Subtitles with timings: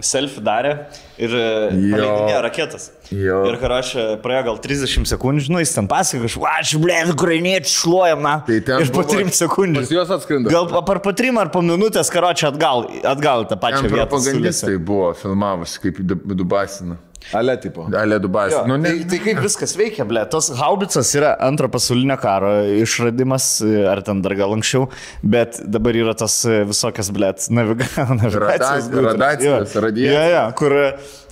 [0.00, 0.72] selfie darė
[1.18, 2.90] ir paleidinėjo raketas.
[3.14, 3.42] Jo.
[3.50, 7.70] Ir karočią praėjo gal 30 sekundžių, nu jis ten pasakė, aš, va, aš, ble, ukrainiečių
[7.70, 8.34] šluojam, na.
[8.46, 9.80] Tai ten ir po buvo- 3 sekundžių.
[9.84, 10.50] Pas juos atskrenda.
[10.50, 14.06] Gal par po 3 ar po minutės karočią atgal, atgal tą pačią Ten vietą.
[14.08, 16.96] propagandistai buvo filmavus, kaip į Dubasiną.
[17.32, 17.86] Ale tipo.
[17.90, 18.66] Dalė Dubasiną.
[18.68, 22.50] Nu, ne, Tai, tai kaip viskas veikia, ble, tos haubicas yra antro pasaulinio karo
[22.82, 23.46] išradimas,
[23.90, 24.90] ar ten dar gal anksčiau,
[25.24, 26.36] bet dabar yra tas
[26.68, 27.88] visokias, ble, naviga,
[28.20, 28.90] navigacijos.
[28.92, 29.84] Rada- radiacijos, Jo.
[29.86, 30.12] radiacijos.
[30.14, 30.76] Jo, jo, kur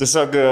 [0.01, 0.47] tiesiog e,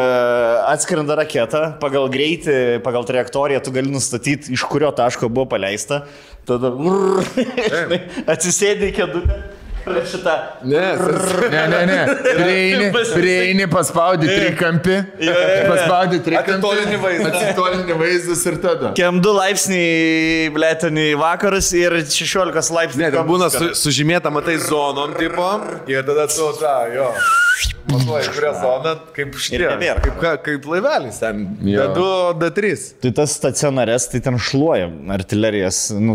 [0.74, 6.02] atskrenda raketa, pagal greitį, pagal trajektoriją tu gali nustatyti, iš kurio taško buvo paleista,
[6.48, 6.70] tada
[8.90, 9.40] į kėdutę.
[9.40, 10.34] ir Šitą.
[10.62, 10.80] Ne,
[11.50, 11.98] ne, ne, ne.
[12.36, 14.96] Prieini, prieini paspaudi trikampį.
[15.70, 16.56] Paspaudi trikampį.
[16.56, 17.30] Atitolinį vaizdą.
[17.40, 18.92] Atitolinį vaizdas ir tada.
[18.98, 23.06] Kem 2 laipsniai, blėtini į vakarus ir 16 laipsnių.
[23.06, 25.48] Ne, ten būna su, sužymėta, matai, zonom tipo
[25.90, 27.08] ir tada tu tą, jo.
[27.90, 29.66] Matuoji, kurią zoną, kaip šitie.
[30.04, 31.40] Kaip, ka- kaip laivelis ten.
[31.66, 31.88] Jo.
[31.96, 32.04] D2,
[32.38, 32.70] D3.
[33.02, 36.14] Tai tas stacionares, tai ten šluoja artilerijas, nu,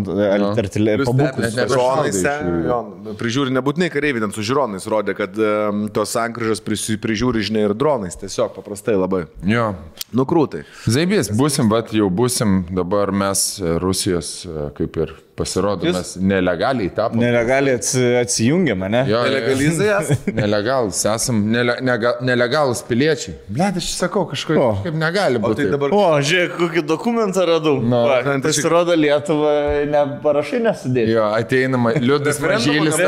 [0.55, 2.55] artilerijas, jų.
[2.69, 2.79] jo,
[3.19, 7.75] prižiūri nebūtinai kareiviai, ten su žiūronais rodė, kad um, tos sankryžos prisi- prižiūri, žinai, ir
[7.77, 9.25] dronais, tiesiog paprastai labai.
[9.47, 9.71] Jo.
[10.15, 10.63] Nukrūtai.
[10.87, 16.89] Zaibės, busim, bet jau busim dabar mes e, Rusijos, e, kaip ir pasirodo, mes nelegaliai
[16.95, 17.19] tapom.
[17.19, 19.01] Nelegaliai atsi, atsijungiam, ne?
[19.09, 20.11] Jo, Nelegalizai jas?
[20.39, 23.35] Nelegalus, esam nele, nega, nelegalus piliečiai.
[23.51, 24.69] Ble, aš sakau, kažkaip, O.
[24.77, 25.63] kažkaip negali O būti.
[25.65, 27.75] tai dabar O, žiūrėk, kokį dokumentą radau.
[27.83, 29.53] Nu, Va, tai pasirodo Lietuvą,
[29.91, 31.11] ne parašai nesidėjo.
[31.17, 32.99] Jo, ateinama, Liudas Mažylis,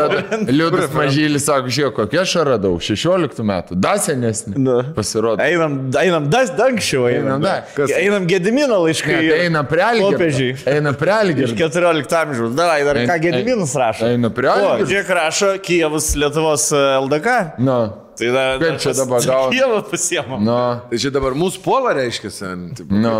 [0.51, 4.55] Liudas Mažylis sako, žiūrėk, kokia aš radau, 16 metų, dar senesnį.
[4.67, 4.77] Nu.
[4.97, 5.39] Pasirodo.
[5.43, 7.27] Einam, einam, das dangščiau, einam.
[7.37, 7.63] Einam dar.
[7.75, 7.93] Kas?
[7.97, 9.15] Einam Gedimino laiškai.
[9.15, 10.17] Ne, tai eina prie Algirdo.
[10.17, 10.55] Popiežiai.
[10.75, 11.57] Eina prie Iš Algirdo.
[11.63, 12.55] 14 amžiaus.
[12.57, 14.05] Davai, dar ką Gediminas rašo.
[14.09, 14.89] Eina prie O, Algirdo.
[14.91, 17.37] žiūrėk, rašo Kijevas Lietuvos LDK.
[17.59, 17.79] Nu,
[18.17, 20.39] Tai da, Kaip čia dabar gaut- Kijevą pasiemam.
[20.41, 20.55] nu.
[20.89, 22.71] Tai čia dabar mūsų puola reiškia, sen.
[22.89, 23.11] Nu.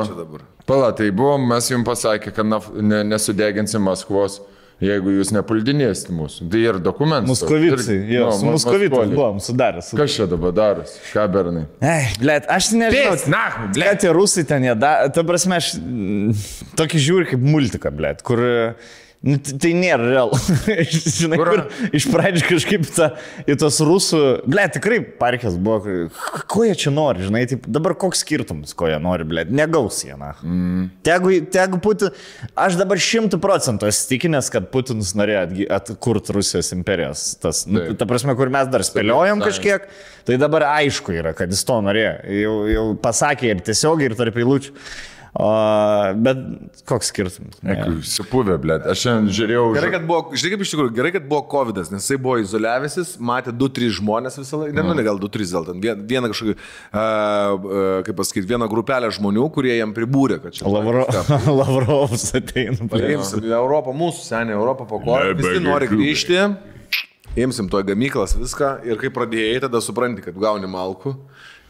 [0.66, 4.40] Pala, tai buvom, mes jums pasakė, kad naf- ne, nesudeginsim Maskvos,
[4.84, 6.48] jeigu jūs nepuldinėsite mūsų.
[6.54, 7.30] Tai ir dokumentas.
[7.32, 8.92] Muskovicai, jo, Nu, su Maskoliai.
[9.14, 9.90] buvom sudaręs.
[9.98, 11.00] Kas čia dabar darosi?
[11.14, 11.66] Ką bernai?
[11.82, 13.16] Ei, blėt, aš nežinau.
[13.16, 13.44] Pės, na,
[13.74, 16.46] Ble, tie rusai ten jie, da, ta prasme, aš mm,
[16.78, 18.44] tokį žiūriu kaip multiką, blėt, kur,
[19.26, 20.38] nu, tai nėra realu.
[21.18, 21.62] Žinai, Kur?
[21.96, 23.10] iš pradžių kažkaip ta,
[23.50, 26.08] į tos rusų, blėt, tikrai parkės buvo,
[26.52, 30.14] ko jie čia nori, žinai, taip, dabar koks skirtumas, ko jie nori, blėt, negaus jie,
[30.20, 30.34] na.
[30.44, 30.88] Mm.
[31.08, 32.14] Tegu, tegu Putin,
[32.58, 37.30] aš dabar šimtų procentų įsitikinęs, kad Putinas norėjo atkurti Rusijos imperijos.
[37.42, 39.90] Tas, nu, ta prasme, kur mes dar spėliojom kažkiek,
[40.28, 42.16] tai dabar aišku yra, kad jis to norėjo.
[42.38, 44.74] Jau, jau pasakė ir tiesiogiai, ir tarp eilučių.
[45.38, 45.48] O,
[46.18, 46.38] bet
[46.90, 47.60] koks skirtumas?
[47.62, 47.76] Ne.
[48.10, 48.80] Supuvė, blė.
[48.90, 49.66] Aš šiandien žiūrėjau.
[49.76, 53.12] Gerai, kad buvo, žinai kaip iš tikrųjų, gerai, kad buvo COVID, nes jisai buvo izoliavęsis,
[53.22, 56.56] matė 2-3 žmonės visą laiką, ne, nu, ne gal 2-3 gal ten, vien- vieną kažkokį,
[56.58, 60.66] uh, uh, kaip pasakyti, vieną grupelę žmonių, kurie jam pribūrė, kad čia...
[60.74, 61.06] Lavro,
[61.60, 62.90] Lavrovas ateina.
[62.90, 66.42] Paimsim Europą, mūsų senė Europą po ko, visi nori grįžti,
[67.38, 71.14] imsim to gamyklas viską ir kai pradėjai, tada supranti, kad gauni malku.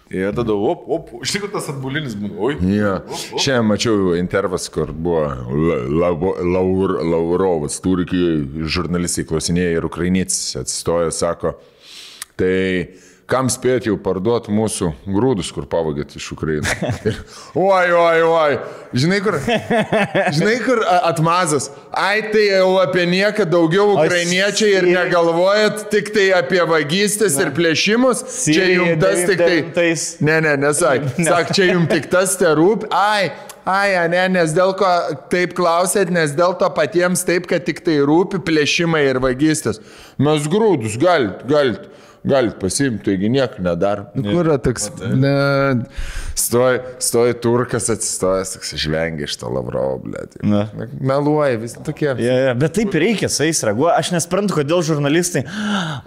[0.10, 2.54] Ir tada, op, op, iš tikrųjų tas atbulinis būna, oi.
[2.72, 2.94] Ja.
[3.36, 8.38] Šiandien mačiau intervas, kur buvo La- Lavo- Laur, Laurovas, Turkijai,
[8.72, 11.58] žurnalistai klausinėja ir ukrainietis atsistoja, sako,
[12.40, 12.54] tai
[13.28, 16.72] kam spėt jau parduoti mūsų grūdus, kur pavagėt iš Ukrainos.
[17.60, 18.54] Oi, oi, oi.
[18.96, 19.36] Žinai, kur,
[20.38, 21.68] žinai, kur atmazas.
[21.92, 28.24] Ai, tai jau apie nieką daugiau ukrainiečiai ir negalvojat tik tai apie vagystės ir plėšimus.
[28.46, 29.60] Čia jums tas tik tai...
[29.74, 30.08] 99-ais.
[30.24, 31.12] Ne, ne, nesak.
[31.28, 32.88] Sak, čia jums tik tas te rūp.
[32.96, 33.34] Ai,
[33.68, 34.94] ai, ne, nes dėl ko
[35.34, 39.84] taip klausėt, nes dėl to patiems taip, kad tik tai rūpi plėšimai ir vagystės.
[40.16, 41.92] Mes grūdus galit, galit.
[42.28, 44.06] Galit pasimti, taigi nieko nedar.
[44.18, 44.90] Nu, kur yra toks...
[45.14, 45.34] Ne,
[46.38, 50.26] stoja, stoja turkas atsistojęs, toks žvengia iš to Lavrovo, blė.
[51.00, 52.10] Meluoja, vis tokie.
[52.24, 53.96] Ja, ja, bet taip reikia, jais reaguoja.
[54.02, 55.46] Aš nesprantu, kodėl žurnalistai,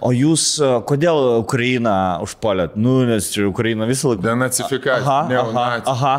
[0.03, 0.45] o jūs,
[0.89, 1.95] kodėl Ukrainą
[2.25, 2.77] užpolėt?
[2.79, 4.25] Nu, nes čia Ukraina visą laiką.
[4.27, 5.01] Denacifikacija.
[5.01, 5.95] Aha, aha, neonacija.
[5.95, 6.15] aha,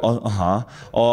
[0.00, 0.52] o, aha.
[0.96, 1.06] O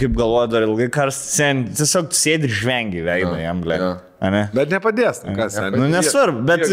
[0.00, 3.76] kaip galvoju, dar ilgai karstas, sen, tiesiog sėdi ir žvengi veidą Jo, jam, ble.
[3.80, 3.90] jo.
[4.20, 4.42] Ane?
[4.52, 6.66] Bet nepadės, nu kas, Nu, nesvarbu, bet,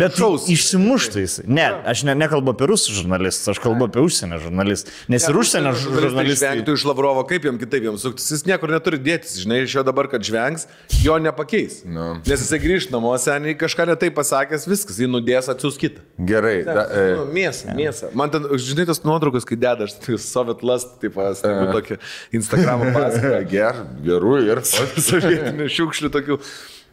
[0.00, 0.18] bet
[0.52, 1.36] išsimuštų jis.
[1.48, 4.92] Ne, aš ne, nekalbu apie rusų žurnalistus, aš kalbu apie užsienio žurnalistus.
[5.08, 6.50] Nes ir užsienio žurnalistai.
[6.50, 9.84] Žvengtų iš Lavrovo, kaip jam kitaip jam suktis, jis niekur neturi dėtis, žinai, iš jo
[9.88, 10.66] dabar, kad žvengs,
[11.00, 11.80] jo nepakeis.
[11.88, 12.10] Nu.
[12.20, 16.04] Nes jisai grįžta namo, seniai kažką netai pasakęs, viskas, jį nudės, atsiūs kitą.
[16.28, 16.58] Gerai.
[16.68, 18.10] Da, e, Nu, mėsą, mėsą.
[18.16, 21.96] Man ten, žinai, tas nuotraukas, kai deda, aš tai Soviet Lust, taip, tokia
[22.36, 23.40] Instagram pasaka.
[23.54, 24.62] ger, gerų ir.
[24.68, 26.38] Sovietinių šiukšlių tokių.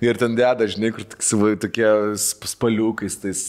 [0.03, 1.05] Ir ten deda, žinai, kur
[1.57, 1.87] tokie
[2.21, 3.41] sp- spaliukais, tais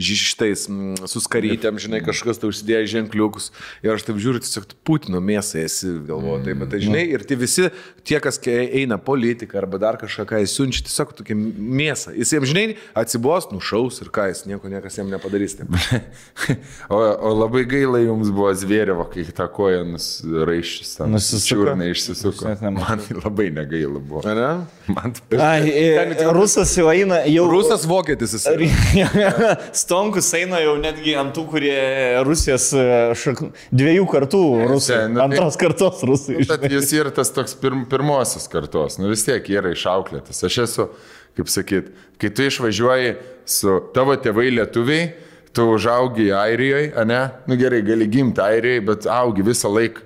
[0.00, 3.50] žištais, mm, su skarytėm, žinai, kažkas tai užsidėjo ženkliukus.
[3.84, 7.36] Ir aš taip žiūriu, tiesiog Putino mėsą esi, galvoju, taip, bet tai, žinai, ir tie
[7.36, 7.68] visi,
[8.06, 12.14] tie, kas eina politiką arba dar kažką, ką jis siunčia, tiesiog tokia mėsą.
[12.16, 12.66] Jis jiems, žinai,
[12.96, 15.58] atsibos, nušaus ir ką jis, nieko niekas jam nepadarys.
[16.92, 20.92] O, o labai gaila jums buvo zvėrėvo, kai tą koją nusiraišys.
[21.10, 21.48] Nusisuko?
[21.48, 22.52] Čiurnai išsisuko.
[22.76, 24.22] Man labai negaila buvo.
[24.26, 24.66] Ne?
[24.92, 27.48] Man Ai, e, rusas jau eina, jau.
[27.50, 28.44] Rusas vokietis jis.
[29.82, 31.74] Stonkus eina jau netgi ant tų, kurie
[32.26, 32.84] Rusijos e,
[33.18, 33.42] šak...
[33.74, 35.00] dviejų kartų rusai.
[35.10, 36.38] Nu tai- Antros kartos rusai.
[36.46, 40.44] Bet jis yra tas toks pirm, pirmosios kartos, nu vis tiek yra išauklėtas.
[40.46, 40.88] Aš esu,
[41.34, 41.90] kaip sakyt,
[42.22, 43.16] kai tu išvažiuoji
[43.50, 45.10] su tavo tėvai lietuviai,
[45.56, 47.22] tu užaugi Airijoje, ne?
[47.50, 50.05] Nu gerai, gali gimti Airijoje, bet augi visą laiką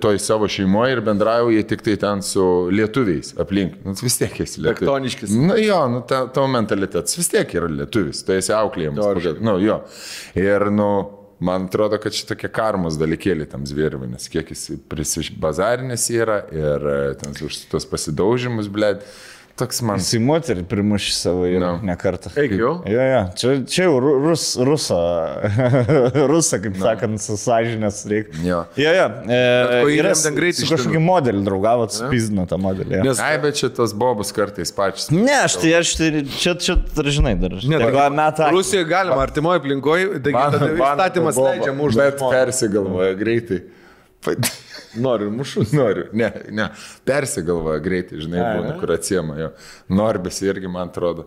[0.00, 3.78] toj savo šeimoje ir bendrauji tik tai ten su lietuviais aplink.
[3.84, 4.82] Nu, vis tiek esi lietuvis.
[4.82, 5.32] Tektoniškis.
[5.32, 9.00] Nu jo, nu, ta, tavo mentalitetas vis tiek yra lietuvis, tu esi auklėjamas.
[9.16, 9.78] pagal- Nu jo.
[10.36, 10.90] Ir, nu,
[11.40, 16.98] man atrodo, kad šitokie karmos dalykėlį tam zvėrivai, nes kiek jis prisibazarinės yra ir e,
[17.20, 19.02] ten už tos pasidaužimus, blėd,
[19.56, 19.96] toks man.
[20.02, 21.72] Jisai moterį primušė savo ir No.
[21.82, 22.30] ne kartą.
[22.38, 22.72] Eik jau.
[22.88, 24.98] Jo, jo, čia, čia jau ru- rus, ruso,
[26.32, 26.84] rusa, kaip no.
[26.84, 28.42] sakant, su sąžinės reikia.
[28.44, 28.58] Jo.
[28.80, 29.06] Jo, jo.
[29.32, 29.40] E,
[29.96, 33.00] yra greitai su kažkokiu modeliu draugavot, supizdino tą modelį.
[33.06, 35.08] Nes Ai, bet šitos bobus kartais pačios.
[35.14, 37.56] Ne, aš tai, aš tai, čia, čia, dar žinai, dar.
[37.64, 38.50] Ne, Ne, gal metą.
[38.52, 42.00] Rusijoje galima, artimoje aplinkoje, taigi įstatymas leidžia mušti.
[42.04, 43.62] Bet persigalvoja greitai.
[45.00, 45.72] Noriu mušus.
[45.80, 46.68] Noriu, ne, ne,
[47.08, 49.50] persigalvoja greitai, žinai, Ai, būna, kur atsiema jo.
[49.92, 51.26] Norbis irgi, man atrodo.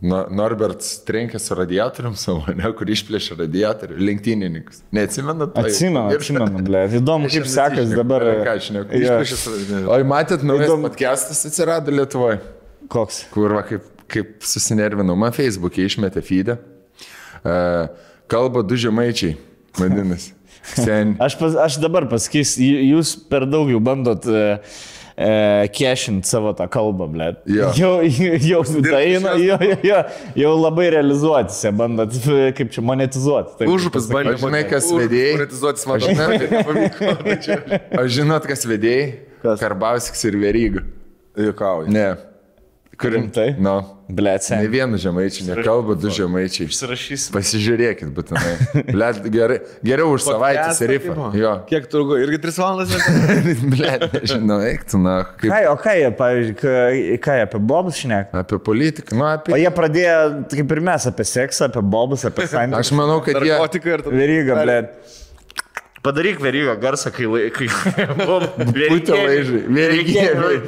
[0.00, 4.78] No, Norberts trenkė su radiatorium savo, ne, kur išplėšė radiatorių, lenktynininkus.
[4.96, 5.60] Neatsimenu to.
[5.60, 6.84] Atsimenu, Ir- atsimenu, ble.
[6.96, 8.24] Įdomu, kaip sekasi dabar.
[8.46, 8.96] Ką aš neku.
[8.96, 10.88] Išplėšė Oi, matėt, naujas Įdomu.
[10.88, 12.40] podcastas atsirado Lietuvoje,
[12.88, 13.26] Koks?
[13.34, 16.56] kur va, kaip, kaip susinervinau, man Facebook'e išmetė feedą.
[17.44, 17.92] Uh,
[18.32, 19.36] kalba du žemaičiai,
[19.76, 20.32] vadinasi.
[20.62, 21.16] Sen.
[21.24, 26.68] Aš, pas, aš dabar pasakysiu, jūs per daug jau bandot uh, uh, kešinti savo tą
[26.70, 27.30] kalbą, ble.
[27.48, 27.72] Jo.
[27.80, 29.98] Jau, jau, tai jo, jo, jo,
[30.42, 32.14] jau labai realizuotis, bandot,
[32.58, 33.56] kaip čia monetizuoti.
[33.60, 34.36] taip Užupis bandė.
[34.42, 35.34] Žinai, kas vedėjai?
[35.40, 37.82] Monetizuotis man nepavyko.
[38.04, 39.12] Aš žinot, kas vedėjai?
[39.60, 40.84] Karbauskis ir Veryga.
[41.40, 41.88] Jokauju.
[41.94, 42.10] Ne.
[43.00, 43.54] Kur Rimtai?
[43.58, 43.78] Nu,
[44.10, 44.60] Ble, ne sen.
[44.68, 46.66] vienu žemaičiu, nekalba du žemaičiai.
[46.68, 47.32] Užsirašysim.
[47.32, 48.54] Pasižiūrėkit, būtinai.
[48.94, 49.56] Blet, gerai,
[49.86, 51.30] geriau už savaitę serifą.
[51.38, 51.52] Jo.
[51.70, 52.18] Kiek turgu?
[52.20, 52.92] Irgi 3 valandas?
[53.72, 58.02] Blet, nežinau, eik tu, na, kaip Ką, o ką jie, pavyzdžiui, ką, jie apie bobus
[58.02, 58.34] šnek?
[58.42, 59.16] apie politiką.
[59.16, 59.56] Nu, O apie...
[59.62, 60.18] jie pradėjo,
[60.52, 62.82] kaip ir mes, apie seksą, apie bobus, apie santykius.
[62.84, 63.54] Aš manau, kad jie...
[63.54, 64.16] Narkotikai ir tada.
[64.20, 64.78] Veryga, ble.
[66.00, 67.66] Padaryk verygą garsą, kai laikai.
[68.24, 69.58] Būtų laižai.
[69.68, 70.60] Verygiai.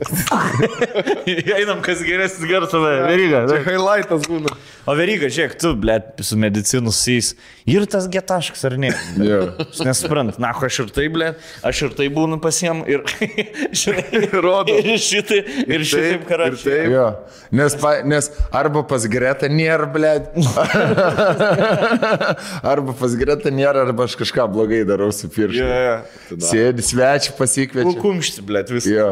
[1.58, 3.44] Einam, kas geresnis garsą, veryga.
[3.50, 4.52] Tai highlightas būna.
[4.88, 7.34] O veryga, žiūrėk, tu, ble, su medicinu sys.
[7.68, 8.90] Ir tas getaškas, ar ne?
[9.20, 9.40] Jo.
[9.66, 11.28] Aš nesuprantu, na, aš ir tai, ble,
[11.68, 13.04] aš ir tai būnu pasiem ir,
[14.44, 14.72] Rodo.
[14.80, 16.62] ir šitai, ir šitaip ir karatė.
[16.64, 16.88] taip.
[16.94, 17.06] Jo.
[17.60, 20.32] Nes, pa, nes arba pas Greta nėra, blėt.
[22.72, 25.60] arba pas Greta nėra, arba aš kažką blogai darau su pirštu.
[25.60, 27.96] Jo, Sėdi svečių pasikviečia.
[28.00, 28.90] Kumšti, ble, visą.
[28.96, 29.08] Jo.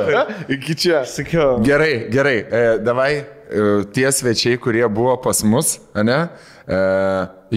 [0.54, 1.04] Iki čia.
[1.08, 1.60] Sakiau.
[1.64, 2.36] Gerai, gerai.
[2.42, 6.20] E, davai, e, tie svečiai, kurie buvo pas mus, ne,
[6.66, 6.82] e,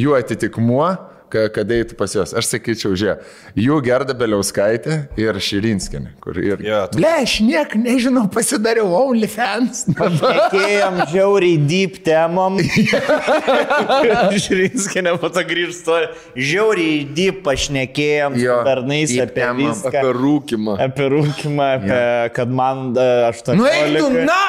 [0.04, 0.90] jų atitikmuo,
[1.32, 2.34] ka- kada eitų pas juos.
[2.38, 3.24] Aš sakyčiau, žiūrėk,
[3.60, 6.12] jų Gerda Beliauskaitė ir Širinskinė,
[6.44, 6.64] ir...
[6.66, 9.86] Jo, tu- Ble, aš niek nežinau, pasidariau OnlyFans.
[9.96, 12.60] Šnekėjom žiauriai deep temom.
[14.46, 15.98] Žiūrinskinė po to grįžtų.
[16.36, 19.62] Žiauriai deep pašnekėjom Jo, bernais apie temom.
[19.72, 19.92] viską.
[19.92, 20.78] Apie rūkimą.
[20.86, 22.00] Apie rūkimą, apie,
[22.36, 23.58] kad man e, 18.
[23.60, 24.40] Nu, eik tu, na,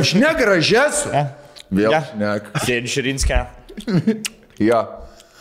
[0.00, 1.12] aš negražėsiu.
[1.14, 1.24] E?
[1.74, 2.02] Vėl, Ja.
[2.18, 2.34] ne.
[2.62, 3.40] Sėdi Žirinskė.
[4.62, 4.82] Jo.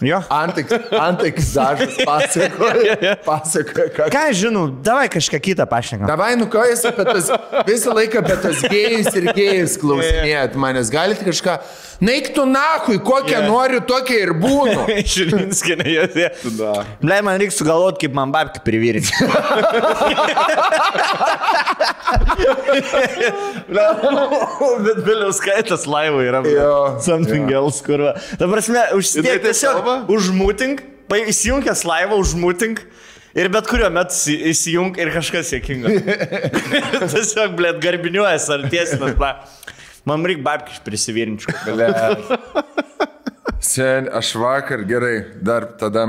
[0.03, 0.19] Jo.
[0.33, 6.07] Antiks, antiks dažas pasakoja, pasakoja, ką Ką žinau, davai kažką kitą pašnekam.
[6.09, 7.29] Davai, nu ką jūs apie tas,
[7.69, 11.57] visą laiką apie tas gėjus ir gėjus klausinėjat manęs, galite kažką,
[12.03, 13.47] naik tu nahui, kokią Jo.
[13.47, 14.87] noriu, tokia ir būnu.
[15.13, 16.29] Žirinskė, jie.
[16.59, 16.73] Da.
[17.01, 19.11] Ble, man reikia sugalvoti, kaip man babki privirti.
[24.83, 26.41] Bet vėliau skaitas laivo yra.
[26.47, 26.73] Jo.
[27.03, 28.01] Something else, kur.
[28.09, 28.13] va.
[28.39, 30.13] Ta prasme, Jinai užsidėk taip tiesiog kalba?
[30.17, 30.83] užmutink,
[31.13, 32.83] įsijungęs laivą, užmutink.
[33.33, 35.89] Ir bet kuriuo metu įsi- įsijung ir kažkas sėkinga.
[37.13, 39.31] tiesiog, blėt, garbiniuojas ar tiesinas, bla.
[40.05, 41.53] Man reikia babki prisivirinčių.
[43.63, 46.03] Sen, aš vakar gerai, dar tada.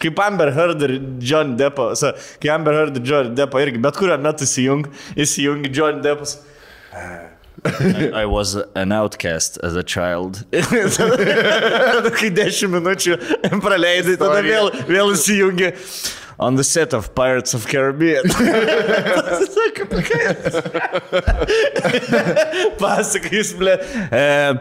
[0.00, 3.98] Kaip Amber Heard ir John Deppo, sa, kai Amber Heard ir John Deppo irgi, bet
[3.98, 4.86] kuriuo metu įsijung,
[5.18, 6.38] įsijungi John Deppas.
[7.64, 10.44] I, I was an outcast as a child.
[10.50, 13.18] Tada, kai 10 minučių
[13.62, 15.72] praleidai, tada vėl, vėl įsijungi.
[16.42, 18.24] On the set of Pirates of Caribbean.
[23.58, 23.78] Ble.
[24.10, 24.54] E,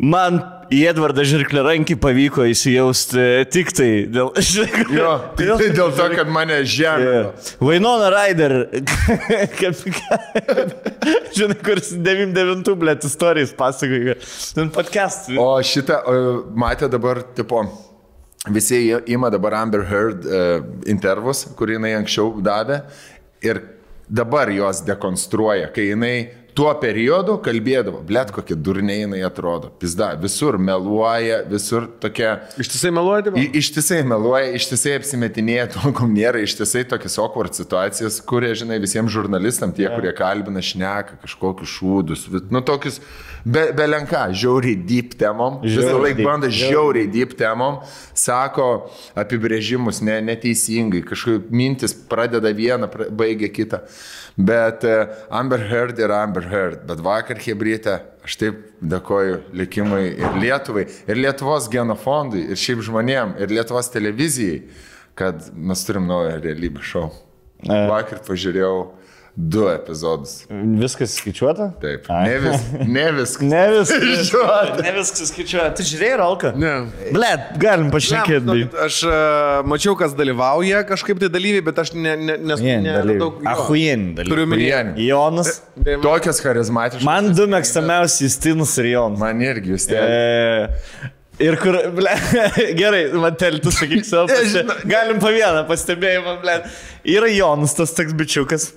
[0.00, 0.40] man
[0.74, 4.32] į Edvardą Žirklį rankį pavyko įsijausti tik tai dėl...
[4.94, 7.14] Jo, tik tai dėl to, kad mane žemė.
[7.62, 8.56] Vainona Raider.
[9.58, 9.80] Kaip,
[11.36, 14.18] žinai, kuris 99 blėt istorijas pasakoja.
[14.56, 15.30] Ten podcast.
[15.38, 16.00] O šitą,
[16.58, 17.62] matė dabar, tipo,
[18.54, 20.56] visi ima dabar Amber Heard uh,
[20.90, 22.82] intervus, kurį jinai anksčiau davė
[23.44, 23.62] ir
[24.08, 26.16] dabar jos dekonstruoja, kai jinai
[26.54, 32.36] tuo periodu kalbėdavo, blėt kokie durniai jinai atrodo, pizda, visur meluoja, visur tokia...
[32.62, 38.52] Ištisai meluoja, tai Ištisai meluoja, ištisai apsimetinėja to, ko nėra, ištisai tokias awkward situacijas, kurie,
[38.58, 43.00] žinai, visiems žurnalistam, tie, kurie kalbina, šneka kažkokius šūdus, nu tokius,
[43.44, 47.08] be, belenka, žiauriai deep temom, visą laiką bando žiauriai.
[47.12, 47.80] deep temom,
[48.16, 48.88] sako
[49.20, 53.84] apibrėžimus ne, neteisingai, kažkaip mintis pradeda vieną, baigia kitą.
[54.34, 60.40] Bet uh, Amber Heard yra Amber Heard, bet vakar Hebrytė, aš taip dėkoju likimui ir
[60.42, 64.64] Lietuvai, ir Lietuvos genofondui, ir šiaip žmonėm, ir Lietuvos televizijai,
[65.14, 67.12] kad mes turim naują realybę šou.
[67.64, 69.03] Vakar pažiūrėjau
[69.36, 70.44] du epizodus.
[70.78, 71.72] Viskas skaičiuota?
[71.82, 72.04] Taip.
[72.14, 72.28] Ai.
[72.30, 73.42] Ne, vis, ne viskas.
[73.50, 74.30] Ne viskas.
[74.84, 75.72] Ne viskas skaičiuota.
[75.80, 76.52] Tu žiūrėjai, Rolka?
[76.54, 76.74] Ne.
[77.14, 78.44] Blet, galim pašnekėti.
[78.46, 79.16] Ne, žinokit, aš uh,
[79.66, 83.32] mačiau, kas dalyvauja kažkaip tai dalyviai, bet aš ne, ne, nes, neradau.
[83.34, 83.48] jo.
[83.56, 84.52] Ahujen Turiu dalyviai.
[84.52, 84.68] minėti.
[84.70, 85.08] Vieni.
[85.08, 85.50] Jonas.
[86.06, 87.08] Tokias charizmatiškas.
[87.08, 89.18] Man du mėgstamiausi Justinas ir Jonas.
[89.24, 89.98] Man irgi jūs ten.
[90.06, 91.10] E,
[91.48, 92.14] ir kur, ble,
[92.78, 94.30] gerai, Matel, tu sakyk savo,
[94.86, 96.56] galim po vieną pastebėjimą, ble.
[97.18, 98.70] Yra Jonas, tas toks bičiukas.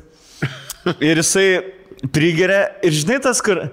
[1.09, 1.47] Ir jisai
[2.13, 3.67] prigeria, ir žinai tas, kur...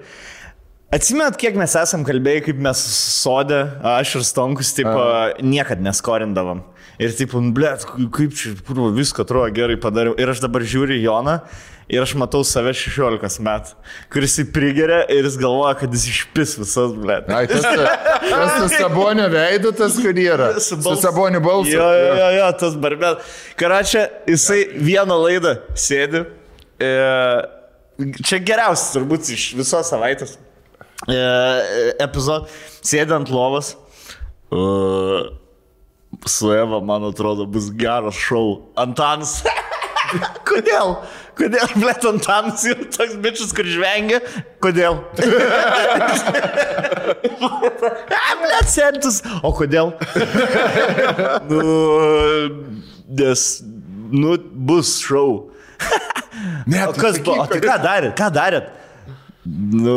[0.95, 3.57] Atsimenat, kiek mes esam kalbėję, kaip mes sodė,
[3.97, 5.01] aš ir Stonkus, tipo,
[5.43, 6.61] niekad neskorindavom.
[7.01, 7.83] Ir taip, blėt,
[8.15, 10.13] kaip čia, kur viską atrodo gerai padariau.
[10.21, 11.39] Ir aš dabar žiūriu Joną
[11.89, 13.75] ir aš matau save 16 metų,
[14.13, 17.27] kuris jį prigeria ir jis galvoja, kad jis išpis visas, blėt.
[17.29, 20.53] Ai, tas, tas, tas sabonio veido, tas kur yra.
[20.65, 21.01] Su balsu.
[21.03, 21.75] sabonio balsu.
[21.75, 23.19] Jo, jo, jo, jo tas barbel.
[23.59, 26.25] Karačia, jisai vieną laidą sėdi.
[26.79, 26.89] E,
[28.25, 30.35] čia geriausias turbūt iš visos savaitės
[31.07, 31.19] e,
[32.03, 32.51] epizodų.
[32.85, 33.75] Sėdi ant lovos.
[34.51, 34.63] E,
[36.27, 38.71] su Eva, man atrodo, bus geras šou.
[38.79, 39.41] Antanas.
[40.47, 40.97] Kodėl?
[41.35, 44.21] Kodėl, blėt, Antanas yra toks bičias, kur žvengia?
[44.63, 45.01] Kodėl?
[48.45, 49.19] Blėt, sentus.
[49.43, 49.91] O kodėl?
[51.49, 51.63] nu,
[53.19, 53.41] nes,
[54.15, 54.37] nu,
[54.69, 55.54] bus šou.
[56.69, 57.43] Ne, O kas buvo?
[57.43, 58.13] O tai ką darėt?
[58.19, 58.71] Ką darėt?
[59.45, 59.95] Nu,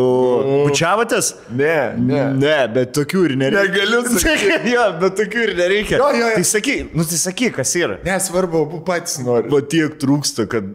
[0.67, 1.31] bučiavotės?
[1.57, 2.21] Ne, ne.
[2.37, 3.63] Ne, bet tokių ir nereikia.
[3.65, 4.73] Negaliu sakyti.
[4.75, 5.97] jo, bet tokių ir nereikia.
[6.01, 6.35] Jo, jo, jo.
[6.37, 7.97] Tai sakyk, nu tai sakyk, kas yra.
[8.05, 9.49] Nesvarbu, abu patys nori.
[9.53, 10.69] Va tiek trūksta, kad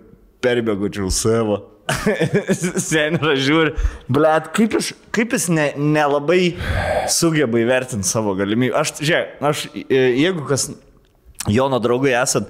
[0.43, 1.59] perbėgočiau savo.
[2.89, 3.73] Senra žiūri,
[4.11, 6.53] blėt, kaip jis, kaip jis ne- nelabai
[7.11, 8.73] sugeba įvertinti savo galimybių.
[8.79, 10.69] Aš, žiūrėk, aš, e, jeigu kas
[11.51, 12.47] Jono draugai esat,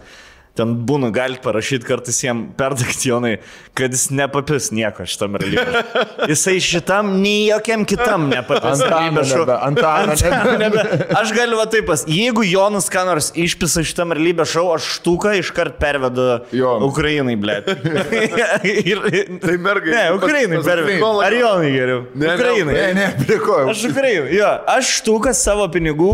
[0.58, 3.32] ten būna, galite parašyti kartais jiem perdakti Jonai,
[3.78, 6.04] kad jis nepapis nieko šitam realybės.
[6.30, 8.84] Jisai šitam, nei jokiam kitam nepapis.
[8.84, 9.46] Šou.
[9.48, 10.84] nebe, Antano Antano nebe.
[11.18, 12.06] Aš galiu va taip pas.
[12.06, 16.92] Jeigu Jonas ką nors išpisa šitam realybės šou, aš štuką iškart pervedu Jonui.
[16.92, 17.58] Ukrainai, blė.
[19.44, 19.90] Tai mergai.
[19.90, 21.12] Ne, Ukrainai pervedu.
[21.26, 22.06] Ar Jonai geriau?
[22.14, 22.78] Ne, Ukrainai.
[22.78, 23.74] Ne, ne, prikoju.
[23.74, 24.38] Aš Ukrainai.
[24.38, 26.14] Jo, aš štuką savo pinigų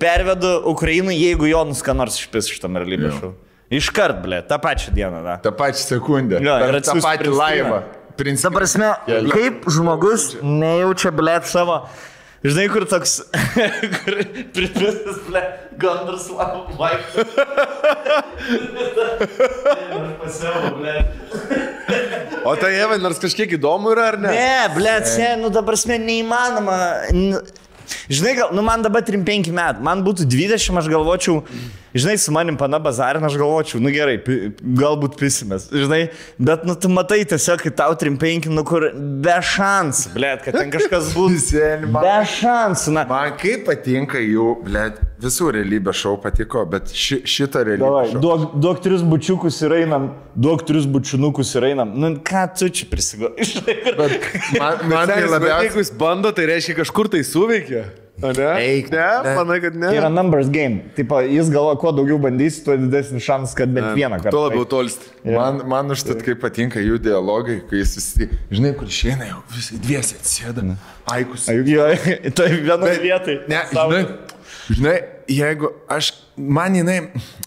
[0.00, 3.34] pervedu Ukrainai, jeigu Jonas ką nors išpis šitam realybės šou.
[3.70, 5.36] Iškart, blė, tą pačią dieną, da.
[5.42, 6.40] Ta pačią sekundę.
[6.42, 7.80] Jo, ir tą patį laivą.
[7.86, 8.50] Ta Principą.
[8.58, 8.88] prasme,
[9.30, 11.84] kaip žmogus nejaučia, blė, savo.
[12.40, 13.18] Žinai, kur toks,
[14.00, 14.14] kur
[14.56, 15.42] pripisas, blė,
[15.80, 17.24] gandras lavo vaikšto.
[20.20, 20.94] Pasiau, blė.
[22.48, 24.32] O tai Eva, nors kažkiek įdomu yra, ar ne?
[24.34, 26.78] Ne, blė, čia, nu, ta prasme, neįmanoma.
[28.10, 31.42] Žinai, gal, nu, man dabar 35 metų, man būtų 20, aš galvočiau,
[31.94, 36.02] žinai, su manim pana bazarin, aš galvočiau, nu gerai, pi, galbūt pisimės, žinai,
[36.38, 40.72] bet, nu, tu matai tiesiog, kai tau 35, nu, kur be šansų, blė, kad ten
[40.74, 41.12] kažkas
[41.90, 43.06] man- Be šansų, na.
[43.10, 44.86] Man kaip patinka jų, ble,
[45.20, 50.64] visų realybės šou patiko, bet ši, šitą realybę duok, duok tris bučiukus ir einam, duok
[50.68, 51.92] tris bučiunukus ir einam.
[52.00, 53.32] Nu, ką tu čia prisigo?
[54.00, 55.66] Bet man, man tai labiausiai...
[55.68, 57.84] Jeigu jis bando, tai reiškia kažkur tai suveikia.
[58.20, 58.48] Ne?
[58.60, 59.34] Eik, ne, ne.
[59.38, 59.88] manai, kad ne.
[59.88, 60.82] Tai yra numbers game.
[60.96, 64.34] Taip, jis galvoja, kuo daugiau bandys, tuo didesnis šansas, kad bent vieną kartą.
[64.34, 65.08] Tuo labiau tolsti.
[65.24, 69.80] Man, man užtat kaip patinka jų dialogai, kai jis visi, žinai, kur išeina jau visi
[69.80, 70.66] dviesi atsėda.
[71.10, 71.48] Aikus.
[71.50, 71.88] Juk jo,
[72.38, 73.40] tai vienoje vietoje.
[73.50, 74.02] Ne, žinai,
[74.68, 74.96] žinai,
[75.30, 76.98] jeigu aš, man jinai,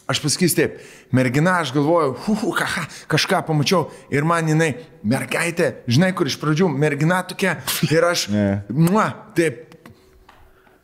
[0.09, 0.79] aš pasakysiu taip,
[1.13, 4.73] mergina, aš galvoju, hu, hu, kaha, kažką pamačiau ir man jinai,
[5.05, 8.47] mergaitė, žinai, kur iš pradžių, mergina tokia ir aš, Ne.
[8.69, 9.72] mua, taip,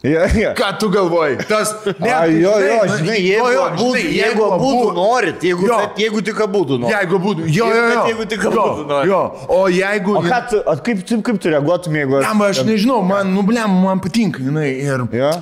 [0.02, 0.54] Ja, ja.
[0.56, 1.38] ką tu galvoji?
[1.50, 5.44] Tas, ne, A, jo, jo, nu, žinai, jo, jeigu jo, abu, žinai, jeigu abu norit,
[5.44, 5.78] jeigu, Jo.
[5.82, 6.94] bet jeigu tik abu norit.
[6.96, 8.06] Jeigu būtų, jo, Jeigu- jo, jo.
[8.08, 8.52] jeigu tik jo,
[8.88, 9.10] nori.
[9.10, 10.16] jo, o jeigu...
[10.22, 13.76] O tu, o kaip, kaip, kaip tu reaguotum, jeigu Jam, aš nežinau, man, nu, blem,
[13.84, 15.04] man patinka, jinai, ir...
[15.20, 15.34] Jo.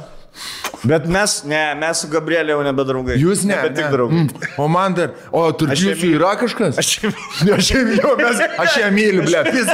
[0.84, 3.16] Bet mes, ne, mes su Gabrielė jau nebedraugai.
[3.18, 3.56] Jūs ne.
[3.62, 4.26] Bet tik draugai.
[4.26, 4.52] Mm.
[4.62, 6.18] O man dar, o Aš jūsų myliu.
[6.20, 6.78] yra kažkas?
[6.82, 7.14] Aš jau-
[7.58, 9.42] Aš ją myliu, mes, aš ją myliu, ble.
[9.50, 9.70] Pis,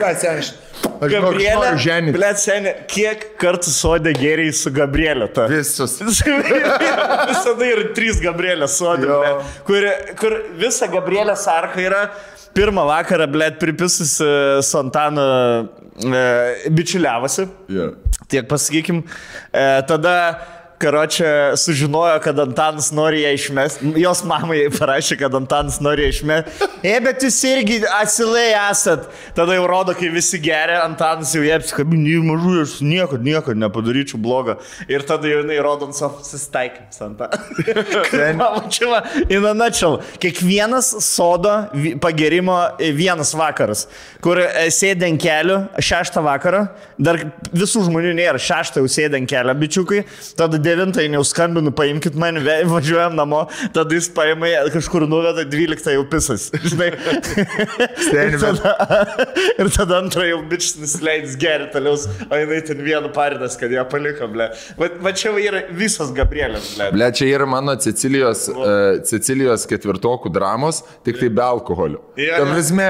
[0.00, 0.52] pis, aš,
[1.00, 2.14] aš Gabrielė, ženyti.
[2.16, 5.30] Blet, seniai, kiek kartų sodė geriai su Gabrielė?
[5.34, 5.46] Ta?
[5.50, 5.98] Visus.
[7.30, 9.08] Visada yra trys Gabrielės sodė,
[9.68, 9.88] kur,
[10.20, 12.04] kur visa Gabrielės arka yra
[12.56, 15.26] pirmą vakarą, blėt, pripisus su Antanu
[16.02, 16.24] e,
[16.74, 17.46] bičiuliavosi.
[17.70, 17.94] Yeah.
[18.30, 19.04] Tiek pasakykim.
[19.52, 20.14] E, tada
[20.80, 23.90] Karočią sužinojo, kad Antanas nori ją išmesti.
[24.00, 26.68] Jos mamai parašė, kad Antanas nori ją išmesti.
[26.80, 29.04] E, bet jūs irgi asilai esat.
[29.36, 34.20] Tada jau rodo, kai visi geria, Antanas jau jie apsikabinė, mažu, aš nieko, nieko nepadaryčiau
[34.24, 34.56] blogo.
[34.88, 37.28] Ir tada jau jinai rodo ant savo susitaikym, Santa.
[38.72, 39.98] Čia va, in a nutshell.
[40.22, 41.52] Kiekvienas sodo
[42.00, 43.84] pagerimo e, vienas vakaras,
[44.24, 45.60] kur e, sėdė ant kelių
[45.90, 46.64] šeštą vakarą,
[46.96, 47.20] dar
[47.52, 50.02] visų žmonių nėra, šeštą jau sėdė ant kelio, bičiukai,
[50.40, 56.06] tada devintą jau skambinu, paimkit mane, važiuojam namo, tada jis paima kažkur nuveda, dvyliktą jau
[56.10, 56.48] pisas.
[56.70, 56.90] Žinai.
[58.14, 58.72] ir, tada,
[59.58, 61.96] ir tada antrą jau bičias nusileidęs geri toliau,
[62.30, 64.48] o jinai ten vienu paridas, kad ją paliko, ble.
[64.78, 66.88] Va, va čia yra visos Gabrielės, ble.
[66.96, 72.00] Ble, čia yra mano Cecilijos, uh, Cecilijos ketvirtokų dramos, tik tai be alkoholio.
[72.20, 72.48] Jo, Ta jo.
[72.52, 72.88] prasme,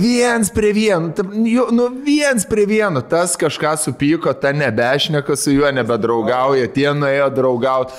[0.00, 5.52] viens prie vieno, ta- jo, nu viens prie vieno, tas kažką supyko, ta nebešneka su
[5.54, 7.96] juo, nebedraugauja, tie nuėjo draugauti.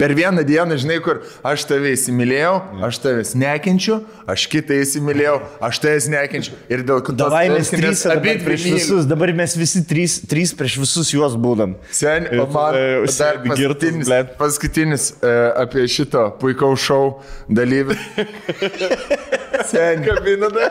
[0.00, 2.54] Per vieną dieną, žinai, kur aš tave įsimylėjau,
[2.88, 4.00] aš tave nekenčiu,
[4.30, 5.36] aš kitą įsimylėjau,
[5.68, 6.56] aš tave nekenčiu.
[6.72, 8.80] Ir dėl kitos Davai mes trys abidvi prieš myliu.
[8.80, 11.76] visus, dabar mes visi trys, trys prieš visus juos būdam.
[11.94, 17.04] Sen, o man tada jau dar sėdi girtas, paskutinis, paskutinis e, apie šito puikaus šou
[17.48, 17.98] dalyvį.
[19.70, 20.70] Sen, Kabinada.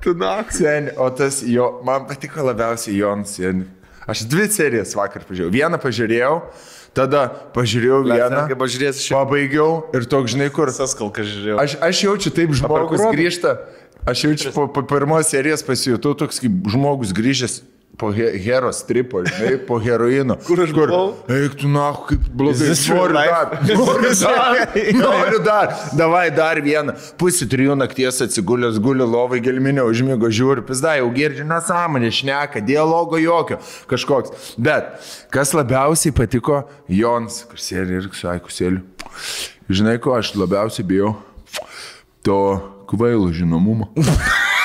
[0.00, 0.52] Tu nak.
[0.52, 3.36] sen, o tas jo, man patiko labiausiai Jons.
[3.36, 3.66] Sen.
[4.10, 5.54] Aš dvi serijas vakar pažiūrėjau.
[5.54, 6.34] Vieną pažiūrėjau,
[6.98, 9.12] tada pažiūrėjau vieną, Kaip pažiūrėsi šį.
[9.14, 10.72] pabaigiau ir toks, žinai, kur.
[10.74, 11.58] Kas žiūrėjau.
[11.62, 13.58] Aš, aš jaučiu taip žmogus grįžta.
[14.08, 17.60] Aš jaučiu po, po pirmos serijos pasijutau toks kaip žmogus grįžęs
[17.98, 20.36] po he, heros tripo, žinai, po heroino.
[20.46, 21.12] Kur aš buvau?
[21.28, 22.70] Eik tu, na, kaip blogai.
[22.88, 23.56] Noriu dar.
[23.68, 25.00] Noriu dar.
[25.00, 25.74] Noriu dar.
[25.98, 26.94] Davai dar vieną.
[27.20, 33.20] Pusė trijų nakties atsigulęs, guli lovai, gelminio užmygo, žiūri, pizda, jau girdži nesąmonė, šneka, dialogo
[33.20, 34.54] jokio, kažkoks.
[34.60, 34.94] Bet
[35.34, 38.84] kas labiausiai patiko, Jons, kur sėdi ir su Aikusėliu.
[39.70, 41.18] Žinai, ko aš labiausiai bijau?
[42.26, 42.40] To
[42.90, 43.92] kvailo žinomumo.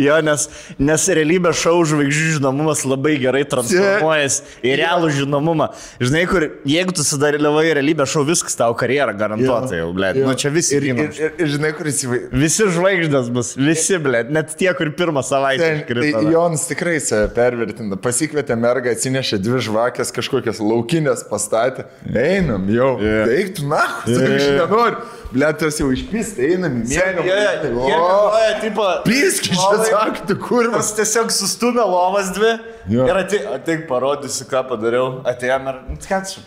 [0.00, 5.70] Jo, nes, nes realybės šou žvaigždžių žinomumas labai gerai transformuojasi į realų žinomumą.
[6.02, 10.12] Žinai, kur jeigu tu sudalyvavai realybės šou, viskas tau karjerą garantuotai jau, blė.
[10.20, 12.42] Nu čia visi Ir, ir, ir, ir žinai, kur įsivaizduoju.
[12.42, 16.22] Visi žvaigždės bus, visi, blė, net tie, kur pirmą savaitę Tai iškrito.
[16.30, 17.98] Jonas tikrai save pervertina.
[18.02, 21.86] Pasikvietė mergą, atsinešė dvi žvakės, kažkokias laukinės pastatė.
[22.12, 22.96] Einam jau.
[23.02, 23.32] Yeah.
[23.38, 24.36] Eik tu, na, yeah.
[24.36, 25.06] aš nenoriu.
[25.36, 27.24] Blėtas jau išpistė, einam į miegą.
[27.26, 30.92] Jie tipo, Piskis, čia saktų, kurvas.
[30.96, 32.54] Tiesiog sustumė lovas dvi
[32.88, 33.04] Jo.
[33.10, 35.08] ir ateik, ateik parodysiu, ką padariau.
[35.28, 36.44] Atėjom ir, ką tu čia.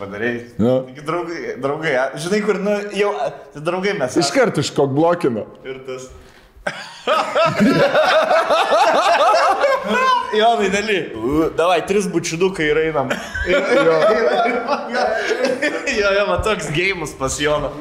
[0.58, 3.12] Taigi, Draugai, draugai, žinai, kur, nu, jau,
[3.60, 4.18] draugai mes.
[4.24, 5.46] Iš karto iškok blokino.
[5.68, 6.10] Ir tas.
[10.40, 11.00] Jonai, daly.
[11.58, 13.10] Davai, tris bučiudukai ir einam.
[16.00, 17.72] jo, jo, man toks gėjimas pas Joną.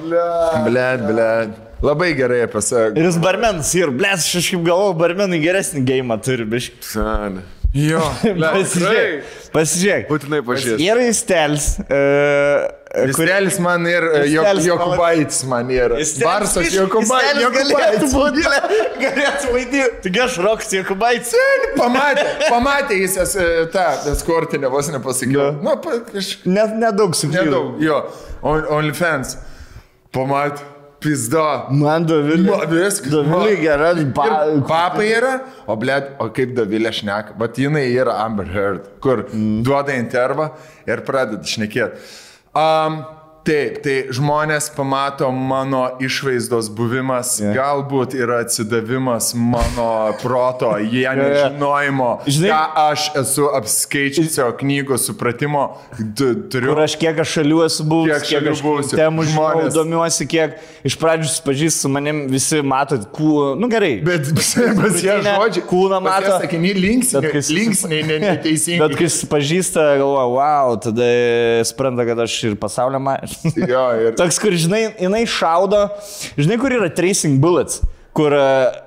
[0.67, 1.51] Blėt, blėt.
[1.85, 2.97] Labai gerai apie save.
[2.99, 7.45] Ir jis barmenas, ir blės, aš kažkaip galvoju, barmenai geresnį gėjimą turi, biškai.
[7.77, 8.01] Jo.
[8.41, 9.25] Pasižiūrėk.
[9.53, 10.07] Pasižiūrėk.
[10.09, 10.85] Būtinai pažiūrėsiu.
[10.89, 11.67] Yra įstelis.
[11.85, 12.65] Uh,
[13.13, 15.99] Kurelis man ir e, Jokubaitis man yra.
[16.23, 17.43] Barsas Jokubaitis.
[17.45, 18.15] Jokubaitis.
[18.17, 18.45] Būti,
[19.05, 19.83] galėtų vaidinti.
[20.07, 21.35] Taigi aš Rokas Jokubaitis.
[21.77, 25.37] Pamatė, pamatė jis e, tą eskortinę, vos nepasakiau.
[25.37, 25.51] Jo.
[25.61, 25.77] Nu,
[26.09, 27.45] kaž, Net nedaug sužinau.
[27.45, 28.01] nedaug, jo.
[28.49, 29.37] On- OnlyFans.
[30.17, 30.65] Pamatė.
[31.03, 31.45] Pizdo.
[31.75, 32.49] Man Dovilė.
[32.49, 33.11] Ma, viskas.
[33.13, 33.61] Dovilė Ma.
[33.63, 33.91] gera.
[34.17, 35.35] Pa, Ir Papa yra,
[35.67, 39.61] o blėt, o kaip Dovilė šneka, bet jinai yra Amber Heard, kur mm.
[39.67, 40.51] duoda intervą
[40.89, 42.09] ir pradeda šnekėti.
[42.59, 43.03] Um,
[43.49, 47.55] taip, tai žmonės pamato mano išvaizdos buvimas, Yeah.
[47.55, 47.57] yeah.
[47.63, 49.89] galbūt yra atsidavimas mano
[50.23, 52.61] proto, jie nežinojimo, Žinai- ką
[52.93, 55.63] aš esu apskaičiusio knygos supratimo,
[56.17, 56.75] tu- turiu.
[56.75, 58.97] Kur aš kiek aš šalių esu buvęs, Kiek šalių aš buvusių.
[59.01, 64.03] temų Žmonės- domiuosi, kiek iš pradžių susipažįstu su manim, visi matot, kū, nu gerai.
[64.05, 66.37] Bet pas jie žodžiai, kūną mato.
[66.43, 68.79] Sakiniai linksniai, linksniai ne- neteisingi.
[68.83, 71.09] Bet kai susipažįsta, galvoja, wow, tada
[71.65, 73.38] supranta, kad aš ir pasaulio mažas.
[73.73, 75.85] Jo, ir Toks, kur, žinai, jinai šaudo,
[76.39, 77.81] žinai, kur yra tracing bullets,
[78.17, 78.45] kur e,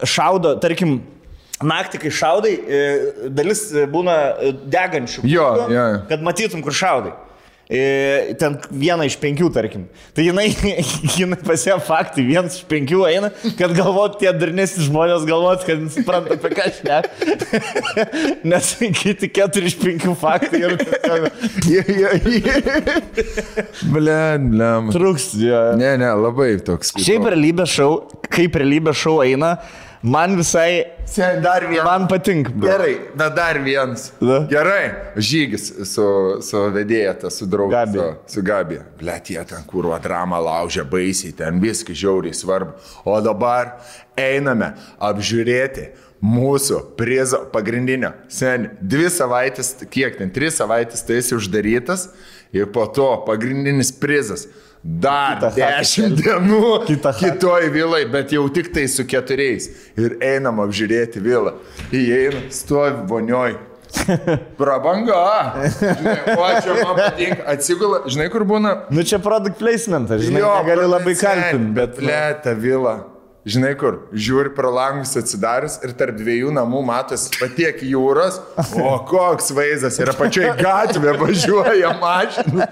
[0.07, 0.99] šaudo, tarkim,
[1.61, 2.81] naktį, kai šaudai, e,
[3.33, 4.15] dalis e, būna
[4.71, 5.25] degančių.
[5.29, 5.85] Jo, jo.
[6.09, 7.13] Kad matytum, kur šaudai.
[7.71, 9.85] E, Ten viena iš penkių, tarkim.
[10.15, 10.49] Tai jinai,
[11.17, 13.29] jinai pasie faktai, vienas iš penkių eina,
[13.59, 16.97] kad galvot tie darnesni žmonės galvot, kad supranta apie ką aš ne.
[18.51, 20.75] Nes kiti keturi iš penkių faktai ir
[23.91, 24.91] Blen, blen.
[24.93, 25.31] trūks.
[25.39, 25.61] Jo.
[25.79, 26.91] Ne, ne, labai toks.
[26.99, 27.91] Šiaip realybės šou,
[28.31, 29.55] kaip realybės šou eina,
[30.01, 31.85] man visai, Sen, dar vienas.
[31.85, 32.51] man patinka.
[32.61, 34.11] Gerai, na dar vienas.
[34.21, 34.39] Na.
[34.49, 36.05] Gerai, žygis su,
[36.41, 37.71] su vedėja, ta, su draugu.
[37.73, 38.05] Gabija.
[38.25, 38.85] Su, su Gabija.
[38.99, 42.77] Blet, jie ten kūro dramą laužia baisiai, ten viskas žiauriai svarbu.
[43.05, 43.77] O dabar
[44.17, 45.89] einame apžiūrėti
[46.21, 48.13] mūsų prizo pagrindinio.
[48.29, 52.09] Sen, dvi savaitės, kiek ten, tris savaitės tai esi uždarytas
[52.53, 54.47] ir po to pagrindinis prizas.
[54.83, 57.19] Dar chatą dešimt dienų Kitą chatą.
[57.21, 59.67] kitoj vilai, bet jau tik tai su keturiais.
[59.97, 61.53] Ir einam apžiūrėti vilą.
[61.93, 63.59] Įeina, stovi vonioj.
[64.57, 65.19] Prabanga.
[65.67, 67.43] Žinai, o čia man patinka.
[67.53, 68.73] Atsigula, žinai, kur būna.
[68.89, 71.99] Nu čia product placement, žinai, negali labai kaltinti, bet...
[71.99, 72.95] nu, Plėta vila.
[73.41, 78.35] Žinai kur, žiūri pro langus atsidarius ir tarp dviejų namų matosi patiek jūros,
[78.77, 82.67] o koks vaizdas yra pačioj gatvė važiuoja mašina.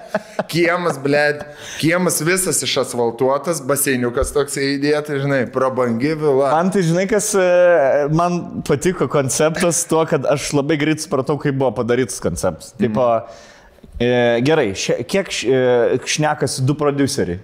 [0.50, 1.42] Kiemas, blėd,
[1.82, 6.54] kiemas visas išasfaltuotas, baseiniukas toks įdėtas, žinai, prabangi vila.
[6.54, 7.50] Man tai žinai, kas e,
[8.14, 12.76] man patiko konceptas tuo, kad aš labai greit supratau, kaip buvo padarytas konceptas.
[12.78, 13.02] Taip,
[13.98, 14.14] e,
[14.46, 15.62] gerai, šia, kiek e,
[16.06, 17.42] šnekasi du produceriai?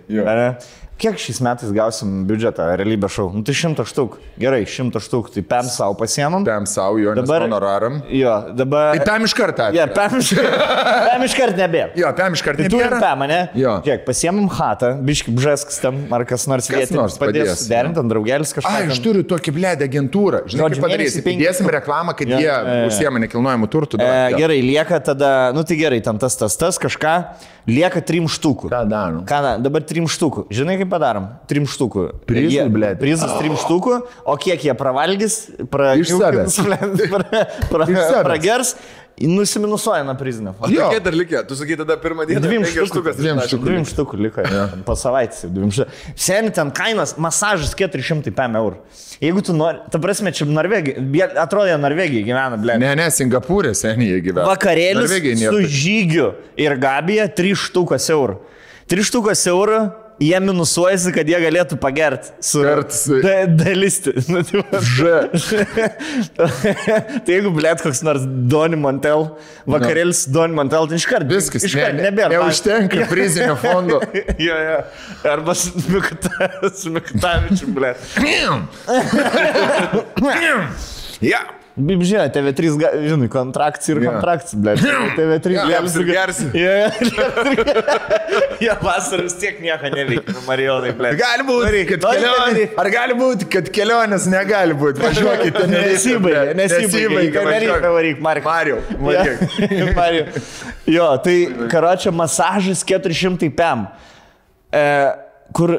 [0.95, 3.25] Kiek šiais metais gausim biudžetą realybę šou?
[3.36, 4.13] Nu tai šimtą štuk.
[4.39, 5.27] Gerai, šimtą štuk.
[5.34, 6.45] Tai pem savo pasiemam.
[6.47, 7.97] Pem savo jo, Dabar- honoraram.
[8.08, 8.95] Jo, dabar...
[8.95, 9.65] Tai pem iš karto.
[9.75, 11.89] Ja, pem iš karto nebėra.
[11.99, 12.63] Jo, pem iš karto.
[12.63, 13.39] Tai turim pem, ne?
[13.60, 13.73] Jo.
[13.84, 18.55] Žiūrėk, pasiemam hatą, biški bžeskas tam, ar kas nors vietinis padės padės, derinti, ant draugelis
[18.55, 18.71] kažką.
[18.71, 20.45] Ai, aš turiu tokį bledę agentūrą.
[20.47, 20.95] Žodžiu, kaip
[21.27, 22.77] penki- Įdėsim reklamą, kad Jo, jie jo.
[22.88, 23.99] užsiema nekilnojimų turtų.
[23.99, 27.15] E, gerai, lieka tada, nu tai gerai, ten tas, tas, tas kažką,
[27.67, 28.71] lieka trim štukų.
[28.71, 29.21] Ką darom?
[29.27, 30.47] Ką, da- dabar trim štukų.
[30.53, 31.28] Žinai, kaip padarom?
[31.48, 32.08] Trim štukų.
[32.26, 33.00] Prizai, Jie- blet.
[33.00, 35.39] Prizas trim štukų, o kiek jie pravalgys,
[35.71, 36.60] pra, Iš savęs.
[37.10, 38.76] pra, pra, pragers,
[39.21, 40.54] nusiminusuoja nuo prizinio.
[40.60, 40.89] O Jo.
[40.91, 41.43] kiek dar likę?
[41.48, 42.41] Tu sakai tada pirmą dieną.
[42.43, 43.63] Dviem štukas Dviem štukų.
[43.63, 44.41] Dviem štukų liko.
[44.43, 44.65] Ja.
[44.86, 45.45] Po savaitės.
[45.45, 45.88] jau dviem štukų.
[46.15, 48.76] Seniai ten kainas, masažas 400 pm eurų.
[49.24, 52.76] Jeigu tu nori, ta prasme, čia Norvegija, atrodo, Norvegija gyvena, ble.
[52.78, 54.50] Ne, ne, Singapūrė seniai gyvena.
[54.52, 55.15] Vakarėlis
[55.48, 58.36] su žygiu ir Gabija 3 štukas eurų.
[58.91, 59.80] 3 štukas eurų,
[60.19, 64.13] jie minusuojasi, kad jie galėtų pagerti su da, dalisti.
[64.32, 65.19] Nu, tai, va.
[67.25, 69.28] tai jeigu blėt koks nors Doni Montel,
[69.69, 72.32] vakarėlis Doni Montel, tai iš karto Viskas, iš karto ne, nebėra.
[72.36, 73.99] Neužtenka prizinio fondo.
[74.47, 74.80] jo, jo.
[75.32, 77.97] Arba su Mikta- su Miktavičiu, blėt.
[81.23, 81.39] Ja.
[81.76, 84.84] Bim, žinai, TV3, ga- žinai, kontrakcija ir kontrakcija, blėt.
[85.18, 86.46] TV3 Gems ir gersi.
[88.64, 91.18] Jie vasarą vis tiek nieko neveikia, Marijonai, blėt.
[91.20, 92.78] Gali būti, kad daryk.
[92.80, 95.04] Ar gali būti, kad kelionės negali būti?
[95.04, 97.44] Važiuokite, Nesibaigė, nesibaigė.
[97.50, 98.48] Nereikia varyk, Mark.
[98.48, 99.44] Mario, varyk.
[99.98, 100.26] Mario.
[100.96, 101.36] Jo, tai
[101.72, 103.84] karočią masažas 400 pm.
[104.72, 104.86] E,
[105.56, 105.76] kur,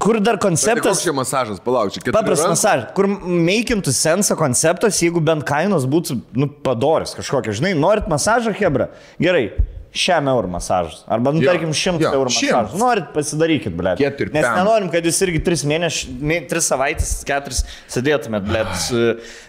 [0.00, 1.02] kur dar Tai konceptas.
[1.04, 2.16] čia masažas, palauk, čia keturi.
[2.16, 7.52] Paprastas masažas, kur meikintų sensą konceptas, jeigu bent kainos būtų, nu, padoris kažkokia.
[7.52, 8.88] Žinai, norit masažą, Hebra?
[9.20, 9.50] Gerai.
[9.92, 11.02] Šiam eurų masažas.
[11.04, 12.78] Arba, nu, Jo, tarkim, šimtas jo, eurų masažas.
[12.80, 13.92] Norit, pasidarykit, blė.
[14.32, 17.60] Nes nenorim, kad jūs irgi tris mėnesius, mė- tris savaitės, keturis
[17.92, 18.62] sėdėtumėt, blė.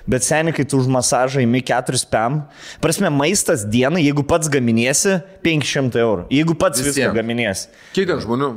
[0.05, 2.41] Bet seniai, kai tu už masažą įmi keturis pem.
[2.83, 6.27] Prasme, maistas dienai, jeigu pats gaminiesi, 500 eurų.
[6.29, 7.15] Jeigu pats viską Visiem.
[7.15, 7.67] gaminiesi.
[7.95, 8.51] Kiek ten žmonių?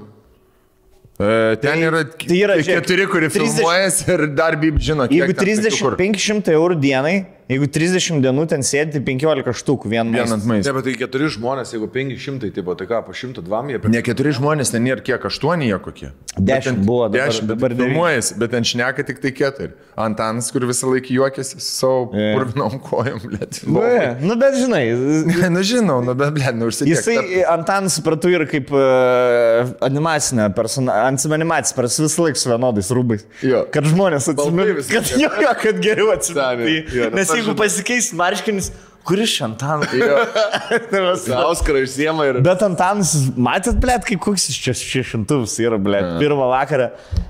[1.17, 5.33] Ten yra, tai yra, tai žiūrėk, keturi, kurie 30 filmuojasi ir dar bib žino, Jeigu
[5.33, 5.97] ten 30, kur.
[5.97, 7.15] 500 eurų dienai,
[7.47, 10.47] Jeigu 30 dienų ten sėdi, tai 15 štukų vien Vien ant maistas.
[10.51, 10.67] maisto.
[10.67, 14.33] Ne, bet tai keturi žmonės, jeigu 500, tai, tai ką, po 102 jie Ne keturi
[14.35, 16.09] žmonės, ten nėra kiek, aštuoni jie kokie.
[16.35, 17.95] Dešimt Bet ten- buvo, dabar- dešimt, dabar bet devyni.
[17.95, 19.71] filmuojasi, bet ten šneka tik tai keturi.
[19.97, 22.35] Antanas, kur visą laiką juokiasi su savo Jo.
[22.35, 23.63] purvinom kojom, blėt.
[23.71, 23.81] Nu,
[24.27, 24.83] nu, bet žinai,
[25.41, 26.99] Ne, nu žinau, nu bet, blėt, nu užsidėk.
[26.99, 33.23] Jisai, Antanas, supratau, ir kaip uh, animacinė persona, animacija, per visą laiką su vienodais rūbais.
[33.47, 33.63] Jo.
[33.71, 37.36] Kad žmonės atsimintų, kad, jo, jo, kad geriau atsimintų.
[37.37, 38.73] Jeigu pasikeis marškinis,
[39.07, 41.27] kuris čia Antanas?
[41.47, 42.39] Auskarą išsiema ir...
[42.45, 46.89] Bet Antanas, matėt, blėt, kaip koks jis čia šešintuvs yra, blėt, pirmą vakarą.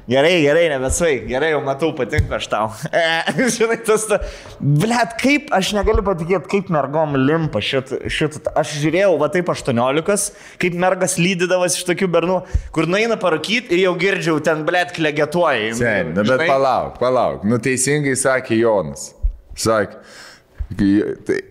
[0.08, 2.70] Gerai, gerai, nebesvai, gerai, jau matau, patinka aš tau.
[2.96, 4.20] E, Žinai, tas, ta,
[4.60, 7.98] blėt, kaip, aš negaliu patikėti, kaip mergom limpa šitą.
[8.12, 10.30] Šit, aš žiūrėjau, va taip 18,
[10.62, 12.38] kaip mergas lydydavas iš tokių bernų,
[12.74, 15.74] kur nueina parūkyti ir jau girdžiau ten, blėt, klegetuoja.
[15.76, 17.44] Sen, nu, bet palauk, palauk.
[17.48, 19.10] Nu teisingai sakė Jonas.
[19.56, 19.86] Tai,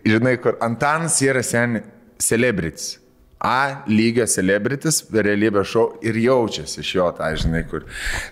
[0.06, 1.82] žinai, kur Antanas yra sen
[2.22, 3.00] celebritis.
[3.46, 7.84] A lygio celebritis, realybės šou ir jaučiasi iš jo, tai žinai, kur.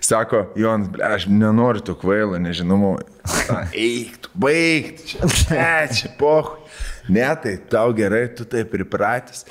[0.02, 2.96] Sako, ble, aš nenoriu tų kvailų, nežinau,
[3.70, 5.28] eik, baig, čia,
[5.92, 6.56] čia poh.
[7.06, 9.44] Ne, tai tau gerai, tu taip pripratęs.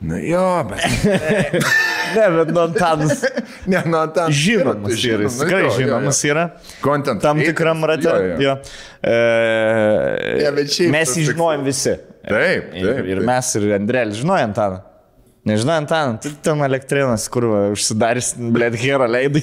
[0.00, 0.80] Nu jo, bet.
[2.14, 3.24] Ne, bet nu Antanas
[3.70, 4.34] Ne, nu, Antanas.
[4.36, 6.44] žinomas yra, jis tikrai žinomas yra.
[6.84, 8.04] Content Tam tikram rate.
[8.08, 8.36] Jo, jo.
[8.44, 8.56] Jo.
[9.02, 11.94] E, šiaip mes jį žinojom visi.
[12.28, 13.08] Taip, Ir, taip.
[13.08, 13.26] ir taip.
[13.28, 14.82] mes, ir Andrėlis, žinojom Antaną.
[15.44, 19.42] Nežinau, Antaną, tu ten elektrinas, kur užsidarys, blėt, herą leidai.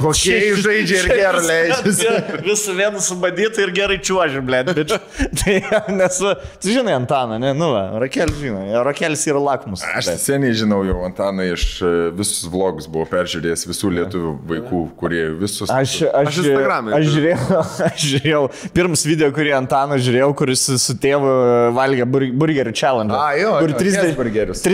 [0.00, 2.06] Hokėjų žaidžia ir herą leidžiasi.
[2.46, 4.70] Visų vienu subadyti ir gerai čiuoži, blėt.
[4.78, 4.94] bič.
[5.42, 5.56] Tai
[5.92, 7.68] nes, va, tu žinai Antaną, ne, nu,
[8.00, 9.82] Rakelis žino, Rakelis yra lakmus.
[9.84, 10.22] Aš blet.
[10.24, 15.68] seniai žinau jau Antaną iš e, visus vlogus buvau peržiūrėjęs visų lietuvių vaikų, kurie visus.
[15.68, 18.42] Aš, aš, Aš Instagram'e aš, žiūrėjau, aš žiūrėjau,
[18.80, 21.36] pirmas video, kurį Antaną žiūrėjau, kuris su tėvu
[21.76, 23.12] valgė bur, burgerių challenge.
[23.20, 24.64] A, jo, kur jo, 30, Hesburgerius.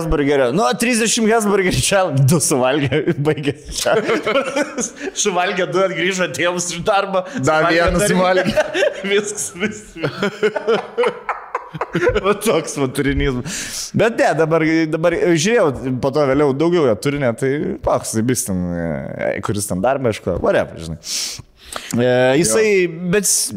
[0.00, 0.50] 30 Hesburgerio.
[0.56, 2.24] Nu, 30 Hesburgerių challenge.
[2.30, 3.56] Du suvalgė, baigė.
[5.24, 7.24] suvalgė du, grįžo tėvus iš darbo.
[7.44, 8.54] Dar dar- suvalgė.
[9.10, 10.18] Viskas, viskas.
[12.26, 13.36] O toks va turinys.
[13.94, 17.52] Bet ne, dabar, dabar žiūrėjau, po to vėliau daugiau jo turinio, tai
[17.84, 20.98] paks, tai bis ten, e, kuris ten darbą, aišku, varep, žinai.
[21.94, 22.06] E,
[22.40, 23.52] jisai, bet s-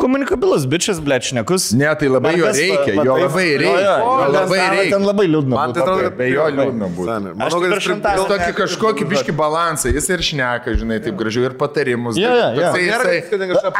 [0.00, 1.70] komunikabilus, bičias, blečnekus.
[1.76, 4.90] Ne, tai labai jo reikia, jo labai reikia, jo labai reikia.
[4.94, 5.54] Ten labai liūdna.
[5.56, 7.34] Man tai atrodo, kad Be jo liūdna būtų.
[7.38, 11.56] Manau, kad jis pripildė- tokį kažkokį biški balansą, jis ir šneka, žinai, taip gražiai ir
[11.60, 12.16] patarimus.
[12.20, 13.72] Jo, jo, jo.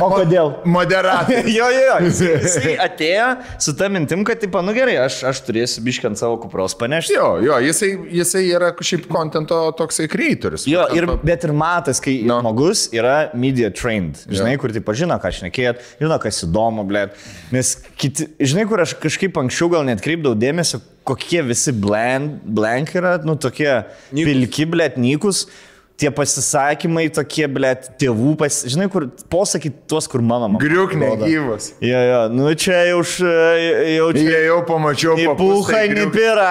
[0.00, 0.52] O kodėl?
[0.64, 1.48] moderatorius.
[1.54, 1.96] jo, jo, jo.
[2.08, 3.28] Jisai, atėjo
[3.62, 7.14] su ta mintim, kad, tipo, nu gerai, aš, aš turėsiu biškiant savo kupros panešti.
[7.16, 10.66] Jo, jo, jisai, jisai yra šiaip kontento toksai creatorius.
[10.70, 14.60] Jo, ir, bet ir matas, kai žmogus yra media trained, žinai, Jo.
[14.64, 17.16] kur tipo žino, ką šnekėt, žino, kas įdomu, blėt.
[17.54, 22.94] Nes kiti, žinai, kur aš kažkaip anksčiau gal net kreipdavau dėmesio, kokie visi blank, blank
[22.96, 23.70] yra, nu tokie
[24.12, 24.24] Nykus.
[24.28, 25.46] pilki, blėt, nykus
[26.00, 30.60] tie pasisakymai tokie, ble, tėvų, pas, žinai, kur posakį tuos, kur mano mama.
[30.62, 31.70] Griuk negyvas.
[31.82, 34.24] Jo, jo, nu čia jau, jau čia.
[34.24, 35.16] Jie jau pamačiau.
[35.20, 36.50] Į pulką įnipira.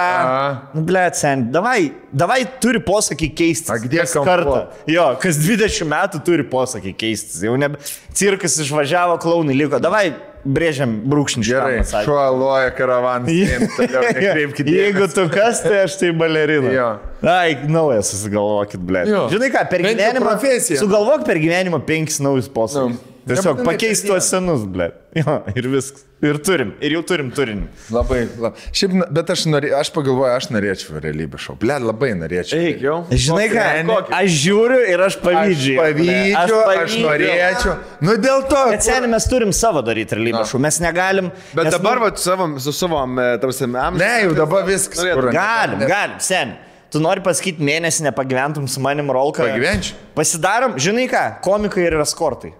[0.74, 3.72] Nu, ble, sen, davai, davai turi posakį keisti.
[3.74, 4.62] Agdės kartą.
[4.90, 7.44] Jo, kas 20 metų turi posakį keisti.
[7.44, 7.74] Jau ne,
[8.16, 9.82] cirkas išvažiavo, klaunai liko.
[9.82, 10.08] Davai,
[10.44, 12.70] brėžiam brūkšnį Gerai, šuo loja.
[14.14, 14.70] Nekreipkite.
[14.70, 16.70] Jeigu tu kas, tai aš tai balerina.
[16.74, 16.90] Jo.
[17.24, 18.84] Ai, naują susigalvokit.
[19.08, 19.26] Jo.
[19.32, 20.22] Žinai ką, per gyvenimą.
[20.24, 20.82] profesija.
[20.82, 23.00] Sugalvok per gyvenimą penkis naujus posakius.
[23.00, 23.13] Nu.
[23.24, 24.90] Tiesiog pakeist per tuos senus, ble.
[25.16, 26.02] Jo, ir viskas.
[26.24, 27.66] Ir turim, ir jau turim turinį.
[27.92, 28.60] Labai, labai.
[28.76, 31.56] Šiaip, bet aš, norė, aš pagalvoju, aš norėčiau realybę šau.
[31.60, 32.60] Ble, labai norėčiau.
[32.70, 32.96] Eik jau.
[33.12, 34.14] Žinai ką, Kokį?
[34.18, 35.76] aš žiūriu ir aš pavydžiu.
[35.80, 37.76] pavydžiu, aš, aš norėčiau.
[38.04, 38.62] Nu dėl to.
[38.72, 41.32] Bet seniai mes turim savo daryti realybę šou, mes negalim.
[41.52, 43.02] Bet nes, dabar, nu, va, savam, su savo,
[43.42, 44.00] tarsi, amžiumi.
[44.00, 45.00] Ne, jau dabar viskas.
[45.04, 45.32] Norėtum.
[45.36, 46.72] Galim, galim, seniai.
[46.94, 49.42] Tu nori pasakyti mėnesį nepagyventum su manim rolką.
[49.48, 49.96] Pagyvenčiau.
[50.14, 52.52] Pasidarom, žinai ką, komikai ir eskortai.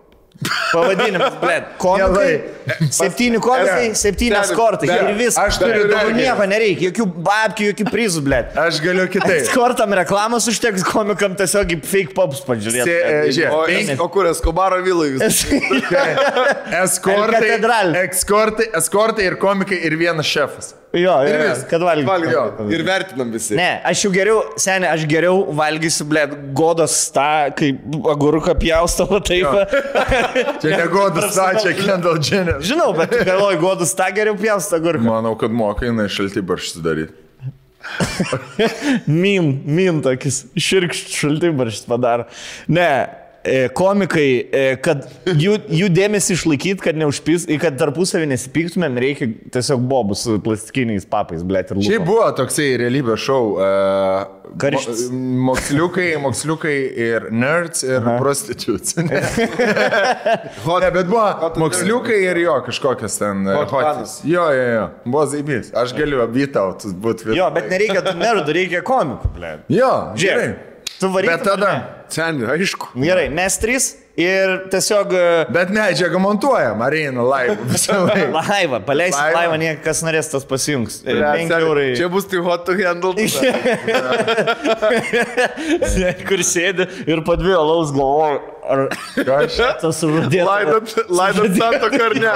[0.73, 1.57] Pavadinimas, blė.
[1.79, 2.33] Komikai.
[2.95, 4.51] Septyni komikai, septyni Stebit.
[4.51, 4.89] eskortai.
[4.89, 5.39] Ne, Ir viskas.
[5.45, 8.41] aš turiu dar Tau nieko nereikia, jokių babkių, jokių prizų, blė.
[8.65, 9.43] Aš galiu kitaip.
[9.45, 12.95] Eskortam reklamos užteks, komikam tiesiog fake pops pažiūrėti.
[12.95, 15.45] E, žiūrėk, O, kur Eskobaro vilai vis?
[16.85, 17.59] Eskortai,
[18.05, 20.73] eskortai, eskortai ir komikai ir vienas šefas.
[20.95, 21.63] Jo, Ir jo, vis.
[21.71, 22.11] kad valgytum.
[22.13, 22.69] Valgiau.
[22.71, 23.57] Ir vertinam visi.
[23.59, 26.23] Ne, aš jau geriau, seniai, aš geriau valgysiu, blė,
[26.55, 27.25] godos tą,
[27.59, 27.83] kaip
[28.15, 29.49] agurką pjaustavo taip.
[30.63, 32.63] Čia negodus, ta čia Kendall Jenner.
[32.63, 35.05] Žinau, bet galvoju, godus tą geriau pjaustavo agurką.
[35.09, 37.21] Manau, kad moka jinai šalti barštis daryti.
[39.07, 42.25] Min, min tokis, širkšt šaltai barštis padaro.
[42.73, 42.89] Ne,
[43.77, 50.23] komikai, e, kad jų, jų dėmesį išlaikyti, kad neužpys, kad tarpusavį nesipyktumėm, reikia tiesiog bobus
[50.25, 52.09] su plastikiniais papais, blėt ir Šiaip lūpom.
[52.09, 53.43] buvo toksai realybės šou.
[53.59, 54.25] Uh,
[54.61, 55.07] Karštis.
[55.11, 58.95] mo- Moksliukai, moksliukai ir nerds ir prostitutes.
[60.65, 63.45] Ne, ne bet buvo moksliukai ir jo kažkokias ten.
[63.49, 64.19] e, Hot hotis.
[64.29, 64.85] Jo, jo, jo.
[65.05, 65.71] Buvo zaibys.
[65.77, 67.31] Aš galiu abytautus būti.
[67.37, 69.65] Jo, bet nereikia nerdų, reikia komikų, blėt.
[69.73, 70.57] Jo, Žiūrėk,
[71.13, 71.31] varyk.
[71.35, 71.73] Bet tada.
[72.15, 72.87] Seniai, aišku.
[73.01, 73.85] Gerai, mes trys
[74.21, 75.11] ir tiesiog...
[75.19, 78.29] e, Bet medžiagą montuojam, ar eina laivą visą laiką.
[78.37, 79.35] Laivą, paleisim Laivą.
[79.41, 81.01] laivą, niekas norės tas pasijungs.
[81.03, 81.89] E, Ne, 5 seniai, eurai.
[81.99, 83.15] Čia bus tai hot to handle.
[86.29, 88.85] kur sėdi ir po dvi alaus galvoju, ar
[89.83, 90.47] tas žudėtas.
[90.49, 92.33] Laidot, laidot santo karne.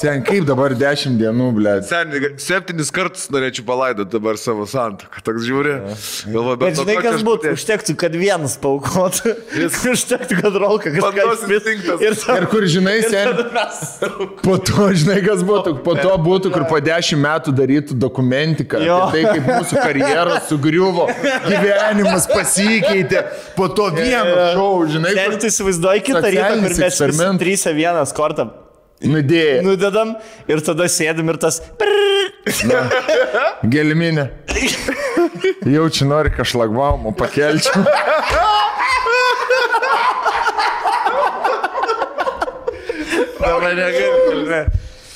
[0.00, 1.74] Sen, kaip dabar 10 dienų, ble.
[1.86, 5.22] Seniai, septynis kartus norėčiau palaidoti dabar savo santoką.
[5.26, 5.76] Toks žiūri.
[6.30, 9.34] Galvoju, Bet nuo žinai, kas būtų, užtektų, kad vienas paukotų.
[9.94, 11.70] Užtektų, kad rolka kažką Bandos išplis.
[11.70, 12.04] instinktas.
[12.04, 13.30] Ir, Ir kur žinai, sen,
[14.44, 18.80] po to, žinai, kas būtų, po to būtų, kur po 10 metų darytų dokumentiką.
[19.10, 21.08] Tai kaip mūsų karjera sugriuvo,
[21.46, 23.24] gyvenimas pasikeitė,
[23.58, 28.12] po to vieno šou, žinai, kur tu įsivaizduoji kitą rytą, kur mes visi trysę vienas
[28.16, 28.48] kortą
[29.04, 29.62] nudėjo.
[29.64, 30.14] nudedam
[30.48, 31.60] ir tada sėdim ir tas...
[33.74, 34.26] Gelminė.
[35.68, 37.84] Jaučiu, nori kažlagvamų pakelčiau.
[43.40, 44.19] Dabar negaliu.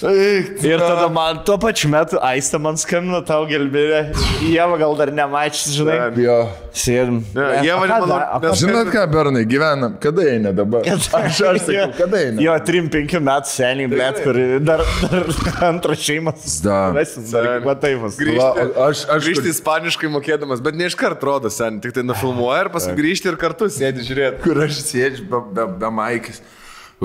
[0.05, 4.01] Ir tada man tuo pačiu metu Aistė man skambino tau gelbėrė.
[4.45, 5.97] Jėva gal dar nemačius, žinai.
[6.21, 6.35] Jo.
[6.75, 7.21] Sėdim.
[7.33, 10.83] Ką manau, nes- Žinot ką, Bernai, gyvenam, kada eina dabar?
[10.90, 12.43] Aš, aš sakau, kada eina?
[12.43, 15.31] Jo, 3-5 metų seniai, blėt, kur dar, dar
[15.71, 16.35] antrą šeimą.
[16.67, 16.81] Da.
[16.99, 18.19] Rasim, dar mataimas.
[18.19, 22.03] Va, o aš, aš Grįžti ispaniškai mokėdamas, bet ne iš karto rodo sen, tik tai
[22.05, 24.43] nufilmuoja ir paskui grįžti ir kartu sėdi žiūrėti.
[24.45, 26.43] kur aš sėdžiu be, be, be maikės,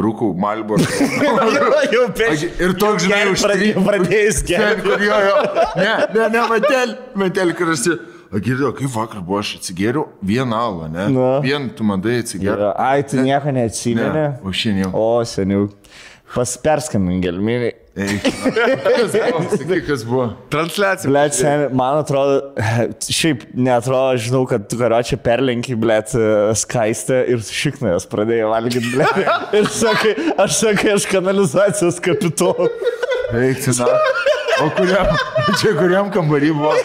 [0.06, 0.82] rūkau malbor.
[1.96, 2.46] jau prieš.
[2.62, 4.96] Ir toks, žinai, užtry- pradėjus gerti.
[5.08, 5.42] jo, jo.
[5.80, 7.90] Ne, ne, ne, matel, matel, kur aš...
[8.30, 11.08] Girdėjau, kaip vakar buvo, aš atsigėriau vieną alą, ne?
[11.16, 11.30] Na.
[11.42, 12.76] Vien tu mandai atsigėriau.
[12.78, 14.12] Ai, tu nieko neatsimeni.
[14.14, 14.92] Ne, o šiandien.
[14.94, 15.64] O, seniau.
[16.36, 17.72] Pas perskambink gelminį.
[17.97, 18.25] Eik,
[19.88, 20.30] kas buvo?
[20.54, 21.10] Transliacija.
[21.10, 22.54] Blet, seniai, man atrodo,
[23.10, 26.13] šiaip netrodo, žinau, kad tu karočią perlenki, blet,
[26.62, 29.19] skaistę ir šiknės pradėjai valgyti, blet.
[29.58, 32.69] Ir sakai, aš sakai, aš kanalizacijos kapitonu.
[33.41, 33.89] Eik, cena.
[34.60, 35.12] O kuriam,
[35.60, 36.75] čia kuriam kambarį buvo?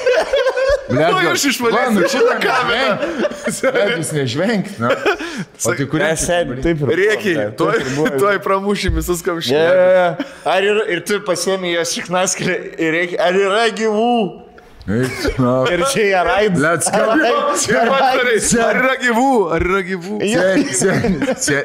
[0.85, 2.95] Blet, Nu, aš išvalysiu šitą kamerą.
[3.65, 4.91] Bet jūs nežvenkit, na.
[5.65, 6.11] O tai kuriam?
[6.13, 6.93] Ne, seniai, taip ir.
[7.01, 7.79] Rėkiai, tuoj,
[8.21, 9.57] tuoj pramušim visus kamščius.
[9.57, 10.09] ja.
[10.45, 12.51] Ar ir, ir tu pasiemi jos šiknaskį
[12.85, 14.11] ir reikia, ar yra gyvų?
[14.85, 15.65] Na.
[15.73, 16.53] Ir čia jie raid.
[16.59, 17.29] Blet, skamba.
[18.65, 19.29] Ar yra gyvų?
[19.57, 20.19] Ar yra gyvų?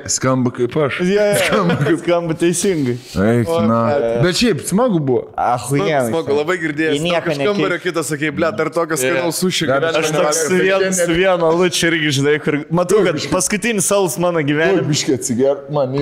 [0.08, 1.01] Skamba kaip aš.
[1.10, 2.95] Ja, ja, skamba teisingai.
[3.19, 3.79] Eik, na.
[4.23, 5.25] Bet šiaip, smagu buvo.
[5.36, 6.08] Ahujien.
[6.08, 6.95] Smagu, labai girdėjau.
[6.95, 11.51] Iš kambario kitas sakė, ble, dar tokias skanaus Dar Aš toks su vienu, su vienu
[11.60, 14.86] lučiu irgi, žinai, kur matau, kad paskutinis saus mano gyvenime.
[14.88, 15.97] Biškiai atsigert man.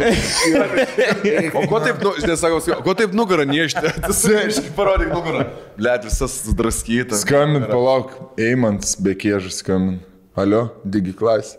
[1.58, 3.96] O ko taip, nu, žinai, sakau, ko taip nugarą niežti?
[4.08, 5.48] Tu parodyk nugarą.
[5.78, 6.40] Ble, visas
[7.08, 7.22] sudraskytas.
[7.22, 8.12] Skambint, palauk.
[8.40, 10.02] Eimants be kėžų skambint.
[10.38, 11.58] Alio, digi klasė.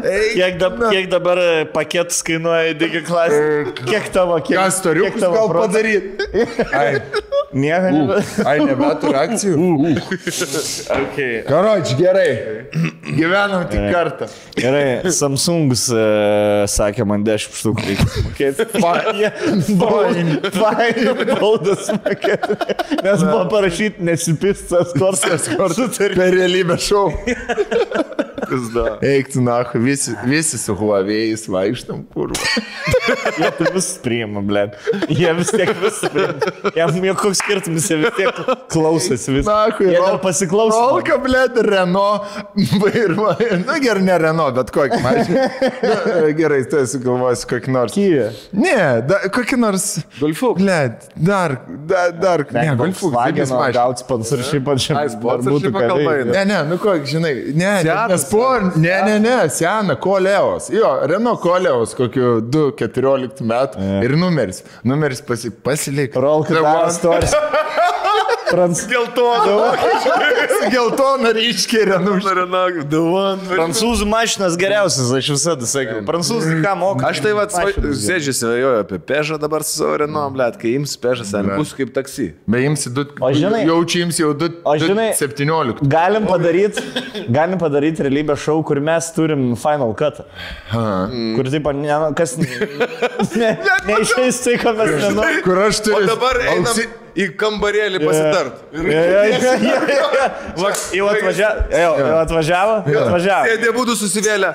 [0.00, 3.72] Kiek, dab, kiek dabar e, paketas kainuoja digi klasė?
[3.82, 6.20] Kiek tavo, kiek, Ką storiukus kiek tavo gal procentų?
[7.52, 8.18] Nieko nebe.
[8.46, 9.54] ai nebeturiu akcijų.
[11.00, 11.40] Okay.
[11.48, 12.28] Karoči, gerai.
[13.10, 14.28] Gyvenam tik kartą.
[14.54, 16.04] Gerai, Samsungus e,
[16.70, 18.68] sakė man 10 štukų reikia mokėti.
[18.84, 22.58] Fain, fain, baudas mokėti.
[23.02, 25.50] Nes buvo parašyti nesipistas korsas.
[25.98, 27.08] Per realybę šau.
[29.02, 32.32] Eik tu nahu, visi, visi su huavėjais vaikštam kur.
[33.40, 34.64] Jie tai vis priima, ble.
[35.10, 36.54] Jie vis tiek vis priima.
[36.78, 38.40] Jam joks skirtumas, jie vis tiek
[38.72, 39.46] klausosi vis.
[39.48, 40.78] Nahu, Jie dar pasiklauso.
[40.90, 42.22] Rolka, blė, Renault
[42.82, 43.58] vairuoja.
[43.66, 45.46] Na gerai, ne Renault, bet kokį mašiną.
[45.82, 45.98] Na,
[46.40, 47.94] Gerai, tu esi galvojęs kokį nors.
[47.96, 48.28] Kyja.
[48.56, 48.76] Ne,
[49.08, 49.86] da, kokį nors.
[50.20, 50.60] Golfuk.
[50.60, 50.78] Blė,
[51.16, 51.56] dar,
[51.90, 52.44] dar, dar.
[52.54, 53.72] Ne, golfuk, didelis Vagino mašinas.
[53.80, 54.06] gauti
[55.74, 56.26] ką kalba veikti.
[56.26, 56.36] eina.
[56.36, 60.70] Ne, ne, nu kokį, žinai, ne, ne, Seatas, ne, spor, ne, ne, ne, sena, Koleos.
[60.74, 63.88] Jo, Renault Koleos, kokiu 2-14 metų.
[64.06, 64.62] Ir numeris.
[64.86, 66.14] Numeris pasi, pasilik.
[66.20, 68.36] Rolka The stories.
[68.50, 68.80] Prans...
[68.90, 69.76] Geltona.
[70.74, 72.16] Geltona ryškiai renu.
[73.50, 76.00] Prancūzų mašinas geriausias, aš visada sakiau.
[76.08, 77.06] Prancūzai ką moka?
[77.12, 80.96] Aš tai vad Mašinas sėdžiu, svajoju apie pežą dabar su savo Renault, blėt, kai ims
[81.00, 82.30] pežas, ten bus kaip taksi.
[82.50, 83.04] Be imsi du.
[83.22, 84.50] O žinai- Jaučiu jums jau du.
[84.66, 85.84] O žinai- 17.
[85.94, 86.82] Galim padaryti
[87.38, 90.24] galim padaryt realybės šou, kur mes turim Final Cut.
[90.74, 92.34] Kur taip, ne, kas
[93.40, 93.54] ne,
[93.86, 95.44] neišeis tai, ko mes nenorime.
[95.46, 96.10] Kur aš O turiu.
[96.10, 98.52] dabar einam ausi- į kambarėlį pasitart.
[100.94, 101.92] Jau atvažiavo, jau,
[102.22, 103.44] atvažiavo, jau atvažiavo.
[103.50, 104.54] Sėdė būtų susivėlę.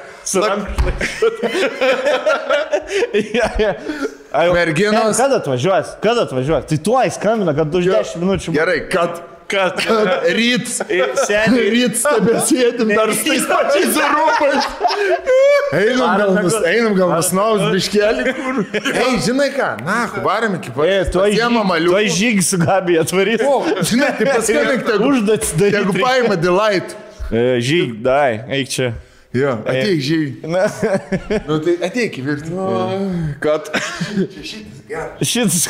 [4.53, 5.87] Merginos- Kada atvažiuos?
[6.01, 6.65] Kada atvažiuos?
[6.69, 8.53] Tai tuoj skambina, kad už 10 minučių.
[8.55, 9.21] Gerai, kad.
[9.55, 9.79] Kad.
[10.37, 10.67] Ryt.
[11.25, 11.69] Seniai.
[11.75, 14.67] Ryt stebėsėdim dar su tais pačiais rūpais.
[15.75, 18.27] Einam gal, nus, einam gal nusnaus biškelį.
[18.91, 20.73] Ei, žinai ką, na, varom iki
[21.33, 23.41] žyg- tuoj žygį su Gabija atvarys.
[23.47, 23.55] O,
[23.89, 25.99] žinai, tai paskambink, tegu, Užduotis daryti.
[26.03, 26.95] paima delight.
[27.31, 28.91] Žygį, dai, eik čia.
[29.35, 30.47] Jo, ateik, žygi.
[30.47, 30.61] Na,
[31.49, 32.85] Nu, tai ateik į virtuvę.
[33.43, 33.67] Kad.
[35.19, 35.67] šitas.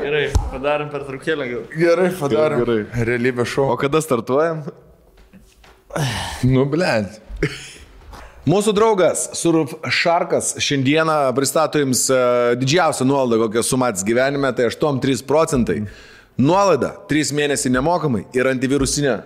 [0.00, 1.46] Gerai, padarom per trukėlę.
[1.76, 2.64] Gerai, padarom.
[2.64, 3.06] Gerai.
[3.08, 3.70] Realybė šou.
[3.74, 4.64] O kada startuojam?
[6.46, 7.20] Nu, blėt.
[8.46, 12.18] Mūsų draugas Surf Sharkas šiandieną pristato jums e,
[12.60, 15.80] didžiausią nuolaidą, kokią sumatys gyvenime, tai 8-3 procentai.
[16.38, 19.16] Nuolaida 3 mėnesiai nemokamai ir antivirusinė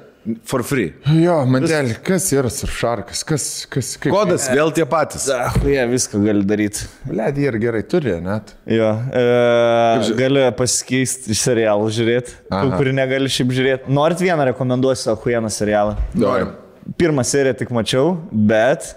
[0.44, 0.90] for free.
[1.20, 4.12] Jo, mantelį, kas yra surfšarkas, kas, kas, kaip.
[4.14, 5.26] Kodas vėl tie patys.
[5.64, 6.86] Jie viską gali daryti.
[7.10, 8.54] Jie ir gerai turi, net.
[8.68, 13.94] Jo, e, gali pasikeisti serialų žiūrėti, kurį negali šiaip žiūrėti.
[13.96, 15.96] Norit vieną rekomenduosiu, Ahujieną serialą.
[16.18, 16.52] Norim.
[17.00, 18.92] Pirmą seriją tik mačiau, bet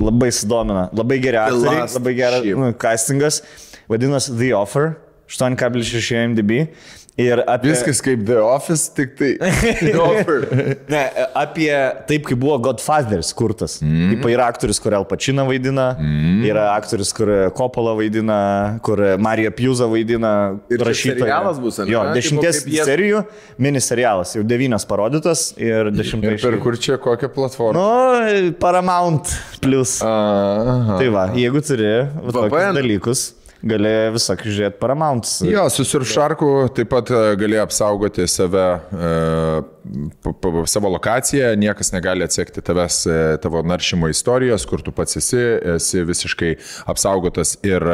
[0.00, 0.88] labai sudomina.
[0.96, 3.40] Labai geri aktoriai, labai geras nu, castingas.
[3.88, 4.94] Vadinasi The Offer,
[5.28, 6.66] 8,6 MDB.
[7.14, 7.70] Ir apie...
[7.70, 9.36] Viskas kaip The Office, tik tai.
[10.90, 11.02] Ne,
[11.38, 11.68] apie
[12.08, 13.76] taip, kaip buvo Godfathers kurtas.
[13.84, 14.16] Mm.
[14.16, 16.40] Taip, yra aktorius, kur El Pacino vaidina, mm.
[16.48, 18.38] yra aktorius, kur Coppola vaidina,
[18.84, 20.32] kur Marija Pjuza vaidina.
[20.66, 21.20] Ir čia rašytoja.
[21.22, 21.94] serialas bus, ane?
[21.94, 23.22] Jo, dešimties jie- serijų,
[23.62, 26.34] miniserialas, jau devynios parodytas ir dešimtai.
[26.34, 27.78] Ir per kur čia kokią platformą?
[27.78, 29.30] Nu, Paramount
[29.62, 30.00] plus.
[30.02, 30.98] Aha.
[30.98, 33.26] Tai va, jeigu turi va, tokius dalykus,
[33.64, 35.28] gali visokį žiūrėti Paramount.
[35.48, 42.64] Jo, su surfšarku taip pat e, gali apsaugoti save, e, savo lokaciją, niekas negali atsekti
[42.64, 45.42] tavęs, e, tavo naršymo istorijos, kur tu pats esi,
[45.76, 46.54] esi visiškai
[46.92, 47.84] apsaugotas ir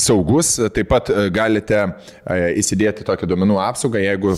[0.00, 0.56] saugus.
[0.74, 1.82] Taip pat galite
[2.56, 4.36] įsidėti tokią duomenų apsaugą, jeigu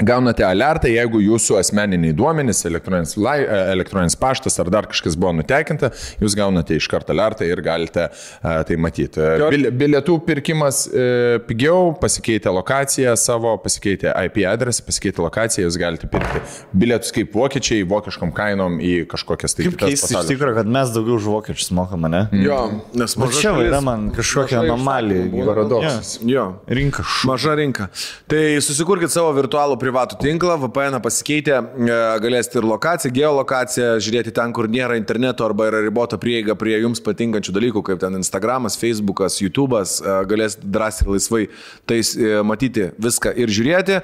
[0.00, 5.34] Gaunate alertą, jeigu jūsų asmeniniai duomenys, elektroninis, lai, e, elektroninis paštas ar dar kažkas buvo
[5.36, 9.20] nutekinta, jūs gaunate iš karto alertą ir galite uh, tai matyti.
[9.20, 15.76] E, Bil, bilietų pirkimas uh, pigiau, pasikeitė lokaciją savo, pasikeitė IP adresą, pasikeitė lokaciją, jūs
[15.82, 16.40] galite pirkti
[16.72, 21.18] bilietus kaip vokiečiai, vokiškom kainom į kažkokias tai kitas keista iš tikrųjų, kad mes daugiau
[21.20, 22.22] už vokiečius mokame, ne?
[22.40, 22.62] Jo,
[22.96, 25.28] nes Bet maža čia yra man kažkokia anomalija.
[25.52, 26.16] paradoksas.
[26.24, 26.48] Jo.
[26.80, 27.28] Rinka šu.
[27.28, 27.90] Maža rinka.
[28.32, 34.52] Tai susikurkit savo virtualų privatų tinklą, VPN pasikeitę, e, galėsite ir lokaciją, geolokaciją, žiūrėti ten,
[34.54, 39.40] kur nėra interneto arba yra ribota prieiga prie jums patinkančių dalykų, kaip ten Instagramas, Facebookas,
[39.42, 41.42] YouTube'as, e, galėsite drąsiai ir laisvai
[41.90, 43.98] tais e, matyti viską ir žiūrėti,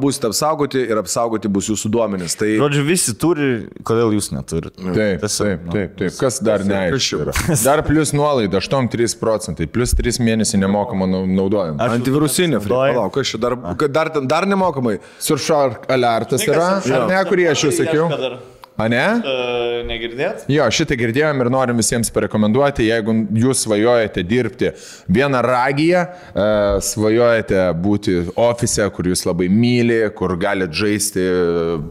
[0.00, 2.36] būsite apsaugoti ir apsaugoti bus jūsų duomenys.
[2.38, 3.48] Tai Žodžiu, visi turi,
[3.86, 4.76] kodėl jūs neturite?
[4.78, 5.74] Taip, taip, nu.
[5.74, 6.16] taip, taip.
[6.20, 7.32] Kas dar neaišku?
[7.64, 11.80] Dar plus nuolaida 8-3 procentai, plus 3 mėnesiai nemokamo nau- naudojimo.
[11.98, 13.56] antivirusinė, palauk, kas čia dar,
[13.88, 14.46] dar, dar
[14.84, 15.00] nemokamai.
[15.18, 18.08] Surfshark alertas yra, ar ne, kurį aš jau sakiau?
[18.74, 19.02] A ne?
[19.22, 20.48] Uh, negirdėt?
[20.50, 24.72] Jo, šitą girdėjom ir norim visiems parekomenduoti, jeigu jūs svajojate dirbti
[25.14, 26.00] vieną ragiją,
[26.34, 26.46] e,
[26.82, 31.28] svajojate būti ofise, kur jūs labai myli, kur galite žaisti,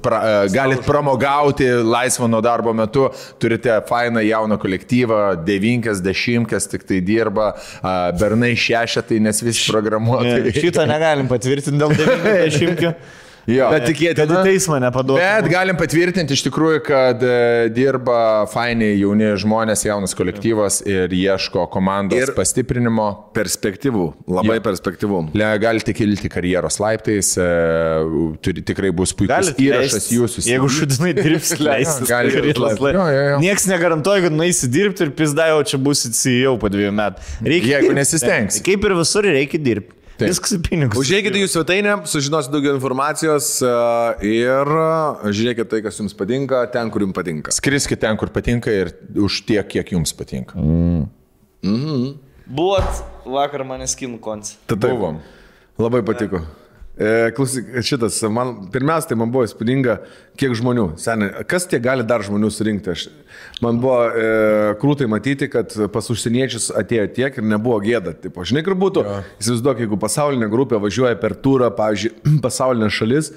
[0.04, 3.08] pra, e, galite pramogauti laisvo nuo darbo metu,
[3.40, 10.52] turite fainą jauną kolektyvą, devinkas, dešimkas tik tai dirba, a, bernai šešetai, nes visi programuotojai.
[10.60, 12.92] Šitą negalim patvirtinti dėl 90.
[13.44, 13.66] Jo.
[13.74, 14.24] Bet tikėtina.
[14.24, 15.20] Kad į teismą nepaduotų.
[15.20, 17.34] Bet galim patvirtinti iš tikrųjų, kad e,
[17.76, 23.10] dirba fainiai jauni žmonės, jaunas kolektyvas ir ieško komandos Ir- pastiprinimo.
[23.36, 24.64] Perspektyvų, labai Jo.
[24.70, 25.20] perspektyvų.
[25.36, 27.48] Le, galite kilti karjeros laiptais, e,
[28.46, 30.44] turi, tikrai bus puikus Galit įrašas jūsų.
[30.48, 32.08] Jeigu šutinai dirbs, leistis.
[32.08, 32.84] Galit karjeros leistis.
[32.86, 33.42] lai- Jo, jo, jo.
[33.44, 37.28] Niekas negarantuoja, kad nueisi dirbti ir pizdai, o čia būsit CEO po dviejų metų.
[37.44, 38.64] Reikia Jeigu nesistengsi.
[38.64, 40.00] Kaip ir visur reikia dirbti.
[40.14, 40.30] Taip.
[40.30, 41.00] Viskas į pinigus.
[41.02, 43.72] Užėjkite jūsų svetainę, sužinosite daugiau informacijos e,
[44.30, 44.74] ir
[45.26, 47.54] žiūrėkite tai, kas jums patinka, ten, kur jums patinka.
[47.56, 50.62] Skriskite ten, kur patinka ir už tiek, kiek jums patinka.
[52.44, 54.60] Buvot vakar manęs kinų konce.
[54.70, 55.18] Tada Buvom.
[55.82, 56.44] Labai patiko.
[56.44, 56.63] E,
[57.34, 59.96] klausyk, šitas, man, pirmiausia, tai man buvo įspūdinga,
[60.38, 60.92] kiek žmonių.
[61.02, 62.94] Seniai, kas tie gali dar žmonių surinkti?
[62.94, 63.08] Aš,
[63.66, 64.28] man buvo e,
[64.82, 68.14] krūtai matyti, kad pas užsieniečius atėjo tiek ir nebuvo gėda.
[68.22, 69.06] Tipo, žinai, kur būtų,
[69.42, 72.14] įsivaizduok, jeigu pasaulinė grupė važiuoja per turą, pavyzdžiui,
[72.46, 73.34] pasaulinė šalis.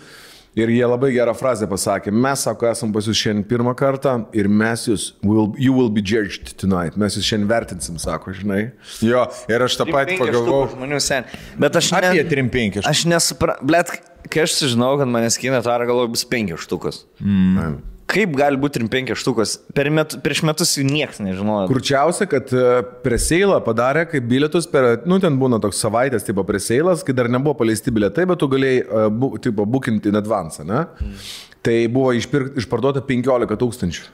[0.56, 4.46] Ir jie labai gerą frazę pasakė, mes, sako, esam pas jūs šiandien pirmą kartą ir
[4.48, 8.62] mes jūs, will, you will be judged tonight, mes jūs šiandien vertinsim, sako, žinai.
[9.04, 10.70] Jo, ir aš tą patį pagalvojau.
[10.72, 11.28] žmonių sen.
[11.60, 12.80] Bet aš Apie ne, 3-5.
[12.88, 13.92] Aš nesuprantu, blėt,
[14.32, 17.04] kai aš sužinau, kad manęs kina tvara, galvoju, bus penkios štukos.
[17.20, 17.76] Mm.
[18.16, 19.56] Kaip gali būti rim penkios štukos?
[19.76, 21.66] Per met, prieš metus jų niekas nežinojo.
[21.68, 27.04] Kurčiausia, kad e, preseilą padarė kaip bilietus per, nu ten būna toks savaitės tipo preseilas,
[27.04, 30.86] kai dar nebuvo paleisti bilietai, bet tu galėjai, uh, bu, tipo, bukinti in advance, ne?
[30.96, 31.26] Mm.
[31.66, 34.06] Tai buvo išpirk, išparduota 15 tūkstančių.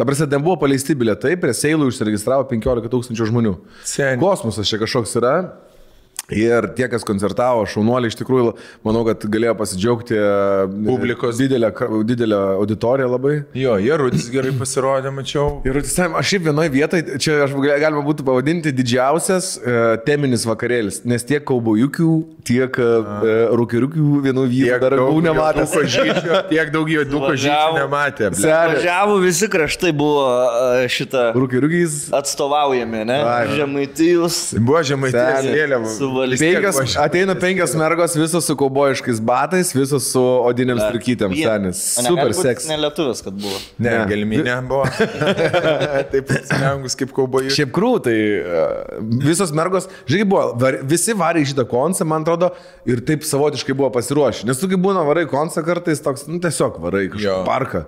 [0.00, 3.56] Ta prasme, ten buvo paleisti bilietai, preseilų užsiregistravo 15 tūkstančių žmonių.
[3.84, 4.16] Seniai.
[4.22, 5.34] Kosmosas čia kažkoks yra.
[6.30, 8.52] Ir tie, kas koncertavo, šaunuoliai iš tikrųjų,
[8.86, 11.38] manau, kad galėjo pasidžiaugti e, Publikos.
[11.40, 11.72] didelę,
[12.06, 13.34] didelę auditoriją labai.
[13.58, 15.60] Jo, jie rudis gerai pasirodė, mačiau.
[15.64, 19.74] Tiesiog, aš šiaip vienoje vietoje, čia aš gal- galima būtų pavadinti didžiausias e,
[20.06, 22.10] teminis vakarėlis, nes tiek kaubojukių,
[22.46, 22.90] tiek e,
[23.58, 25.74] rūkiriukių vienų vyrų dar nematęs.
[25.74, 28.30] Kožyčių, tiek daug juodų kožyčių nematė.
[28.40, 30.24] Važiavo visi kraštai buvo
[30.90, 31.98] šitą Rūkiriukais.
[32.16, 33.18] atstovaujami, ne?
[33.26, 33.48] Ai.
[33.56, 34.38] Žemaitijus.
[34.60, 35.54] Buvo Seniai.
[35.58, 35.90] vėliava.
[36.28, 41.34] Tiek Penkios, ateina penkios mergos, visos su kaubojiškais batais, visos su odinėm strikytėm.
[41.34, 41.80] Vien- Senis.
[42.06, 42.68] Super seks.
[42.68, 43.58] Ne lietuvis, kad buvo.
[43.78, 44.04] Ne, Ne.
[44.10, 44.84] gelminė buvo.
[46.12, 47.50] Taip, apsirengus kaip kaubojų.
[47.54, 48.16] Šiaip krūtai,
[49.24, 52.52] visos mergos, žiūrėk, buvo, visi varė į šitą koncą, man atrodo,
[52.88, 54.46] ir taip savotiškai buvo pasiruošę.
[54.48, 57.84] Nes tu kaip būna varai koncą kartais toks, nu tiesiog varai kažkokį parką.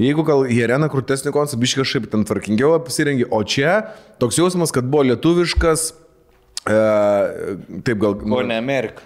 [0.00, 3.82] Jeigu gal į areną krūtesnį koncą, biškai kažkaip ten tvarkingiau apsirengi, o čia
[4.22, 5.90] toks jausmas, kad buvo lietuviškas,
[6.66, 8.14] e, taip gal...
[8.24, 9.02] nu, O ne Amerika.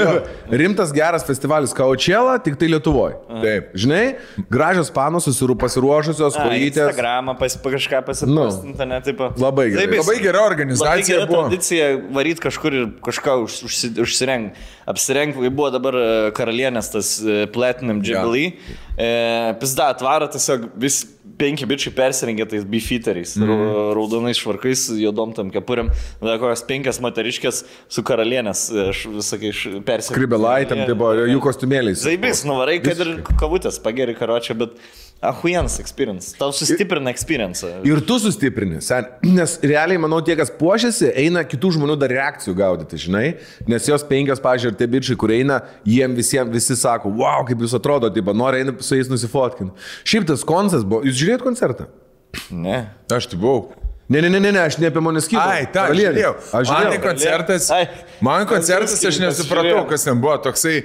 [0.50, 3.16] rimtas geras festivalis Kaučela, tik tai Lietuvoje.
[3.42, 3.70] Taip.
[3.78, 4.04] Žinai,
[4.52, 5.28] gražios panos
[5.60, 6.88] pasiruošusios, kojytės.
[6.90, 8.06] Instagramą pas, pa kažką Nu.
[8.08, 9.20] pasipastinti, ne taip.
[9.40, 9.84] Labai gerai.
[9.86, 11.42] Taip, Labai gera Labai organizacija gera buvo.
[11.48, 14.56] tradicija varyti kažkur ir kažką už, užsi, užsirenk.
[14.90, 18.54] Apsirenk, kai buvo dabar e, karalienės tas e, Platinum Jubilee.
[18.54, 18.80] Yeah.
[18.96, 21.02] E, Pizda atvaro tiesiog vis
[21.38, 23.62] penki bičiai persirengė tais beefeateriais, mm.
[23.96, 25.90] raudonais švarkais, juodom tam kepuriam.
[26.20, 27.62] Tada kokios penkias moteriškės
[27.92, 29.52] su karalienės, e, š- visokai
[29.86, 30.18] persirengė.
[30.18, 32.04] Skribelaitėm, tai buvo jų kostiumėliais.
[32.04, 34.78] Zaibis, nuvarai, kad ir kavutės pageri karočią, bet
[35.22, 36.34] ahuienas experience.
[36.38, 37.64] Tau sustiprina experience.
[37.86, 42.56] Ir tu sustiprini, sen, nes realiai, manau, tie, kas puošiasi, eina kitų žmonių dar reakcijų
[42.58, 43.24] gaudyti, žinai,
[43.70, 47.64] nes jos penkios, pažiūrėjau, ir tie bičiai, kur eina, jiem visiems visi sako, wow, kaip
[47.64, 49.72] jūs atrodo, taip, nori eina su jais nusifotkinti.
[50.04, 51.88] Šiaip tas koncertas buvo, jūs žiūrėjot koncertą?
[52.50, 52.84] Ne.
[53.14, 53.72] Aš tai buvau.
[54.08, 55.38] Ne, ne, ne, ne, ne aš ne apie Moneskį.
[55.40, 56.32] Ai, ta, aš žiūrėjau.
[56.36, 57.02] Aš Man tai žiūrėjau.
[57.06, 57.68] koncertas.
[57.72, 57.86] Ai.
[58.20, 60.34] Man koncertas, aš nesupratau, kas ten buvo.
[60.44, 60.82] Toksai,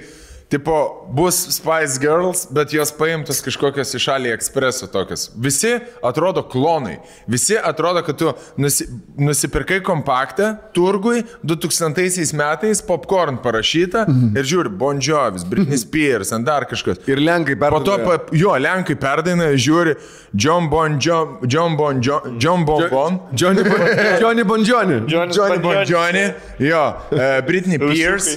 [0.50, 5.28] tipo, bus Spice Girls, bet jos paimtas kažkokios iš AliExpreso tokios.
[5.38, 6.98] Visi atrodo klonai.
[7.30, 8.88] Visi atrodo, kad tu nusi,
[9.18, 16.66] nusipirkai kompaktą turgui 2000 metais, popcorn parašyta ir žiūri, Bon Jovis, Britney Spears, ant dar
[16.70, 16.98] kažkas.
[17.10, 19.94] Ir Lenkai per Po to, pa, jo, Lenkai perdaina, žiūri,
[20.34, 23.20] John Bon John, John Bon John, John Bon Bon.
[23.38, 23.86] Johnny, Bon-
[24.22, 25.00] Johnny Bon Johnny.
[25.10, 26.26] Johnny Bon Johnny,
[26.58, 26.84] jo,
[27.14, 28.32] uh, Britney Spears,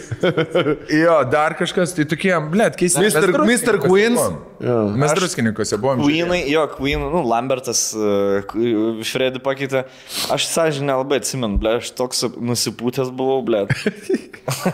[0.93, 3.09] jo, dar kažkas, tai tokie, blėt, keistai.
[3.09, 3.35] Mr.
[3.47, 3.79] Mr.
[3.83, 4.21] Queens.
[4.63, 6.05] Mes druskininkose buvom.
[6.07, 9.85] Queenai, jo, Queen, nu, Lambertas uh, Freddy pakeitė.
[10.31, 13.65] Aš sąžinę nelabai atsimenu, ble, aš toks nusipūtęs buvau, ble.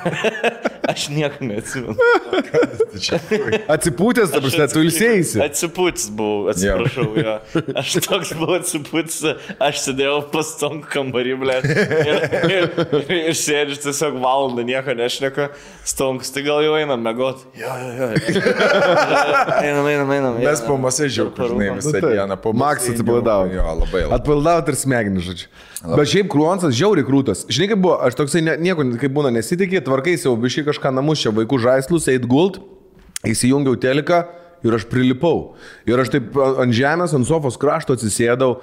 [0.93, 1.97] aš nieko neatsimenu.
[3.72, 5.22] Atsipūtęs, prasme, tu ilsėjai.
[5.47, 7.37] Atsipūtis buvau, atsiprašau, jo.
[7.79, 9.22] Aš toks buvau atsipūtis,
[9.57, 11.59] aš sėdėjau pastonk kambarį, ble.
[11.64, 12.68] Ir, ir,
[13.01, 15.49] ir, ir sėdžiu tiesiog valandą, nieko nešneku.
[15.89, 17.43] Stonks, tai gal jau einam mėgot.
[17.59, 18.09] Jo, jo, jo.
[19.59, 20.39] Einam, einam, einam.
[20.39, 22.95] Mes po masažių, žinai, visą dieną po masažių.
[22.95, 23.51] atsipalaidavo.
[23.53, 24.19] Jo, labai labai.
[24.19, 25.49] Atpildavo ir smegenį, žodžiu.
[25.95, 27.45] Bet šiaip kruonsas žiauri krūtas.
[27.51, 31.23] Žinai, kaip buvo, aš toksai ne, nieko, kaip būna, nesitikė, tvarkai jau biškai kažką namus
[31.25, 32.61] čia, vaikų žaislus, eit gult,
[33.27, 34.25] įsijungiau teleką
[34.67, 35.55] ir aš prilipau.
[35.89, 38.59] Ir aš taip ant žemės, ant sofos krašto atsisėdau,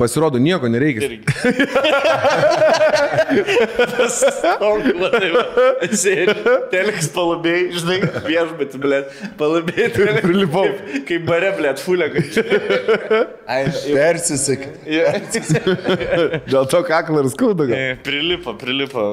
[0.00, 1.18] pasirodo, nieko nereikia.
[5.90, 9.00] Sėdžiu, Teliks palabėjai, žinai, viešbutį, ble.
[9.40, 9.88] Palabėjai,
[10.20, 10.64] Prilipau.
[10.66, 12.08] Kaip, kaip bare, ble, fulė.
[13.90, 14.66] Persisek.
[16.50, 17.66] Dėl to kaklar skauda.
[17.70, 17.96] gal.
[18.06, 19.06] Prilipo, prilipo.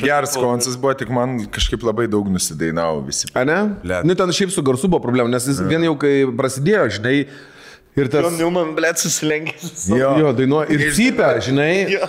[0.00, 3.30] Geras koncas buvo, tik man kažkaip labai daug nusidainavo visi.
[3.36, 3.58] A ne?
[3.82, 4.06] Blet.
[4.08, 7.16] Nu, ten šiaip su garsu buvo problema, nes jis vien jau kai prasidėjo, žinai,
[7.98, 8.28] ir tas...
[8.40, 9.86] Jau man, ble, susilenkęs.
[9.92, 10.68] Jo, jo dainuoja.
[10.74, 11.72] Ir cypia, žinai.
[11.92, 12.08] Jo.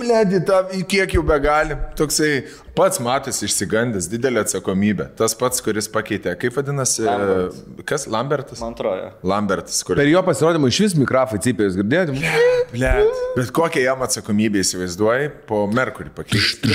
[0.00, 1.78] Bledi, tam, kiek jau begali.
[1.98, 2.44] Toksai
[2.76, 5.10] pats matosi išsigandęs, didelė atsakomybė.
[5.18, 6.34] Tas pats, kuris pakeitė.
[6.40, 7.04] Kaip vadinasi?
[7.06, 7.60] Lambert.
[7.88, 8.08] Kas?
[8.10, 8.62] Lambertas?
[8.64, 9.12] Man atrodo.
[9.26, 10.00] Lambertas, kuris.
[10.02, 12.18] Per jo pasirodymą iš vis mikrofai cypė, jūs girdėjote?
[12.74, 13.20] Bled.
[13.36, 16.70] Bet kokią jam atsakomybę įsivaizduoji po Merkurį pakeisti.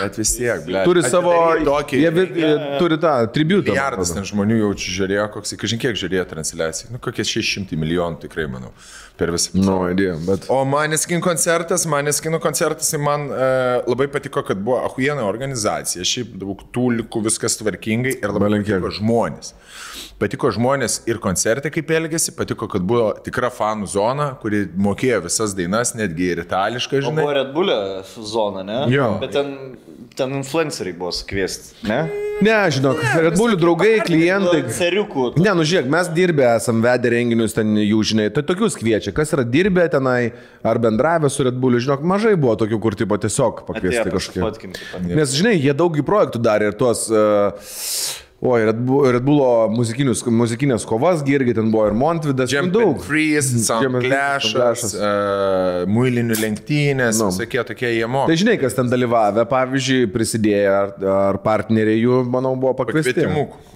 [0.00, 0.84] Bet vis tiek, bled.
[0.88, 1.34] Turi savo...
[1.64, 2.00] Tokį.
[2.02, 2.50] Jie, jie
[2.80, 3.70] turi tą tributą.
[3.72, 6.90] Milijardas ten žmonių jau čia žiūrėjo, koks, kažin kiek žiūrėjo transliaciją.
[6.94, 8.72] Nu, kokie 600 milijonų tikrai, manau,
[9.20, 9.54] per visą.
[9.56, 10.48] Nu, idėja, bet...
[10.52, 13.50] O Maneskin koncertas, Maneskinų koncertas, tai man e,
[13.86, 19.54] labai patiko, kad buvo ahuiena organizacija, šiaip daug tūlikų, viskas tvarkingai ir labai patiko žmonės.
[20.20, 25.54] Patiko žmonės ir koncerte kaip elgėsi, patiko, kad buvo tikra fanų zona, kuri mokėjo visas
[25.56, 27.22] dainas, netgi ir itališkai, O žinai.
[27.22, 27.78] buvo Red Bull'e
[28.28, 28.82] zona, ne?
[28.92, 29.14] Jo.
[29.22, 29.54] Bet ten,
[30.18, 32.02] ten influenceriai buvo sukviesti, ne?
[32.44, 34.60] Ne, žinok, Red Bull draugai, klientai.
[34.76, 35.30] Seriukų.
[35.40, 39.32] Ne, nu žiūrėk, mes dirbę esam vedę renginius ten jų, žinai, tai tokius kviečia, kas
[39.36, 43.64] yra dirbę tenai ar bendravę su Red Bullu, žinok, mažai buvo tokių, kur tipo tiesiog
[43.68, 44.72] pakviesti kažkokie.
[45.16, 47.08] Nes, žinai, jie daugį projektų darė ir tuos...
[47.08, 52.48] Uh, Oi, Red, Bull, Red Bullo muzikinius, muzikinės kovas, gi irgi ten buvo ir Montvidas,
[52.48, 53.02] Jump daug.
[53.04, 54.94] Freeze, Sound Jump and Freeze, Clash'as, Clash'as.
[54.96, 57.26] uh, muilinių lenktynės, Nu.
[57.26, 57.34] no.
[57.34, 58.30] visokie tokie jie moka.
[58.32, 63.26] Tai žinai, kas ten dalyvavę, pavyzdžiui, prisidėję ar, ar partneriai jų, manau, buvo pakviesti.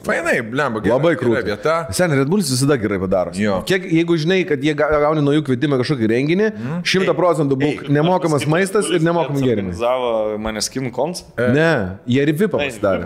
[0.04, 1.44] Fainai, blemba, gera, Labai krūta.
[1.44, 1.76] vieta.
[1.96, 3.32] Sen, Red Bulls visada gerai padaro.
[3.36, 3.60] Jo.
[3.68, 6.48] Kiek, jeigu žinai, kad jie ga- gauni nuo jų kvietimą kažkokį renginį,
[6.84, 9.72] šimta procentų būk nemokamas maistas ir nemokamai gėrimai.
[9.76, 11.52] Organizavo maneskimų koncertą.
[11.56, 11.70] Ne,
[12.08, 13.00] jie ir vipą pasidarė.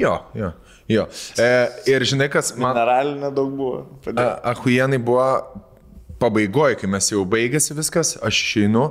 [0.00, 0.52] Jo, jo.
[0.88, 1.06] jo.
[1.38, 1.50] E,
[1.90, 3.84] ir žinai, kas man Mineralinė daug buvo.
[4.16, 5.28] a- ahuienai buvo
[6.18, 8.90] pabaigoje, kai mes jau baigėsi viskas, aš išeinu.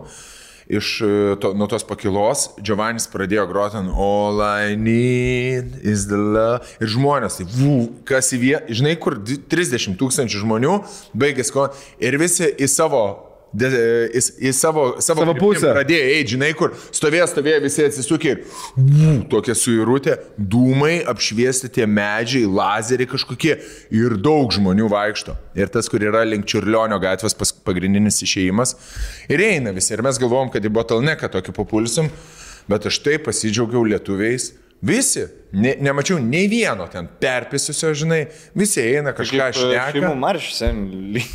[0.66, 1.08] Iš e,
[1.38, 6.66] to, nuo tos pakilos Giovannis pradėjo groti ant All I need is the love.
[6.82, 7.76] Ir žmonės, tai, vū,
[8.10, 10.80] kas į vietą, žinai, kur di- 30 tūkstančių žmonių
[11.14, 11.68] baigėsi ko.
[12.02, 13.04] Ir visi į savo,
[13.56, 13.70] de,
[14.16, 15.72] į, į savo, savo, Savo pusę.
[15.74, 18.42] Pradėjo, eiti, žinai, kur stovėjo, stovėjo visi atsisukė ir
[18.76, 23.56] vū, tokia suirutė, dūmai, apšviesti tie medžiai, lazeriai kažkokie
[23.96, 25.38] ir daug žmonių vaikšto.
[25.60, 28.76] Ir tas, kur yra link Čiurlionio gatvės pas, pagrindinis išėjimas.
[29.32, 29.94] Ir eina visi.
[29.96, 32.12] Ir mes galvom, kad į botalneką tokį papulsim,
[32.72, 34.52] bet aš taip pasidžiaugiau lietuviais.
[34.86, 35.24] Visi,
[35.56, 38.20] ne, nemačiau nei vieno ten perpisusio, žinai,
[38.58, 40.12] visi eina kažką Šeimų šneka.
[40.22, 40.60] maršas,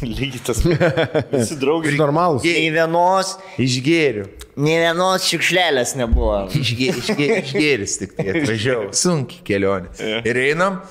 [0.07, 0.61] lygiai tas.
[1.35, 1.97] Visi draugai.
[1.99, 2.47] Normalus.
[2.47, 4.29] Nei vienos, Išgėriu.
[4.61, 6.45] nei vienos šiukšlelės nebuvo.
[6.55, 8.93] Išgėris tik tai atvažiavau.
[9.03, 9.91] Sunkiai kelionė.
[10.23, 10.83] Ir einam.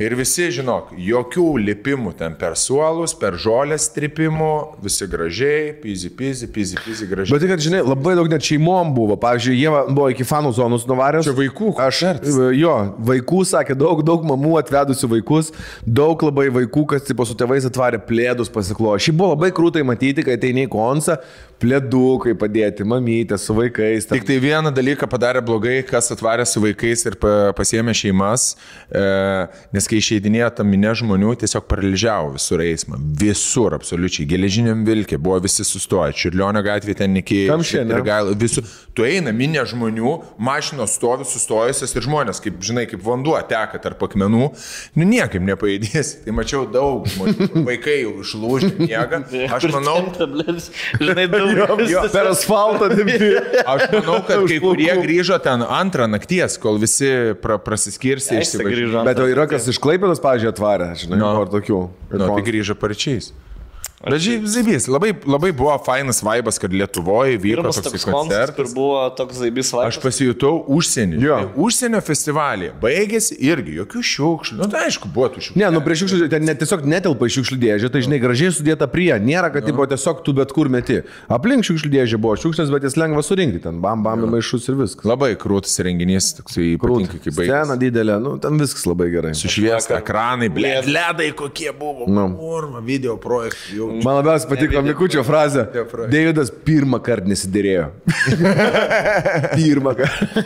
[0.00, 6.48] Ir visi, žinok, jokių lipimų ten per suolus, per žolės tripimų, visi gražiai, pizi, pizi,
[6.48, 7.34] pizi, pizi, gražiai.
[7.36, 9.18] Bet tai, kad, žinai, labai daug net šeimom buvo.
[9.20, 11.28] Pavyzdžiui, jie buvo iki fanų zonus nuvaręs.
[11.28, 12.00] Čia vaikų Aš,
[12.56, 12.72] jo,
[13.10, 15.52] vaikų sakė, daug, daug mamų atvedusių vaikus,
[15.84, 18.96] daug labai vaikų, kas tipo, su tėvais atvarė plėdus pasiklojo.
[19.04, 21.18] Šiaip buvo labai krūtai matyti, kai ateini į konsą,
[21.60, 24.08] plėdukai padėti, mamytė su vaikais.
[24.08, 24.16] ten.
[24.16, 28.54] Tik tai vieną dalyką padarė blogai, kas atvarė su vaikais ir pa- pasiėmė šeimas,
[28.88, 29.04] e,
[29.76, 32.98] nes kai išeidinėjo tam minė žmonių, tiesiog paralyžiavo visur eismą.
[33.20, 34.28] Visur, absoliučiai.
[34.30, 36.14] Geležiniam vilkė buvo visi sustoję.
[36.20, 37.42] Čiurlionio gatvė ten iki...
[37.50, 38.64] Ir gal visų.
[38.94, 44.02] Tu eina minė žmonių, mašinos stovi sustojusios ir žmonės, kaip žinai, kaip vanduo teka tarp
[44.06, 44.50] akmenų,
[44.98, 46.12] nu niekaip nepaėdės.
[46.24, 49.22] Tai mačiau daug žmonių, vaikai jau išlūžę miega.
[49.56, 49.98] Aš manau,
[51.00, 51.82] Žinai, daug.
[51.92, 52.90] jo, Per asfaltą.
[53.72, 57.10] Aš manau, kad kai kurie grįžo ten antrą nakties, kol visi
[57.42, 58.40] pra, prasiskirsi.
[59.06, 61.32] Bet jau yra kas iš Klaipėdos, pavyzdžiui, atvarė, žinai, No.
[61.34, 61.42] no.
[61.46, 61.78] ar tokių.
[62.12, 63.32] Nu, tai grįžo paryčiais.
[64.00, 68.74] Bet Zibys, labai, labai buvo fainas vaibas, kad Lietuvoje vyko Pirmas toks toks koncertas, koncertas.
[68.74, 69.98] buvo toks zaibis Aš vaikas.
[70.00, 71.18] pasijutau užsienį.
[71.20, 71.34] Jo.
[71.36, 72.70] Tai Užsienio festivalį.
[72.80, 74.56] Baigėsi irgi, jokių šiukšlių.
[74.62, 75.60] Na, tai aišku, buvo tų šiukšlių.
[75.60, 78.88] Ne, nu prie šiukšlių, ten net tiesiog netelpa į šiukšlių dėžę, tai žinai, gražiai sudėta
[78.88, 81.02] prie, nėra, kad tai buvo tiesiog tu bet kur meti.
[81.28, 84.80] Aplink šiukšlių dėžę buvo šiukšlės, bet jas lengva surinkti, ten bam, bam, į maišus ir
[84.80, 85.04] viskas.
[85.04, 87.78] Labai krūtas renginys, toksai ypatingai kaip baigėsi.
[87.84, 89.36] didelė, nu ten viskas labai gerai.
[89.36, 92.08] Sušviesta ekranai, blėt, ledai kokie buvo.
[92.08, 92.30] Nu.
[92.40, 93.89] Urma, video projektai jau.
[93.90, 95.66] Man labiausiai patiko Mikučio frazė.
[96.10, 97.88] Davidas pirmą kartą nesidėrėjo.
[99.58, 100.44] pirmą kartą.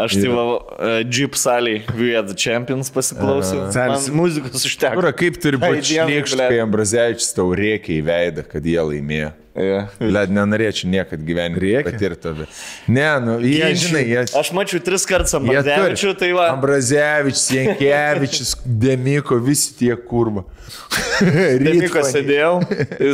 [0.00, 3.68] Aš tai va, uh, Jeep salėje We Are the Champions pasiklausiau.
[3.74, 4.08] Senis.
[4.08, 5.12] Man muzikos užteko.
[5.18, 5.98] Kaip turi būti
[6.40, 9.32] kai Ambrazevičius tau rėkia į veidą, kad jie laimėjo.
[9.50, 9.90] Yeah.
[9.98, 12.44] Led, nenorėčiau niekad gyvenime patirti tave.
[12.86, 14.22] Ne, nu, jie, žinai, jie...
[14.38, 16.46] Aš mačiau tris kartus Ambrazevičių, tai va.
[16.54, 20.44] Ambrazevičius, Jankievičius, Demiko, visi tie kurva.
[21.66, 22.52] Demiko sėdėjau,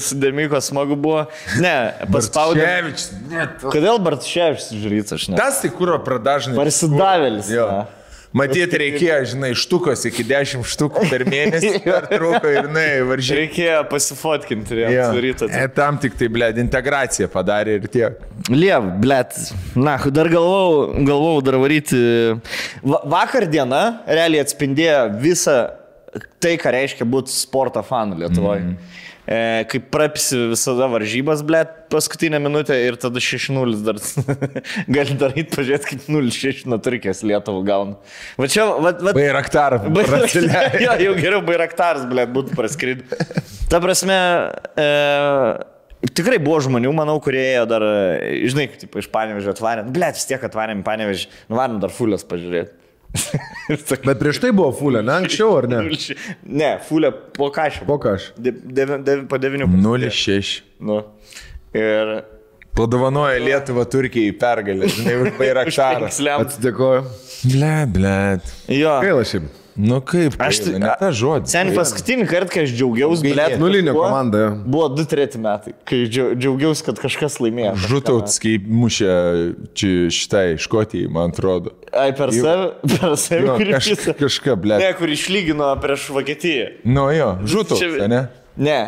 [0.04, 1.24] su Demiko smagu buvo.
[1.62, 1.76] Ne,
[2.12, 2.66] paspaudė.
[2.66, 3.68] Bartševičius, net.
[3.72, 5.40] Kodėl Bartševičius žiūrėt, aš ne.
[5.40, 6.58] Tas tai kurva pradažnai.
[6.60, 7.48] Parsidavėlis.
[7.56, 7.70] Jo.
[7.72, 8.05] ne.
[8.36, 11.72] Matyt, reikėjo, žinai, štukos iki 10 štukų per mėnesį
[12.10, 13.38] truko ir, na, varžyčiai.
[13.44, 15.48] Reikėjo pasifotkinti, reikėjo daryti.
[15.56, 18.20] E, tam tik tai, blėd, integraciją padarė ir tiek.
[18.52, 19.38] Liev, blėt.
[19.78, 21.98] Na, dar galvau, galvau dar varyti.
[22.84, 25.56] Va, vakar diena realiai atspindėjo visą
[26.42, 28.68] tai, ką reiškia būti sporto fanu Lietuvoje.
[28.68, 28.95] Mm.
[29.26, 33.98] E, kaip prapisi visada varžybas, blėt, paskutinę minutę ir tada 6-0 dar
[34.96, 37.96] gali daryti, pažiūrėti, kaip 0-6 nuo Turkijos Lietuvų gauna.
[38.38, 39.80] Va čia, va, va, Bairaktar.
[39.96, 43.02] Bairaktar- jo, jau geriau Bairaktaras, blėt, būtų praskrid.
[43.66, 44.20] Ta prasme,
[44.78, 44.88] e,
[46.14, 47.82] tikrai buvo žmonių, manau, kurie ėjo dar,
[48.22, 49.88] e, žinai, kaip tipo, iš Panevežio atvarė.
[49.90, 52.85] Blėt, vis tiek atvarėm Panevežį, nuvarėm dar fulės pažiūrėti.
[54.06, 55.82] Bet prieš tai buvo fulė, ne anksčiau ar ne?
[56.44, 57.88] ne, fulė po kažką.
[57.88, 58.30] Po ką aš?
[58.38, 59.66] De, de, de, po 9.
[59.82, 60.56] 0-6.
[60.86, 61.02] Nu.
[61.76, 62.16] Ir...
[62.76, 66.10] Padovanoja Lietuvą Turkijai pergalę, žinai, už Bairaktarą.
[66.42, 67.06] Atsidėkoju.
[67.48, 68.16] Ble, ble.
[68.72, 68.98] Jo.
[69.04, 69.46] Gaila šiaip.
[69.76, 71.50] Nu kaip, Aš tai- ne tą žodį.
[71.52, 73.58] Sen paskutinį kartą, kai aš džiaugiausi, blėt.
[73.60, 74.42] Nulinė kažkuo, komanda.
[74.64, 77.74] Buvo 2-3 metai, kai džiau- džiaugiausi, kad kažkas laimėjo.
[77.84, 79.12] Žutauts, kai mušė
[80.16, 81.72] šitai Škotijai, man atrodo.
[81.92, 84.06] Ai, per save, per save, kur išvis.
[84.16, 84.78] kažką, ble.
[84.80, 86.70] Ne, kur išlygino prieš Vokietiją.
[86.84, 88.28] Nu jo, Žutauts, Čia- ne?
[88.56, 88.80] Ne,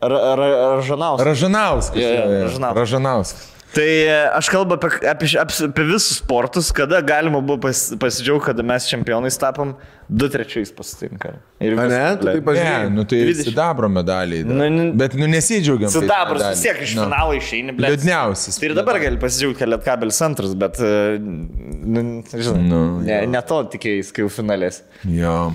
[0.00, 1.26] ra, ra, Ražanauskas.
[1.26, 1.96] Ražanauskas.
[1.98, 2.72] Jo, jo.
[2.74, 3.52] Ražanauskas.
[3.76, 8.62] Tai e, aš kalbu apie, apie, apie, visus sportus, kada galima buvo pas, pasidžiaugti, kada
[8.64, 9.74] mes čempionais tapom
[10.12, 11.32] 2-3 pasitinka.
[11.60, 12.16] Ir A, ne?
[12.20, 12.90] Tu taip Ne, pažiūrėjai.
[12.94, 13.44] nu tai 20.
[13.50, 14.44] sidabro medaliai.
[14.46, 15.90] Nu, nu- Bet nu nesidžiaugiam.
[15.90, 17.04] Sidabras vis tiek iš Nu.
[17.08, 17.90] finalo išeini, blė.
[17.96, 18.58] Liūdniausias.
[18.60, 23.40] Tai ir dabar gali pasidžiaugti, kad Lietkabelis antras, bet, e, nu, žinai, Nu, ne, ne
[23.42, 24.82] to tikėjai, kai jau finalės.
[25.04, 25.52] Jo.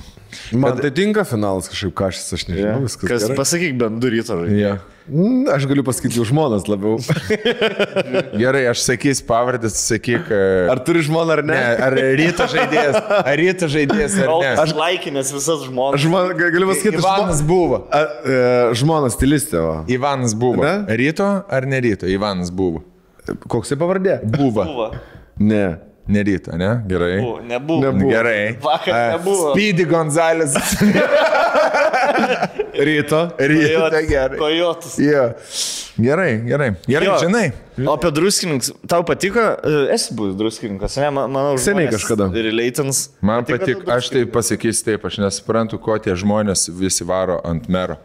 [0.56, 3.08] Man tai tinka finalas kažkaip kažkas, aš nežinau, viskas.
[3.08, 3.36] Kas gerai.
[3.36, 4.60] pasakyk bent du ryto žaidėjai.
[4.64, 4.78] Jo.
[5.12, 6.96] Mm, Aš galiu pasakyti už žmonas labiau.
[8.42, 10.30] Gerai, aš sakysiu pavardės, sakyk.
[10.32, 11.58] e, Ar turi žmoną ar ne?
[11.58, 14.52] Ne, ar ryto žaidėjas, ar ryto žaidėjas, ar ne.
[14.64, 16.02] Aš laikinęs visas žmonas.
[16.02, 17.84] Žmona, galiu pasakyti, Ivanas buvo.
[17.92, 18.40] A, e,
[18.82, 19.62] žmonas stilistė.
[19.62, 19.78] va.
[19.92, 20.66] Ivanas buvo.
[20.66, 20.98] Ne?
[21.02, 22.10] Ryto ar ne ryto?
[22.10, 22.84] Ivanas buvo.
[23.48, 24.20] Koks tai pavardė?
[24.26, 24.66] Buvo.
[24.66, 24.92] Buvo.
[25.40, 25.66] Ne.
[26.08, 26.82] Ne ryto, ne?
[26.90, 27.20] Gerai.
[27.22, 27.40] Buvo.
[27.46, 27.82] Nebuvo.
[27.86, 28.10] Nebuvo.
[28.12, 28.56] Gerai.
[28.62, 29.52] Vakar nebuvo.
[29.54, 30.54] Speedy Gonzalez.
[32.74, 33.30] Ryto.
[33.38, 34.38] Ryto, tai gerai.
[34.38, 34.98] Kojotas.
[35.00, 35.34] Jo.
[36.02, 36.72] Gerai, gerai.
[36.88, 37.18] Gerai, Jo.
[37.22, 37.52] žinai.
[37.88, 42.30] O apie druskininkus, tau patiko, E, esi buvęs druskininkas, ne, Ma- manau, Seniai kažkada.
[42.34, 43.10] Relaitins.
[43.22, 47.98] Man patiko, aš tai pasakysiu taip, aš nesuprantu, ko tie žmonės visi varo ant mero.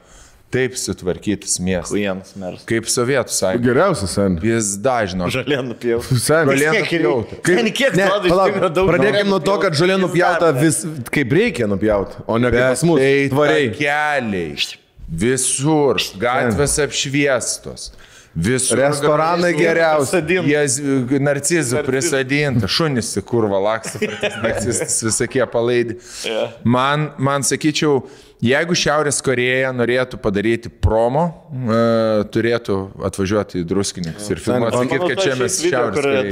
[0.55, 1.91] Taip sutvarkytus miestus.
[1.97, 2.63] Vienas meras.
[2.69, 3.65] Kaip Sovietų sąjunga.
[3.67, 4.37] Geriausias, sen.
[4.41, 5.27] Vis dažno.
[5.35, 5.99] Žalė nupjau.
[6.07, 6.47] Sen.
[6.47, 7.39] Žolė Kiek, nupjauta.
[7.49, 10.63] kaip, kiek Ne, palauk, daug pradėkime nuo to, kad žolė nupjauta nupjauta.
[10.63, 13.03] vis kaip reikia nupjauti, o ne kaip pas mus.
[13.03, 13.71] Tai Tvariai.
[13.75, 14.77] Keliai.
[15.07, 15.99] Visur.
[16.23, 17.91] Gatvės apšviestos.
[18.37, 18.77] Visur.
[18.83, 20.19] Restoranai geriausi.
[20.29, 23.99] Jie narcizų prisadinta, šunis į kurvą laksta,
[24.45, 25.97] narcistas visokie palaidi.
[26.29, 26.43] Jo.
[26.69, 28.03] Man, man sakyčiau,
[28.45, 31.23] jeigu Šiaurės Koreja norėtų padaryti promo,
[31.53, 32.77] uh, turėtų
[33.09, 36.25] atvažiuoti į druskininkus ir filmuoti, sakyti, kad čia mes Šiaurės Koreja.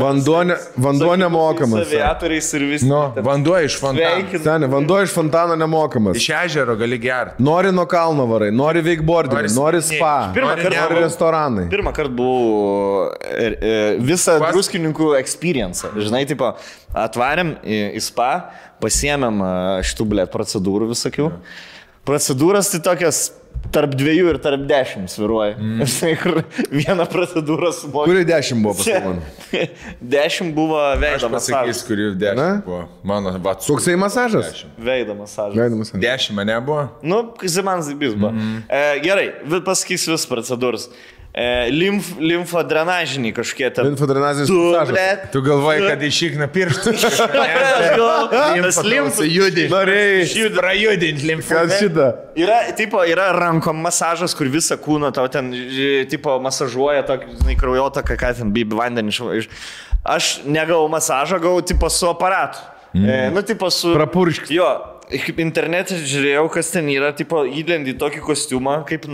[0.00, 1.84] Vanduo ne- vanduo nemokamas.
[1.86, 2.88] Aviatoriais ir visi.
[2.88, 4.24] Nu, vanduo iš fontano.
[4.44, 6.16] Seniai, vanduo iš fontano nemokamas.
[6.16, 7.42] Iš ežero gali gerti.
[7.44, 11.68] Nori nuo kalno varai, nori veikbordinį, Nori nori spa, Pirmą nori kartą nori restoranai.
[11.72, 15.84] Pirmą kartą buvau e, e, visą Pas- druskininkų experience.
[15.94, 16.54] Žinai, tipo,
[16.94, 18.30] atvarėm į, į spa,
[18.84, 19.40] pasiemėm
[19.88, 21.30] šitų blėt procedūrų visokių.
[22.04, 23.24] Procedūras tai tokias
[23.72, 25.54] tarp dviejų ir tarp dešimt sviruoja.
[25.56, 25.84] Mm.
[26.22, 26.40] Kur
[26.72, 28.10] vieną procedūrą sumokė.
[28.10, 29.22] Kuri dešimt buvo pas man?
[30.14, 31.82] Dešimt buvo veido masažas.
[31.86, 32.18] kurį Na?
[32.24, 32.82] dešimt buvo.
[33.06, 33.72] Mano vatsu.
[33.72, 34.64] Koksai masažas?
[34.76, 35.56] Veido masažas.
[35.58, 35.94] Veidamas.
[36.04, 36.86] Dešimt mane buvo.
[37.02, 38.34] Nu, Zimans Zibis buvo.
[38.34, 39.26] Mm e, gerai,
[39.64, 40.88] pasakysiu vis procedūras.
[41.34, 43.88] E, limf, limfodrenažiniai kažkokie ten.
[43.90, 46.92] Infodrenazijos Tu, blėt, Tu galvoji, kad išikna pirštų.
[48.62, 49.64] Tas limfų judinti.
[49.72, 51.56] Norėjai, Prajudinti limfą.
[51.56, 52.06] kad šitą.
[52.38, 55.50] Yra, tipo, yra rankom masažas, kur visą kūną tau ten,
[56.12, 59.50] tipo, masažuoja, tokį, žinai, kraujotaką, ką ten bibi vandenį iš...
[60.04, 62.62] Aš negavau masažą, gavau, tipo, su aparatu.
[62.94, 63.10] Mm.
[63.10, 63.90] E, nu, tipo, su...
[63.96, 64.54] Prapuršk.
[64.54, 64.70] Jo,
[65.10, 69.06] kaip internete žiūrėjau, kas ten yra, tipo, įlendi tokį kostiumą, kaip,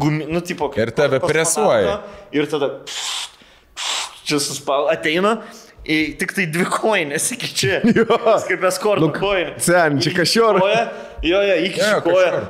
[0.00, 0.70] gumi, nu, tipo...
[0.72, 1.98] kaip Ir tave presuoja.
[2.34, 2.76] Ir tada...
[4.24, 5.36] Čia suspau, ateina.
[5.84, 7.80] Į, tik tai dvi koinės iki čia.
[7.98, 8.06] Jo.
[8.48, 9.58] Kaip eskorto koinė.
[9.60, 10.14] Sen, čia.
[10.24, 10.84] Koja,
[11.20, 12.40] jo, jo, iki Jo, koja.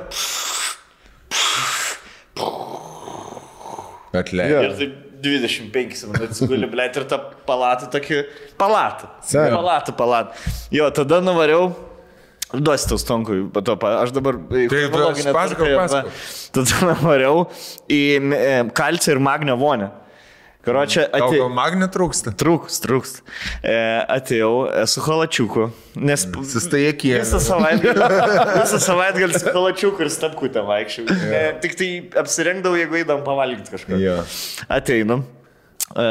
[4.15, 4.61] Atleidžiu.
[4.61, 8.23] Ir taip 25 minutės guli, ble, ir ta palata tokia.
[8.59, 9.09] Palata.
[9.25, 9.51] Sen.
[9.51, 10.47] Palata, palata.
[10.71, 11.73] Jo, tada nuvariau.
[12.53, 14.37] Duosi tau stonkui, po to, pa- aš dabar...
[14.47, 16.09] Tai pasakok, tvarką, pasakok.
[16.09, 16.49] va.
[16.55, 17.45] Tada nuvariau
[17.91, 19.89] į e, kalcio ir magnio vonę.
[20.65, 21.43] Karočią, atėjau.
[21.45, 22.31] gal magnė trūksta?
[22.41, 23.11] Trūks, trūks.
[23.61, 23.75] E,
[24.15, 24.53] atėjau
[24.89, 25.67] su halačiuku,
[26.01, 27.11] nes Sustojėkie.
[27.21, 28.07] visą savaitgalį,
[28.63, 31.05] visą savaitgalį su halačiuku ir stapkutę vaikščiau.
[31.29, 31.89] E, tik tai
[32.23, 33.99] apsirengdavau, jeigu eidam pavalgyti kažką.
[34.01, 34.17] Jo.
[34.73, 35.19] Ateinu.
[35.93, 36.07] E,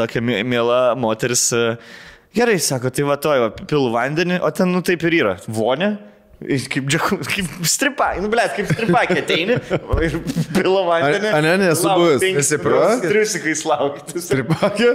[0.00, 1.50] tokia miela moteris.
[1.52, 1.76] E,
[2.36, 5.36] gerai, sako, tai va toj, va, pilu vandenį, o ten, nu taip ir yra.
[5.50, 5.96] Vonė.
[6.40, 6.86] Kaip,
[7.28, 9.58] kaip stripa, nu blėt, kaip stripa, ateini
[10.06, 10.14] ir
[10.54, 11.28] pila vandenį.
[11.28, 12.22] A- a ne, nesu buvęs.
[12.24, 13.02] Esi minučius, buvęs?
[13.04, 14.22] Triusikais laukti.
[14.24, 14.88] Tripakė.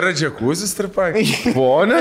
[0.00, 1.12] Yra džekuzis tripai.
[1.54, 2.00] Pone.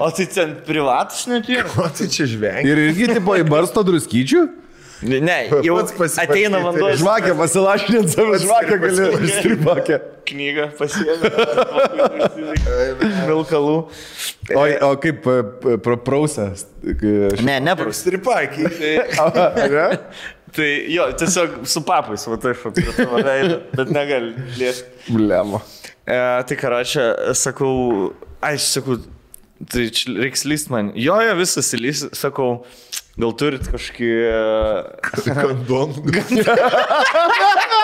[0.00, 1.68] O tai ten privatus net yra.
[1.84, 2.64] O tai čia žvengia.
[2.64, 4.46] Ir irgi tipo į barsto druskyčių.
[5.04, 6.94] Ne, jau ateina vanduo.
[6.96, 10.00] Žvakę pasilašinant savo žvakę gali stripakę.
[10.28, 11.30] Knygą pasiėmė.
[13.28, 13.74] Milkalų.
[14.54, 16.50] O, o kaip e, p- pra- prausia?
[17.44, 18.00] Ne, neprus.
[18.04, 18.68] Stripakiai.
[19.72, 19.88] Ne?
[20.54, 22.60] Tai jo, tiesiog su papais, va taip,
[23.74, 24.86] bet negali liesti.
[25.10, 25.58] Blemo.
[26.06, 27.72] E, tai karočią, sakau,
[28.44, 29.00] aš sakau,
[29.72, 29.88] tai
[30.20, 30.92] reiks lyst man.
[30.94, 32.60] Jo, jo, visas įlys, sakau,
[33.18, 34.12] gal turit kažkokį...
[34.30, 36.04] e, Kandonų.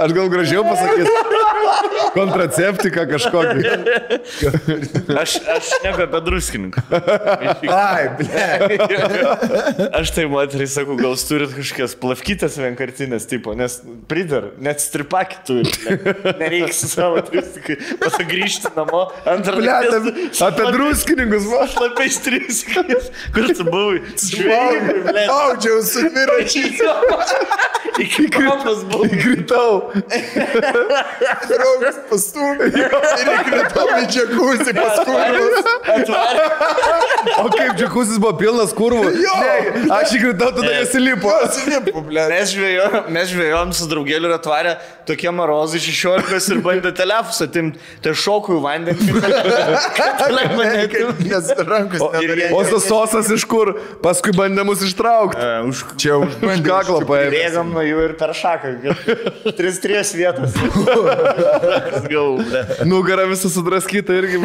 [0.00, 1.12] Aš gal gražiau pasakysiu.
[2.14, 3.60] Kontraceptiką kažkokį.
[5.20, 6.82] Aš, aš nebe apie druskininką.
[7.68, 8.46] Ai, ble.
[9.98, 13.78] Aš tai moteriai sakau, gal turit kažkokias plavkytės vienkartinės tipo, nes
[14.10, 15.74] pridar, net stripakį turi.
[15.88, 19.74] Ne- Nereikia su savo triusikai, pasak grįžti namo, antrą Ble,
[20.48, 21.66] apie, druskininkus, va.
[21.74, 23.10] Šlapiais triusikais.
[23.36, 24.00] Kur tu buvai?
[24.16, 25.22] Žvejai, ble.
[25.32, 26.78] Audžiau su dviračiais.
[27.98, 29.08] Iki kampas buvai.
[29.10, 29.72] Kritau.
[31.50, 32.64] Draugas pastumė.
[32.68, 32.74] Ir
[33.34, 35.16] įkritau į džekuzį paskui.
[37.42, 39.06] O kaip džekusis buvo pilnas kurvų?
[39.18, 39.34] Jo.
[39.42, 39.54] Ne,
[39.98, 40.70] aš įkritau, tada.
[40.78, 41.28] Pasilipu,
[42.06, 42.22] ble.
[42.30, 44.72] Mes žvėjom, mes žvėjom su draugeliu ir atvarė
[45.08, 47.78] tokie marozai 16 ir bandė telefus atimti.
[48.04, 49.02] Tai šokų į vandenį.
[51.28, 53.66] Nes rankos ir O tas sosas iš kur?
[54.04, 55.38] Paskui bandė mus ištraukti.
[55.38, 57.30] E, Už Čia Už kaklą paėmė.
[57.34, 58.74] Bėgam nuo jų ir per šaką.
[59.48, 60.56] 3-3 vietas.
[62.12, 62.62] Gal, ble.
[62.88, 64.40] Nugara visą sudraskytą irgi.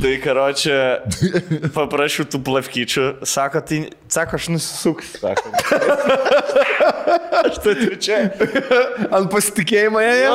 [0.00, 0.78] Tai karočią
[1.74, 3.06] paprašiau tų plavkyčių.
[3.28, 3.80] Sako, tai,
[4.12, 5.20] sako, aš nusisuksiu.
[5.22, 5.52] Sako.
[7.44, 8.18] Aš tai turiu čia.
[9.14, 10.34] Ant pasitikėjimo ėjo.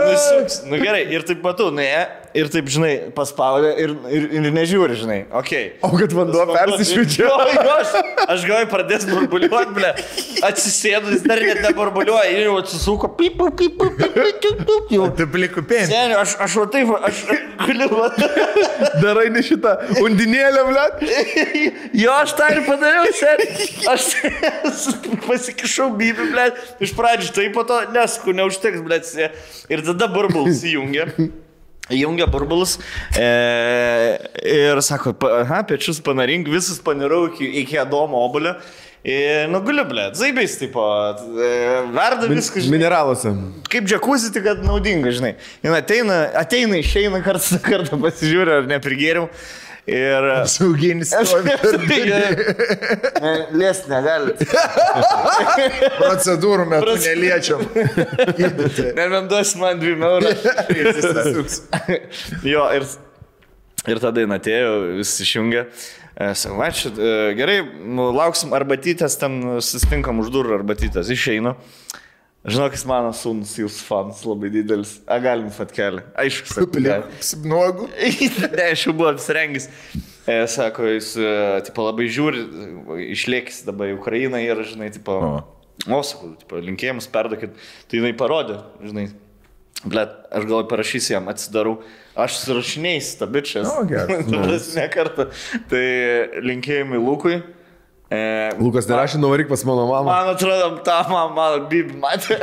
[0.00, 0.60] Nusuks.
[0.70, 2.02] Nu gerai, ir taip matau, nu jie,
[2.36, 5.18] ir taip, žinai, paspaudė ir, ir, ir nežiūri, žinai.
[5.40, 5.52] Ok.
[5.86, 7.28] O kad vanduo persišviečia.
[7.80, 7.92] Aš,
[8.26, 9.90] aš galvoju, pradės burbuliuoti, ble.
[10.46, 13.10] Atsisėdu, jis dar net neburbuliuoja ir jau atsisuko.
[13.18, 15.08] Pip, pip, pip, pip, pip, pip, pip, jau.
[15.16, 15.88] Tu plikų pėmė.
[15.90, 17.22] Seniai, aš, aš va taip, aš
[17.64, 17.88] galiu.
[19.04, 20.86] Darai ne šitą undinėlę, ble.
[22.00, 23.68] Jo, aš tą ir padariau, seniai.
[23.90, 24.08] Aš
[25.26, 26.48] pasikišau bybį, ble.
[26.84, 29.00] Iš pradžių tai po to nesku, neužteks, ble.
[29.70, 31.10] Ir tada burbulas įjungia.
[31.90, 32.76] Įjungia burbulus
[33.18, 33.26] e,
[34.46, 38.54] ir sako, aha, pečius panarink, visus panirau iki, iki Adomo obulio.
[39.00, 40.82] Ir nuguliu, ble, zaibais, tipo,
[41.40, 41.48] e,
[41.94, 43.32] verda viskas, žinai, Mineraluose.
[43.72, 45.30] kaip džekuzi, tik kad naudinga, žinai.
[45.64, 49.30] Jis ateina, ateina, išeina kartą kartą pasižiūri, ar neprigėriau.
[49.90, 50.26] Ir...
[50.46, 51.10] Sauginis.
[51.16, 51.32] Aš
[53.58, 54.36] Lies negali.
[55.98, 57.64] Procedūrų metu Proce- neliečiam.
[58.98, 60.34] Nebent duos man 2 eurų.
[62.46, 62.86] jo, ir,
[63.90, 65.66] ir tada atėjo, vis išjungė.
[66.20, 71.56] E, Sakau, ačiū, e, gerai, nu, lauksim arbatytės, ten susitinkam už durų arbatytės, išeinu.
[72.40, 74.94] Žinokit, mano sūnus, jūs fans labai didelis.
[75.04, 76.06] A, galim fatkelį.
[76.22, 77.02] Aišku, sakau, gal.
[77.18, 77.88] Apsibnuogu.
[78.56, 79.66] ne, aš jau buvau apsirengęs.
[80.24, 81.34] E, sako, jis, e,
[81.66, 82.46] tipo, labai žiūri,
[83.12, 85.34] išlėkis dabar į Ukrainą ir, žinai, tipo, o,
[85.84, 87.60] o sakau, tipo, linkėjimus perdokit.
[87.90, 89.10] Tai jinai parodė, žinai.
[89.84, 91.78] Blet, aš gal parašysiu jam, atsidarau.
[92.20, 93.68] Aš surašinėjau stabičias.
[93.68, 94.22] O, gerai.
[94.80, 95.28] ne kartą.
[95.68, 95.86] Tai
[96.48, 97.42] linkėjimai Lukui.
[98.10, 100.08] E, Lukas nerašė, nuvaryk pas mano mamą.
[100.10, 102.40] Man atrodo, tą man, mano bibi matė.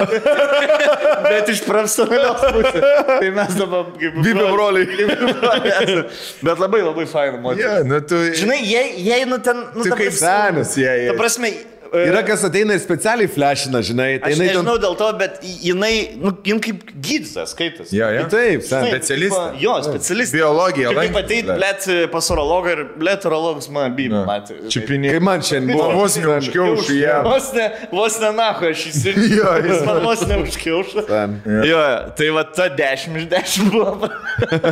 [1.27, 2.85] Bet iš profesionalios pusės.
[3.09, 4.15] Tai mes dabar kaip...
[4.23, 4.87] Bibi broliai.
[4.93, 6.05] Bibi broliai.
[6.47, 7.65] Bet labai labai faina moteris.
[7.65, 8.21] Ja, nu tu.
[8.39, 9.59] Žinai, jei, jei nu ten...
[9.75, 10.31] Nu, Tu ta kaip prasme-
[10.63, 10.95] senis jai.
[11.11, 11.51] Ta prasme...
[11.91, 14.09] e, Yra kas ateina ir specialiai flashina, žinai.
[14.21, 14.57] Tai Aš jinai ten...
[14.59, 17.93] nežinau dėl to, bet jinai, nu, jin kaip gydytojas skaitas.
[17.95, 18.25] Ja, ja.
[18.31, 20.35] Taip, tipo, Jo, specialistas.
[20.35, 24.59] Biologija, Kaip ateit, blėt, pas urologą ir blėt, urologas man bibi matė.
[24.73, 25.13] Čiupinė.
[25.15, 25.89] Kaip man šiandien buvo.
[26.01, 27.17] Vos neužkiaušų ją.
[27.27, 29.25] Vos ne, vos ne nahu, aš įsirinkau.
[29.37, 31.03] Jo, jis man vos neužkiaušo.
[31.07, 31.35] Ten.
[31.45, 31.81] Jo, jo,
[32.17, 34.09] tai va ta 10 iš 10 buvo.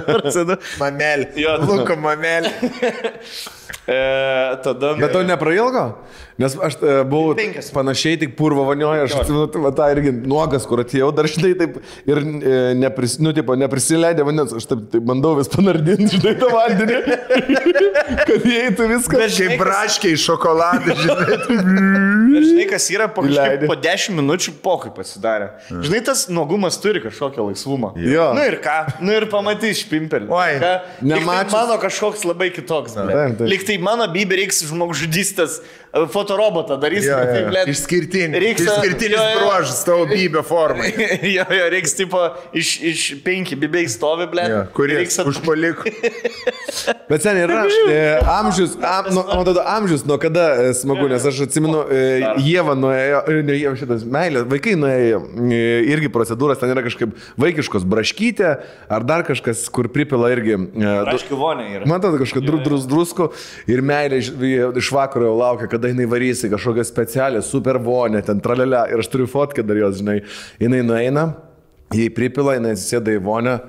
[0.82, 1.30] Mamelį.
[1.39, 1.57] Jo.
[1.66, 2.53] Luko mamelį.
[3.86, 4.95] E, tada...
[4.97, 5.84] Bet to neprailgo?
[6.36, 7.69] Nes aš e, buvau Penkias.
[7.71, 11.53] panašiai tik purvo vanioje, aš atsimenu, tai va, tą irgi nuogas, kur atėjau, dar žinai
[11.61, 11.77] taip
[12.11, 16.49] ir e, nepris, nu, tipo, neprisileidė vandens, aš taip, taip bandau vis panardinti, žinai, tą
[16.51, 16.97] vandenį,
[18.27, 19.21] kad įeitų viskas.
[19.21, 21.38] Bet kas- braškiai šokoladą, žinai.
[22.36, 25.49] Bet žinai, kas yra po, kažkaip, po 10 minučių pokai pasidarė.
[25.71, 27.93] Žinai, tas nuogumas turi kažkokią laisvumą.
[28.03, 28.27] Jo.
[28.36, 30.27] Nu ir ką, nu ir pamatys špimpelį.
[30.36, 30.73] Oi, Ką?
[31.05, 32.99] Lyg tai mano kažkoks labai kitoks.
[32.99, 33.47] Taip, taip.
[33.55, 37.05] Lyg tai mano bybė reiks žmogžudystės e, fotorobotą darys.
[37.05, 37.49] Jo, jo, jo.
[37.49, 38.39] blet, Išskirtinis.
[38.41, 40.91] reiks- Išskirtinis bruožas tavo bybė formai.
[41.21, 42.21] jo, jo, reiks tipo
[42.53, 44.45] iš, iš penki bibiai stovi, ble.
[44.49, 45.28] Jo, Kuris reiks at...
[45.30, 45.86] užpaliko.
[47.09, 47.97] Bet sen yra e,
[48.30, 52.01] amžius, am, nu, man atrodo, amžius, nuo kada e, smagu, nes aš atsimenu, e,
[52.45, 55.19] Jėva nuėjo, e, ne Jėva šitas, meilė, vaikai nuėjo,
[55.53, 55.59] e,
[55.93, 58.51] irgi procedūras, ten yra kažkaip vaikiškos braškytė,
[58.97, 60.57] ar dar kažkas, kur pripila irgi.
[60.57, 61.86] E, du- Aišku, vonė yra.
[61.89, 63.30] Man atrodo, kažkas drus, drus, drusko
[63.71, 64.32] ir meilė iš,
[64.95, 68.86] vakaro laukia, kada jinai varys į kažkokią specialią super vonę, ten tralelę.
[68.95, 70.22] Ir aš turiu fotkę dar jos, žinai.
[70.63, 71.28] Jinai nueina,
[71.95, 73.59] jį pripila, jinai atsisėda į vonę.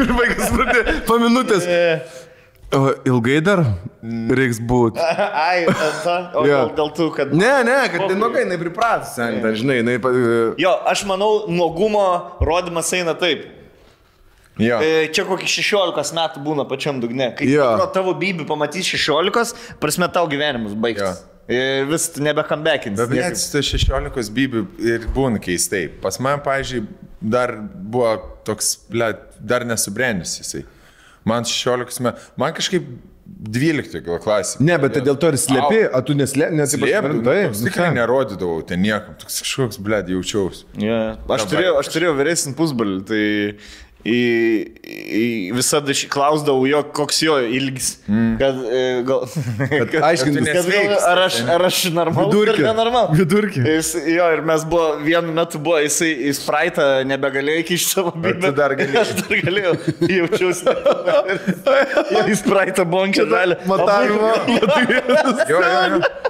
[0.00, 1.66] ir vaikas pradėjo po minutės.
[2.70, 3.64] O ilgai dar
[4.38, 5.02] reiks būti.
[5.50, 6.60] Ai, ta, o Jo.
[6.68, 7.32] dėl, dėl tų, kad...
[7.34, 9.96] Ne, ne, kad tai nuogai jinai pripratus, ten, žinai, jinai...
[10.60, 12.04] Jo, aš manau, nuogumo
[12.46, 13.48] rodimas eina taip.
[14.60, 14.78] Jo.
[14.84, 17.32] E, Čia kokį 16 metų būna pačiam dugne.
[17.36, 17.80] Kai yeah.
[17.94, 21.22] tavo bybį pamatys 16, prasme tau gyvenimus baigtas.
[21.50, 21.86] Yeah.
[21.90, 23.00] Vis nebekambekins.
[23.00, 25.88] Bet net su 16 bybių ir būna keistai.
[26.02, 26.86] Pas man, pažiūrėjau,
[27.20, 28.12] dar buvo
[28.46, 30.62] toks, ble, dar nesubrendęs jisai.
[31.26, 32.86] Man 16 metų, man kažkaip
[33.30, 34.60] 12 gal klasė.
[34.64, 38.64] Ne, bet tai dėl to ir slepi, o tu neslėpi, nes Slėpti, Tai, tikrai nerodydavau
[38.66, 40.66] ten niekam, toks kažkoks, ble, jaučiausi.
[40.80, 41.20] Yeah.
[41.30, 43.22] Aš, turėjau, aš turėjau vyresnį pusbalį, tai
[44.06, 44.20] į,
[44.80, 47.90] į, visada klausdavau jo, koks jo ilgis.
[48.08, 48.30] Mm.
[48.40, 49.26] Kad, e, gal,
[49.60, 52.64] kad, aiškintis, kad, nesveiks, ar aš, ar aš normalus, ar Vidurkį.
[52.64, 53.18] nenormalus.
[53.18, 53.64] Vidurkį.
[53.68, 58.40] Jis, jo, ir mes buvo, vienu metu buvo, jisai į spraitą nebegalėjo įkišti savo bibę.
[58.48, 59.04] tu dar galėjai?
[59.04, 59.74] Aš dar galėjau,
[60.16, 60.76] jaučiausi.
[62.30, 63.60] Į spraitą bonkę dalį.
[63.68, 64.32] Matavimo.
[65.50, 65.60] Jo,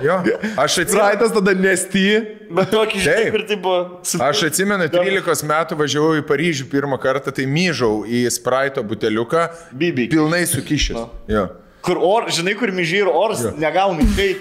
[0.02, 0.38] jo, jo.
[0.60, 2.04] Aš atsimenu, Raitas tada nesty.
[2.50, 3.28] Bet tokį Taip.
[3.30, 3.80] kur tai buvo.
[4.06, 4.18] Su...
[4.26, 9.46] aš atsimenu 13 metų važiavau į Paryžių pirmą kartą, tai myžau į spraito buteliuką.
[9.76, 10.08] Bibi.
[10.12, 11.04] Pilnai sukišęs.
[11.30, 11.46] Jo.
[11.84, 14.04] Kur or, žinai, kur myžiai ir oras negauna.
[14.16, 14.32] Tai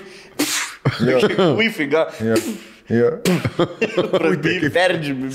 [1.59, 2.07] Wi-Fi, ga.
[2.89, 3.19] Jo.
[4.73, 5.29] Perdžiu.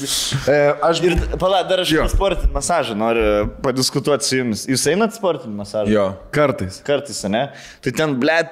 [0.50, 4.64] E, aš Ir pala, dar aš apie sportinį masažą noriu padiskutuoti su jumis.
[4.70, 5.92] Jūs einat sportinį masažą?
[5.92, 6.08] Jo.
[6.34, 6.80] kartais.
[6.86, 7.46] Kartais, ne?
[7.84, 8.50] Tai ten, blėt,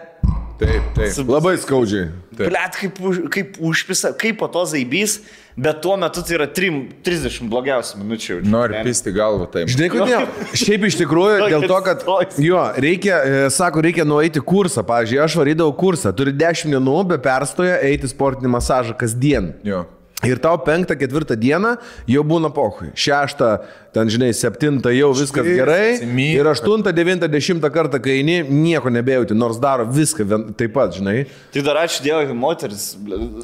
[0.62, 1.16] Taip, taip.
[1.26, 2.10] Labai skaudžiai.
[2.42, 2.52] Taip.
[2.52, 2.98] blėt, kaip,
[3.34, 5.20] kaip užpisa, kaip po to zaibys,
[5.56, 8.38] bet tuo metu tai yra 3, 30 blogiausių minučių.
[8.52, 9.70] Nori pisti galvą taip.
[9.72, 10.28] Žinai, kodėl?
[10.62, 12.04] Šiaip iš tikrųjų, dėl to, kad...
[12.42, 14.84] Jo, reikia, e, sako, reikia nueiti kursą.
[14.88, 19.52] Pavyzdžiui, aš varydavau kursą, turi 10 dienų be perstojo eiti sportinį masažą kasdien.
[19.66, 19.84] Jo.
[20.22, 21.72] Ir tau penktą, ketvirtą dieną
[22.06, 22.92] jau būna pohui.
[22.94, 23.48] Šeštą,
[23.96, 25.96] ten žinai, septintą jau viskas Paskui gerai.
[25.96, 26.36] atsimyk.
[26.38, 30.94] Ir aštuntą, devintą, dešimtą kartą, kai eini, nieko nebejauti, nors daro viską vien, taip pat,
[30.94, 31.24] žinai.
[31.50, 32.92] Tai dar ačiū Dievui, moteris.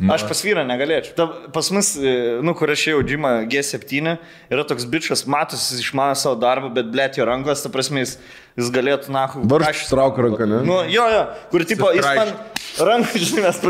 [0.06, 1.16] Aš pas vyrą negalėčiau.
[1.18, 2.14] Ta, pas mus, e,
[2.46, 4.14] nu, kur aš jau džimą G7,
[4.46, 8.20] yra toks bičias, matosi, jis išmano savo darbą, bet blėt jo rankos, ta prasme, jis,
[8.58, 10.62] jis galėtų, na, Varžtus traukia ranką, ne?
[10.66, 11.20] Nu, jo, jo,
[11.52, 12.32] kur tipo, jis man
[12.88, 13.60] ranką, žinai, mes.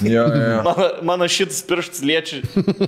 [0.00, 0.62] Jo, jo, jo.
[0.66, 2.40] Mano, mano šitas pirštas liečia,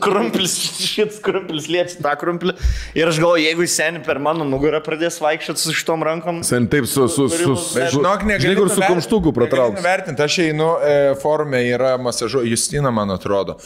[0.03, 2.55] krumpelis, šitas krumpelis liečia tą krumpelį.
[2.99, 6.43] Ir aš galvoju, jeigu jis seniai per mano nugarą pradės vaikščioti su šitom rankom.
[6.47, 7.09] Sen taip su...
[7.11, 9.83] su, su, su žinok, žinai, negali kur su kumštuku pratrauks.
[9.85, 13.59] Vertinti, aš einu, e, forume yra masažu, Justina, man atrodo.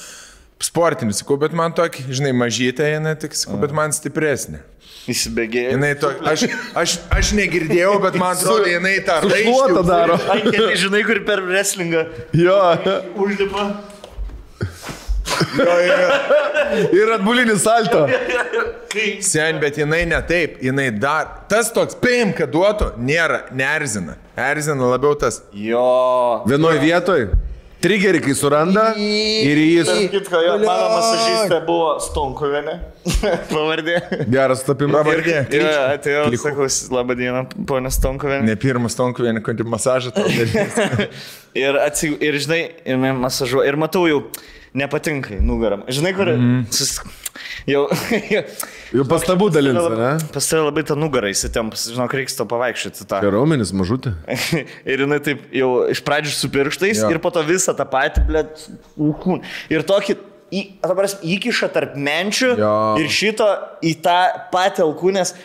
[0.63, 4.63] Sportinis, sakau, bet man tokį, žinai, mažytė, jinai tik, sakau, bet man stipresnė.
[5.07, 5.75] Įsibėgėjo.
[5.77, 10.17] Jinai to, aš, aš, aš negirdėjau, bet man atrodo, jinai tą Šluotą daro.
[10.35, 12.57] Ai, keli, žinai, kur per wrestlingą Jo.
[13.23, 13.69] užlipa.
[15.59, 16.09] Jo, jo.
[16.97, 18.07] Ir atbulinis salto.
[19.23, 21.43] Sen, bet jinai ne taip, jinai dar.
[21.51, 24.17] Tas toks, paim, kad duotų, nėra, neerzina.
[24.37, 25.43] Erzina labiau tas.
[25.53, 26.43] Jo.
[26.49, 27.29] Vienoje vietoje.
[27.85, 29.91] Trigerį, kai suranda ir jis.
[30.13, 32.77] Kitko, jo, mano masažistė buvo Stonkovienė.
[33.53, 33.99] Pavardė.
[34.33, 34.97] Geras tapimas.
[34.97, 35.37] Pravardė.
[35.53, 38.49] Jo, atėjau, sakau, labą dieną, ponė Stonkovienė.
[38.49, 40.15] Ne pirmas tonku vieną kokį masažą.
[40.17, 41.37] tau darys.
[41.57, 43.69] Ir, atsi, ir žinai, ir masažuoju.
[43.69, 44.23] Ir matau jau,
[44.77, 45.83] nepatinka į nugarą.
[45.93, 46.33] Žinai, kur...
[46.33, 46.65] Mm.
[46.75, 46.97] Sus,
[47.69, 47.87] jau...
[48.95, 50.13] Jau pastabų dalins, ne?
[50.35, 53.21] Pas tave labai tą nugarą įsitempus, žinok, reiks to pavaikščioti tą.
[53.35, 54.15] Raumenis mažutė.
[54.93, 57.11] ir jinai taip jau iš pradžių su pirštais Jo.
[57.13, 58.67] ir po to visą tą patį, blėt,
[59.75, 60.19] ir tokį
[60.55, 62.73] į, dabar įkiša tarp menčių Jo.
[63.03, 63.49] ir šito
[63.85, 64.19] į tą
[64.55, 65.37] patį alkūnės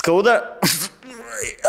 [0.00, 0.40] skauda.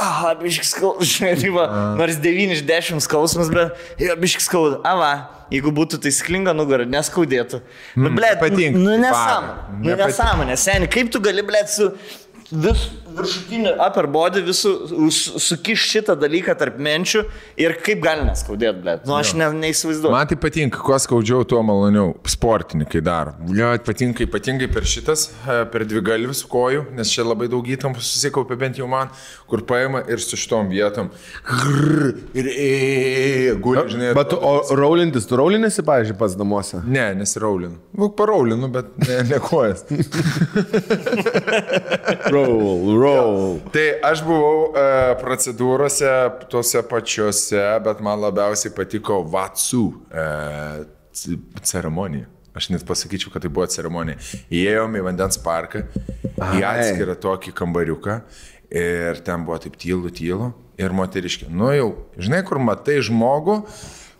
[0.01, 0.75] Aha, biškis
[1.11, 1.51] žinai, tai
[1.99, 4.79] nors 9 iš 10 skausmas, bet jo, biškis skauda.
[4.87, 5.11] Ava,
[5.53, 7.61] jeigu būtų taisyklinga nugara, neskaudėtų.
[7.97, 8.79] Bet, ble, patinka.
[8.79, 9.03] nu Varo.
[9.03, 9.81] nesąmonė.
[9.83, 11.91] Nu nesąmonė, seniai, kaip tu gali, ble, su
[12.51, 12.87] vis
[13.17, 14.71] viršutiniu upper body visų
[15.41, 17.23] sukiš šitą dalyką tarp menčių
[17.59, 18.97] ir kaip gali neskaudėti, ble.
[19.07, 20.13] Nu, aš ne, neįsivaizduoju.
[20.13, 22.13] Man tai patinka, kuo skaudžiau, tuo maloniau.
[22.27, 23.35] Sportininkai daro.
[23.55, 28.03] Jo, patinka ypatingai per šitas, e, per dvi galvis kojų, nes čia labai daug įtampų
[28.03, 29.11] susikaupia bent jau man,
[29.49, 31.09] kur paima ir su šitom vietom.
[31.47, 32.69] Grrr, ir e,
[33.63, 34.13] guli, žinai.
[34.17, 36.83] Bet tu, o raulintis, tu raulinėsi, pavyzdžiui, pats namuose?
[36.85, 37.77] Ne, nesiraulinu.
[37.97, 39.85] Nu, paraulinu, bet ne, ne kojas.
[42.27, 43.06] Roll, roll.
[43.73, 44.85] Tai aš buvau e,
[45.21, 46.13] procedūrose
[46.51, 50.25] tuose pačiuose, bet man labiausiai patiko Vatsų e,
[51.65, 52.29] ceremonija.
[52.57, 54.17] Aš net pasakyčiau, kad tai buvo ceremonija.
[54.49, 55.83] Įėjome į vandens parką,
[56.57, 58.21] į atskirą tokį kambariuką
[58.73, 60.51] ir ten buvo taip tylu, tylu
[60.81, 61.51] ir moteriškė.
[61.53, 63.61] Nu jau, žinai, kur matai žmogų,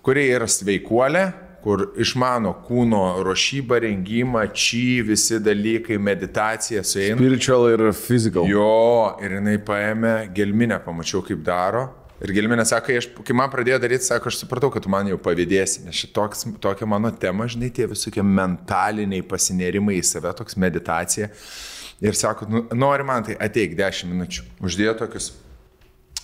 [0.06, 1.26] kurie yra sveikuolė,
[1.68, 7.18] kur išmano kūno ruošybą, rengimą, čį, visi dalykai, meditacija su eina.
[7.20, 8.46] Spiritual ir physical.
[8.48, 11.90] Jo, ir jinai paėmė gelminę, pamačiau, kaip daro.
[12.24, 15.18] Ir gelminė sako, aš, kai man pradėjo daryti, sako, aš supratau, kad tu man jau
[15.22, 21.28] pavydėsi, nes šitoks, tokia mano tema, žinai, tie visokie mentaliniai pasinerimai į save, toks meditacija.
[22.00, 24.46] Ir sako, nu, nori man tai ateik 10 minučių.
[24.64, 25.34] Uždėjo tokius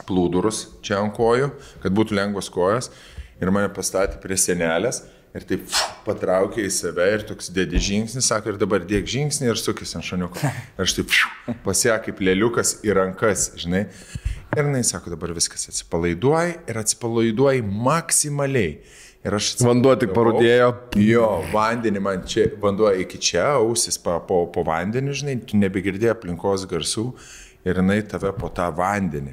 [0.08, 1.52] plūdurus čia ant kojų,
[1.84, 2.94] kad būtų lengvos kojos.
[3.44, 5.02] Ir mane pastatė prie senelės
[5.34, 5.66] ir taip
[6.06, 10.06] patraukė į save ir toks dėdi žingsnis, sako, ir dabar dėk žingsnį ir sukis ant
[10.06, 10.42] šaniuko.
[10.78, 11.14] Ir aš taip
[11.66, 13.88] pasiekia kaip lėliukas į rankas, žinai.
[14.54, 18.76] Ir jinai sako, dabar viskas atsipalaiduoji ir atsipalaiduoji maksimaliai.
[19.24, 20.68] Ir aš Vanduo tik parudėjo.
[21.00, 26.12] Jo, vandenį man čia, vanduo iki čia, ausis pa, po, po vandeniu, žinai, tu nebegirdėjai
[26.12, 27.08] aplinkos garsų
[27.64, 29.32] ir jinai tave po tą vandenį.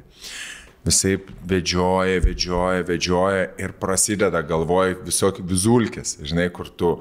[0.81, 6.95] Visai vedžioja, vedžioja, vedžioja ir prasideda galvoj visokie vizulkės, žinai, kur tu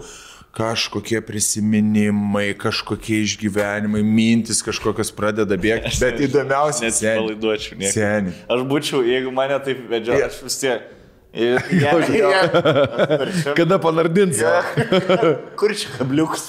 [0.53, 7.81] kažkokie prisiminimai, kažkokie išgyvenimai, mintis kažkokios pradeda bėgti, bet įdomiausia, Nesipalaiduočiau.
[7.95, 8.35] Seniai.
[8.51, 10.89] Aš būčiau, jeigu mane taip vedžioja, aš vis tiek.
[11.31, 12.41] Ir, ja, ja,
[13.55, 14.41] Kada panardins?
[15.55, 16.49] Kur čia kabliukas?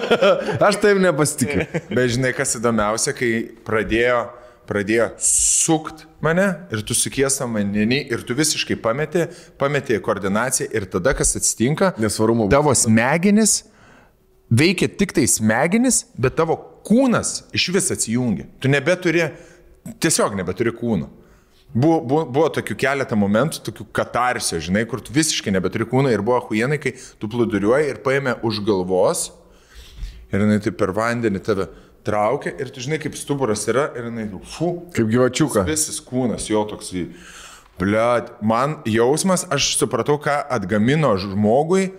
[0.68, 1.68] Aš taip nepasitikiu.
[1.86, 3.30] Bet žinai, kas įdomiausia, kai
[3.62, 4.24] pradėjo,
[4.68, 9.26] pradėjo sukt mane ir tu sukies tą vandenį ir tu visiškai pameti,
[9.60, 12.50] pameti koordinaciją ir tada kas atsitinka, Nesvarumo.
[12.52, 13.62] tavo smegenis
[14.50, 16.56] veikia tik tai smegenis, bet tavo
[16.88, 18.48] kūnas iš vis atsijungia.
[18.60, 19.28] Tu nebeturi,
[20.00, 21.10] tiesiog nebeturi kūno.
[21.68, 26.24] Buvo, buvo, buvo tokių keletą momentų, tokių katarsio, žinai, kur tu visiškai nebeturi kūno ir
[26.24, 29.26] buvo huienai, kai tu plūduriuoji ir paėmė už galvos
[30.32, 31.68] ir jinai taip per vandenį tave
[32.06, 35.64] traukia ir tu žinai, kaip stuburas yra ir jinai, fu, Kaip gyvačiuka.
[35.68, 36.92] Visas kūnas jo toks,
[37.78, 41.92] bliad, man jausmas, aš supratau, ką atgamino žmogui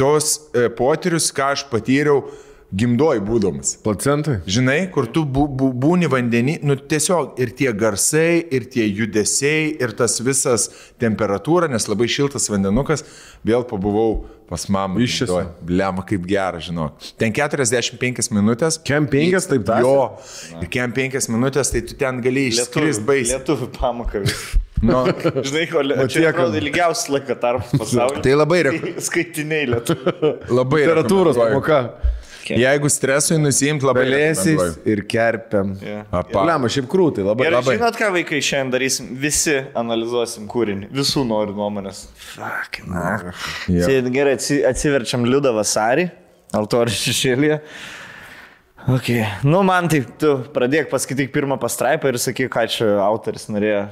[0.00, 2.24] tos e, potyrius, ką aš patyriau
[2.70, 3.74] gimdoj būdamas.
[3.84, 4.38] Placentai?
[4.46, 9.72] Žinai, kur tu bū, bū, būni vandenį, nu tiesiog ir tie garsai, ir tie judesiai,
[9.82, 10.68] ir tas visas
[11.02, 13.02] temperatūra, nes labai šiltas vandenukas,
[13.46, 14.98] vėl pabuvau pas mamą.
[15.02, 15.44] Iš gimdoj.
[15.66, 16.96] Blema, kaip gera, žinok.
[17.18, 18.78] Ten 45 minutės.
[18.86, 19.84] Kem penkias, taip tąsi?
[19.86, 23.38] Jo, ir kem 5 minutės, tai tu ten gali išskristi baisiai.
[23.38, 24.34] Lietuvių pamoka vis.
[24.80, 25.02] Nu,
[25.46, 28.22] Žinai, ko čia tiek, atrodo ilgiausias laiko tarpas pasaulyje.
[28.24, 28.72] tai labai, re,
[29.10, 30.30] Skaitiniai lietuvių.
[30.56, 31.60] labai Literatūros rekomenduoju.
[31.60, 32.16] pamoka.
[32.48, 34.74] Jeigu stresui nusijimt, labai rekomenduoju.
[34.88, 35.74] ir kerpiam.
[36.10, 36.44] Apa.
[36.48, 37.76] Lema, šiaip krūtai, labai Ir labai.
[37.76, 39.10] žinot, ką vaikai šiandien darysim?
[39.20, 40.88] Visi analizuosim kūrinį.
[40.96, 42.06] Visų noriu nuomonės.
[42.16, 43.32] Fuck, na.
[43.66, 46.08] Tai gerai, atsi- atsiverčiam Liudą vasarį,
[46.56, 47.60] altorių šešėlėje.
[48.88, 49.10] Ok,
[49.44, 53.84] nu man tai, tu pradėk paskaityk pirmą pastraipą ir sakyk, ką čia autoris norėjo.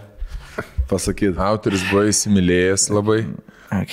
[0.88, 1.36] Pasakyti.
[1.38, 3.26] Autoris buvo įsimylėjęs labai.
[3.70, 3.92] Ok,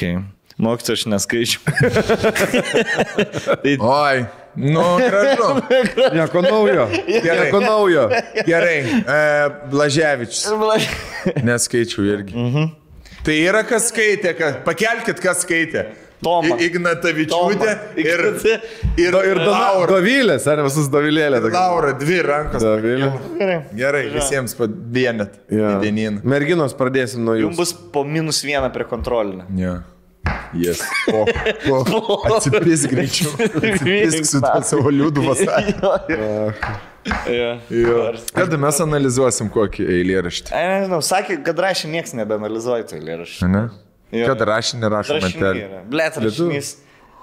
[0.57, 1.59] mokytojas aš neskaičiu.
[3.63, 4.25] tai Oi,
[4.55, 5.49] nu, gražu.
[6.15, 6.87] Nieko naujo.
[7.07, 8.07] Nieko naujo.
[8.47, 9.19] Gerai, e,
[9.71, 10.47] Blaževičius.
[11.43, 12.35] Neskaičiau irgi.
[12.37, 12.73] Mhm.
[13.25, 15.87] Tai yra kas skaitė, kas, pakelkit, kas skaitė.
[16.23, 16.55] Toma.
[16.63, 18.21] Ignatavičiūtė ir,
[18.97, 19.89] ir, Ir Laura.
[19.89, 21.41] Dovilės, ar visus Dovilėlė.
[21.53, 22.63] Laura, dvi rankos.
[22.63, 23.09] Dovilė.
[23.75, 25.35] Gerai, visiems padienet.
[25.53, 25.75] Ja.
[26.23, 27.59] Merginos pradėsim nuo Jums jūsų.
[27.59, 29.45] bus po minus vieną prie kontrolinio.
[29.59, 29.75] Ja.
[30.55, 30.81] Yes.
[31.09, 31.25] Po,
[31.65, 33.33] po, atsipis greičiau.
[33.35, 35.75] Atsipisk su tą savo liūdų vasarį.
[37.69, 38.13] Jo.
[38.33, 40.53] Kada mes analizuosim kokį eilėraštį?
[40.55, 43.49] Ai, nežinau, sakė, kad rašė niekas nebeanalizuoja to eilėraščio.
[43.51, 43.67] Ne?
[44.15, 45.83] Kad rašė, yra.
[45.91, 46.75] Blet, rašinys.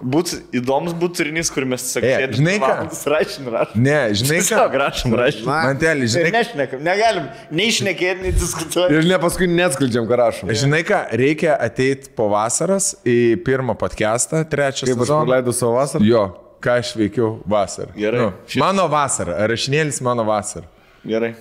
[0.03, 2.71] Būtų įdomus būtų turinys, kur mes E, sėdim žinai ką?
[3.13, 3.83] rašym, rašym.
[3.85, 4.49] Ne, žinai ką?
[4.49, 5.45] Tiesiog rašym, rašym.
[5.47, 8.97] Mantelį, Ir žinai, nešnekam, negalim nei išnekėti, nei diskutuoti.
[8.99, 10.51] Ir ne paskui neatskleidžiam, ką rašom.
[10.59, 16.03] žinai ką, reikia ateiti po vasaros į pirmą podcastą, trečią Kaip aš praleidau savo vasarą?
[16.11, 16.25] Jo,
[16.63, 17.95] ką aš veikiau vasarą.
[17.95, 18.27] Gerai.
[18.27, 20.67] Nu, mano vasara, rašinėlis mano vasara.
[21.07, 21.35] Gerai.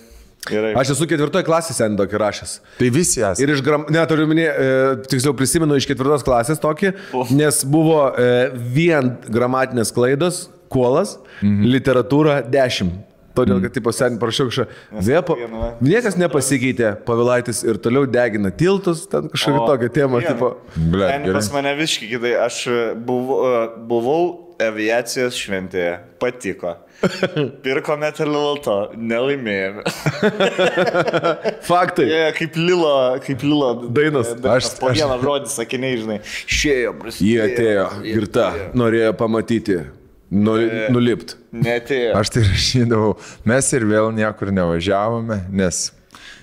[0.49, 0.72] Gerai.
[0.80, 2.55] Aš esu ketvirtoje klasėje seniai tokį rašęs.
[2.80, 3.43] Tai visi esate.
[3.45, 3.85] Ir iš gram...
[3.93, 4.72] Ne, turiu minė, e,
[5.11, 6.95] tiksliau prisimenu iš ketvirtos klasės tokį,
[7.38, 11.69] nes buvo e, vien gramatinės klaidos, kuolas, mhm.
[11.76, 12.93] literatūra 10.
[13.38, 14.65] Todėl, kad, tipo, seniai parašiau kažką.
[15.07, 15.38] Vėpo.
[15.85, 20.34] Niekas nepasikeitė, pavilaitis ir toliau degina tiltus, ten kažkokia tokia tema, gerai.
[20.35, 20.49] tipo.
[20.76, 22.65] Ble, Ten pas mane viški kitai, aš
[23.07, 23.53] buvau,
[23.88, 24.23] buvau
[24.61, 26.76] aviacijos šventėje, patiko.
[27.65, 29.84] Pirkome teleloto, nelaimėjome.
[31.69, 32.06] Faktai.
[32.10, 32.91] Jie kaip Lilo,
[33.26, 34.34] kaip Lilo Dainos.
[34.38, 37.48] Aš, Aš- po aš- vieną žodį sakiniai, žinai, šėjo, Jie prasidėjo.
[37.48, 38.45] atėjo, girta,
[38.78, 39.80] norėjo pamatyti,
[40.32, 40.57] nu,
[40.94, 41.36] nulipt.
[41.52, 42.14] Netėjo.
[42.22, 43.15] Aš tai rašydavau,
[43.49, 45.88] mes ir vėl niekur nevažiavome, nes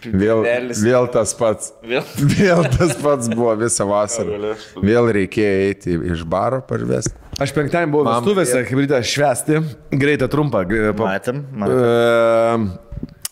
[0.04, 0.42] vėl,
[0.82, 1.72] vėl tas pats.
[1.82, 2.02] Vėl.
[2.38, 4.54] Vėl tas pats buvo visą vasarą.
[4.82, 7.14] Vėl reikėjo eiti iš baro parvesti.
[7.38, 9.60] Aš penktadienį buvau vestuvėse, kaip ryte švesti,
[9.94, 10.64] greitą trumpą.
[10.98, 12.68] Matėm, matėm.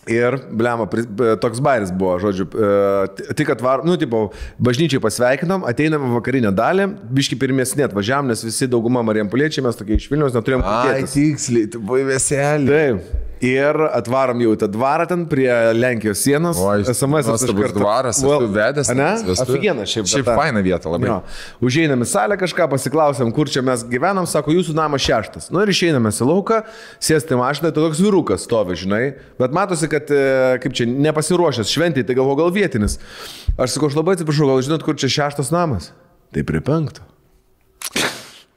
[0.07, 5.65] Ir, blema, pri- e, toks bairis buvo, žodžiu, e, tik atvar, nu, tipo, bažnyčiai pasveikinom,
[5.67, 10.63] ateinam vakarinę dalį, biški pirmesnė atvažiavam, nes visi dauguma Marijampoliečiai, mes tokie iš Vilnius neturėjom
[10.63, 12.71] Ai, tiksliai, tu buvai veselė.
[12.71, 13.26] Taip.
[13.43, 16.57] Ir atvarom jau į tą dvarą ten prie Lenkijos sienos.
[16.57, 19.09] Oi, SMS nuostabus dvaras, esu vedęs Ne?
[19.43, 20.07] Aфиgenas šiaip.
[20.09, 20.37] Šiaip vieta.
[20.39, 21.09] faina vieta labai.
[21.11, 21.17] Jo.
[21.69, 25.51] Užeinam į salę kažką, pasiklausiam, kur čia mes gyvenam, sako, jūsų namas šeštas.
[25.53, 26.63] Nu ir išeiname į lauką,
[27.03, 29.03] sėsti mašiną, tai toks vyrukas stovi, žinai.
[29.37, 32.97] Bet matosi, kad, e, kaip čia, nepasiruošęs šventį, tai galvo gal vietinis.
[33.53, 35.91] Aš sakau, aš labai atsiprašau, gal žinot, kur čia šeštas namas?
[36.33, 37.05] Tai prie penkto.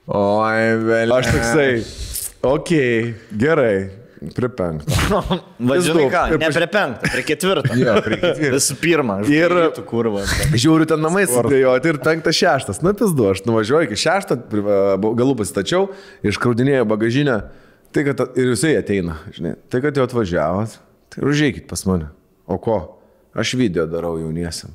[0.09, 1.13] Oi, vėl.
[1.13, 1.69] Aš toksai,
[2.49, 4.00] okay, gerai,
[4.35, 4.93] prie penkto.
[5.71, 7.75] Vadinai ką, ne prie penktą, prie ketvirto.
[7.79, 8.51] Jo, prie ketvirto.
[8.57, 10.23] Visų pirma, Ir- tu kurva.
[10.53, 12.81] Žiūriu ten namai sudėjoti ir penktas šeštas.
[12.85, 14.37] Na, pizdu, aš nuvažiuoju iki šešto,
[15.17, 15.89] galų pasitačiau,
[16.27, 17.39] iškraudinėjau bagažinę.
[17.91, 19.57] Tai, kad ir jisai ateina, žinai.
[19.71, 20.77] Tai, kad jau atvažiavot,
[21.11, 22.11] tai užėjkit pas mane.
[22.47, 22.77] O ko?
[23.35, 24.71] Aš video darau jauniesiam.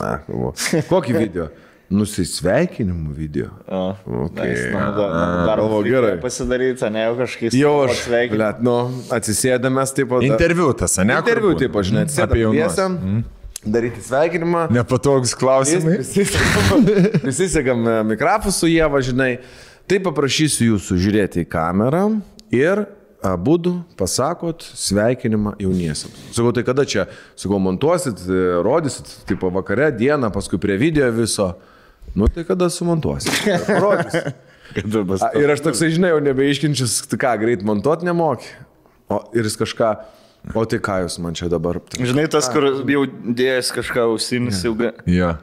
[0.00, 0.82] Na, galvoju.
[0.90, 1.48] kokį video?
[1.92, 3.50] Nusisveikinimų video.
[3.68, 4.54] Okay.
[4.72, 6.14] Dar galvoju, gerai.
[6.22, 7.56] Pasidaryti, ne jau kažkaip.
[7.58, 8.38] Jau aš, sveikinti.
[8.38, 8.76] blėt, nu,
[9.14, 10.24] atsisėdamas, taip pat.
[10.24, 11.18] Interviu tas, ne?
[11.20, 12.72] Interviu, taip, aš žinai, Apie jaunuosius.
[12.72, 13.22] atsisėdam,
[13.76, 14.64] daryti sveikinimą.
[14.74, 16.00] Nepatogus klausimai.
[17.24, 19.36] Prisisegam mikrofą su Jėva, žinai.
[19.84, 22.06] Tai paprašysiu jūsų žiūrėti į kamerą
[22.54, 22.86] ir
[23.24, 23.58] abu
[23.96, 26.16] pasakot sveikinimą jauniesiams.
[26.32, 27.06] Sakau, tai kada čia,
[27.36, 31.54] sakau, montuosit, e, rodysit, tipo vakare, dieną, paskui prie video viso.
[32.14, 32.68] Nu tai kada.
[35.22, 38.48] A, Ir aš toksai, žinai, jau nebeiškinčius, tai ką, greit montuot nemoki.
[39.12, 39.90] O ir jis kažką,
[40.56, 41.78] o tai ką jūs man čia dabar?
[41.94, 44.94] Žinai, tas, kur jau dėjęs kažką ausinis ilgai.
[45.10, 45.34] Jo.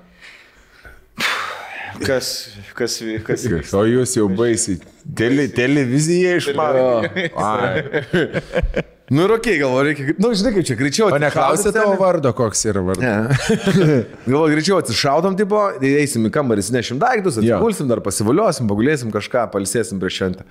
[2.02, 2.32] Kas,
[2.74, 2.98] kas,
[3.28, 3.74] kas, kas.
[3.78, 4.80] O jūs jau baisiai.
[5.18, 6.88] Tele, televizija išmano.
[9.12, 11.10] Nu ir okei, okay, galvoju, reikia, nu žinai, kaip čia greičiau.
[11.12, 13.50] O neklausė tavo vardo, koks yra vardas?
[14.30, 20.00] Galvoju, greičiau atsišaudom, tipo, eisim į kambarį, nešim daiktus, atsigulsim, dar pasivuliuosim, pagulėsim kažką, palsėsim
[20.00, 20.48] prieš šventę.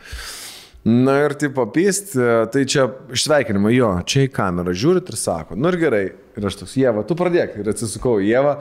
[0.84, 2.12] Na ir tipo pyst,
[2.52, 6.04] tai čia išsveikinimai, jo, čia į kamerą žiūrit ir sako, nu ir gerai.
[6.36, 7.58] Ir aš toks, Jėva, tu pradėk.
[7.60, 8.54] Ir atsisukau į Jėvą.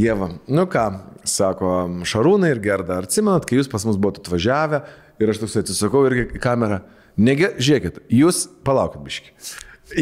[0.00, 0.84] Jėva, nu ką,
[1.28, 1.72] sako
[2.08, 4.84] Šarūnai ir Gerda, ar atsimenat, kai jūs pas mus buvote atvažiavę
[5.20, 6.80] ir aš toks atsisukau irgi į kamerą.
[7.16, 9.30] Negi, žiūrėkit, jūs palaukit biški.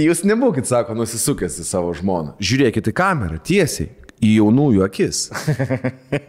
[0.01, 2.33] Jūs nebūkit, sako, nusisukęs į savo žmoną.
[2.43, 3.91] Žiūrėkit į kamerą tiesiai,
[4.25, 5.27] į jaunųjų akis.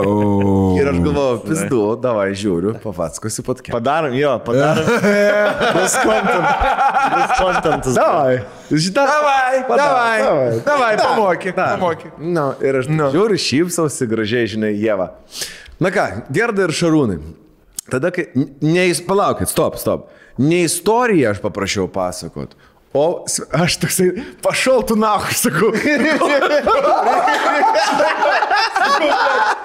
[0.02, 0.76] O.
[0.78, 3.72] Ir aš galvoju, pizdu, davai žiūriu, papasakosiu pat kiek.
[3.74, 4.90] Padarom, jo, padarom.
[5.78, 6.49] Bus content.
[7.16, 7.95] Bus contentas.
[7.98, 8.36] Davai,
[8.70, 12.20] žinai, Davai, davai, davai, pamokyk, Na, pamokyk.
[12.20, 13.10] no, ir aš no.
[13.16, 15.12] žiūriu, šypsausi gražiai, žinai, Jėva.
[15.82, 16.06] Na ką,
[16.36, 17.20] Gerda ir Šarūnai.
[17.94, 18.28] Tada, kai...
[18.66, 20.10] Neis, palaukit, stop, stop.
[20.38, 22.56] Ne istoriją aš paprašiau pasakot.
[22.95, 24.07] O aš toksai,
[24.44, 25.72] pašal tu nahu, sakau.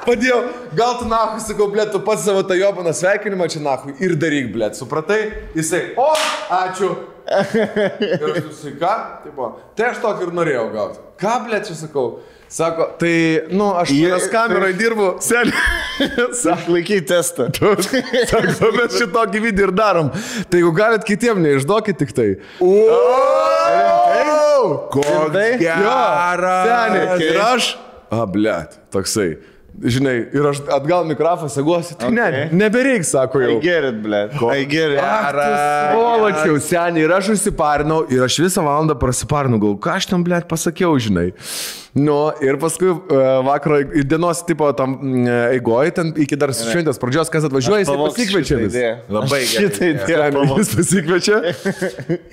[0.03, 0.41] Padėjau,
[0.75, 4.51] gal tu nahu, sakau, blė, tu pats savo tą jobaną sveikinimą čia nahu ir daryk,
[4.55, 5.21] blė, supratai?
[5.55, 6.11] Jisai, o,
[6.59, 6.91] ačiū.
[7.31, 8.95] Ir aš susai, ką?
[9.23, 11.03] Tai, buvo, tai aš tokį ir norėjau gauti.
[11.23, 12.09] Ką, blė, čia sakau?
[12.51, 15.55] Sako, tai, nu, aš jos kameroje dirbu, seniai.
[16.75, 17.47] Laiky testą.
[18.27, 20.09] sako, mes šitokį video ir darom.
[20.51, 22.33] Tai jeigu galit kitiem, neišduokit tik tai.
[25.63, 26.67] Geras.
[26.67, 27.23] seniai.
[27.29, 27.71] Ir aš.
[28.11, 29.31] A, blėt, toksai.
[29.81, 32.17] žinai, ir aš atgal mikrofą saguosi, tai okay.
[32.19, 33.53] ne, nebereiks, sako jau.
[33.63, 34.01] Gerit.
[34.51, 34.99] Ai, gerit.
[35.95, 40.51] Polačiau, seniai, ir aš užsiparinau, ir aš visą valandą prasiparinau, gal ką aš tam, blėt,
[40.51, 41.31] pasakiau, žinai.
[41.99, 43.01] Nu, ir paskui uh,
[43.43, 44.93] vakaro dienos tipo tam
[45.51, 48.59] eigoje, ten iki dar šventės pradžios, kas atvažiuoja, jis pasikviečia.
[49.11, 49.49] Labai gerai.
[49.51, 50.45] Šitą idėją.
[50.61, 51.41] Jis pasikviečia.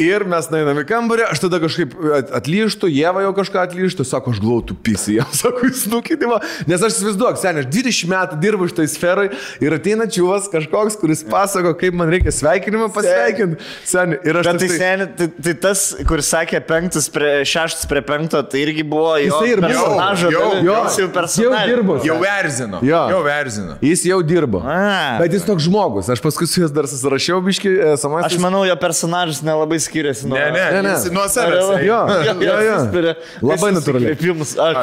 [0.07, 4.35] Ir mes nueiname į kambarį, aš tada kažkaip at- atlyštu, Jėva jau kažką atlyštu, sako,
[4.35, 6.38] aš glautų pisi, jam sako, jūs nukėdimo.
[6.69, 9.25] Nes aš įsivaizduoju, seniai, aš 20 metų dirbu šitai sferai
[9.65, 13.57] ir ateina čiūvas kažkoks, kuris pasako, kaip man reikia sveikinimą pasveikinti.
[13.89, 17.89] Seniai, ir aš Bet tai, toksai- seni, tai, tai tas, kuris sakė penktas prie, šeštas
[17.89, 19.72] prie penkto, tai irgi buvo jo Jisai ir buvo.
[19.72, 20.32] personažo.
[20.34, 21.68] Jau, jau, jau jau personažas.
[21.72, 21.98] dirbo.
[22.06, 22.80] Jau erzino.
[22.86, 23.02] Jo.
[23.14, 23.78] Jau erzino.
[23.82, 24.61] Jis jau dirbo.
[24.65, 25.18] A.
[25.22, 27.72] Bet jis toks žmogus, aš paskui su juos dar susirašiau, biški,
[28.02, 28.28] samas.
[28.30, 30.38] Aš manau, jo personažas nelabai skiriasi nuo...
[30.38, 30.94] Ne, ne, Ne, ne.
[30.98, 31.72] jis nuo savęs.
[31.78, 31.86] eina.
[31.88, 31.99] Jo,
[32.44, 33.14] jo, jo.
[33.48, 34.18] Labai natūraliai.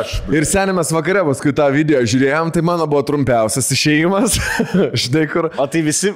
[0.01, 0.17] Aš.
[0.35, 4.39] Ir senėmės vakarė, paskui tą video žiūrėjom, tai mano buvo trumpiausias išėjimas.
[5.05, 5.51] Štai kur.
[5.61, 6.13] O tai visi,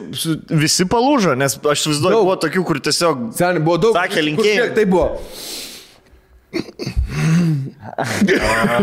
[0.51, 2.27] visi palūžo, nes aš įsivaizduoju, Daug.
[2.31, 3.27] buvo tokių, kur tiesiog...
[3.39, 3.97] Seniai buvo daug.
[3.99, 4.70] Sakė linkėjimai.
[4.79, 5.09] Tai buvo.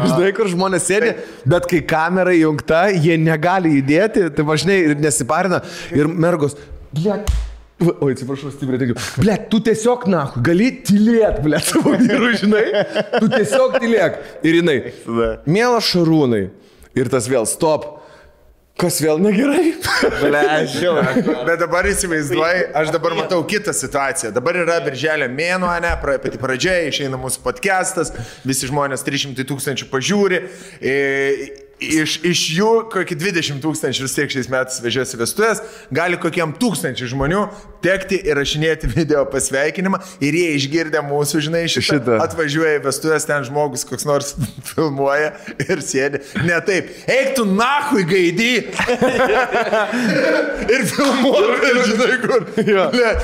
[0.06, 1.16] Žinai, kur žmonės sėdi,
[1.50, 5.62] bet kai kamera įjungta, jie negali judėti, tai važinai ir nesiparina.
[5.96, 6.58] Ir mergos,
[6.94, 7.32] blėt.
[7.76, 8.96] Oi, atsiprašau, stipriai tikiu.
[9.20, 12.64] Blet, tu tiesiog, na, gali tylėt, blet, savo vyrui, žinai.
[13.18, 14.22] Tu tiesiog tylėk.
[14.48, 14.78] Ir jinai,
[15.44, 16.46] mielas šarūnai.
[16.96, 18.05] Ir tas vėl, stop.
[18.76, 19.69] Kas vėl negerai?
[20.19, 20.95] Ble, aš jau.
[21.47, 24.34] Bet dabar įsivaizduoji, aš dabar matau kitą situaciją.
[24.35, 28.11] Dabar yra birželio mėnuo, ne, pati pradžia, išeina mūsų podcastas,
[28.43, 30.41] visi žmonės 300 tūkstančių pažiūri.
[30.84, 30.95] E,
[31.76, 35.60] Iš, iš jų kokį 20 tūkstančių vis tiek šiais metais vežiasi vestuvės,
[35.91, 37.41] gali kokiem tūkstančių žmonių
[37.84, 42.19] tekti ir rašinėti video pasveikinimą ir jie išgirdę mūsų, žinai, šitą, Šitą.
[42.23, 44.31] atvažiuoja į vestuvės, ten žmogus koks nors
[44.72, 45.34] filmuoja
[45.68, 46.23] ir sėdi.
[46.47, 48.52] Ne taip, eik tu nahui gaidį
[50.77, 52.47] ir filmuoja, žinai, kur.
[52.56, 53.18] Ne,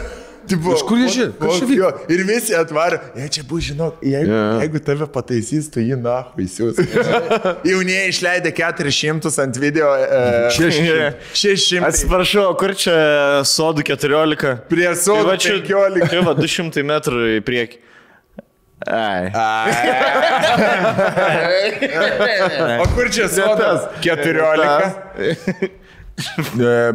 [0.49, 1.33] tipo, Iš kur jie žino?
[1.41, 4.41] Kas čia jo, ir visi atvarė, jie čia bus, žinok, jeigu, Jo.
[4.63, 6.79] jeigu tave pataisys, tu jį nahui siūs.
[7.71, 9.91] Jaunieji išleidė 400 ant video.
[9.97, 11.13] E, 600.
[11.33, 11.85] 600.
[11.91, 12.97] Atsiprašau, kur čia
[13.47, 14.65] sodų 14?
[14.71, 16.09] Prie Tai sodų va čia 15.
[16.11, 17.81] Tai va 200 metrų į priekį.
[18.81, 19.29] Ai.
[22.81, 23.85] O kur čia sodas?
[24.01, 25.69] 14.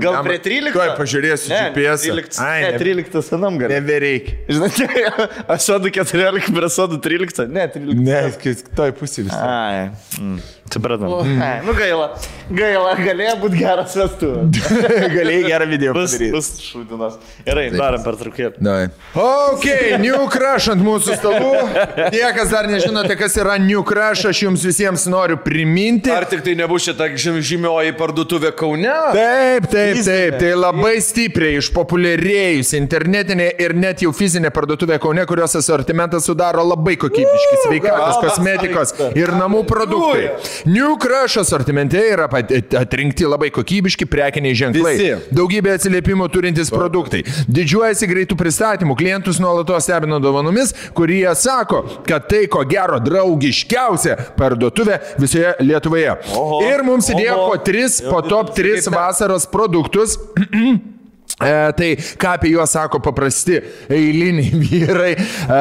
[0.02, 0.72] Gal prie 13?
[0.76, 2.04] Tuoj pažiūrėsiu Ne, GPS.
[2.06, 2.40] 13.
[2.44, 3.72] Ai, ne, ne, 13 senam gal.
[3.72, 4.36] nebereikia.
[4.50, 5.04] Žinai,
[5.56, 7.48] aš sodų 14 prie sodų 13.
[7.52, 8.02] Ne, 13.
[8.06, 9.34] Ne, kitoj pusė vis.
[9.34, 9.88] Ai.
[10.20, 10.38] Mm.
[10.72, 11.20] Supratau.
[11.22, 12.10] Ai, nu gaila.
[12.50, 14.58] Gaila, galėjo būti geras vestuvės.
[15.16, 16.28] Galėjai gerą video padaryti.
[16.34, 17.16] bus šūdinas.
[17.46, 18.60] Gerai, darom per trukėlį.
[18.62, 18.88] Dai.
[19.18, 19.64] Ok,
[20.02, 21.52] New Crush ant mūsų stalų.
[22.14, 26.12] Tie, kas dar nežinote, kas yra New Crush, aš jums visiems noriu priminti.
[26.14, 28.92] Ar tik tai nebus šita žym- žymioji parduotuvė Kaune?
[29.16, 30.38] Taip, taip, taip.
[30.42, 36.94] Tai labai stipriai išpopuliarėjusi internetinė ir net jau fizinė parduotuvė Kaune, kurios asortimentas sudaro labai
[37.00, 40.30] kokybiški sveikatos, kosmetikos ir namų produktai.
[40.64, 44.94] New Crush asortimente yra pat- atrinkti labai kokybiški prekiniai ženklai.
[44.96, 45.34] Visi.
[45.36, 47.22] Daugybė atsiliepimų turintys produktai.
[47.48, 55.00] Didžiuojasi greitų pristatymų, klientus nuolatos stebino dovanomis, kurie sako, kad tai ko gero draugiškiausia parduotuvė
[55.20, 56.16] visoje Lietuvoje.
[56.34, 56.60] Oho.
[56.66, 57.48] Ir mums įdėjo Oho.
[57.52, 60.16] po tris, po top 3 vasaros produktus.
[61.36, 63.58] E, tai ką apie juos sako paprasti
[63.92, 65.58] eiliniai vyrai, e,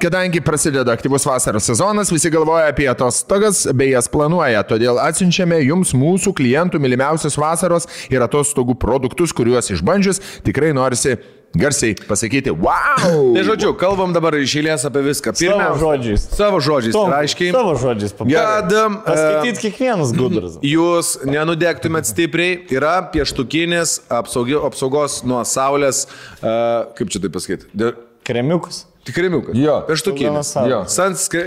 [0.00, 5.92] kadangi prasideda aktyvus vasaros sezonas, visi galvoja apie atostogas bei jas planuoja, todėl atsiunčiame jums
[5.92, 11.18] mūsų klientų mylimiausius vasaros ir atostogų produktus, kuriuos išbandžius tikrai norisi
[11.58, 13.32] garsiai pasakyti, wow!
[13.34, 15.34] Tai žodžiu, kalbam dabar iš eilės apie viską.
[15.36, 16.26] Savo Pirmiausia, žodžiais.
[16.36, 16.94] savo žodžiais.
[16.96, 18.14] Tom, aiškiai, Savo žodžiais.
[18.18, 20.56] kad e, Paskaityt kiekvienas gudras.
[20.74, 26.06] jūs nenudegtumėt stipriai, yra pieštukinis apsaugi, apsaugos nuo saulės,
[26.40, 26.56] e,
[26.98, 27.92] kaip čia tai pasakyti,
[28.22, 28.84] Kremiukus.
[29.08, 29.54] Tikrimiukas.
[29.58, 29.80] Jo.
[29.86, 30.42] Nuo Jo.
[30.46, 30.94] saulės.
[30.94, 31.42] Sanskri,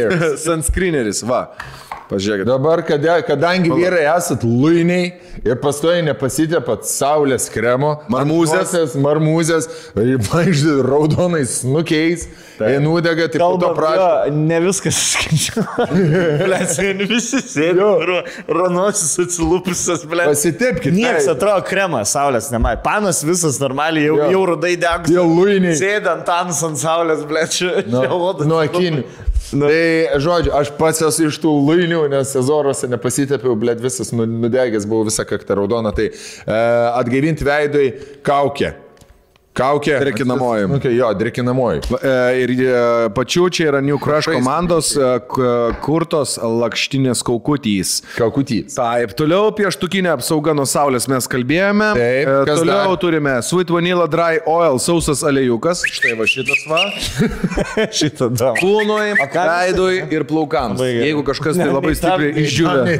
[0.00, 0.36] e.
[0.40, 1.44] Sanskrineris, va.
[2.10, 2.42] Pažiūrėkit.
[2.48, 5.12] Dabar, kada, kadangi vyrai esat luiniai
[5.46, 8.96] ir pastoji nepasitėpat saulės kremo, Marmūzės.
[8.98, 9.68] marmūzės,
[10.26, 12.24] važdė raudonais snukiais,
[12.58, 14.08] tai nudega, tai po to Kalba, prašo.
[14.26, 15.86] jo, ne viskas skaičiuoja.
[16.50, 16.74] Blėt,
[17.12, 17.78] visi sėdi,
[18.10, 18.24] ro-
[18.58, 20.32] ronosis atsilupusios, blėt.
[20.32, 20.90] Pasitepkit.
[20.98, 22.74] Niekas atrodo kremas, saulės nemai.
[22.82, 24.26] Panas visas normaliai, jau, Jo.
[24.40, 25.12] Jau rudai degus.
[25.12, 25.76] Tie luiniai.
[25.78, 27.84] Sėdi ant ant saulės, blėt, čia.
[27.90, 28.04] Nu,
[28.48, 29.04] nuo akinių.
[29.50, 34.86] Tai, žodžiu, aš pats esu iš tų luinių, nes Ezorose nepasitepiau, blėt, visas nu- nudegęs,
[34.86, 36.60] buvau visą kaktą raudona, tai e,
[37.00, 37.88] atgaivinti veidui
[38.26, 38.70] kaukę.
[39.50, 39.96] Kaukė.
[39.98, 40.66] Drėkinamoji.
[40.76, 41.80] Okay, jo, drėkinamoji.
[41.98, 42.12] E,
[42.44, 42.74] Ir e,
[43.16, 45.08] pačių čia yra New Crush komandos e,
[45.82, 47.96] kurtos lakštinės kaukutys.
[48.14, 48.76] Kaukutys.
[48.78, 51.90] Taip, toliau pieštukinė apsauga nuo saulės mes kalbėjome.
[51.98, 53.00] Taip, toliau dar?
[53.02, 55.82] turime Sweet Vanilla Dry Oil sausas aliejukas.
[55.98, 56.84] Štai va šitas va.
[58.00, 58.54] Šitą daug.
[58.62, 60.78] Kūnui, veidui ir plaukams.
[60.78, 60.94] Labai.
[61.08, 62.98] Jeigu kažkas tai Ne, labai nei tam, stipriai nei išdžiūvė.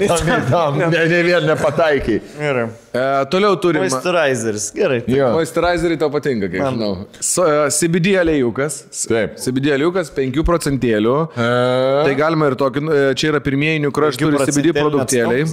[0.90, 2.18] Ne, ne vien nepataikai.
[2.40, 2.66] Gerai.
[2.90, 3.84] E, Toliau turime.
[3.86, 4.72] Moisturizeris.
[4.74, 5.02] Gerai.
[5.06, 5.28] Jo.
[5.36, 7.06] Moisturizeriai tau patinka, kaip žinau.
[7.22, 8.80] So, e, CBD aliejukas.
[9.06, 9.36] Taip.
[9.38, 11.14] CBD aliejukas 5 procentėlių.
[11.36, 15.46] Tai galima ir tokį, e, čia yra pirmieji New Crush turi CBD produktėliai.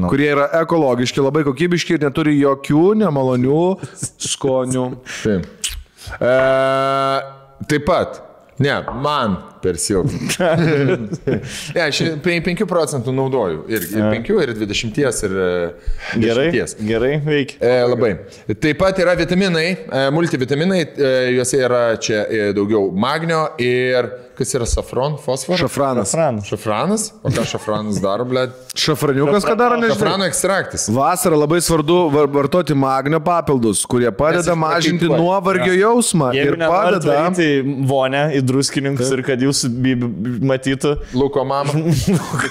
[0.00, 0.08] Nu.
[0.12, 3.60] kurie yra ekologiški, labai kokybiški ir neturi jokių nemalonių
[4.30, 4.86] skonių.
[5.20, 5.46] Taip.
[6.16, 6.34] E,
[7.68, 8.22] taip pat.
[8.60, 10.54] Ne, man per silpna.
[11.74, 13.62] ne, aš 5 procentų naudoju.
[13.72, 15.46] Ir, ir 5, ir 20, ir e,
[16.20, 16.46] Gerai.
[16.52, 16.82] 10.
[16.88, 17.56] Gerai, veikia.
[17.64, 18.12] E, labai.
[18.52, 24.54] Taip pat yra vitaminai, e, multivitaminai, e, juose yra čia e, daugiau magnio ir kas
[24.56, 25.60] yra safron, fosforas?
[25.60, 26.12] Šafranas.
[26.14, 26.46] Franas.
[26.48, 27.02] Šafranas?
[27.22, 28.46] O ką šafranas daro, ble?
[28.72, 29.98] Šafraniukas, ką daro, nežinau.
[29.98, 30.86] Šafrano ekstraktas.
[30.96, 37.18] Vasarą labai svarbu var- vartoti magnio papildus, kurie padeda mažinti nuovargio jausmą Jeigu ir padeda.
[37.36, 39.64] į vonę, į druskininkus ir kad jūs
[40.52, 41.76] matytų, Luko mama.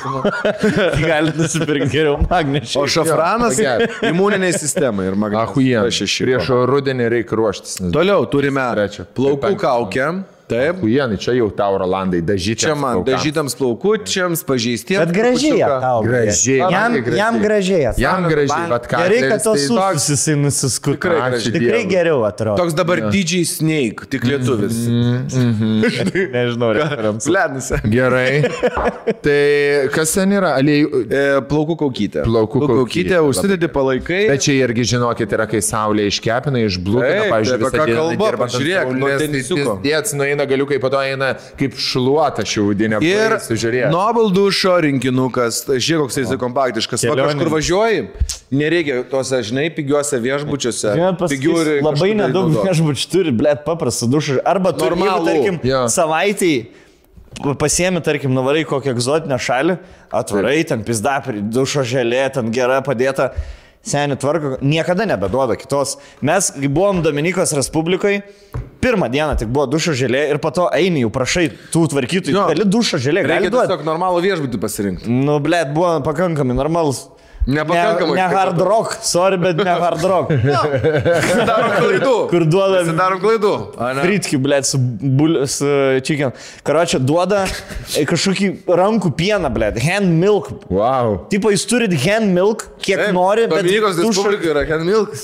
[1.10, 2.78] galite nusipirkti geriau magnešį.
[2.80, 3.60] O šafranas
[4.06, 5.18] imuniniai sistemai ir.
[5.40, 5.90] Ahujien.
[5.90, 6.28] Šeši.
[6.28, 7.80] Prieš rudenį reikia ruoštis.
[7.94, 8.68] Toliau turime
[9.18, 10.39] plaukų Penktą.
[10.50, 10.80] Taip.
[10.82, 12.66] Ahujienai, čia jau tau Rolandai, dažyti.
[12.66, 15.04] Čia man dažytams plaukučiams, pažeistiems.
[15.04, 16.02] Bet gražiai tau.
[16.06, 16.58] Gražiai.
[16.74, 17.20] Jam, gražiai.
[17.20, 17.84] jam gražiai.
[18.02, 19.02] Jam gražiai, bet ką.
[19.06, 20.98] Gerai, kad tos tai ūsus jisai nusiskuto.
[20.98, 21.54] Tikrai gražiai.
[21.54, 22.58] Tikrai geriau atrodo.
[22.64, 24.80] Toks dabar DJ Snake, tik lietuvis.
[26.36, 27.36] Nežinau, referencijų.
[27.36, 27.70] Lednis.
[27.94, 28.42] Gerai.
[29.26, 29.40] Tai
[29.94, 30.56] kas ten yra?
[30.60, 31.04] Aliejų.
[31.06, 32.26] E, plaukų kaukytė.
[32.26, 33.22] Plaukų kaukytė.
[33.26, 34.24] užsidedi palaikai.
[34.34, 38.94] Bet čia irgi žinokit, yra kai saulė iškepina, išblūkina, pavyzdžiui, tai apie ką kalba, pažiūrėk,
[38.98, 39.78] nuo tenisiuko.
[39.86, 43.00] Dėts nueina galiukai, po to eina kaip šluota šiaudinė.
[43.04, 43.36] Ir.
[43.92, 47.06] Nobel dušo rinkinukas, tai žiūrėk, koks jisai kompaktiškas.
[47.10, 48.04] Va, kažkur važiuoji,
[48.56, 50.94] nereikia tose, žinai, pigiuose viešbučiuose.
[50.96, 52.68] Žinot, pigių labai tai nedaug naudot.
[52.70, 54.40] viešbučių turi, blėt, paprastą dušą.
[54.48, 55.26] Arba tu, jeigu, Normalų.
[55.32, 55.86] tarkim, Jo.
[55.92, 56.54] savaitį
[57.60, 59.78] pasiemi, tarkim, nuvarai kokią egzotinę šalį,
[60.12, 63.32] atvarai, ten pizdapri, dušo želė, ten gera padėta.
[63.80, 65.94] Seniai tvarko, niekada nebeduoda kitos.
[66.22, 68.18] Mes buvom Dominikos Respublikai,
[68.82, 72.68] pirmą dieną tik buvo dušo želė ir po to eini jau prašai tų tvarkytojų, gali
[72.68, 73.68] dušo želė, gali duoti.
[73.68, 75.12] tiesiog normalų viešbutį pasirinkti.
[75.12, 77.08] Nu, blėt, buvo pakankamai normalus.
[77.48, 78.16] Nepakankamai.
[78.16, 80.34] Ne, ne hard rock, sorry, bet ne hard rock.
[81.50, 82.16] Darom klaidų.
[82.32, 83.54] Kur duoda Darom klaidų.
[84.02, 85.70] Fritki, blėt, su, bul, su
[86.06, 86.34] chicken.
[86.68, 87.46] Karočią, duoda
[87.96, 90.52] e, kažkokį rankų pieną, blėt, hand milk.
[90.70, 91.16] Wow.
[91.32, 95.16] Tipo, jūs turit hand milk, kiek Taip, nori, bet Dominikos Respublika yra Hand Milk.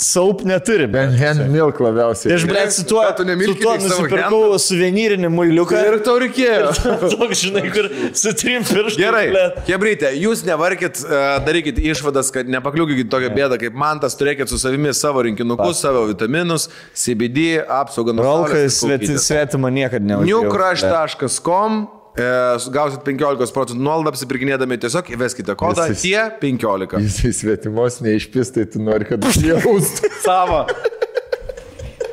[0.00, 0.86] saup neturi.
[0.92, 1.14] Bet.
[1.20, 2.30] Hand milk labiausiai.
[2.32, 5.82] Tai aš, blėt, su tuo, su tuo nusipirkau suvenyrinį muiliuką.
[5.90, 6.72] Ir tau reikėjo.
[7.14, 7.88] Toks, žinai, kur
[8.18, 8.98] su trim pirštais.
[9.00, 9.60] Gerai, blet.
[9.68, 11.01] Hebrytė, jūs nevarkit,
[11.46, 16.04] darykit išvadas, kad nepakliūkit tokią bėdą kaip man tas, turėkit su savimi savo rinkinukus, savo
[16.10, 19.26] vitaminus, CBD, apsaugą nuo Rolkas saulės ir kaukytės.
[19.30, 20.42] svetimą niekada neuždėjau.
[20.46, 21.82] newcrush.com
[22.16, 22.26] e,
[22.74, 27.00] Gausit 15 procentų nuolaidą apsipirkinėdami, tiesiog įveskite kodą Visas- tie 15.
[27.06, 30.10] Jisai svetimos neišpistai, tu nori, kad jaustų.
[30.24, 30.64] Savo.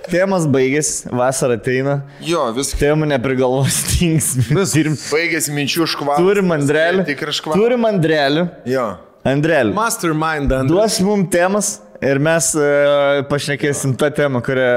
[0.09, 1.99] Tėmas baigėsi, vasara ateina.
[2.25, 2.79] Jo, viskas.
[2.81, 4.31] Temų neprigalvos tings.
[4.49, 6.23] Turim, Baigėsi minčių škvalas.
[6.23, 7.05] turim Andrelį.
[7.09, 7.59] Tikras škvalas.
[7.61, 8.47] Turim Andrelį.
[8.69, 8.87] Jo.
[9.27, 9.75] Andrelį.
[9.75, 10.71] Mastermind, Andrius.
[10.71, 11.69] Duos mums temas
[11.99, 14.69] ir mes uh, pašnekėsim tą temą, kurią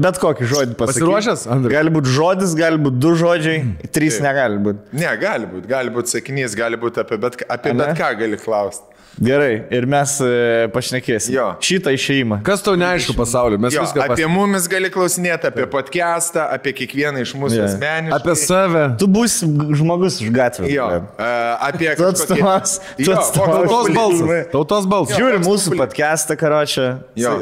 [0.00, 1.02] bet kokį žodį pasakyti.
[1.04, 1.74] Pasiruošęs, Andrius?
[1.76, 3.58] Gali būti žodis, gali būti du žodžiai,
[3.92, 4.80] trys negali būti.
[4.96, 7.84] Ne, gali būti, gali būti sakinys, gali būti apie bet, apie Ane?
[7.84, 8.88] bet ką gali klausti.
[9.18, 11.34] Gerai, ir mes uh, pašnekėsim.
[11.34, 11.46] Jo.
[11.64, 12.38] Šitą išeimą.
[12.46, 13.58] Kas tau neaišku pasauliu?
[13.60, 17.68] Mes Jo, viską apie mumis gali klausinėti, apie podcastą, apie kiekvieną iš mūsų yeah.
[17.68, 18.16] asmeniškai.
[18.16, 18.84] Apie save.
[19.00, 20.70] Tu būsi žmogus iš gatvės.
[20.72, 20.86] Jo,
[21.20, 21.30] e,
[21.68, 24.48] apie koks Tautos balsas.
[24.54, 25.16] Tautos balsas.
[25.18, 26.88] Žiūri mūsų podcastą, karočią.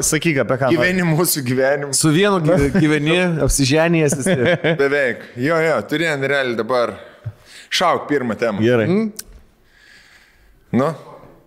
[0.09, 0.71] Sakyk apie ką.
[0.71, 0.79] nori.
[0.79, 1.95] Gyveni mūsų gyvenimu.
[1.95, 4.35] Su vienu gy- gyveni, apsiženijęs esi.
[4.81, 5.23] Beveik.
[5.39, 6.97] Jo, jo, turi Andrelį dabar.
[7.69, 8.65] Šauk pirmą temą.
[8.65, 8.89] Gerai.
[10.75, 10.89] Nu.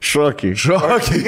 [0.02, 0.56] Šokiai.
[0.58, 1.20] Šokį.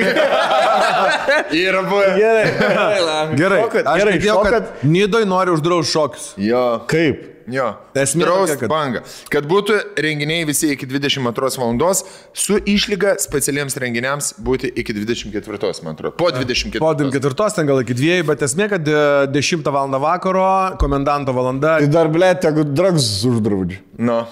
[1.64, 2.08] Yra buvę.
[2.18, 3.36] Gerai.
[3.38, 3.60] Gerai.
[3.62, 4.72] Šokat, Aš gerai, girdėjau, kad.
[4.86, 6.26] Nidoj nori uždrausti šokius.
[6.42, 6.64] Jo.
[6.90, 7.30] Kaip?
[7.52, 7.66] Jo.
[8.00, 9.02] Esmė Draust kad- bangą.
[9.30, 11.98] Kad būtų renginiai visi iki 22 val.
[12.32, 16.16] su išlyga specialiems renginiams būti iki 24, man atrodo.
[16.16, 16.80] Po 24.
[16.80, 19.92] Po 24, ten gal iki 2, bet esmė, kad e, 10 val.
[20.00, 21.78] vakaro, komendanto valanda.
[21.84, 23.78] Tai dar, ble, tegu drags uždraudžiu.
[23.98, 24.22] Nu.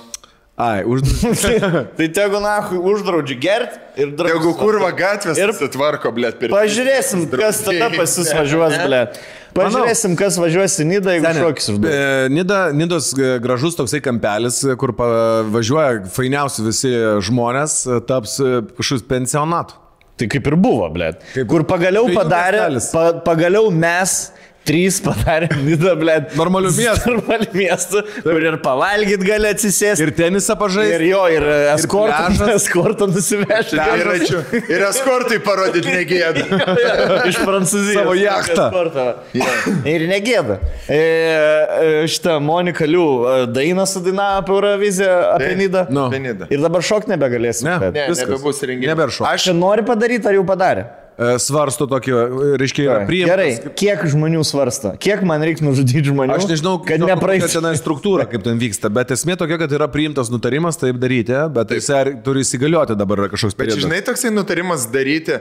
[0.57, 1.71] Ai, uždraudžiu.
[1.97, 4.37] tai tegu nahui uždraudžiu gerti ir draudžiu.
[4.37, 6.53] Jeigu kurva gatvės Ir- sutvarko, blėt, per...
[6.53, 9.01] Pažiūrėsim, kas tada pas jūs važiuos, ble.
[9.57, 11.97] Pažiūrėsim, kas važiuos į Nidą, jeigu šokis užduos.
[11.97, 16.93] E, Nida, Nidos e, gražus toksai kampelis, e, kur važiuoja fainiausi visi
[17.25, 18.37] žmonės, taps
[18.77, 19.81] kažkoks pensionatų.
[20.21, 21.15] Tai kaip ir buvo, ble.
[21.49, 24.19] Kur pagaliau Žvejų padarė, pa, pagaliau mes
[24.69, 26.15] trys padarėm Nidą, ble.
[26.39, 27.13] Normalių miestų.
[27.17, 30.05] Normalių miestų, kur ir pavalgyt gali atsisėsti.
[30.07, 31.09] Ir tenisą Ir pažaisti.
[31.11, 32.55] jo, ir eskortą, pliažas.
[32.61, 33.79] eskortą nusivežti.
[33.81, 34.43] Dviračių.
[34.71, 36.47] Ir eskortui parodyti negėdą.
[37.31, 37.99] Iš Prancūzijos.
[37.99, 38.69] Savo jachtą.
[38.71, 39.07] Eskortą.
[39.93, 40.59] Ir negėda.
[40.87, 45.61] E, e, šitą Monika Liu e, dainą sudainavo apie Euroviziją, apie Taip.
[45.63, 45.85] Nidą.
[45.93, 46.07] Nu.
[46.13, 46.47] Benida.
[46.55, 47.69] Ir dabar šok nebegalėsim.
[47.71, 47.79] Ne.
[47.89, 48.89] bet- Ne, nebebus renginys.
[48.93, 49.25] Neberšo.
[49.29, 50.87] Aš Čia nori padaryti, ar jau padarė?
[51.19, 53.33] E, Svarsto tokį, e, reiškia, yra priimtas.
[53.33, 54.95] Gerai, kiek žmonių svarsta?
[54.97, 56.33] Kiek man reikia nužudyti žmonių?
[56.39, 57.45] Aš nežinau, kad nepraeis.
[57.53, 61.75] tenai struktūra, kaip ten vyksta, bet esmė tokia, kad yra priimtas nutarimas taip daryti, bet
[61.77, 63.85] jis ar- turi įsigalioti dabar kažkoks Bet periodas.
[63.85, 65.37] žinai, toksai nutarimas daryti,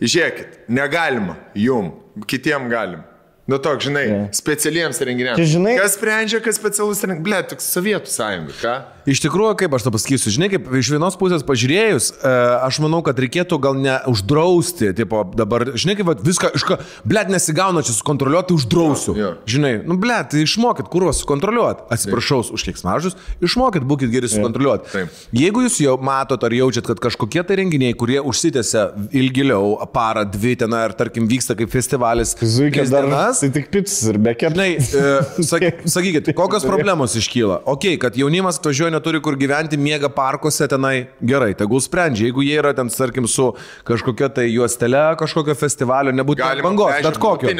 [0.00, 1.92] žiūrėkit, negalima, jum,
[2.30, 3.02] kitiem galim.
[3.46, 4.26] Nu toks, žinai, yeah.
[4.34, 5.38] specialiems renginiams.
[5.38, 7.22] Tai žinai- Kas sprendžia, kas specialus renginiams?
[7.28, 8.74] Ble, toks Sovietų sąjunga, ką?
[9.06, 12.30] Iš tikrųjų, kaip aš to pasakysiu, žinai, kaip iš vienos pusės pažiūrėjus, e,
[12.66, 17.84] aš manau, kad reikėtų gal neuždrausti, tipo dabar, žinai, kaip vat viską, iška, blėt, nesigauna
[17.86, 19.14] čia sukontroliuoti, uždrausiu.
[19.14, 19.30] Jo, jo.
[19.46, 21.86] Žinai, nu blėt, tai išmokit, kurva sukontroliuoti.
[21.94, 23.14] Atsiprašau už keiksmažus,
[23.46, 24.90] išmokit, būkit geri sukontroliuoti.
[24.90, 25.22] Taip.
[25.38, 30.56] Jeigu jūs jau matot ar jaučiat, kad kažkokie tai renginiai, kurie užsitęsia ilgiliau, parą, dvi
[30.58, 33.06] ten, ar tarkim vyksta kaip festivalis, Zuikė dar.
[33.06, 34.66] dienas, Tai tik pits ir be kepnai.
[34.80, 35.64] Žinai, e, sak,
[35.96, 37.60] sakykit, kokios problemos iškyla?
[37.68, 42.28] Ok, kad jaunimas atvažiuoja, neturi kur gyventi, miega parkuose tenai, gerai, tegul sprendžia.
[42.30, 43.50] Jeigu jie yra ten, tarkim, su
[43.86, 47.50] kažkokia tai juostele, kažkokio festivalio, nebūtų bangos, bet kokio.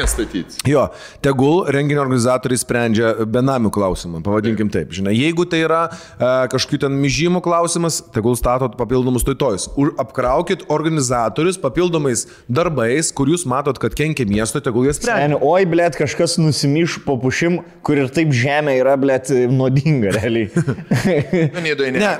[0.67, 0.87] Jo,
[1.25, 4.91] tegul renginio organizatoriai sprendžia benamių klausimą, pavadinkim taip.
[4.97, 9.69] Žinai, jeigu tai yra e, kažkokių ten myžymų klausimas, tegul statot papildomus toitojus.
[9.77, 15.27] Už- Apkraukit organizatorius papildomais darbais, kur jūs matot, kad kenkia miesto, tegul jie sprendžia.
[15.31, 20.51] Seni, oi, blėt, kažkas nusimyš po pušim, kur ir taip žemė yra, blėt, nuodinga, realiai.
[21.53, 22.13] Nu, Nidoje ne, Ne.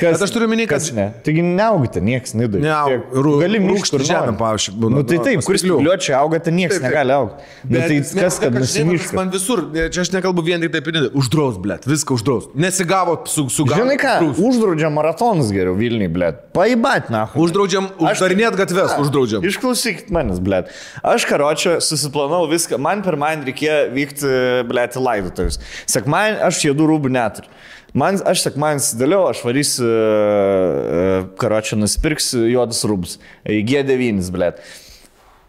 [0.00, 0.12] Gal?
[0.14, 1.08] Bet aš turiu omeny, kad- Kas ne?
[1.26, 2.60] Taigi neaugite, nieks nidai.
[2.62, 5.78] Neaug- rū- gali rūgšti mišti žemė, pavyzdžiui, būna, Nu tai nu, taip, kur paspyglių.
[5.78, 7.42] spygliuočiai auga, tai nieks negali augti.
[7.68, 9.14] Nu tai esmė kas, kad žinai, nusimiška?
[9.18, 12.48] Man visur, čia aš nekalbu vien tik taip, uždraus, blėt, viską uždraus.
[12.54, 16.34] Nesigavo su, su Žinai ką, uždraudžiam maratonus geriau Vilniui, blėt.
[16.54, 17.26] Paibat, na.
[17.34, 19.42] Uždraudžiam, uždarinėt gatves, uždraudžiam.
[19.42, 20.68] Išklausykit manęs, blėt.
[21.02, 22.78] Aš karočią susiplanau viską.
[22.78, 24.30] Man man reikėjo vykti,
[24.68, 25.58] blėt, į laidotuvus.
[25.86, 27.48] Sekman, aš jėdų rūbų neturiu.
[27.96, 33.16] Man, aš sekman įsidėliau, aš varysiu, uh, karočią nusipirksiu juodus rūbus.
[33.48, 34.60] Į G9, blėt.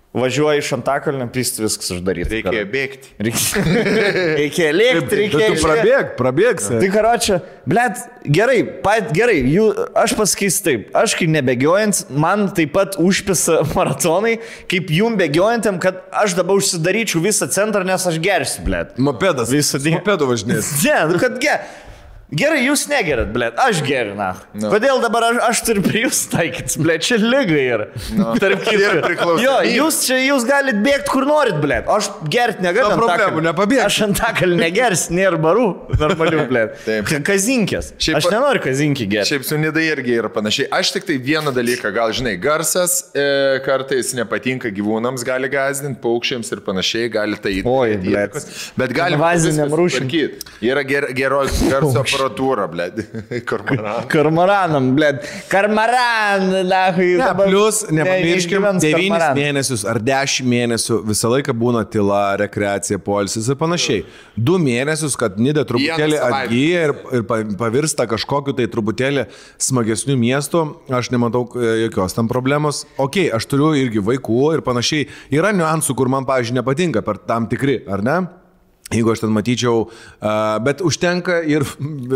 [0.09, 2.31] Važiuoju iš Antakalnio, pysti viskas uždaryta.
[2.33, 3.11] Reikėjo bėgti.
[3.21, 3.61] Reikia,
[4.39, 5.49] reikia lėkti, reikia.
[5.53, 6.79] tu prabėg, prabėgsi.
[6.81, 7.35] Tai karočią,
[7.69, 9.67] blėt, gerai, pat, gerai, jų,
[10.01, 14.39] aš pasakysiu taip, aš kai nebėgiojant, man taip pat užpisa maratonai,
[14.71, 18.97] kaip jum bėgiojantėm, kad aš dabar užsidaryčiau visą centrą, nes aš gersiu, blėt.
[18.97, 19.53] Mopedas.
[19.53, 20.01] Visą dieną.
[20.01, 20.73] Mopedu važinės.
[20.89, 21.53] Ne, nu kad ge.
[22.29, 24.35] Gerai, jūs negerat, blėt, aš geriu, na.
[24.53, 24.69] No.
[24.69, 27.87] Kodėl dabar aš, aš turiu prie jūs taikyti, blėt, čia lyga yra.
[28.13, 28.35] No.
[28.41, 28.99] Tarp Ir kitko.
[29.07, 29.45] priklausomybė.
[29.47, 31.89] Jo, jūs čia, jūs galit bėgti kur norit, blėt.
[31.89, 32.91] Aš gerti negaliu.
[32.93, 33.85] Be problemų, nepabėgsi.
[33.87, 35.65] Aš ant takalį negers, nėra barų
[35.97, 36.85] normalių, blėt.
[37.25, 37.89] Kazinkės.
[37.97, 39.31] Šiaip Aš nenoriu kazinkį gerti.
[39.33, 40.69] Šiaip su Nidai irgi yra panašiai.
[40.79, 43.25] Aš tik tai vieną dalyką, gal žinai, garsas e,
[43.65, 48.37] kartais nepatinka gyvūnams, gali gazdinti, paukščiams ir panašiai, gali tai Oi, įtakoti blet.
[48.37, 48.61] įtakos.
[48.77, 50.13] Bet gali Invaziniam rūšim.
[50.69, 52.87] Yra ger, geros garso aparatūra, ble.
[53.49, 54.07] Kormoran.
[54.11, 55.23] Karmaranam, blėt.
[55.49, 56.49] Karmaran,
[56.95, 59.37] kai Ne, plus, nepamirškim, neišgyvens 9 karmaran.
[59.39, 64.03] mėnesius ar 10 mėnesių visą laiką būna tyla, rekreacija, polisis ir panašiai.
[64.37, 69.27] 2 mėnesius, kad Nida truputėlį atgyja ir, ir pa- pavirsta kažkokiu tai truputėlį
[69.61, 72.83] smagesniu miestu, aš nematau e, jokios tam problemos.
[72.99, 75.07] Ok, aš turiu irgi vaikų ir panašiai.
[75.35, 78.19] Yra niuansų, kur man, pavyzdžiui, nepatinka per tam tikri, ar ne?
[78.89, 80.31] Jeigu aš ten matyčiau, uh,
[80.65, 81.61] bet užtenka ir...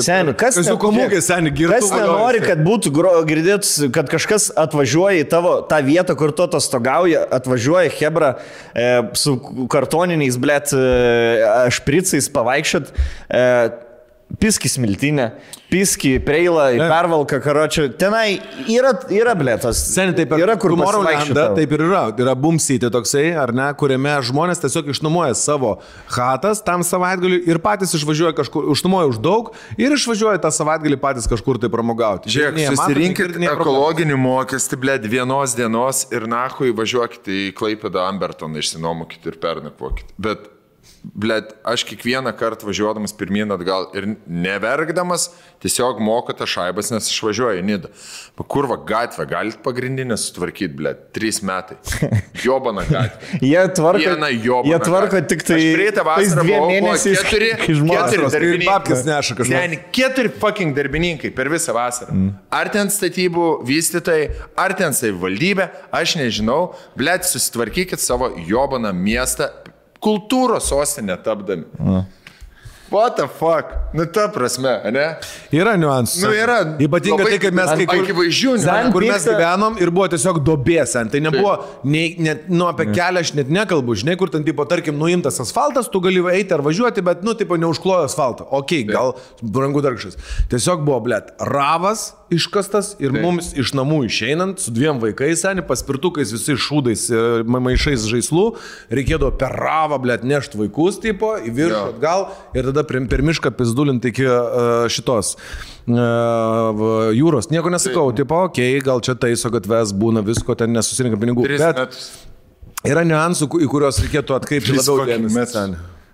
[0.02, 1.52] Seni, kas Kas jau komūgė, seni.
[1.54, 2.94] Kas nenori, kad būtų
[3.30, 8.32] girdėt, kad kažkas atvažiuoja į tavo tą vietą, kur tu atostogauji, atvažiuoja Hebra
[8.74, 9.36] e, su
[9.70, 12.90] kartoniniais, blėt, e, špricais pavaikščiot.
[12.90, 13.46] E,
[14.42, 15.28] Piski smiltinė,
[15.70, 17.86] piski preila, pervalka, karočią.
[18.02, 18.40] Tenai
[18.72, 19.78] yra, yra blėtas.
[19.94, 21.58] Seniai taip ir yra, kur Tomorrowlandą, pasivaikščiot.
[21.60, 22.02] taip ir yra.
[22.24, 25.76] Yra bumsyti toksai, ar ne, kuriame žmonės tiesiog išnuomoja savo
[26.16, 31.30] hatas tam savaitgaliu ir patys išvažiuoja kažkur, išnuomoja už daug ir išvažiuoja tą savaitgalį patys
[31.30, 32.34] kažkur tai pramogauti.
[32.34, 39.40] Žiūrėk, susirinkit ekologinį mokestį, ble, vienos dienos ir nahui važiuokite į Klaipėdą Ambertoną, išsinuomokit ir
[39.46, 40.10] pernakvokit.
[40.18, 40.50] Bet
[41.04, 45.26] Blet, aš kiekvieną kartą važiuodamas pirmyn atgal ir neverkdamas
[45.60, 47.90] tiesiog moku tą šaibas, nes išvažiuoju į Nidą.
[48.54, 51.76] Kurva gatvę, galit pagrindinę sutvarkyti, blet, trys metai.
[52.44, 53.42] Jobana gatvė.
[53.44, 55.28] Jie tvarko, Viena jobana jie tvarko gatvė.
[55.34, 59.00] tik tai tais vasarą buvo mėnesiais, keturi, keturi darbininkai.
[59.10, 59.38] neša.
[59.52, 62.16] Ne, keturi fucking darbininkai per visą vasarą.
[62.16, 62.32] Mm.
[62.62, 65.68] Ar ten statybų vystytojai, ar ten savivaldybė,
[66.00, 66.62] aš nežinau,
[66.96, 69.52] blėt, susitvarkykit savo jobaną miestą
[70.04, 71.66] kultūros sostinę tapdami.
[71.80, 72.04] Mm.
[72.94, 73.72] What the fuck?
[73.98, 75.06] Nu, ta prasme, ne?
[75.54, 76.22] Yra niuansų.
[76.24, 78.04] Nu, yra Ypatingai tai, kaip mes kai kur...
[78.06, 78.54] akivaizdžių,
[78.94, 81.10] kur mes gyvenom ir buvo tiesiog dobės ant.
[81.14, 81.56] Tai nebuvo,
[81.90, 85.90] nei, net, nu, apie kelią aš net nekalbu, žinai, kur ten, tipo, tarkim, nuimtas asfaltas,
[85.94, 88.46] tu gali eiti ar važiuoti, bet, nu, tipo, neužklojo asfaltą.
[88.54, 90.18] Ok, gal brangu darkšas.
[90.54, 96.32] Tiesiog buvo, blėt, ravas iškastas ir mums iš namų išeinant su dviem vaikais, seniai, paspirtukais,
[96.34, 98.46] visais šūdais, e, ma- maišais žaislų,
[98.90, 101.92] reikėdavo per ravą, blėt, nešti vaikus, tipo, į viršų, Jo.
[101.94, 102.26] atgal
[102.58, 106.84] ir tada per, per mišką pizdulinti iki uh, šitos uh,
[107.16, 107.50] jūros.
[107.54, 111.48] Nieko nesakau, tipo, okei, okay, gal čia taiso gatves, būna visko, ten nesusirinka pinigų.
[111.48, 112.12] Tris Bet metus.
[112.88, 115.68] yra niuansų, į kuriuos reikėtų atkreipti labiau dėmesį.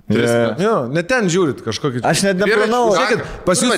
[0.09, 0.55] Yeah.
[0.57, 1.99] Jo, net ten žiūrit kažkokį.
[2.09, 2.87] Aš net neplanau.
[2.95, 3.75] Žiūrėkit, pas jūs Nu,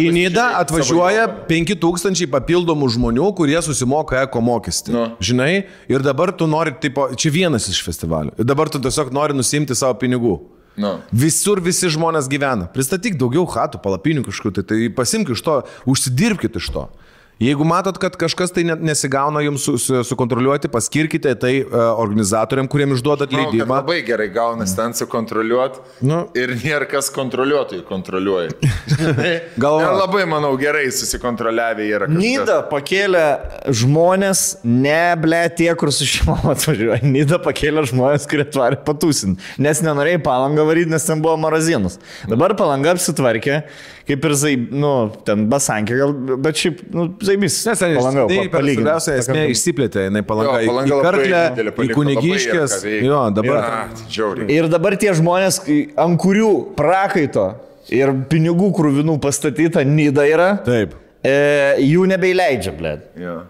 [0.00, 4.94] į, Nidą atvažiuoja savo 5000 papildomų žmonių, kurie susimoka eko mokestį.
[4.96, 5.04] Nu.
[5.20, 5.50] Žinai,
[5.92, 8.32] ir dabar tu nori, tipo, čia vienas iš festivalių.
[8.40, 10.38] Ir dabar tu tiesiog nori nusimti savo pinigų.
[10.80, 10.96] Nu.
[11.14, 12.66] Visur visi žmonės gyvena.
[12.74, 15.60] Pristatyk daugiau hatų, palapinių kažkur, tai, tai pasimk iš to,
[15.90, 16.88] užsidirbkite iš to.
[17.42, 22.92] Jeigu matot, kad kažkas tai nesigauna jums su, su, sukontroliuoti, paskirkite tai uh, organizatoriam, kuriem
[22.94, 23.80] išduodat kad leidimą.
[23.80, 26.20] labai gerai gaunasi ten sukontroliuoti Nu.
[26.38, 28.52] ir nėra kas kontroliuotojai kontroliuoja.
[28.54, 29.50] Ir
[29.98, 32.06] labai, manau, gerai susikontroliavę yra.
[32.06, 32.22] kažkas.
[32.22, 33.24] Nida pakėlė
[33.82, 37.00] žmonės, ne ble tie, kur su šeimom atvažiuoja.
[37.16, 39.42] Nida pakėlė žmonės, kurie tvari patūsinti.
[39.64, 41.98] Nes nenorėjai palangą varyti, nes ten buvo marazinas.
[42.30, 43.64] Dabar palanga apsitvarkė,
[44.08, 44.90] kaip ir zai, nu,
[45.24, 46.12] ten basankė, gal,
[46.44, 47.56] bet šiaip, nu, zaibys.
[47.66, 48.26] Nes ten palanga.
[48.28, 51.42] tai svarbiausia esmė išsiplėtė, jinai palanga, Jo, į- Palanga į karklę,
[51.86, 52.76] į kunigiškės.
[53.06, 53.70] Jo, dabar.
[54.08, 54.50] Džiauriai.
[54.52, 55.62] Ir dabar tie žmonės,
[55.96, 57.46] ant kurių prakaito
[57.88, 60.94] ir pinigų krūvinų pastatyta Nida yra, Taip.
[61.24, 62.98] e, jų nebeįleidžia, ble.
[63.20, 63.42] Jo.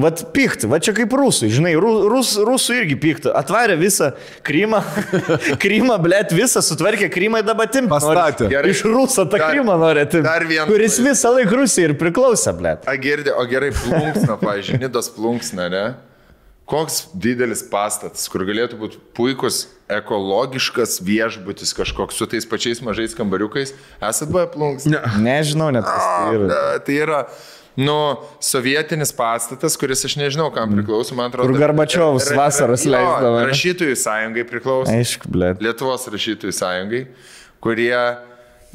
[0.00, 3.28] Vat pikti, va čia kaip rusai, žinai, ru- rus, rusų irgi pikti.
[3.36, 4.12] Atvarė visą
[4.46, 4.78] Krymą,
[5.62, 7.90] Krymą, blėt, visą sutvarkė Krymą į dabatim.
[7.92, 8.48] Pastatė.
[8.48, 8.70] Gerai.
[8.72, 10.24] Iš Ruso tą Dar- Krymą norė atimti.
[10.24, 12.88] dar vienas- Kuris visą laiką Rusijai ir priklausė, blėt.
[12.88, 15.84] A girdė, o gerai, plunksna, pavyzdžiui, Nidos plunksna, ne?
[16.72, 23.74] Koks didelis pastatas, kur galėtų būti puikus ekologiškas viešbutis kažkoks su tais pačiais mažais kambariukais.
[24.00, 25.02] Esat buvę plunksna?
[25.20, 26.46] Nežinau net, kas tai yra.
[26.48, 27.18] Ne, Tai yra,
[27.76, 27.96] nu,
[28.42, 31.48] sovietinis pastatas, kuris aš nežinau, kam priklauso, man atrodo.
[31.52, 31.58] Kur
[32.32, 33.44] ra- vasaros leisdavo?
[33.48, 34.92] Rašytojų sąjungai priklauso.
[34.92, 35.62] Aišku, blėt.
[35.64, 37.06] Lietuvos rašytojų sąjungai,
[37.64, 37.96] kurie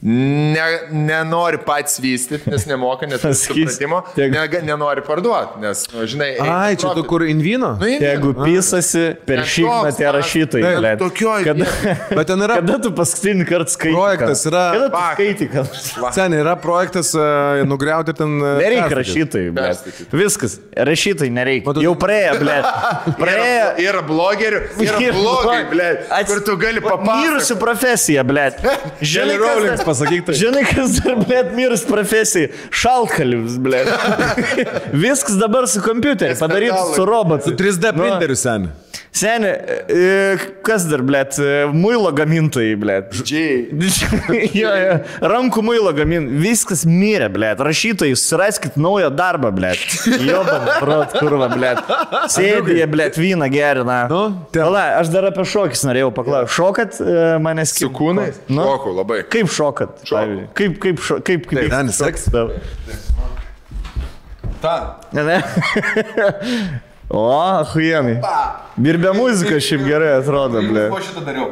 [0.01, 3.47] ne, nenori pats vystyti, nes nemoka net Pasakys,
[3.77, 7.73] supratimo, tiek- ne, nenori parduoti, nes, nu, žinai, Ai, čia tu kur invino?
[7.79, 9.41] Nu, imk- Jeigu pysasi per
[9.97, 10.99] tie pas- rašytojai, blėt.
[11.01, 11.65] tokioj Kada,
[12.15, 13.95] Bet ten yra kada tu paskutinį kartą skaitai?
[13.97, 16.13] Projektas yra- Kada tu skaitai, kad...
[16.13, 18.37] Sen yra projektas uh, nugriauti ten.
[18.41, 19.51] Uh, Nereikia rašytojai.
[19.57, 20.13] Perskaityt.
[20.13, 21.73] Viskas, rašytojai nereikia.
[21.73, 22.69] Tu- Jau praėjo, blėt.
[23.21, 23.43] Praėjo.
[23.47, 25.89] Yra, yra blogerių, yra blogai, ble,
[26.29, 27.25] kur tu gali papasakoti.
[27.27, 28.23] Mirusi profesija.
[29.01, 30.35] Jelly Rollins, pasakyk tai.
[30.41, 32.51] Žinai, kas dar, blėt, mirus profesija.
[32.75, 33.89] Šaltkalis, blėt.
[35.05, 37.55] Viskas dabar su kompiuteriu padaryta su robotu.
[37.57, 38.67] 3D Nu, printeriu sen.
[38.67, 38.86] Seniai,
[39.89, 43.15] e, kas dar, blėt, e, muilo gamintojai, blėt.
[43.17, 43.69] Džiai.
[44.61, 44.97] jo, jo,
[45.31, 47.63] rankų muilo gamin, viskas mirė, blėt.
[47.65, 49.81] Rašytojai, susiraskit naują darbą, blėt.
[50.21, 51.81] Jobam, prot, kurva, blėt.
[52.33, 53.99] Sėdė, jie, blėt, vyną gerina.
[54.11, 54.23] Nu,
[54.53, 56.55] Pala, aš dar apie šokis norėjau paklausti.
[56.57, 58.41] Šokat e, manęs Su kūnais?
[58.51, 59.21] Nu, Šokau labai.
[59.31, 60.01] kaip šokat?
[60.09, 60.49] pavyzdžiui?
[60.57, 62.29] Kaip, kaip, šo, kaip, kaip, Ten kaip seks.
[64.61, 64.75] Ta.
[65.13, 65.37] Ne, ne.
[67.09, 68.17] O, huienai.
[68.83, 70.89] Ir be muzikos šiaip gerai atrodo, blė.
[71.05, 71.51] šitą dariau.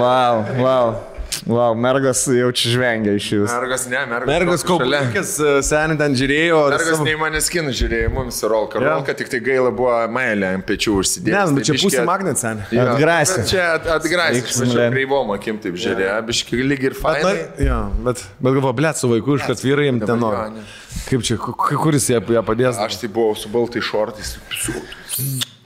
[0.00, 0.96] Wow, wow.
[1.46, 3.52] Wow, mergas jau čia žvengia iš jūsų.
[3.54, 4.26] Mergas, ne, mergas.
[4.32, 4.98] Mergas šalia.
[4.98, 5.28] kaupikis
[5.68, 6.56] seniai ten žiūrėjo.
[6.72, 8.80] Mergas savo- nei manęs kinų žiūrėjo, mums su Rolka.
[8.82, 8.88] Jo.
[8.96, 11.30] Rolka tik tai gaila buvo mailė ant pečių užsidėti.
[11.36, 12.66] Ne, nu čia pusė magnet seniai.
[12.82, 13.46] Atgrasė.
[13.46, 14.34] Čia at- atgrasė.
[14.40, 14.92] Reiks, Aš važiuoju blet.
[14.96, 17.36] kreivom akim taip žiūrėjo, biški lyg ir Bet, fainai.
[17.38, 17.78] na, jo,
[18.10, 20.66] bet, bet galvo, blėt, su vaiku, iš kad vyrai jiems ten nori.
[21.06, 22.74] Kaip čia, ku- ku- kuris ją, ją padės?
[22.82, 24.34] Aš tai buvau su baltai šortais.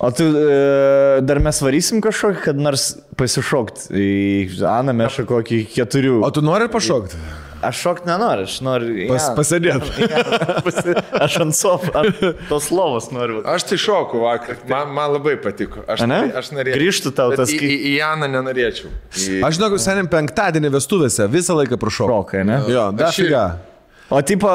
[0.00, 2.86] O tu e, dar mes varysim kažkokį, kad nors
[3.20, 4.08] pasišokti į
[4.64, 6.14] Aną Mešą kokį keturių.
[6.24, 7.18] O tu nori pašokti?
[7.60, 8.94] Aš šok nenoriu, aš noriu.
[9.10, 9.90] Pas, ja, pasėdėt.
[10.66, 13.42] pasi- aš ant sofos, tos lovos noriu.
[13.44, 15.84] Aš tai šoku vakar, man, man labai patiko.
[15.84, 16.22] Aš, Ane?
[16.40, 16.80] aš norėčiau.
[16.80, 18.88] Grįžtų tau tas į, kai- į, į Janą nenorėčiau.
[19.12, 19.42] Į...
[19.44, 22.08] Aš žinau, seniai penktadienį vestuvėse visą laiką prašau.
[22.08, 22.62] Šokai, ne?
[22.72, 23.28] Jo, da Aš irgi.
[23.28, 23.44] figa.
[24.10, 24.48] O tipo,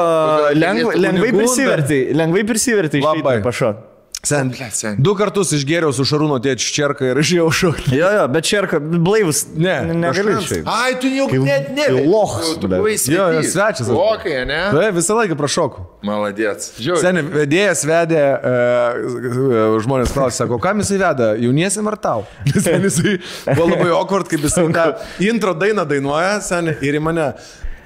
[0.58, 1.38] lengvai kunigunda.
[1.38, 3.38] prisivertai, lengvai prisivertai Labai.
[3.38, 3.76] iš pašok.
[3.76, 3.95] Sen, Blet,
[4.26, 4.50] sen.
[4.98, 7.94] du kartus išgėriau su Šarūno tėčiu čerką ir išėjau šokti.
[7.96, 9.44] Jo, jo, bet čerka, blaivus.
[9.54, 10.38] Ne, negaliu.
[10.70, 11.88] Ai, tu jau net ne.
[12.06, 13.90] buvai Jo, jo, svečias.
[13.92, 14.60] Lokai, ne?
[14.74, 15.86] Tai visą laiką prašokau.
[16.06, 16.72] Maladėts.
[17.00, 22.26] Seniai, vedėjas vedė, uh, žmonės klausė, sako, kam jisai veda, jauniesiam ar tau?
[22.54, 23.16] Seniai, jisai
[23.52, 24.88] buvo labai awkward, kaip jisai tą
[25.26, 27.30] intro dainą dainuoja, seniai, ir į mane.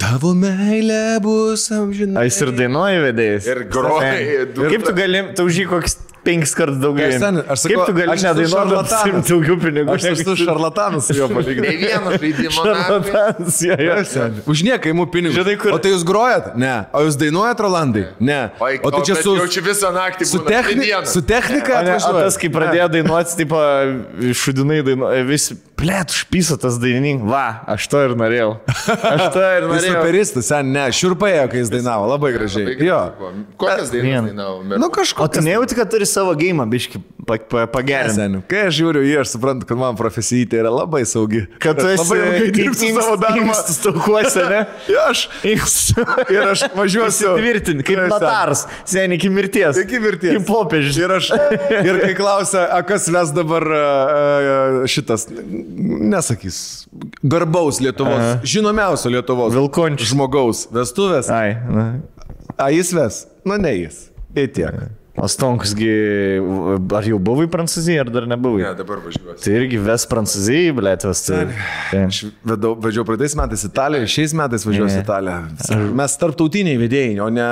[0.00, 2.22] Tavo meilė bus amžina.
[2.22, 3.48] A, jis ir dainuoja vedėjas.
[3.52, 4.14] Ir groja,
[4.56, 7.08] Kaip tu gali, tu už jį koks penkis kartus daugiau.
[7.08, 9.94] Aš ten- aš sakau, Kaip tu gali nedainuoti daugiau pinigų?
[9.94, 11.76] Aš esu šarlatanas Ne palyginti.
[11.80, 12.60] vieno žaidimo.
[12.64, 13.00] nafai.
[13.00, 14.26] Šarlatanas, jo, jo.
[14.46, 15.36] Už nieką įimu pinigus.
[15.40, 16.52] Žinai, kur- O tai jūs grojat?
[16.56, 16.74] Ne.
[16.92, 18.04] O jūs dainuojat, Rolandai?
[18.20, 18.50] Ne.
[18.60, 20.24] Oi, O tai čia bet su, Jau čia visą naktį.
[20.26, 21.12] su, techni, dienas.
[21.12, 23.56] su technika O, ne, o tas, kai pradėjo dainuoti, tipo,
[24.34, 27.44] šudinai dainuoja, vis, plėt, užpyso tas dainininkas, va,
[27.74, 28.50] aš to ir norėjau.
[29.10, 30.00] Aš to ir Jis norėjau.
[30.02, 32.76] operistas, sen, ne, šiurpėjo, kai jis dainavo, labai gražiai.
[32.84, 32.98] Jo.
[33.60, 34.62] Kokias dainas dainavo?
[34.80, 38.42] Nu O tu nejauti, kad turi savo gėjimą, biški, pa, pa, pagerinti.
[38.50, 41.44] Kai aš žiūriu į jį, aš suprantu, kad man profesija tai yra labai saugi.
[41.62, 43.56] Kad tu esi labai ilgai dirbsiu savo darbą.
[43.70, 44.60] Staukuose, ne?
[44.90, 45.24] Jo, aš.
[46.30, 47.32] Ir aš važiuosiu.
[47.34, 49.78] Įsitvirtinti, kaip notaras, seniai iki mirties.
[49.84, 50.36] Iki mirties.
[50.36, 50.98] Kaip popiežius.
[51.00, 51.30] Ir aš.
[51.80, 53.66] Ir kai klausia, kas ves dabar
[54.90, 55.26] šitas,
[55.76, 56.60] nesakys,
[57.22, 58.38] garbaus Lietuvos, Aha.
[58.44, 60.12] žinomiausio Lietuvos Vilkončius.
[60.12, 61.30] žmogaus vestuvės.
[61.32, 61.90] Ai, na.
[62.60, 63.26] A jis ves?
[63.46, 64.08] Nu, ne jis.
[64.36, 64.74] Ir tiek.
[65.20, 65.88] O Stonkusgi,
[66.96, 68.62] ar jau buvai Prancūzijoje, ar dar nebuvai?
[68.62, 69.40] Ne, dabar važiuosiu.
[69.42, 71.40] Tai irgi ves Prancūzijai, blėt, ves tai.
[72.06, 75.02] Aš vedau, vedžiau praeitais metais Italiją, šiais metais važiuosiu.
[75.02, 75.90] Italiją.
[75.98, 77.48] Mes tarptautiniai vedėjai, o ne...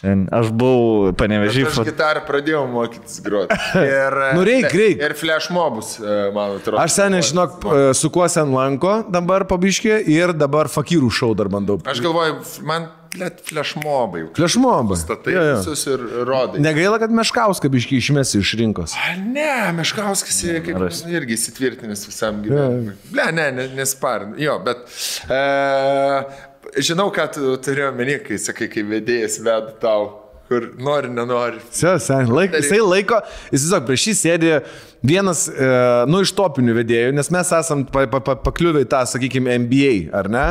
[0.00, 1.66] Aš buvau panevežį.
[1.68, 3.56] Aš gitarą pradėjau mokytis groti.
[3.84, 5.02] Ir, Nu, reik, reik.
[5.04, 6.80] Ir flash mobus, e, man atrodo.
[6.80, 11.52] Aš seniai, žinok, e, su kuo sen lanko dabar pabiškė ir dabar fakyrų šau dar
[11.52, 11.76] bandau.
[11.90, 14.22] Aš galvoju, man net flash mobai.
[14.36, 14.94] Flešmobą.
[14.98, 16.60] Statai visus ir rodai.
[16.62, 18.94] Negaila, kad Meškauską biškį išmesi iš rinkos.
[18.94, 20.78] A, Ne, Meškauskas yra kaip
[21.10, 22.94] irgi įsitvirtinęs visam gyvenimui.
[23.18, 24.36] Ne, ne, ne nesparn.
[24.40, 24.86] Jo, bet
[25.26, 25.40] e,
[26.78, 30.08] žinau, ką tu turi omeny, kai sakai, kai vedėjas veda tau,
[30.50, 31.60] kur nori, nenori.
[31.70, 33.20] Sen, laik, jisai laiko,
[33.52, 34.54] jis tiesiog prieš jį sėdė
[35.06, 35.68] vienas, e,
[36.10, 39.94] nu, iš topinių vedėjų, nes mes esam pa, pa, pa, pakliuvę į tą, sakykime, NBA,
[40.16, 40.46] ar ne?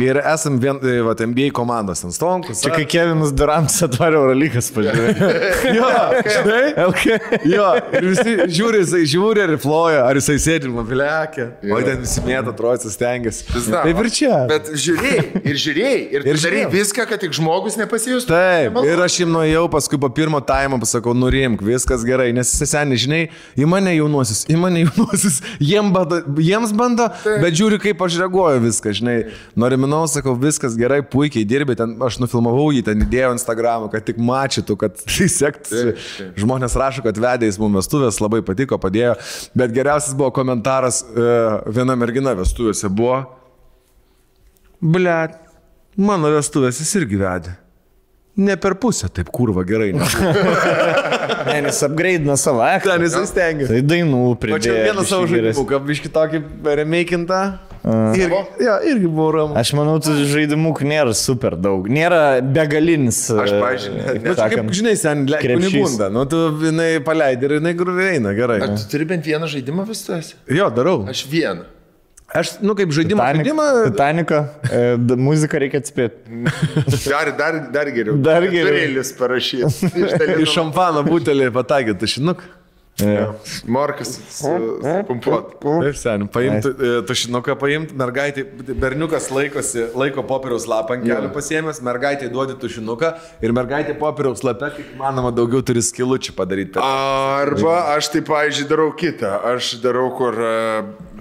[0.00, 2.62] Ir esam vien, e, va, NBA komandos ant stonkus.
[2.64, 5.28] Čia kai Kevinas Durantas atvarė Eurolygas, pažiūrėjau.
[5.76, 5.88] Jo,
[6.24, 6.62] žinai?
[6.86, 7.16] LK.
[7.50, 7.66] Jo,
[7.98, 11.46] ir visi žiūri, jisai žiūri ir ploja, ar jisai sėdi ir plekia.
[11.70, 13.44] O ten visi mėta, trojasi, stengiasi.
[13.70, 14.40] Taip ir čia.
[14.50, 16.70] Bet žiūrėjai, ir žiūrėjai, ir, Ir žiūrėjau.
[16.74, 18.30] viską, kad tik žmogus nepasijustų.
[18.32, 22.72] Taip, ir aš jam nuėjau, paskui po pirmo taimo pasakau, nurimk, viskas gerai, nes jis
[22.72, 23.20] seniai, žinai,
[23.58, 28.64] į mane jaunuosius, į mane jaunuosius, jiem bando, jiems bando, bet žiūri, kaip aš reaguoju
[28.66, 29.18] viską, žinai.
[29.90, 34.20] Noriminau, sakau, viskas gerai, puikiai dirbi, ten aš nufilmavau jį, ten įdėjau Instagramą, kad tik
[34.22, 35.94] mačytų, kad tai sektųsi.
[36.38, 39.16] Žmonės rašo, kad vedė į mūsų vestuvės, labai patiko, padėjo,
[39.58, 41.32] bet geriausias buvo komentaras, e,
[41.74, 43.24] viena mergina vestuvėse buvo,
[44.80, 45.16] ble,
[45.98, 47.56] mano vestuvės jis irgi vedė.
[48.40, 49.90] Ne per pusę, taip kurva gerai.
[51.40, 51.62] Ne.
[51.64, 52.92] Jis upgrade'ina savo aktą.
[52.92, 53.72] Ten jisai stengiasi.
[53.72, 54.58] Tai dainų pridėjo.
[54.60, 55.64] Mačiau vieną savo biškį geresnį.
[55.64, 56.40] žaidimą, biški tokį
[57.84, 59.56] Irgi, jo, irgi buvo ramu.
[59.56, 61.88] Aš manau, tų žaidimų nėra super daug.
[61.88, 63.22] Nėra begalinis.
[63.32, 65.72] Aš, e, Čia kaip, žinai, sen, krepšys.
[65.72, 66.10] kunigunda.
[66.12, 68.60] Nu, tu jinai paleidai ir jinai grūviai eina, gerai.
[68.66, 70.34] Ar tu turi bent vieną žaidimą visas?
[70.44, 71.06] Jo, darau.
[71.08, 71.64] Aš vieną.
[72.30, 73.24] Aš, nu, kaip žaidimą.
[73.24, 76.44] Titanic, žaidimą Titanico, e, muziką reikia atspėti.
[77.10, 78.20] Dar, dar, dar geriau.
[78.22, 78.70] Dar geriau.
[78.70, 79.90] Turėlis parašyti.
[80.44, 82.44] iš šampano butelį pataikė tušinuk.
[83.70, 84.52] Morkas su
[85.08, 85.56] pumpuot.
[85.60, 86.72] Taip, sen, paimti
[87.08, 88.44] tušinuką, paimti, mergaitė,
[88.80, 93.12] berniukas laikosi, laiko popieriaus lapą ant kelių pasiemęs, mergaitė duodi tušinuką
[93.44, 96.80] ir mergaitė popieriaus lapę, kaip manoma, daugiau turi skilučių padaryti.
[96.82, 99.32] Arba aš tai, pavyzdžiui, darau kitą.
[99.54, 100.54] Aš darau, kur e,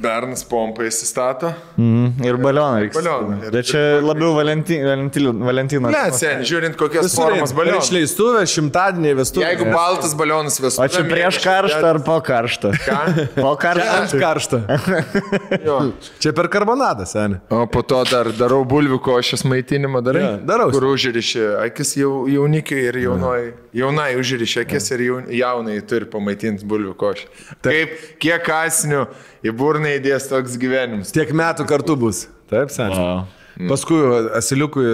[0.01, 1.51] bernas pompą įsistato.
[1.77, 2.23] Mhm.
[2.25, 2.95] Ir balioną reikia.
[2.99, 3.37] Balioną.
[3.47, 5.33] Ir- Bet čia labiau Valenti, Valentino.
[5.45, 5.89] Valentino.
[5.93, 7.89] Ne, sen, žiūrint, kokias formas balionas.
[7.89, 9.49] Išleistuvės, šimtadieniai, vestuvės.
[9.51, 10.95] Jeigu baltas balionas O vestuvės.
[10.95, 12.71] čia prieš karštą ar po karštą?
[12.85, 12.99] Ką?
[13.43, 14.19] Po Ant karštą.
[14.19, 14.61] karštą.
[15.65, 15.79] Jo.
[16.21, 17.39] Čia per karbonadą, seniai.
[17.53, 20.21] O po to dar darau bulvių košės maitinimą, darai?
[20.23, 20.69] Jo, darau.
[20.73, 23.51] Kur užrišė akis jau, jaunikiai ir jaunoji.
[23.79, 27.27] Jaunai užrišė akis ir jaun, jaunai turi pamaitinti bulvių košę.
[27.65, 29.03] Kaip, kiek kasnių
[29.45, 31.13] į burną įdės toks gyvenimas.
[31.15, 32.25] Tiek metų kartu bus.
[32.51, 32.97] Taip, seniai.
[32.97, 33.27] Wow.
[33.69, 33.99] Paskui
[34.39, 34.93] asiliukui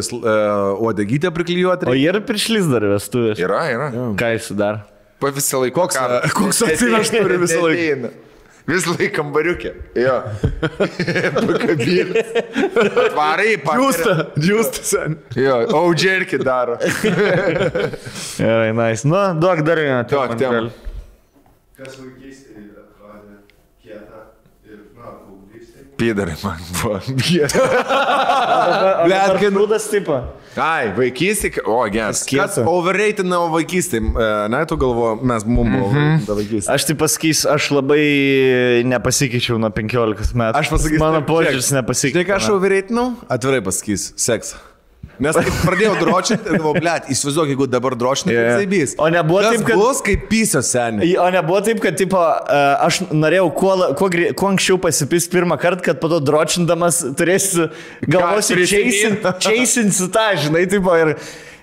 [0.81, 1.85] uodegytę priklijuoti.
[1.91, 3.41] O jie ir prišlys dar vestuvės.
[3.41, 3.89] Yra, yra.
[4.17, 4.85] Ką jis dar?
[5.21, 5.85] Pa visą laiką.
[5.85, 8.09] Koks, e, koks atsivež turi visą laiką?
[8.65, 9.71] Visą laiką kambariukė.
[10.01, 10.15] Jo.
[11.37, 12.23] Pakabinti.
[13.05, 15.19] Atvarai, Džiūsta, džiūsta sen.
[15.37, 16.79] Jo, audžerkį daro.
[18.39, 19.05] Gerai, nice.
[19.05, 20.01] Nu, duok dar vieną.
[20.09, 20.71] Duok gal.
[21.77, 23.37] Kas vaikystėje atrodė
[23.83, 24.21] kieta
[24.65, 25.84] ir, na, paauglystėje.
[25.95, 26.97] Pydarai man buvo.
[29.05, 30.17] Blet, kai nudas tipo.
[30.55, 31.49] Ai, vaikystė.
[31.67, 32.21] O, geras.
[32.27, 34.03] Kas overratinavo vaikystėje?
[34.51, 36.71] Ne, tu galvo, mes mum buvo overratinta vaikystė.
[36.75, 38.03] Aš tai pasakysiu, aš labai
[38.87, 40.61] nepasikeičiau nuo 15 metų.
[40.61, 41.79] Aš pasakysiu, Mano požiūris žiūrėk.
[41.81, 42.15] nepasikeitė.
[42.21, 43.07] Žinai, ką aš overratinau?
[43.35, 44.61] Atvirai pasakysiu, seksą.
[45.19, 48.41] Nes kai pradėjau dročinti, ir galvoju, blėt, įsivaizduok, jeigu dabar dročinti, Jo.
[48.41, 48.57] yeah.
[48.59, 48.95] tai bys.
[48.99, 51.13] O nebuvo Kas taip, kad- Bus kaip pysio seniai.
[51.23, 55.85] O nebuvo taip, kad tipo, e, aš norėjau kuo, kuo, kuo anksčiau pasipis pirmą kartą,
[55.87, 57.69] kad po to dročindamas turėsiu
[58.03, 61.15] galvosiu, čeisinsiu tą, žinai, tipo, ir,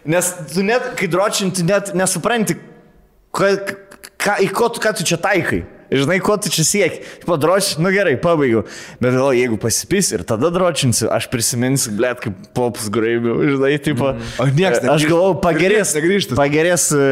[0.08, 2.56] nes tu net, kai dročinti, net nesupranti,
[3.36, 3.52] ką,
[4.16, 4.38] ką,
[4.72, 5.64] tu, ką tu čia taikai.
[5.92, 7.02] Žinai, ko tu čia sieki.
[7.28, 8.64] Padročinti, nu gerai, pabaigiau.
[9.02, 13.36] Bet gal jeigu pasipis ir tada dročinsiu, aš prisiminsiu, blėt, kaip popus graibiu.
[13.52, 14.12] Žinai, tipo.
[14.40, 15.10] O nieks Aš negrįžta.
[15.12, 15.94] galvoju, pagerės.
[16.38, 17.02] Pagerės e,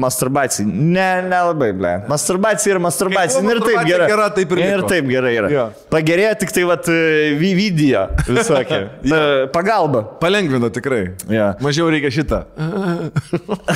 [0.00, 0.66] masturbacija.
[0.70, 1.94] Ne, nelabai, ble.
[2.10, 3.42] Masturbacija ir masturbacija.
[3.44, 4.08] Ir taip gerai.
[4.10, 5.50] gera, taip ir Ir taip gerai yra.
[5.52, 5.64] Jo.
[5.92, 8.82] Pagerėjo tik tai, vat, e, vi- video visokie.
[9.10, 10.02] E, Pagalba.
[10.20, 11.14] Palengvino tikrai.
[11.28, 11.50] Jo.
[11.64, 12.42] Mažiau reikia šitą.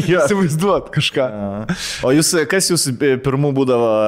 [0.00, 1.26] Įsivaizduot kažką.
[2.06, 4.04] O jūs, kas jūsų e, pirmų būdavo e,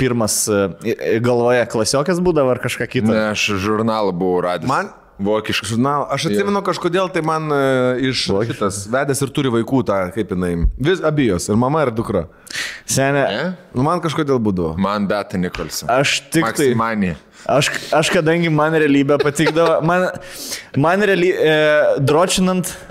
[0.00, 3.10] pirmas e, galvoje, klasiokas būdavo ar kažką kitą?
[3.12, 4.68] Ne, aš žurnalą buvau radęs.
[4.70, 5.68] Man- Vokiškas.
[5.70, 7.58] Žurnal, aš atsimenu kažkodėl tai man e,
[8.10, 10.66] iš šitas vedęs ir turi vaikų tą, kaip jinai.
[10.74, 12.24] Vis abijos, ir mama, ir dukra.
[12.82, 13.44] Senė, Ne?
[13.78, 14.74] Nu, man kažkodėl būdavo.
[14.74, 15.86] Man Beta Nikolson.
[15.86, 16.48] aš tik tai...
[16.48, 17.14] Maksimanė.
[17.46, 20.10] Aš, aš kadangi man realybė patikdavo, man,
[20.74, 22.74] man reali, e, dročinant.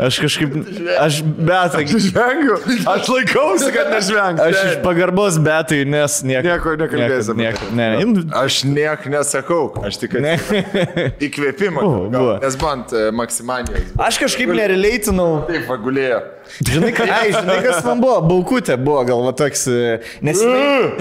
[0.00, 0.54] Aš kažkaip,
[1.00, 1.84] aš betai.
[1.90, 2.56] Žvengiu,
[2.88, 4.44] aš laikausi, kad nežvengiu.
[4.46, 6.44] Aš iš pagarbos betai, nes nieko.
[6.46, 7.36] Nieko nekalbėsim.
[7.40, 8.24] Nieko, ne, ne.
[8.40, 10.36] Aš niek nesakau, aš tik Ne.
[11.28, 11.84] įkvėpimą.
[11.84, 12.36] Buvo.
[12.42, 13.92] Nes bant Maksimanijos.
[14.00, 15.44] Aš kažkaip nereleitinau.
[15.50, 16.22] Taip, pagulėjo.
[16.66, 18.16] Žinai, ką, ai, žinai, kas man buvo?
[18.26, 19.66] Baukutė buvo gal va toks.
[19.70, 20.96] e, Nes jinai...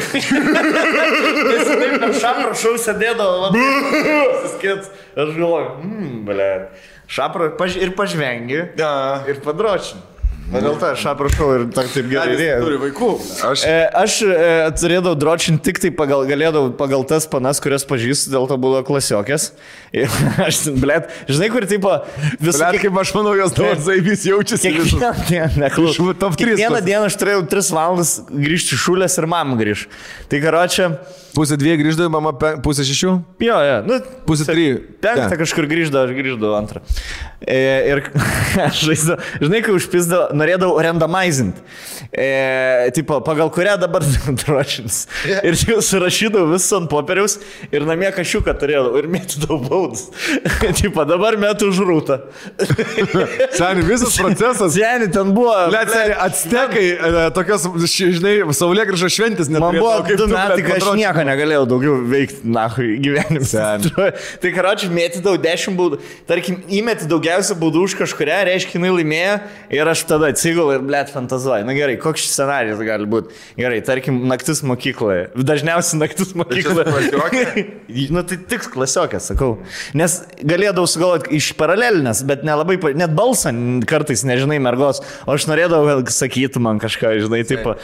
[1.49, 3.49] nes jinai per šaprą šau sėdėdavo.
[4.45, 4.91] Suskėt.
[5.15, 6.51] Aš galvoju, hmm, ble.
[7.09, 7.79] Šaprą paž...
[7.81, 8.61] ir pažvengi.
[8.77, 9.23] Ja.
[9.29, 10.01] Ir padročin.
[10.49, 12.79] Na dėl to aš aprašau ir tak taip gerai Turi idėja.
[12.81, 13.09] vaikų.
[13.51, 14.47] Aš E, aš e,
[14.81, 19.51] turėdavau dročinti tik tai pagal, galėdavau pagal tas panas, kurias pažįstu, dėl to buvo klasiokės.
[19.93, 20.09] Ir
[20.47, 21.93] aš, blėt, žinai, kur tipo
[22.41, 22.63] visą...
[22.65, 24.73] Blet, kaip aš manau, jos dabar zaibys jaučiasi.
[24.73, 26.01] Kiekvieną dieną, trys
[26.41, 29.85] Kiekvieną dieną aš turėjau 3 valandas grįžti šulės ir mam grįž.
[30.33, 30.91] Tai karočią,
[31.29, 33.11] Pusė dviejų grįždavo, mama pe- pusė šešių.
[33.45, 34.79] jo, jo, nu, Pusė trijų.
[35.03, 36.81] penktą kažkur grįždavo, aš grįždavau antrą.
[37.45, 37.59] E,
[37.91, 38.01] ir
[38.65, 41.59] aš žaisdavau, žinai, kai užpisdavau, norėdavau randomizint.
[42.09, 44.03] E, tipo, pagal kurią dabar
[44.41, 45.03] drošins.
[45.45, 47.37] Ir surašydavau visą ant popieriaus
[47.69, 50.07] ir namie kažką turėjau ir mėtydavau baudus.
[50.81, 52.19] tipo, dabar metu už rūtą.
[53.59, 54.73] Seniai, visas procesas.
[54.73, 55.53] Seniai, ten buvo.
[55.69, 60.79] Blet, seniai, atstekai, e, tokios, žinai, saulė grįžo šventis, net Man buvo du metai, kai
[60.79, 63.45] aš nieko negalėjau daugiau veikti, na, gyvenime.
[63.49, 63.85] Sen.
[64.41, 66.01] tai karočiui, mėtydavau 10 baudų.
[66.29, 69.37] Tarkim, įmeti daugiausia baudų už kažkuria, reiškia, jinai laimėjo
[69.75, 71.65] ir aš tada atsigulu ir blėt fantazuoju.
[71.67, 73.33] Na gerai, koks šis scenarius gali būti?
[73.59, 75.29] Gerai, tarkim, naktis mokykloje.
[75.49, 77.65] Dažniausiai naktis mokykloje.
[78.13, 79.57] nu tai tik klasiokė, sakau.
[79.97, 83.53] Nes galėdavau sugalvoti iš paralelinės, bet nelabai, net balsą
[83.89, 87.75] kartais nežinai mergos, o aš norėdavau, kad sakytų man kažką, žinai, tipo.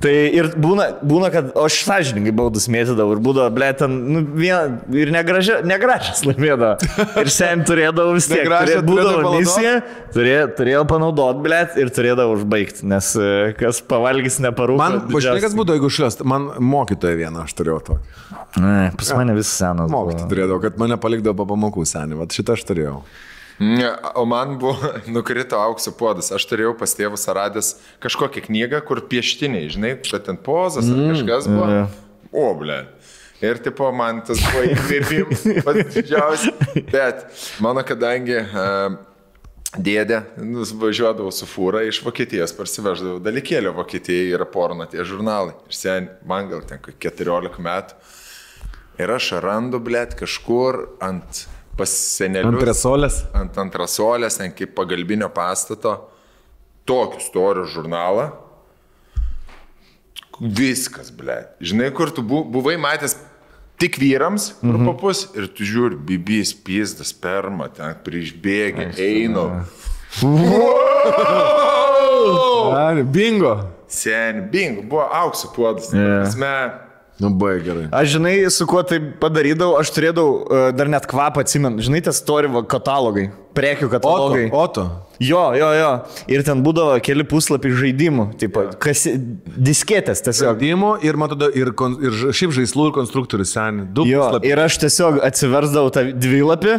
[0.00, 4.78] Tai ir būna, būna kad aš sąžininkai baudus mėtydavau ir būdavo, ble, ten, nu, vien,
[4.96, 6.78] ir negražia, negražias laimėdavo.
[7.20, 8.46] Ir sen turėdavau vis tiek.
[8.46, 9.74] Negražią turė- Būdavo misija,
[10.14, 14.80] turė, turėjau panaudot, ble, ir turėdavau užbaigti, nes e, kas pavalgys neparūko.
[14.80, 18.14] Man, pažiūrėk, kas būtų, jeigu šliast, man mokytoja viena aš turėjau tokį.
[18.60, 19.90] Ne, pas mane vis senas.
[19.92, 23.00] Mokytoja turėdavau, kad mane palikdavo po pamokų seniai, va šitą aš turėjau.
[23.60, 26.30] Ne, o man buvo nukrito aukso puodas.
[26.32, 31.50] Aš turėjau pas tėvus radęs kažkokią knygą, kur pieštiniai, žinai, kad ten pozas ar kažkas
[31.50, 31.82] buvo.
[32.30, 32.84] O, ble.
[33.40, 36.72] Ir tipo, man tas buvo įkvėpimas pats didžiausias.
[36.92, 37.24] Bet
[37.64, 38.96] mano, kadangi uh,
[39.76, 45.54] dėdė nu, važiuodavo su fūra iš Vokietijos, parsiveždavo dalykėlio Vokietijai ir porno tie žurnalai.
[45.70, 47.94] Ir sen, man gal ten kokie 14 metų.
[49.00, 51.44] Ir aš randu, ble, kažkur ant
[51.78, 53.20] pas senelius Ant presolės.
[53.32, 55.94] ant antrasolės, ant kaip pagalbinio pastato,
[56.90, 58.26] tokį storį žurnalą.
[60.40, 61.36] Viskas, ble.
[61.60, 63.14] Žinai, kur tu bu- buvai matęs
[63.80, 64.90] tik vyrams, kur mhm.
[64.90, 69.48] papus, ir tu žiūri, bibis, pizdas, perma, ten priešbėgi, einu.
[72.76, 73.54] Ar, bingo.
[73.90, 75.90] Seniai, bing, buvo aukso puodas.
[75.90, 76.76] Yeah.
[77.20, 77.88] Nu, bai gerai.
[77.92, 81.82] Aš žinai, su kuo tai padarydavau, aš turėdavau uh, dar net kvapą atsimenu.
[81.84, 84.48] Žinai, tas story va, katalogai, prekių katalogai.
[84.50, 84.58] Oto.
[84.62, 84.88] oto.
[85.20, 85.88] Jo, jo, jo.
[86.32, 89.02] Ir ten būdavo keli puslapiai žaidimų, tipo, kas,
[89.44, 90.54] disketės tiesiog.
[90.56, 93.88] Žaidimų ir, man atrodo, ir, kon- ir šiaip žaislų ir konstruktorių seniai.
[93.92, 94.54] Du Jo, puslapiai.
[94.54, 96.78] ir aš tiesiog atsiversdavau tą dvilapį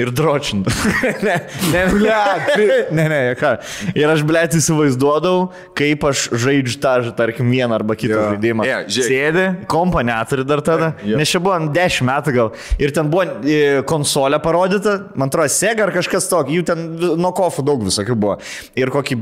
[0.00, 0.92] ir dročindavau.
[1.26, 1.34] ne,
[1.74, 2.52] ne, blėt.
[2.94, 3.50] ne, ne, ką.
[3.98, 8.28] Ir aš, blėt, įsivaizduodavau, kaip aš žaidžiu tą, tarkim, vieną arba kitą Jo.
[8.36, 8.68] žaidimą.
[8.86, 9.10] Žiūrėk.
[9.10, 12.54] Sėdi, kompo neturi dar tada, nes čia buvo ant 10 metų gal.
[12.78, 16.86] Ir ten buvo e, konsolė parodyta, man atrodo, Sega ar kažkas tokio, jų ten
[17.20, 18.40] nuo kofų daug visokių buvo.
[18.78, 19.20] Ir kokį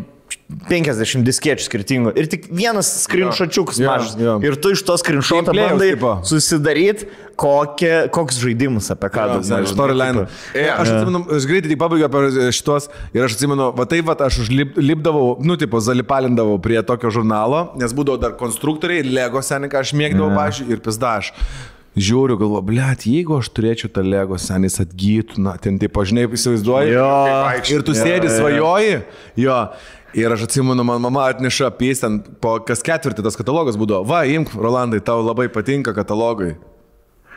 [0.69, 2.11] 50 diskiečių skirtingų.
[2.21, 4.15] Ir tik vienas skrinšočiukas Jo, mažas.
[4.21, 4.35] jo.
[4.45, 7.09] Ir tu iš to skrinšoto Gameplayaus bandai susidaryti,
[7.41, 9.69] kokie, koks žaidimas apie ką Jo, dabar.
[9.69, 10.27] Storyline.
[10.57, 14.17] E, Aš atsimenu, aš greitai tik pabaigiau per šitos ir aš atsimenu, va taip, va
[14.29, 19.85] aš užlipdavau, nu, tipo, zalipalindavau prie tokio žurnalo, nes būdavo dar konstruktoriai, Lego seniai, ką
[19.85, 21.33] aš mėgdavau, pažiūrėjau, ir pizdaš.
[21.97, 26.93] Žiūriu, galvo, blėt, jeigu aš turėčiau tą Lego senis atgytų, na, ten taip, žinai, įsivaizduoju.
[26.95, 27.09] Jo.
[27.75, 29.01] Ir tu sėdi, svajoji,
[29.41, 29.59] jo.
[30.17, 34.07] Ir aš atsimenu, man mama atneša pys ten po kas ketvirtį tas katalogas būdavo.
[34.09, 36.55] Va, imk, Rolandai, tau labai patinka katalogai.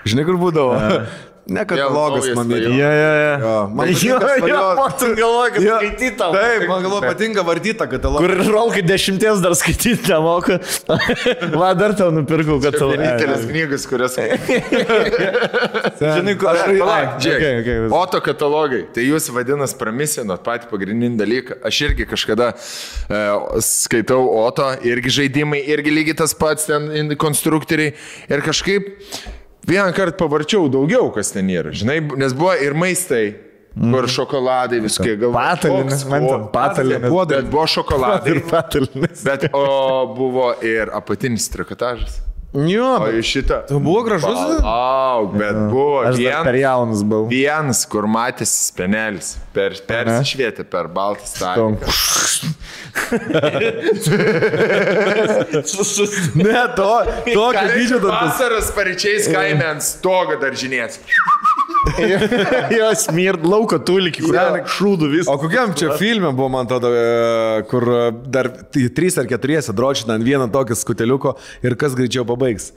[0.07, 0.78] Žinai, kur būdavo?
[1.49, 2.61] Ne katalogas, man svajonė.
[2.61, 2.77] įdomu.
[2.77, 3.31] Jo, jo, jo.
[3.41, 4.99] Jo, man Jo, patinka jo, svajot.
[4.99, 5.77] tu galvoji, kad Jo.
[5.81, 6.35] skaitytam.
[6.35, 8.22] Taip, man galvo patinka vartyta katalogą.
[8.22, 10.59] Kur rolkai dešimties dar skaityti nemoka.
[11.61, 12.91] Va, dar tau nupirkau, tau.
[12.93, 14.15] Vienintelis knygas, kurias...
[16.01, 16.61] Žinai, ko aš...
[16.68, 17.41] Palauk, Ai, žiūrėk.
[17.41, 18.81] okay, okay, Oto katalogai.
[18.95, 21.59] Tai jūs vadinas pramisinot patį pagrindinį dalyką.
[21.68, 23.22] Aš irgi kažkada e,
[23.65, 27.95] skaitau Oto, irgi žaidimai, irgi lygiai tas pats ten konstruktoriai.
[28.31, 28.93] Ir kažkaip
[29.67, 31.73] vieną kartą pavarčiau daugiau, kas ten yra.
[31.75, 33.25] Žinai, nes buvo ir maistai.
[33.71, 35.31] Kur šokoladai viskai gal.
[35.31, 37.05] Patalinės, man ten patalinės.
[37.31, 38.33] Bet buvo šokoladai.
[38.35, 39.21] Ir patalinės.
[39.23, 39.63] Bet o
[40.11, 42.19] buvo ir apatinis trikotažas.
[42.53, 43.61] Jo, O bet iš šitą.
[43.68, 44.40] tai buvo gražus.
[44.68, 47.30] Auk, bet buvo Aš dar per jaunas buvau.
[47.32, 49.38] vienas, kur matėsi spenelis.
[49.56, 51.78] Per, persišvietė per baltą stalą.
[56.36, 57.03] Ne, to,
[57.34, 58.11] tokio dydžio tas.
[58.11, 60.99] Vasaras pareičiais kaime ant stogo daržinės.
[62.79, 65.29] Jos mird lauko tulikį, kur ten šūdų vis.
[65.31, 68.01] O kokiam čia filme buvo, man atrodo, e, kur e,
[68.33, 71.35] dar trys ar keturiese drošina ant vieno tokio skuteliuko
[71.65, 72.71] ir kas greičiau pabaigs.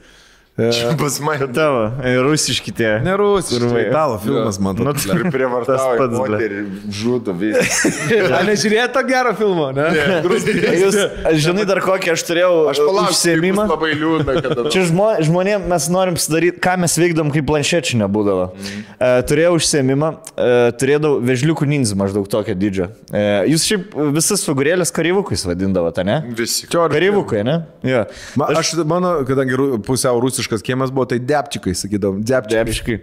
[0.55, 1.49] Pas mane.
[1.55, 3.01] Tavo, e, rusiški tie.
[3.03, 5.17] Ne rusiškai, Kur- italo filmas, man Nu, atrodo.
[5.19, 6.61] Ir prievartauja Tas pats, moterį,
[6.95, 7.65] žudo visą.
[8.39, 9.89] Ar nežiūrėjote to gero filmo, ne?
[10.85, 13.17] Jūs, aš žinai dar kokį aš turėjau Aš palauksiu.
[13.17, 13.65] užsiemimą.
[13.73, 14.63] Labai liūdna, kad.
[14.77, 18.47] Čia žmo, žmonėm mes norim sudaryti, ką mes veikdom, kai planšečių nebūdavo.
[18.55, 18.87] Mm.
[18.95, 20.49] E, turėjau užsiemimą, e,
[20.79, 22.89] turėdavau vežliukų ninzą maždaug tokio dydžio.
[23.11, 26.21] E, jūs šiaip visas figūrėlės karyvukais vadindavote, ne?
[26.39, 26.71] Visi.
[26.71, 27.59] Karyvukai, ne?
[27.83, 28.07] Jo.
[28.39, 32.65] Ma, aš, mano, kadangi pusiau rusiškas kiemas buvo, tai depčikai, sakydavom, depčikai.
[32.65, 32.99] Depšikai.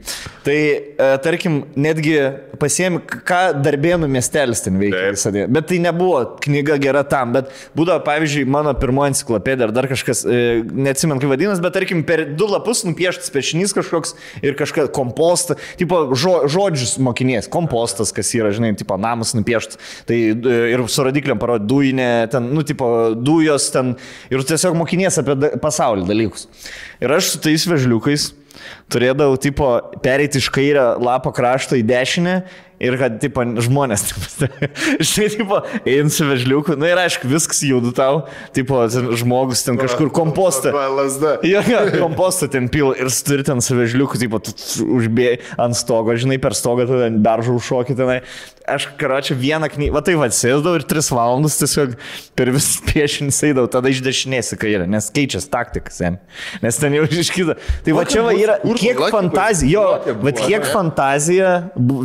[0.46, 0.58] Tai,
[0.98, 2.16] e, tarkim, netgi
[2.62, 5.50] pasiemi, ką darbėnų miestelis ten veikia visą dieną.
[5.56, 10.24] Bet tai nebuvo knyga gera tam, bet būdavo, pavyzdžiui, mano pirmoji enciklopedija ar dar kažkas,
[10.26, 15.58] e, neatsimenu, kaip vadinasi, bet tarkim, per du lapus nupieštas pešinys kažkoks ir kažkas kompostą,
[15.80, 19.82] tipo žo, žodžius mokinės, kompostas, kas yra, žinai, tipo namas nupieštas.
[20.10, 23.96] Tai e, ir su rodikliam parodė dujinė, ten, nu, tipo dujos ten
[24.32, 26.48] ir tiesiog mokinės apie da, pasaulio dalykus.
[27.02, 28.30] Ir aš su tais vežliukais
[28.92, 29.68] turėdavau, tipo,
[30.04, 32.36] pereiti iš kairio lapo krašto į dešinę
[32.82, 34.08] ir kad, tipo, žmonės,
[35.12, 38.24] žinai, tipo, einu su vežliuku, na ir aišku, viskas judu tau,
[38.56, 40.74] tipo, ten žmogus ten kažkur kompostą.
[41.46, 41.62] Jo,
[42.02, 46.88] kompostą ten pil ir tu turi ten savežliukų, tipo, užbėjai ant stogo, žinai, per stogą
[46.90, 48.22] tu ten daržų užšokį tenai.
[48.72, 51.96] Aš, karočią, vieną knygą, va tai va, sėdau ir tris valandas tiesiog
[52.38, 56.20] per vis piešinį sėdau, tada iš dešinės į kairę, nes keičiasi taktikas, sen.
[56.64, 57.58] Nes ten jau iškyda.
[57.86, 61.52] Tai va čia va yra, kiek fantazija, jo, va kiek fantazija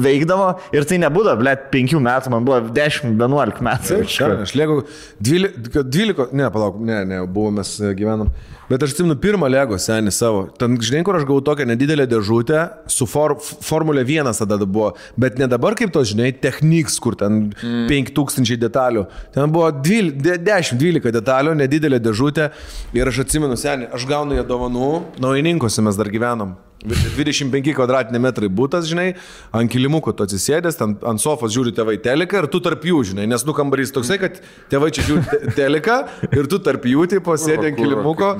[0.07, 4.03] veikdavo ir tai nebūdavo, ble, penkių metų, man buvo 10-11 metų.
[4.11, 4.83] Ką, Aš liegu
[5.23, 8.31] 12, 12, ne, palauk, ne, ne, buvome, mes e, gyvenam.
[8.67, 10.41] Bet aš atsimenu pirmą Lego senį savo.
[10.59, 15.39] Ten, žinai, kur aš gavau tokią nedidelę dėžutę, su for, Formulė 1 tada buvo, bet
[15.39, 17.87] ne dabar kaip to, žinai, Technics, kur ten mm.
[17.93, 19.07] 5000 detalių.
[19.37, 22.51] Ten buvo 10-12 detalių, nedidelė dėžutė.
[22.97, 26.57] Ir aš atsimenu senį, aš gaunu ją dovanų, naujininkose mes dar gyvenom.
[26.87, 29.09] 25 kvadratiniai metrai būtas, žinai,
[29.57, 33.27] ant kilimuko tu atsisėdęs, ten ant sofos žiūri tėvai teleką ir tu tarp jų, žinai,
[33.31, 34.39] nes nu kambarys toksai, kad
[34.73, 35.97] tėvai čia žiūri te- teleką
[36.31, 38.31] ir tu tarp jų, tipo, sėdi ant kilimuko,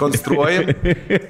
[0.00, 0.64] konstruoji.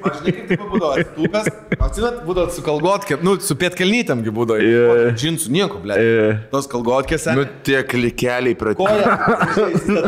[0.01, 1.51] Aš žinai, kaip tai būdavo, atstūpęs,
[1.89, 5.11] atsimėt, būdavo su kalgotkė, nu, su pietkelnytėmgi būdavo, yeah.
[5.19, 5.99] džinsų nieko, ble.
[6.01, 6.41] Yeah.
[6.55, 9.11] Tos kalgotkės, Nu, tie klikeliai pradėjo.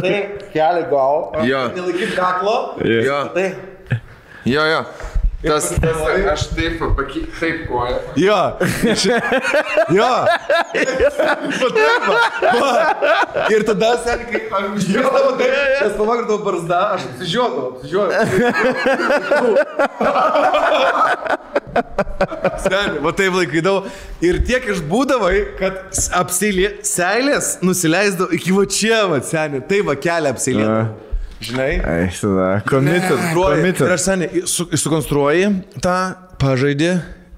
[0.03, 0.15] tai
[0.55, 1.65] kelią gau, Jo.
[1.77, 2.57] nelaikyt kaklo,
[2.87, 3.49] Jo, tai.
[4.49, 4.81] jo, jo.
[5.43, 5.97] Tas, tas,
[6.33, 7.99] aš taip, paky, taip koją.
[8.27, 8.37] Jo.
[9.91, 10.11] Jo.
[11.73, 12.73] Taip va.
[13.51, 15.49] Ir tada, seniai, kai aš užžiūrėjau, tai
[15.83, 18.23] aš pavagardavau barzdą, aš apsižiūrėjau, apsižiūrėjau.
[22.63, 23.91] Seniai, va taip laikydavau.
[24.25, 25.75] Ir tiek išbūdavai, kad
[26.21, 29.65] apsilė, seilės nusileisdavo iki va čia, va, seniai.
[29.69, 30.69] Tai va kelią apsilė.
[31.43, 31.73] Žinai?
[31.85, 32.63] Ai, tada.
[32.69, 33.19] Committed.
[33.19, 33.89] Ir Committed.
[33.91, 35.49] aš seniai, su, sukonstruoji
[35.83, 35.97] tą,
[36.43, 36.93] pažaidį,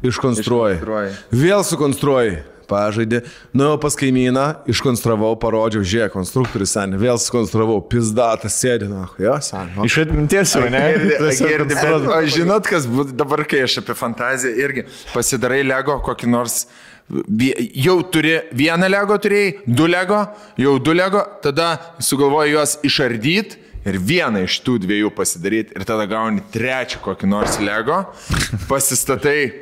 [0.04, 0.80] iškonstruoji.
[0.80, 1.14] Iškonstruoji.
[1.44, 2.42] Vėl sukonstruoji.
[2.64, 3.18] Pažaidė,
[3.52, 9.84] nuėjau pas kaimyną, iškonstravau, parodžiau, žiūrėk, konstruktorius seniai, vėl sukonstravau, pizdatas sėdi, na, jo, seniai.
[9.84, 10.80] Iš atminties jau, ne?
[11.36, 16.30] Girdi, bet, o žinot, kas bus dabar, kai aš apie fantaziją irgi pasidarai Lego kokį
[16.32, 16.62] nors.
[17.84, 20.22] Jau turi vieną Lego turėjai, du Lego,
[20.56, 26.06] jau du Lego, tada sugalvoji juos išardyti ir vieną iš tų dviejų pasidaryti ir tada
[26.10, 28.00] gauni trečią kokį nors Lego,
[28.70, 29.52] pasistatai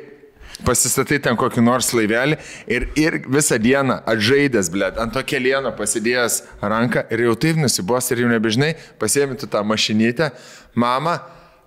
[0.63, 2.37] pasistatai ten kokį nors laivelį
[2.71, 8.09] ir, ir visą dieną atžaidęs, blėt, ant to kelieno pasidėjęs ranką ir jau taip nusibos
[8.13, 10.31] ir jau nebežinai, pasiemi tą mašinytę,
[10.79, 11.17] mama,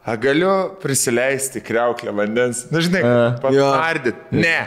[0.06, 3.02] a galiu prisileisti kreuklę vandens, na žinai,
[3.42, 4.28] patardyt.
[4.30, 4.60] Ne.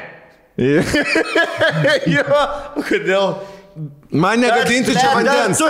[0.60, 2.42] Jo,
[2.90, 3.32] kodėl?
[4.12, 5.62] Man negadinti čia vandens.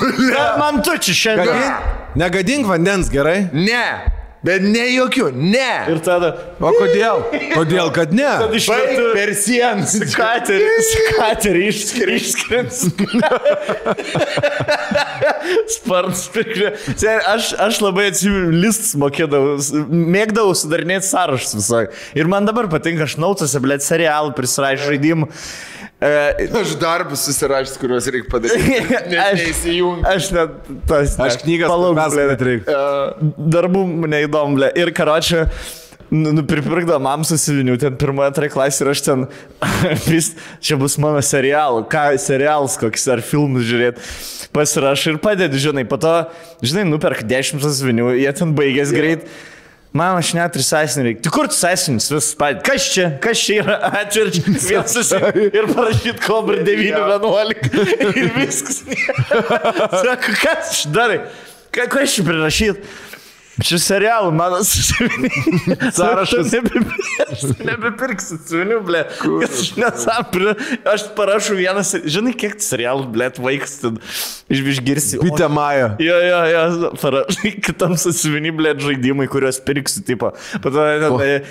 [0.60, 1.48] Man tu čia šiandien.
[1.48, 3.40] Gadink, negadink vandens, gerai?
[3.52, 4.14] Ne.
[4.38, 5.70] Bet ne jokių, ne.
[5.90, 6.28] Ir tada.
[6.62, 7.24] O kodėl?
[7.56, 8.28] Kodėl, kad ne?
[8.54, 9.86] Iš Baik karto per sieną.
[10.20, 10.68] Katerį,
[11.16, 12.84] katerį išskrins.
[15.74, 16.70] Sparnas pirklė.
[17.32, 19.56] Aš, aš labai atsimenu, listus mokėdavau,
[19.90, 21.84] mėgdavau sudarinėti sąrašus visai.
[22.14, 25.32] Ir man dabar patinka, aš nautose, blėt, serialų prisirašau žaidimų.
[25.98, 28.76] E, Aš darbus susirašęs, kuriuos reikia padaryti.
[29.24, 30.04] Aš, neįsijungiu.
[30.06, 30.52] aš net
[30.86, 31.16] tas.
[31.18, 32.46] Aš knygas palauk, perskaityt blėt.
[32.46, 32.76] reikia.
[32.78, 33.82] E, Darbų
[34.14, 34.70] neįdomu, blė.
[34.78, 35.48] Ir karočią.
[36.08, 39.26] Nu, nu pripirkdavo mam susivinių ten pirmoje, antroje klasėje ir aš ten
[40.08, 40.30] vis,
[40.64, 44.06] čia bus mano serialų, ką serialas koks ar filmus žiūrėti.
[44.56, 46.14] Pasirašai ir padedi, žinai, po to,
[46.64, 49.26] žinai, nuperk dešimt susivinių, jie ten baigės greit.
[49.92, 51.22] Mama, aš net ir sąsininį reikia.
[51.24, 52.64] Tai kur tu sąsinis vis padedi?
[52.68, 53.06] Kas čia?
[53.24, 53.76] Kas čia yra?
[54.02, 58.82] Atvirkščiai, susitikti ir parašyti kobra 911 ir viskas.
[60.04, 61.20] Sako, kas čia darai?
[61.72, 62.96] Ką aš čia prirašyti?
[63.58, 65.90] Čia serialų, mano susiviniai.
[65.96, 66.52] Sąrašas.
[67.66, 69.00] Nebepirksiu susivinių, ble.
[69.18, 70.52] Kas aš nesapri.
[70.86, 73.98] Aš parašau vieną, žinai, kiek serialų, ble, vaikas ten
[74.52, 75.18] išgirsi.
[75.22, 75.90] Bitė Maja.
[76.02, 80.30] Jo, jo, jo, parašai kitam susivinį, ble, žaidimai, kuriuos pirksiu, tipo.
[80.62, 80.86] Pato,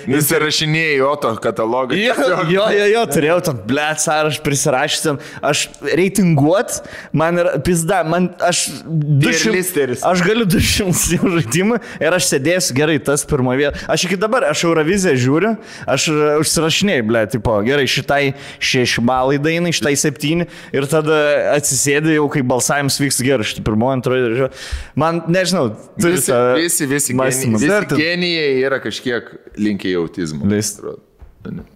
[0.08, 1.96] Nusirašinėjai Oto katalogą.
[1.98, 2.16] Jo,
[2.48, 5.20] jo, jo, jo, turėjau tą blėt sąrašą prisirašęs ten.
[5.44, 6.80] Aš reitinguot,
[7.16, 8.64] man yra pizda, man aš...
[8.88, 10.02] du šim- listeris.
[10.06, 13.80] Aš galiu 200 jau žaidimų ir aš sėdėsiu gerai, tas pirmo vietą.
[13.90, 15.54] Aš iki dabar, aš Euroviziją žiūriu,
[15.88, 18.22] aš e, užsirašinėjau, blė, tipo, gerai, šitai
[18.58, 21.18] šeši balai dainai, šitai septyni ir tada
[21.56, 24.52] atsisėdai jau, kai balsavimas vyks gerai, šitai pirmo, antroji, žiūrėjau.
[24.98, 25.68] man, nežinau,
[25.98, 26.18] turi
[26.58, 30.48] Visi, visi, visi, Dar visi genijai yra kažkiek linkę į autizmą.
[30.50, 30.82] List.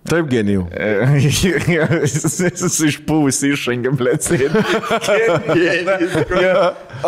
[0.09, 0.67] Taip genijau.
[1.23, 4.27] Jis išpūvusi išangė, blėt,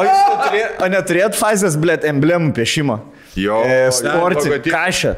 [0.04, 3.00] jūs neturėjot, o neturėjot fazės, blėt, emblemų piešimo?
[3.34, 3.88] Jo, E.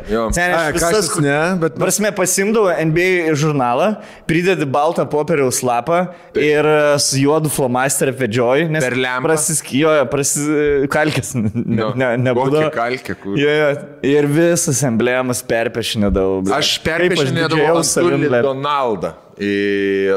[0.09, 0.23] Jo.
[0.33, 3.91] Ai, kažkas ne, bet- Prasme, pasimdavo NBA žurnalą,
[4.27, 5.99] pridedi baltą popieriaus lapą
[6.35, 9.29] ir e, su juodu flomasteriu vedžioji, nes Per lempą.
[9.29, 11.91] prasiskijojo, prasikalkės, ne, Jo.
[11.95, 12.71] ne, nebūdavo.
[12.73, 13.69] Kalkė, kur- Jo, jo,
[14.09, 16.41] ir visas emblemas perpešinėdavau.
[16.57, 17.77] Aš perpešinėdavau.
[18.49, 19.13] Donaldą.
[19.37, 20.17] Į,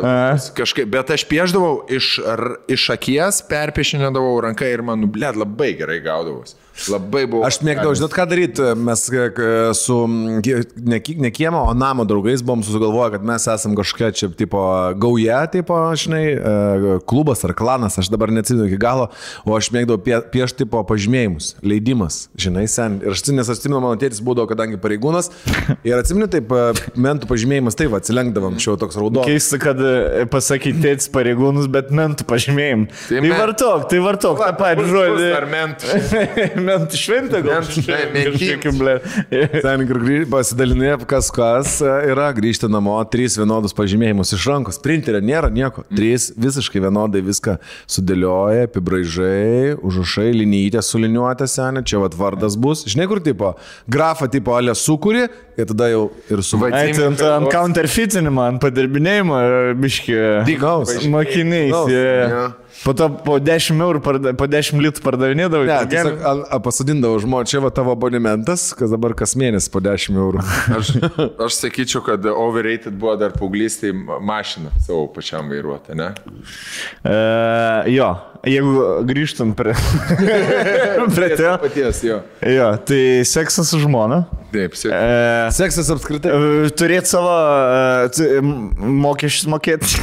[0.56, 5.74] kažkaip, bet aš pieždavau iš, ar- iš akies, perpešinėdavau ranką ir man, nu, blėt, labai
[5.76, 6.56] gerai gaudavos.
[6.90, 7.44] Labai buvo.
[7.48, 8.68] Aš mėgdavau, žinot, ką daryti.
[8.80, 13.76] Mes e, k- su ne, ne kiemo, o namo draugais buvom susigalvoję, kad mes esam
[13.78, 14.62] kažkokia čia, tipo,
[15.00, 19.10] gauja, tipo, žinai, e, klubas ar klanas, aš dabar neatsimenu iki galo,
[19.46, 23.00] o aš mėgdavau pie, piešti, tipo, pažymėjimus, leidimas, žinai, sen.
[23.04, 25.32] Ir aš nes aš atsimenu, mano tėtis būdavo, kadangi pareigūnas.
[25.88, 29.30] Ir atsimenu, taip, e, mentų pažymėjimas, taip, va, atsilenkdavom, čia toks raudonas.
[29.30, 32.88] Keista, kad e, pasakyti tėtis pareigūnus, bet mentų pažymėjim.
[32.90, 35.30] Tai Tai, men- vartok, tai vartok, tą patį žodį.
[35.38, 35.94] Ar mentų.
[36.70, 38.96] mentų šventė, gal Mentų šventė, kažkokia, ble.
[39.66, 44.80] Ten kur grįž- pasidalinė, kas kas e, yra, grįžti namo, trys vienodus pažymėjimus iš rankos.
[44.84, 45.84] Printerio nėra nieko.
[45.92, 47.58] Trys visiškai vienodai viską
[47.90, 52.86] sudėlioja, apibraižai, užrašai, linytė suliniuotė senė, čia vat vardas bus.
[52.90, 53.54] Žinai, kur tipo,
[53.92, 55.28] grafą tipo alė sukūri
[55.60, 59.40] ir tada jau ir su Ai, tai ant, ant counterfeitinimo, ant padirbinėjimo,
[59.80, 60.18] biški.
[60.60, 60.96] Gaus.
[61.10, 61.72] Mokiniais.
[61.74, 61.92] Gaus.
[61.92, 62.16] jie.
[62.34, 62.48] Jo.
[62.80, 65.66] Po to po 10 eurų, parda, po 10 litų pardavinėdavai.
[65.68, 69.36] Ne, tai tiesiog gel- a- a- pasodindavo žmonės, čia va tavo abonementas, kas dabar kas
[69.40, 70.44] mėnesį po 10 eurų.
[70.80, 70.94] Aš,
[71.48, 73.94] aš sakyčiau, kad overrated buvo dar paauglystėje
[74.24, 76.14] mašina savo pačiam vairuoti, ne?
[77.04, 77.18] E,
[77.98, 78.10] jo,
[78.48, 79.74] jeigu grįžtum prie,
[81.16, 81.56] prie to.
[81.64, 82.22] Paties jo.
[82.46, 84.24] Jo, tai seksas su žmona.
[84.50, 84.90] Taip, sėk.
[84.90, 86.32] E, Seksas apskritai.
[86.80, 87.30] Turėti savo
[88.10, 90.00] e, mokesčius mokėti,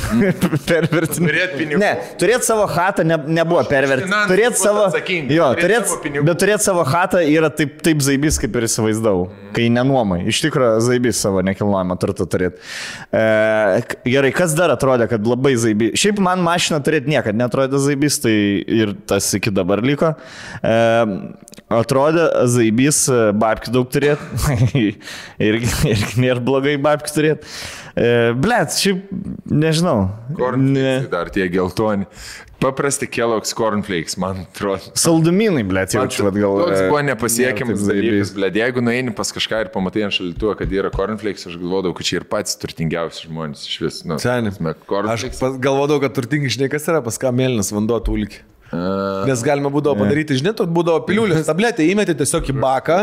[0.69, 1.27] pervertinti.
[1.27, 1.81] Turėt pinigų.
[1.83, 1.89] Ne,
[2.21, 4.21] turėti savo hatą ne, nebuvo pervertinti.
[4.31, 4.85] Turėti savo...
[4.87, 6.27] Jo, turėt turėt, savo pinigų.
[6.29, 9.27] bet turėti savo hatą yra taip, taip zaibys, kaip ir įsivaizdavau.
[9.57, 10.21] Kai nenuomai.
[10.31, 12.63] Iš tikrųjų, zaibys savo nekilnojamą turtą turėti.
[13.11, 13.25] E,
[14.07, 15.97] gerai, kas dar atrodė, kad labai zaibys.
[15.99, 18.37] Šiaip man mašina turėti niekada netrodė zaibys, tai
[18.67, 20.13] ir tas iki dabar liko.
[20.61, 20.77] E,
[21.73, 24.27] atrodė zaibys, e, babkių daug turėti.
[25.49, 27.53] irgi, irgi nėra blogai babkių turėti.
[27.97, 29.07] E, Blet, šiaip
[29.51, 30.11] nežinau.
[30.37, 32.09] Cornflakes dar tie geltoni.
[32.57, 34.95] Paprasti Kellogg's cornflakes, man atrodo.
[34.97, 36.57] Saldumynai, blėt, jaučiu, kad gal.
[36.63, 38.57] Toks e, buvo nepasiekiamas dalykas, blėd.
[38.63, 42.23] Jeigu nueini pas kažką ir pamatai ant šaldytuvo, kad yra cornflakes, aš galvodavau, kad čia
[42.23, 44.01] ir patys turtingiausi žmonės iš vis.
[44.09, 44.55] Nu, Seni.
[44.57, 44.73] prasme,
[45.13, 45.29] Aš
[45.61, 48.41] galvodavau, kad turtingi žinai, kas yra, pas ką mėlynas vanduo tūlik.
[48.73, 53.01] Nes galima būdavo padaryti, žinai, tu būdavo piliulės tabletė, įmeti tiesiog į baką.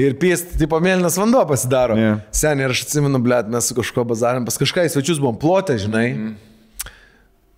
[0.00, 1.96] Ir piesti, tipo, mėlynas vanduo pasidaro.
[2.00, 2.22] Yeah.
[2.32, 5.76] Seniai, ir aš atsimenu, blėt, mes su kažkuo bazarėm, pas kažką į svečius buvom plotę,
[5.80, 6.06] žinai.
[6.16, 6.51] Mm.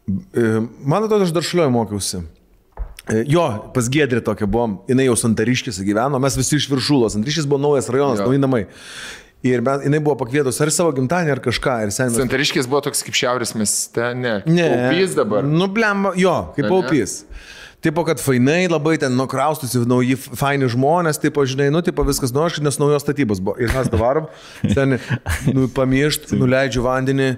[0.07, 2.23] Man atrodo, aš dar šliuoju mokiausi.
[3.09, 3.45] E, Jo,
[3.75, 7.89] pas Gedrį tokia buvom, jinai jau Santariškėse gyveno, mes visi iš viršulos, Santariškis buvo naujas
[7.93, 8.29] rajonas, Jo.
[8.29, 8.63] nauji namai.
[9.45, 11.75] Ir mes, jinai buvo pakvietus ar savo gimtadienį, ar kažką.
[11.91, 14.39] Mes Santariškis buvo toks kaip šiaurės mieste, ne.
[14.49, 14.71] Ne.
[14.73, 15.45] Paupys dabar.
[15.45, 17.19] Nu, blem, jo, kaip paupys.
[17.85, 22.65] Tipo, kad fainai labai ten nukraustusi nauji faini žmonės, tipo, žinai, nu, tipo, viskas nuoškai,
[22.65, 23.59] nes naujos statybos buvo.
[23.61, 24.23] Ir mes dabar,
[24.77, 24.97] ten,
[25.53, 27.35] nu, pamiršt, nuleidžiu vandenį,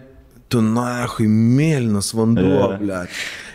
[0.53, 3.05] tu, na, hui, mėlynas vanduo, ble.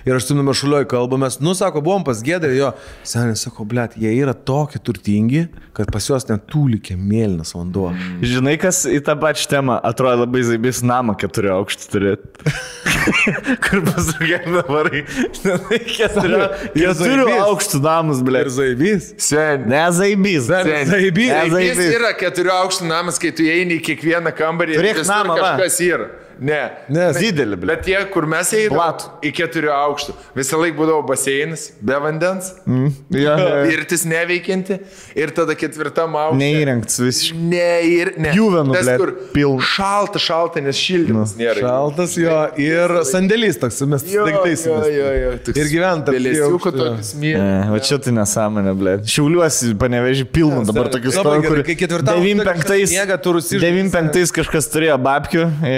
[0.02, 2.72] Ir aš su numašuliuoju kalbamės, nu, sako, buvom pas Gedrį, jo,
[3.06, 5.44] seniai sako, ble, jie yra tokie turtingi,
[5.78, 7.92] kad pas juos net tūlikė mėlynas vanduo.
[8.26, 12.56] Žinai, kas į tą pačią temą atrodo labai zaibys namą keturių aukštų turėti.
[13.68, 14.90] Kur pasakė dabar,
[15.38, 16.42] žinai, keturių,
[16.74, 18.42] keturių aukštų namus, ble.
[18.42, 19.12] Ir zaibys.
[19.22, 19.68] Sen.
[19.70, 20.50] Ne zaibys.
[20.50, 20.72] Sen.
[20.90, 21.30] Zaibys.
[21.30, 21.94] Ne Jis zaibys.
[22.00, 26.10] yra keturių aukštų namas, kai tu eini į kiekvieną kambarį Turėk namą, kažkas yra.
[26.42, 26.62] Ne.
[26.90, 27.68] Ne, Didelį, ble.
[27.76, 29.10] Bet tie, kur mes einame, Platų.
[29.28, 32.48] į keturių aukštų, visą laiką būdavo baseinas, be vandens,
[33.14, 33.60] Ja, ja.
[33.68, 34.80] pirtis neveikianti
[35.22, 36.40] ir tada ketvirtam aukšte.
[36.42, 37.38] Neįrengts visiškai.
[37.52, 38.32] Ne, ir ne.
[38.34, 39.62] Juvenų, Tas, kur pilna.
[39.62, 41.62] Šalta, šalta, nes šildymas nėra.
[41.62, 44.66] Šaltas jo ir sandėlys toks, mes daiktais.
[44.66, 46.90] toks Ir gyvent tarp pelėsiukų aukštų, jo.
[46.90, 47.46] tokius mėlynis.
[47.46, 48.96] Ne, va čia tai nesąmonė, ble.
[49.14, 53.62] Šiauliuosi, paneveži pilną dabar tokius gerai, kur kai ketvirtam aukšte 95 kažkas miega, tu rusiškai-
[53.62, 55.78] 95 kažkas turėjo babkių, e,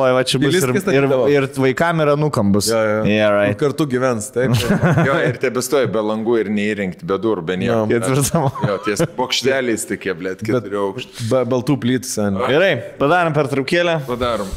[0.00, 2.68] galvoja, va čia bus ir, ir, ir vaikam ir anukam bus.
[2.70, 3.00] Jo, jo.
[3.08, 3.58] Yeah, right.
[3.60, 4.54] Kartu gyvens, taip.
[5.10, 7.84] Jo, ir tebestoja be langų ir neįrengti, be durų, be nieko.
[7.90, 8.48] Ketvirtam.
[8.70, 11.26] Jo, ties bokšteliais tokie, blėt, keturių aukštų.
[11.30, 12.38] Be baltų plytų sen.
[12.50, 12.70] Gerai,
[13.00, 13.98] padarom per traukėlę.
[14.08, 14.50] Padarom.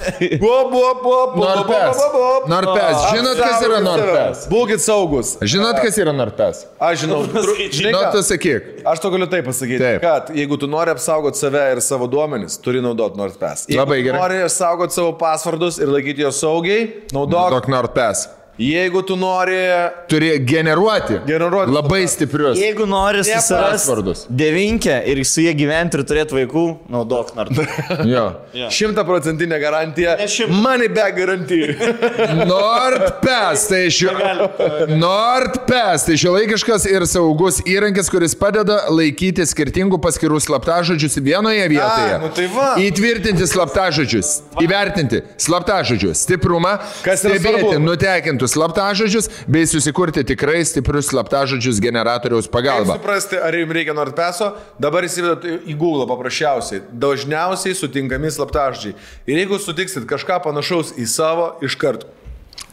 [1.44, 2.02] Norpes.
[2.52, 3.04] Norpes.
[3.14, 4.46] Žinot, kas yra Norpes?
[4.52, 5.36] Būkit saugus.
[5.42, 6.66] Žinot, kas yra Norpes?
[6.84, 7.24] Aš žinau.
[7.84, 8.12] Nu, ką?
[8.14, 8.68] tu sakyk.
[8.88, 10.02] Aš to galiu taip pasakyti, Taip.
[10.04, 13.68] kad jeigu tu nori apsaugoti save ir savo duomenis, turi naudoti NordPass.
[13.72, 14.20] Labai gerai.
[14.22, 17.58] nori apsaugoti savo pasvardus ir laikyti juos saugiai, naudok.
[17.58, 18.28] Dok Norpes.
[18.58, 19.56] Jeigu tu nori
[20.08, 21.14] Turi generuoti.
[21.26, 21.72] Generuoti.
[21.74, 22.58] Labai stiprius.
[22.62, 27.50] Jeigu nori susirasti devinkę ir su jie gyventi ir turėti vaikų, naudok nart.
[28.14, 28.28] Jo.
[28.70, 30.54] šimtaprocentinė garantija, Ne šimta.
[30.62, 31.74] money back garantija.
[32.52, 34.12] NordPes, tai šio...
[35.02, 42.20] NordPes, tai šiuolaikiškas ir saugus įrankis, kuris padeda laikyti skirtingų paskirų slaptažodžius vienoje vietoje.
[42.22, 42.70] nu tai va.
[42.84, 44.32] Įtvirtinti slaptažodžius,
[44.62, 47.84] įvertinti slaptažodžių stiprumą, Kas yra stebėti svarbu?
[48.44, 52.98] Nutekintus slaptažodžius bei susikurti tikrai stiprius slaptažodžius generatoriaus Kaip pagalba.
[52.98, 56.84] suprasti, ar jums reikia NordPeso, dabar įsivedat į Google paprasčiausiai.
[56.92, 58.96] Dažniausiai sutinkami slaptažodžiai.
[59.28, 62.08] Ir jeigu sutiksit kažką panašaus į savo, iš karto.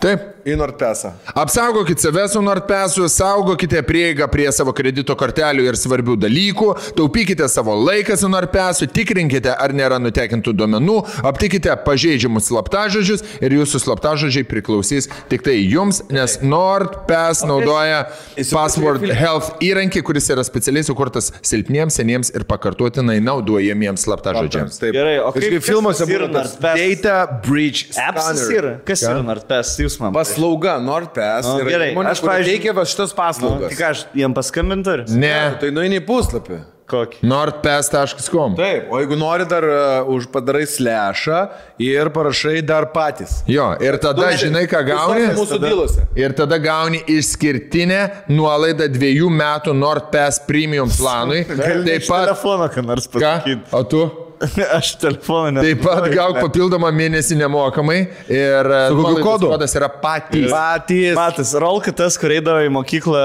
[0.01, 0.23] Taip.
[0.49, 1.11] Į Nordpesą.
[1.37, 7.75] Apsaugokite save su Nordpesu, saugokite prieigą prie savo kredito kortelių ir svarbių dalykų, taupykite savo
[7.77, 10.95] laiką su Nordpesu, tikrinkite, ar nėra nutekintų duomenų,
[11.29, 18.07] aptikite pažeidžiamus slaptažodžius ir jūsų slaptažodžiai priklausys tik tai jums, nes Nordpes naudoja
[18.49, 24.81] Password Health įrankį, kuris yra specialiai sukurtas silpniems, seniems ir pakartotinai naudojamiems slaptažodžiams.
[24.81, 24.97] Taip.
[24.97, 26.81] Gerai, o kaip- kas filmuose yra Nordpes?
[26.81, 28.49] Data Breach Scanner.
[28.57, 28.75] yra.
[28.89, 29.70] Kas yra Nordpes?
[29.79, 30.13] Jūs man.
[30.17, 31.47] Paslauga Nordpes.
[31.47, 33.69] Nu, yra gerai, įmonė, aš, pavyzdžiui- teikia va šitas Nu, paslaugas.
[33.77, 35.05] tik aš jiem paskambinti ar?
[35.09, 35.57] Ne.
[35.61, 36.61] Tai nueini į puslapį.
[36.91, 37.21] Kokį?
[37.23, 38.57] Nordpes.com.
[38.59, 41.49] Taip, o jeigu nori dar uh, už padarai slešą
[41.79, 43.45] ir parašai dar patys.
[43.47, 45.29] Jo, ir tada žinai, ką gauni.
[45.37, 46.07] Mūsų bylose.
[46.19, 48.01] Ir tada gauni išskirtinę
[48.35, 51.45] nuolaidą dviejų metų NordPass premium planui.
[51.47, 52.27] Taip pat.
[52.27, 53.21] Telefoną, ką nors Ką?
[53.21, 53.63] pasakyti.
[53.73, 54.03] O tu?
[54.79, 55.63] Aš telefoną ne.
[55.65, 57.99] Taip pat gauk papildomą mėnesį nemokamai.
[58.33, 59.49] Ir kokiu nuolaidos kodu?
[59.53, 60.47] kodas yra patys.
[60.53, 61.13] Patys.
[61.19, 63.25] Matas, Rolka tas, kur eidavo į mokyklą,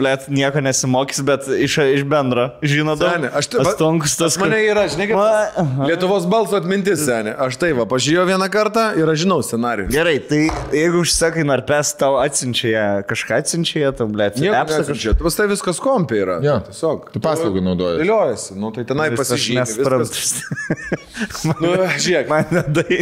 [0.00, 2.48] blėt, nieko nesimokys, bet iš, iš bendro.
[2.62, 3.28] Žino daug.
[3.38, 5.86] Aš tai- Astonkus tas, Pas mane yra, žinai, kaip aha.
[5.90, 7.36] Lietuvos balso atmintis, seniai.
[7.46, 9.88] Aš tai va, pažiūrėjau vieną kartą ir aš žinau scenarijų.
[9.94, 10.42] Gerai, tai
[10.74, 15.14] jeigu užsakai narpes, tau atsiunčia ją, kažką atsiunčia ją, tau, blėt, Nieko appsą nesinčia.
[15.22, 16.40] Pas tai viskas kompiai yra.
[16.42, 16.58] Jo.
[16.66, 17.08] Tiesiog.
[17.14, 18.02] Tu paslaugą naudoji.
[18.02, 18.58] Dėliojasi.
[18.58, 20.98] Nu, tai tenai Vis aš pasižymė.
[21.18, 21.18] nesuprantu.
[21.18, 21.44] Viskas...
[21.60, 21.72] Nu,
[22.04, 22.26] žiūrėk.
[22.28, 22.98] Man nedai.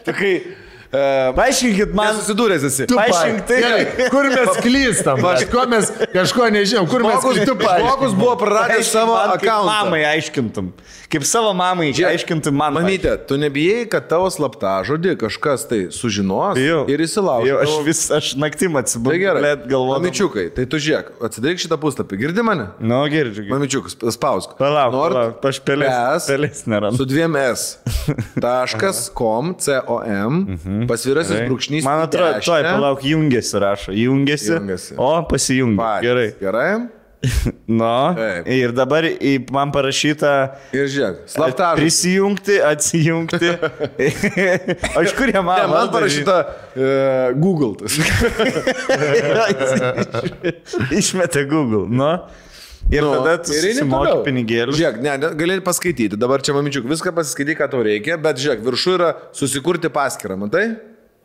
[0.04, 0.34] Tu kai...
[0.90, 2.08] Uh, Paaiškinkit man.
[2.16, 2.86] Nesusidūręs esi.
[2.90, 3.58] Tu Paaiškink tai.
[3.62, 5.20] Gerai, kur mes klystam?
[5.22, 6.88] Kažko mes kažko nežinom.
[6.90, 7.60] Kur mes klystam?
[7.62, 9.68] žmogus buvo praradęs savo akantą.
[9.70, 10.72] Mamai aiškintum.
[11.10, 12.74] Kaip savo mamai aiškintum man.
[12.74, 16.82] Mamytė, tu nebijai, kad tavo slapta žodį kažkas tai sužinos Bijau.
[16.90, 17.46] ir įsilauž.
[17.46, 19.14] Jau, aš vis, aš naktim atsibūdu.
[19.14, 19.54] Tai gerai.
[19.70, 19.94] galvoju.
[19.98, 22.18] Mamičiukai, tai tu žiūrėk, atsidaryk šitą puslapį.
[22.24, 22.66] Girdi mane?
[22.82, 23.46] Nu, girdžiu.
[23.46, 23.54] girdžiu.
[23.54, 24.54] Mamičiukas, spausk.
[24.58, 26.98] Palauk, palauk, aš pelės- pelės nerandu.
[26.98, 27.78] Su dviem S.
[28.44, 30.46] Taškas, com, com,
[30.88, 31.48] pasvirasis Gerai.
[31.50, 31.84] brūkšnys.
[31.84, 32.46] Man atrodo, dešinę.
[32.46, 33.90] toj, palauk, jungiasi rašo.
[33.96, 34.52] Jungiasi.
[34.54, 34.94] Jungiasi.
[34.96, 35.76] O, pasijungi.
[35.80, 36.02] Patys.
[36.08, 36.30] Gerai.
[36.40, 36.72] Gerai.
[37.66, 38.14] Nu.
[38.16, 38.46] Taip.
[38.48, 39.04] Ir dabar
[39.52, 40.56] man parašyta.
[40.72, 41.80] Ir žiūrėk, slapta žodį.
[41.82, 43.50] Prisijungti, atsijungti.
[44.96, 45.60] o iš kur jie man?
[45.60, 46.46] Ne, man parašyta uh,
[47.36, 47.76] Google.
[51.00, 51.84] Išmetė Google.
[51.92, 52.12] Nu.
[52.90, 54.22] Ir Nu, tada susimoki toliau.
[54.26, 54.74] pinigėlius.
[54.80, 56.18] Žiūrėk, ne, gali paskaityti.
[56.18, 60.64] Dabar čia mamičiuk, viską pasiskaityk, ką tau reikia, bet žiūrėk, viršų yra susikurti paskirtą, matai?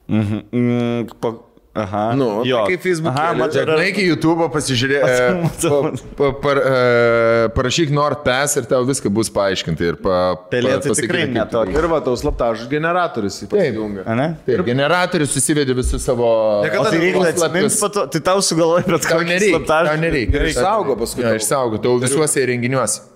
[0.07, 1.31] Mm, po,
[1.75, 2.03] aha.
[2.15, 3.11] Nu, tai kaip Facebook'e.
[3.11, 5.03] Aha, matau, Žiūrėk, nueik į YouTube, pasižiūrėk,
[5.43, 5.79] Matau,
[6.17, 9.89] pa, pa, e, parašyk NordPass ir tau viską bus paaiškinti.
[9.91, 10.19] Ir pa,
[10.51, 11.75] Pelė pa- tai tikrai netokio.
[11.77, 14.05] Ir va, tau slaptažodžių generatorius įsijungia.
[14.15, 14.27] Ane?
[14.47, 16.29] Taip, generatorius susivedi visus savo...
[16.65, 19.59] Niekada O tai reikia atsimins po to, tai tau sugalvoji, bet Tau nereikia.
[19.67, 20.33] Tau nereikia.
[20.39, 21.41] Gerai, saugo paskui Jo, tau.
[21.43, 23.11] išsaugo, tau visuose įrenginiuose.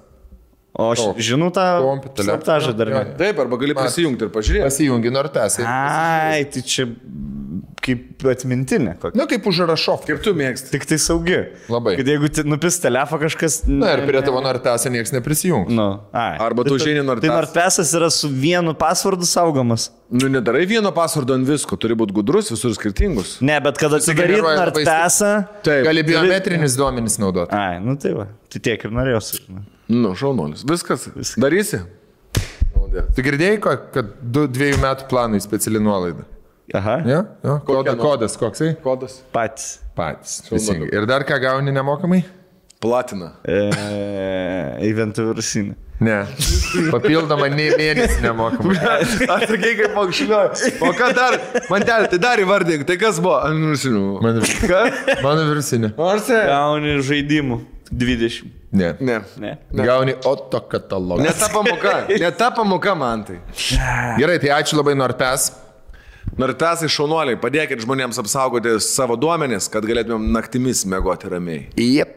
[0.79, 1.63] O aš žinau tą
[2.21, 2.99] slaptažą dar ne.
[3.19, 4.67] Taip, arba gali prisijungti ir pažiūrėti.
[4.67, 5.59] Pasijungi NordPass.
[5.65, 6.85] Ai, tai čia
[7.83, 8.95] kaip atmintinė.
[9.01, 9.17] kokia.
[9.19, 10.03] Na, kaip užrašov.
[10.07, 10.71] Kaip tu mėgsti.
[10.73, 11.37] Tik tai saugi.
[11.71, 11.95] Labai.
[11.99, 13.59] Kad jeigu nupis telefoną kažkas...
[13.69, 15.71] Na ir prie tavo NordPass niekas neprisijungs.
[15.73, 16.37] Nu, ai.
[16.43, 19.89] Arba tu užeini nors Tai Nordpesas yra su vienu pasvardu saugomas.
[20.09, 23.37] Nu, nedarai vieno pasvardo ant visko, turi būti gudrus, visur skirtingus.
[23.45, 25.33] Ne, bet kad atsidaryt Nordpesą...
[25.65, 25.83] Taip.
[25.87, 27.55] Gali biometrinis duomenis naudoti.
[27.55, 28.29] Ai, nu tai va.
[28.49, 29.63] Tai tiek ir norėjau sakyti.
[29.89, 30.65] Nu, šaunuolis.
[30.69, 31.09] Viskas.
[31.41, 31.83] Darysi?
[33.15, 36.25] Tu girdėjai, kad du dviejų metų planui speciali nuolaida?
[36.73, 37.01] Aha.
[37.05, 37.23] Ja?
[37.43, 37.59] Ja?
[37.65, 38.75] Koda, kodas koksai?
[38.83, 39.21] Kodas.
[39.33, 39.79] Patys.
[39.97, 40.41] Patys.
[40.49, 40.89] teisingai.
[40.93, 42.23] Ir dar ką gauni nemokamai?
[42.79, 43.33] Platina.
[43.43, 43.57] E,
[44.87, 45.73] Eventų virusinė.
[45.99, 46.19] Ne.
[46.93, 48.77] Papildomą nei mėnesį nemokamai.
[49.35, 50.69] Atsakai kaip pakšliuoju.
[50.87, 51.35] O ką dar?
[51.67, 53.41] Man ten, tai dar įvardink, tai kas buvo?
[53.49, 54.05] Anusinių.
[54.23, 54.45] Mano,
[55.25, 55.91] mano virusinė.
[55.97, 56.31] Nors.
[56.31, 57.59] Gauni žaidimų.
[57.89, 58.45] 20.
[58.71, 58.93] Ne.
[59.01, 59.17] Ne.
[59.41, 59.55] Ne.
[59.73, 61.23] Gauni Oto katalogą.
[61.25, 61.95] Ne ta pamoka.
[62.13, 63.39] Ne ta pamoka man tai.
[64.21, 65.49] Gerai, tai ačiū labai Norpes.
[66.39, 71.65] Nartasai šaunuoliai, padėkit žmonėms apsaugoti savo duomenis, kad galėtumėm naktimis mėgoti ramiai.
[71.79, 72.15] Jep.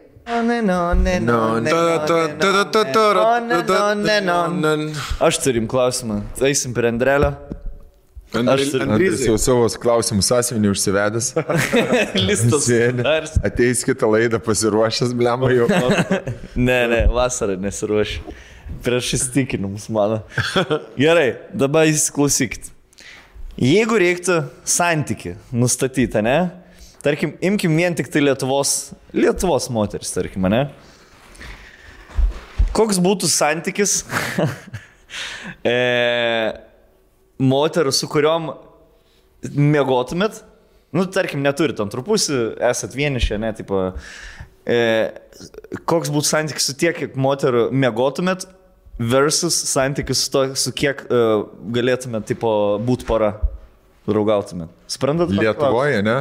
[5.21, 6.21] Aš turim klausimą.
[6.47, 7.33] Eisim prie Andrelio.
[8.33, 11.27] Aš turiu- Andris jau savo klausimus sąsiuvinį užsivedęs.
[12.29, 12.69] Listas.
[13.45, 15.69] Ateis kitą laidą pasiruošęs, blemba jau.
[16.69, 18.23] Ne, ne, vasarą nesiruošiu.
[18.83, 20.23] Prieš įstikinimus mano.
[21.03, 22.72] Gerai, dabar įsiklausykit.
[23.61, 26.37] Jeigu reiktų santyki nustatyti, ne?
[27.05, 30.63] Tarkim, imkim vien tik tai Lietuvos, Lietuvos moteris, tarkim, ne?
[32.73, 33.99] Koks būtų santykis
[35.69, 35.77] e,
[37.45, 38.55] moterų, su kuriuom
[39.53, 40.41] mėgotumėt?
[40.97, 42.41] Nu, tarkim, neturit antrų pusių,
[42.73, 43.85] esat vienišė, ne, tipo,
[44.65, 44.81] e,
[45.85, 48.49] koks būtų santykis su tiek, kiek moterų mėgotumėt
[49.11, 51.25] versus santykis su to, su kiek e,
[51.75, 52.53] galėtumėt, tipo,
[52.83, 53.35] būti pora.
[54.07, 54.71] draugautumėt?
[54.91, 55.31] Suprantat?
[55.31, 56.17] koks Lietuvoje, ne?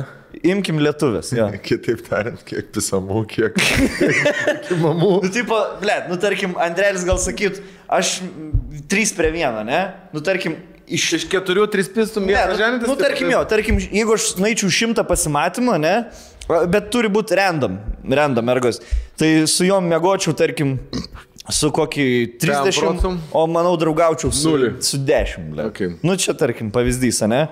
[0.47, 1.47] Imkim lietuvės, jo.
[1.67, 3.57] Kitaip tariant, kiek pisamų, kiek,
[3.99, 5.15] kiek mamų.
[5.25, 7.59] Nu, tipo, ble, nu, tarkim, Andrėlis gal sakyt,
[7.91, 9.81] aš mm, trys prie vieno, ne?
[10.15, 10.55] Nu, tarkim,
[10.87, 11.09] iš...
[11.19, 15.05] Iš keturių, tris pistum, Ne, vieną nu, nu, tarkim, jo, tarkim, jeigu aš naičiau šimtą
[15.09, 15.95] pasimatymą, ne?
[16.71, 17.77] Bet turi būti random,
[18.11, 18.81] random mergos.
[19.19, 20.77] Tai su juom mėgočiau, tarkim,
[21.49, 22.07] su kokį
[22.41, 23.11] 30, procentų?
[23.33, 24.71] o manau draugaučiau su, Nulį.
[24.85, 25.49] su 10.
[25.51, 25.67] ble.
[25.71, 25.95] Okay.
[26.05, 27.47] Nu, čia, tarkim, pavyzdys, ne?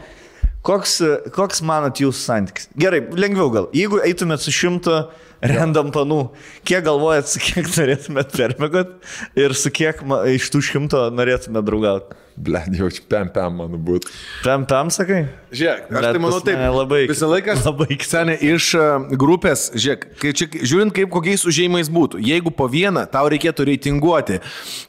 [0.69, 0.99] Koks,
[1.33, 2.69] koks manot jūsų santykis?
[2.77, 3.69] Gerai, lengviau gal.
[3.73, 4.99] Jeigu eitumėt su šimtu
[5.41, 6.19] random panų,
[6.67, 8.91] kiek galvojat, su kiek norėtumėt permėgot
[9.39, 10.03] ir su kiek
[10.35, 12.17] iš tų šimto norėtumėt draugauti?
[12.39, 14.11] Ble, jau čia pem pem man būtų.
[14.45, 15.25] Pam, pam, sakai?
[15.51, 16.61] Žiūrėk, aš Bet tai manau taip.
[16.71, 18.85] labai- Visą laiką labai Senė iš e,
[19.19, 22.21] grupės, žiūrėk, kai čia, žiūrint kaip kokiais užėjimais būtų.
[22.23, 24.39] Jeigu po vieną tau reikėtų reitinguoti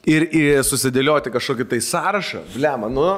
[0.07, 3.09] ir, ir susidėlioti kažkokį tai sąrašą, blema, nu...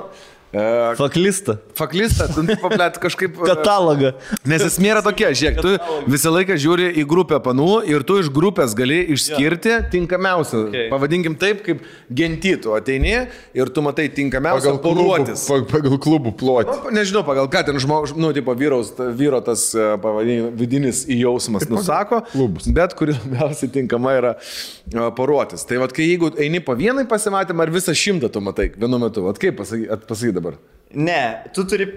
[0.53, 1.55] E, Faklista.
[1.73, 3.39] Faklistą, tu pablėt kažkaip...
[3.41, 4.11] Katalogą.
[4.45, 8.29] Nes esmė yra tokia, žiūrėk, tu visą laiką žiūri į grupę panų ir tu iš
[8.33, 10.59] grupės gali išskirti tinkamiausią.
[10.67, 10.83] Okay.
[10.91, 11.81] Pavadinkim taip, kaip
[12.13, 13.15] gentytų ateini
[13.57, 15.47] ir tu matai tinkamiausią Pagal poruotis.
[15.49, 16.77] pa- pagal klubų plotį.
[16.85, 21.65] Nu, nežinau, pagal ką ten žmogus, nu, tipo, vyraus, vyro tas e, pavadinimas, vidinis įjausmas
[21.71, 22.69] nusako, klubus.
[22.69, 25.65] bet kuri labiausiai tinkama yra e, poruotis.
[25.65, 29.25] Tai vad, kai jeigu eini po vienai pasimatymą ar visą šimtą tu matai vienu metu,
[29.25, 30.59] vad kaip pasaky, pasaky dabar?
[30.93, 31.21] Ne,
[31.55, 31.87] tu turi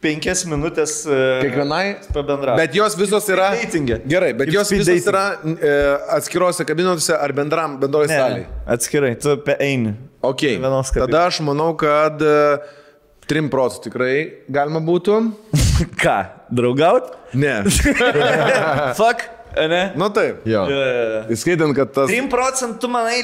[0.00, 1.84] penkias minutės uh, Kiekvienai
[2.14, 2.56] pabendrauti.
[2.62, 3.50] Bet jos visos yra.
[3.60, 4.00] Datinge.
[4.08, 5.10] Gerai, bet Kaip jos visos dating.
[5.12, 5.72] yra e,
[6.16, 8.46] atskirose kabinose ar bendram, bendroje salėje.
[8.76, 9.92] atskirai, tu pe eini.
[10.24, 10.46] Ok.
[10.96, 12.38] Tada aš manau, kad e,
[13.30, 14.14] 3 procentų tikrai
[14.50, 15.20] galima būtų.
[16.02, 16.16] Ką,
[16.48, 17.12] draugaut?
[17.36, 17.60] Ne.
[18.98, 19.82] Fuck, ne?
[20.00, 20.42] nu taip.
[20.48, 20.64] Jo.
[20.64, 21.22] Jo, jo, jo.
[21.36, 23.20] Įskaitant, kad tas 3 procentų, manai,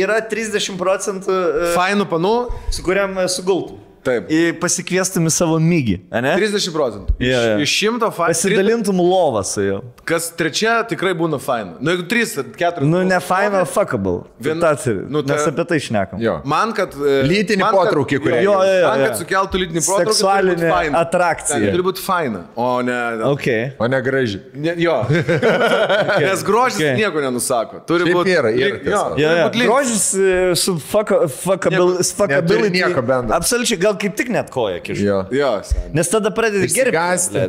[0.00, 2.36] yra 30 procentų, uh, fainų panų.
[2.72, 3.78] su kuriam uh, sugultų.
[4.04, 4.28] Taip.
[4.60, 6.34] Pasikviestum į savo mygį, ne?
[6.36, 7.14] 30 procentų.
[7.18, 7.58] Iš, Jo, jo.
[7.64, 8.34] iš šimto fainų.
[8.34, 9.78] Pasidalintum lovą su juo.
[10.04, 11.78] Kas trečia tikrai būna faina.
[11.80, 12.84] Nu, jeigu 3, 4.
[12.84, 14.24] Nu, ne final fuckable.
[14.38, 16.20] Vien- Vien, nu, ta- Mes apie tai šnekam.
[16.20, 16.36] Jo.
[16.44, 16.92] Man, kad...
[16.94, 20.04] e, Lytinį man, potraukį, kurį- Jo, Jo, jo, Man, kad sukeltų lytinį potraukį.
[20.04, 21.00] turi Seksualinė faina.
[21.04, 21.58] atrakcija.
[21.64, 22.98] Ten Turi būti faina, o ne...
[23.32, 23.48] Ok.
[23.80, 24.40] O ne graži.
[24.54, 24.98] Ne, jo.
[26.20, 26.92] Nes grožis Okay.
[26.92, 26.96] okay.
[27.00, 27.80] nieko nenusako.
[27.88, 28.32] Turi būti.
[28.36, 29.02] yra, yra Jo.
[29.16, 29.70] Jo, turi jo.
[29.72, 32.70] Grožis e, su fuckability.
[32.74, 33.34] nieko bendro.
[33.36, 35.04] Absoliučiai, gal kaip tik net koja kiša.
[35.04, 35.18] Jo.
[35.34, 35.50] Jo.
[35.96, 37.44] Nes tada pradedi gerbti.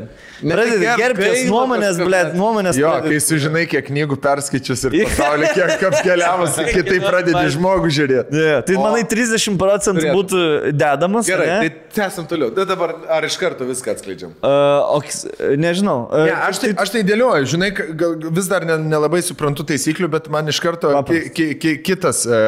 [0.45, 2.75] Ne Pradedi gerbti jos nuomonės, blė, nuomonės.
[2.79, 8.41] Jo, pradedi- kai sužinai, kiek knygų perskaičius ir pasaulį, kiek apkeliavus, kitaip pradedi žmogų žiūrėti.
[8.43, 10.17] Jo, tai manai 30 procentų Turėtų.
[10.19, 10.43] būtų
[10.75, 11.29] dedamas.
[11.31, 11.57] Gerai, ne?
[11.63, 12.51] tai tęsim toliau.
[12.57, 14.35] Tai dabar ar iš karto viską atskleidžiam?
[14.43, 15.97] Uh, o, nežinau.
[16.11, 20.09] Uh, Ne, aš, tai, aš tai dėlioju, žinai, gal vis dar ne- nelabai suprantu taisyklių,
[20.17, 22.39] bet man iš karto ki, ki, ki, kitas e,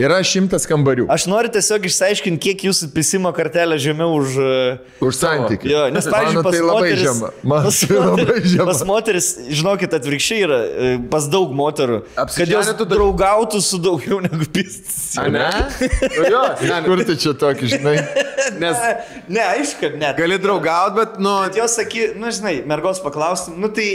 [0.00, 1.08] yra šimtas kambarių.
[1.12, 4.36] Aš noriu tiesiog išsiaiškinti, kiek jūsų pisimo kartelė žemiau už...
[4.40, 5.70] uh, Už santykį.
[5.72, 7.30] Jo, nes, pavyzdžiui, pas tai labai moteris, žema.
[7.52, 8.66] Man pas, tai labai moteris, žema.
[8.70, 9.28] pas moteris,
[9.60, 14.20] žinokit, atvirkščiai yra, e, pas daug moterų, kad Apsiženė jos tu dar- draugautų su daugiau
[14.24, 15.00] negu pistis.
[15.20, 15.46] A, ne?
[16.16, 17.96] Nu, jo, ne, Kur tu čia tokį, žinai?
[18.62, 18.80] nes
[19.28, 20.10] Ne, aišku, kad ne.
[20.18, 23.86] gali draugauti, bet, nu, Bet jos saky, nu žinai, mergos paklaustum, nu tai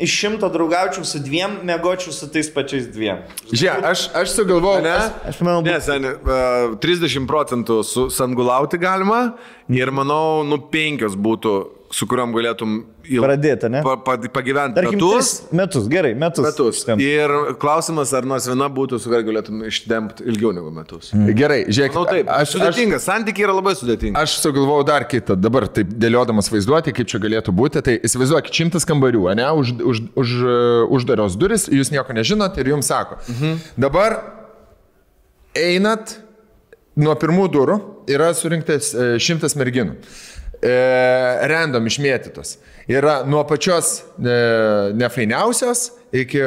[0.00, 3.24] iš šimto draugaučiau su dviem, mėgočiau su tais pačiais dviem.
[3.50, 4.94] Žiūrėk, aš, aš sugalvojau, ne?
[4.94, 9.34] aš, Aš manau, Ne, seni, uh, 30 procentų su sangulauti galima
[9.68, 11.54] ir manau, nu, penkios būtų,
[11.90, 12.72] su kuriuom galėtum
[13.08, 13.80] il- Pradėti, ne?
[13.82, 15.30] pa, pa, pagyventi Tarkim, metus.
[15.56, 16.44] metus, gerai, metus.
[16.44, 16.82] Metus.
[16.84, 17.00] Tem.
[17.00, 17.32] Ir
[17.62, 21.08] klausimas, ar nors viena būtų, su kuria galėtum ištempti ilgiau negu metus.
[21.38, 24.14] gerai, žiūrėk, Na, taip, aš, aš, sudėtinga, santykiai yra labai sudėtingi.
[24.20, 27.80] Aš sugalvojau dar kitą, dabar taip dėliodamas vaizduoti, kaip čia galėtų būti.
[27.82, 30.36] Tai įsivaizduokit, šimtas kambarių, ne, už, už, už,
[30.98, 33.16] uždaros duris, jūs nieko nežinot ir jums sako.
[33.32, 33.56] Mhm.
[33.80, 34.20] Dabar
[35.56, 36.18] einat
[36.98, 37.76] nuo pirmų durų,
[38.10, 39.96] yra surinktas e, šimtas merginų.
[40.58, 40.74] E,
[41.50, 42.56] random išmėtytos.
[42.90, 44.38] Yra nuo pačios e,
[44.98, 46.42] nefainiausios iki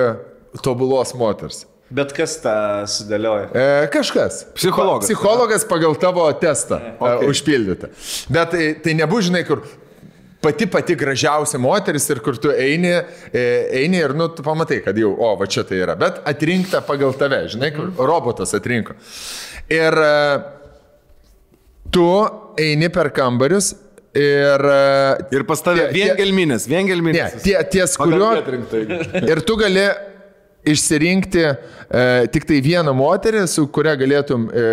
[0.66, 1.66] tobulos moters.
[1.92, 2.56] Bet kas tą
[2.88, 3.50] sudėlioja?
[3.52, 4.46] E, kažkas.
[4.56, 5.08] Psichologas.
[5.08, 7.28] Psichologas pagal tavo testą okay.
[7.32, 7.92] užpildytą.
[8.32, 9.64] Bet tai, tai nebus, žinai, kur
[10.42, 12.94] pati pati gražiausia moteris ir kur tu eini,
[13.32, 13.44] e,
[13.84, 15.96] eini ir, nu, tu pamatai, kad jau, o, va čia tai yra.
[16.00, 18.96] Bet atrinkta pagal tave, žinai, kur robotas atrinko.
[19.72, 20.18] Ir e,
[21.92, 22.08] tu
[22.60, 23.74] eini per kambarius
[24.18, 24.66] ir...
[24.72, 26.88] e, Ir pas tave tie- vien tie- gelminės, vien
[27.38, 28.32] Ne, tie, ties kuriuo...
[29.28, 29.86] Ir tu gali
[30.72, 31.54] išsirinkti e,
[32.34, 34.66] tik tai vieną moterį, su kuria galėtum e,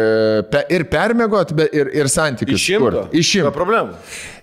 [0.53, 2.59] pe, ir permėgot, bet ir, ir santykius.
[2.61, 2.85] Iš šimto.
[2.91, 3.15] kurt.
[3.17, 3.53] Iš Be šimto.
[3.57, 3.97] problemų.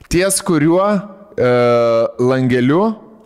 [0.10, 1.52] Ties kuriuo e,
[2.32, 2.82] langeliu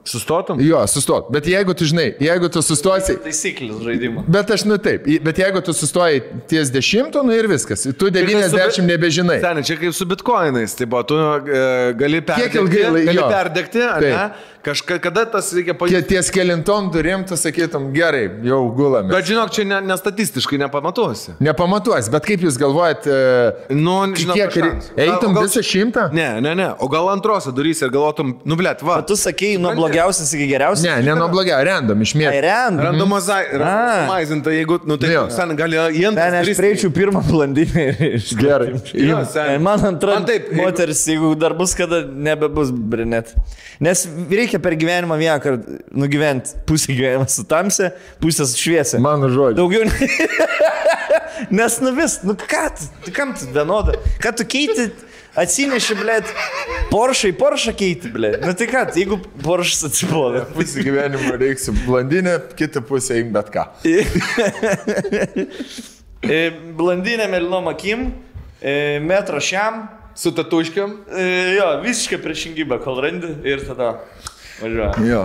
[0.05, 0.59] Sustotum?
[0.61, 1.27] Jo, sustot.
[1.31, 4.23] Bet jeigu tu žinai, jeigu tu sustosi, Taisyklės žaidimo.
[4.27, 7.83] bet aš, nu taip, bet jeigu tu sustoji ties dešimtu, nu ir viskas.
[7.97, 9.39] Tu 90 nebežinai.
[9.41, 10.75] Seniai, čia kaip su bitkoinais.
[10.75, 12.57] Tai buvo, tu e, gali perdegti.
[12.57, 13.27] ilgai lai- gali jo.
[13.29, 14.15] perdegti, ar Taip.
[14.15, 14.29] ne?
[14.59, 16.07] Kažkada tas reikia pajusti.
[16.07, 19.07] ties kelintom turim, tu sakytum, gerai, jau gulame.
[19.09, 21.37] Bet žinok, čia ne- nestatistiškai nepamatuosi.
[21.39, 24.91] Nepamatuos, bet kaip jūs galvojat, e, Nu, žinok, kiek per rei- šansų.
[24.97, 26.11] eitum O gal- visą šimtą?
[26.13, 26.67] Ne, ne, ne.
[26.79, 29.01] O gal antrose durys ir galvotum, nu, blėt, va.
[29.01, 30.85] Tu sakei nuo blogiausias iki geriausias.
[30.85, 32.41] Ne, ne nuo blogiau, random, Ai, išmėtai.
[32.45, 32.85] random.
[33.59, 35.25] Randomaizinta, jeigu, nu, tai Jo.
[35.33, 36.29] sen gali į antrą.
[36.31, 38.73] Ne, aš prieičiau pirmą blandinę ir iš Gerai.
[38.93, 39.61] Jo, sen.
[39.65, 43.33] Man antra Man taip, moteris, jeigu dar bus kada, nebebus brinet.
[43.79, 47.91] Nes reikia per gyvenimą vieną kartą nugyventi pusę gyvenimo su tamse,
[48.21, 48.99] pusę su šviesė.
[48.99, 49.55] Mano žodžiu.
[49.61, 49.85] Daugiau.
[49.87, 50.09] ne-
[51.55, 53.93] Nes nu vis, nu ką, tu- tu kam tu vienoda?
[54.19, 54.89] Ką tu keiti,
[55.35, 56.31] atsineši, blėt,
[56.89, 58.41] Porsche Porsche keiti, blėt.
[58.45, 60.45] Nu tai ką, jeigu Porsche atsibodo.
[60.55, 63.67] Pusę gyvenimo reiksiu blandinę, kitą pusę im bet ką.
[66.19, 68.09] E, Blandinė melinom akim,
[68.59, 69.85] e, metro šiam,
[70.19, 70.97] Su tatuškiam.
[71.15, 73.93] e, jo, visiškai priešingybė, kol randi ir tada
[74.59, 74.89] važiuoja.
[75.07, 75.21] Jo.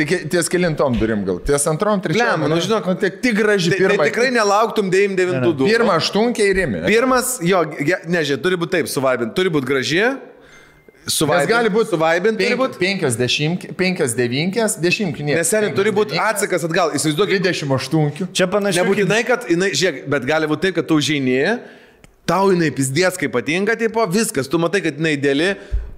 [0.00, 1.38] Tai ke- ties kelintom durim gal.
[1.44, 2.40] Ties antrom, trečiam.
[2.40, 4.06] Blemba, nu žinok, nu, tik, tik graži Tai, tai pirma.
[4.08, 5.68] tikrai nelauktum 99 du.
[5.68, 6.80] Pirmą aštunkį ir imi.
[6.88, 7.60] Pirmas, jo,
[8.08, 9.34] ne, žiūrėk, turi būti taip, suvaibint.
[9.36, 10.00] Turi būti graži.
[11.00, 12.76] Nes Suvaibint, gali būti suvaibint, turi būti.
[12.80, 15.36] penkios dešimtki, penkios devynkės, dešimtkinė.
[15.38, 16.92] Nes seniai turi būti atsakas atgal.
[16.96, 18.28] Įsivaizduok, 28.
[18.36, 18.84] Čia panašiai.
[18.84, 21.54] Nebūtinai, kad jinai, žiūrėk, bet gali būti taip, kad tu užėjai,
[22.30, 25.50] tau jinai pizdės, kaip patinka, tipo, viskas, tu matai, kad jinai dėlį,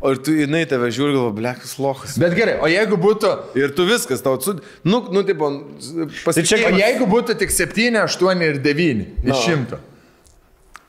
[0.03, 2.17] o ir tu jinai tave žiūri, galvo, blekas lochas.
[2.19, 4.57] Bet gerai, o jeigu būtų, Ir tu viskas, tau, su,
[4.89, 6.81] nu, nu, tipo, o pasitikėjimas.
[6.81, 9.35] jeigu būtų tik 7, 8 ir 9 No.
[9.37, 9.79] iš 100.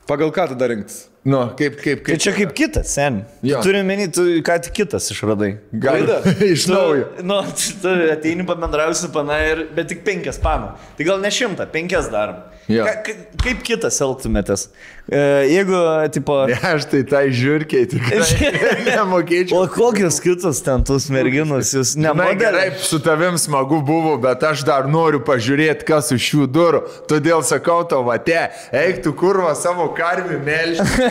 [0.08, 1.06] Pagal ką tada rinktis?
[1.24, 2.20] Nu, kaip, kaip, Tai kaip.
[2.20, 3.22] čia kaip kitas, sen.
[3.40, 3.62] Jo.
[3.64, 5.54] Turi menį, tu ką tik kitas išradai.
[5.80, 6.04] Gali.
[6.52, 7.06] iš naujo.
[7.24, 7.38] Nu,
[7.80, 10.74] tu ateini pabendrausi pana ir, bet tik penkias pana.
[10.98, 12.42] Tai gal ne šimtą, penkias darom.
[12.68, 12.84] Jo.
[12.84, 14.66] Ka, ka, kaip kitas elgtumėtės?
[15.04, 15.18] E,
[15.52, 15.76] jeigu,
[16.12, 16.46] tipo...
[16.48, 18.22] Ne, aš tai tai žiūrkiai tikrai
[18.88, 19.58] nemokėčiau.
[19.58, 22.38] O kokios kitos ten tos merginos, jūs Na nemokai.
[22.40, 26.80] gerai, su tavim smagu buvo, bet aš dar noriu pažiūrėti, kas už šių durų.
[27.10, 31.10] Todėl sakau tau, vate, eik tu kurva savo karvių melžti.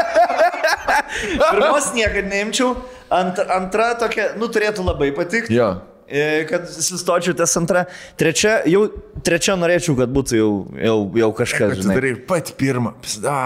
[1.50, 2.74] Pirmos niekada neimčiau,
[3.12, 5.56] ant, antra tokia, nu, turėtų labai patikti.
[5.56, 5.78] Jo.
[6.10, 7.84] E, Kad sustočiau ties antrą.
[8.18, 8.86] Trečia, jau
[9.26, 11.94] trečia norėčiau, kad būtų jau, jau, jau kažkas, žinai.
[12.00, 12.96] darai pati pirmą.
[13.04, 13.36] Psda.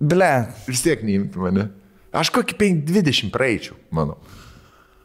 [0.00, 0.30] Ble,
[0.64, 1.66] Vis tiek neimti mane.
[2.16, 4.16] Aš kokį 5-20 praeičiau, manau.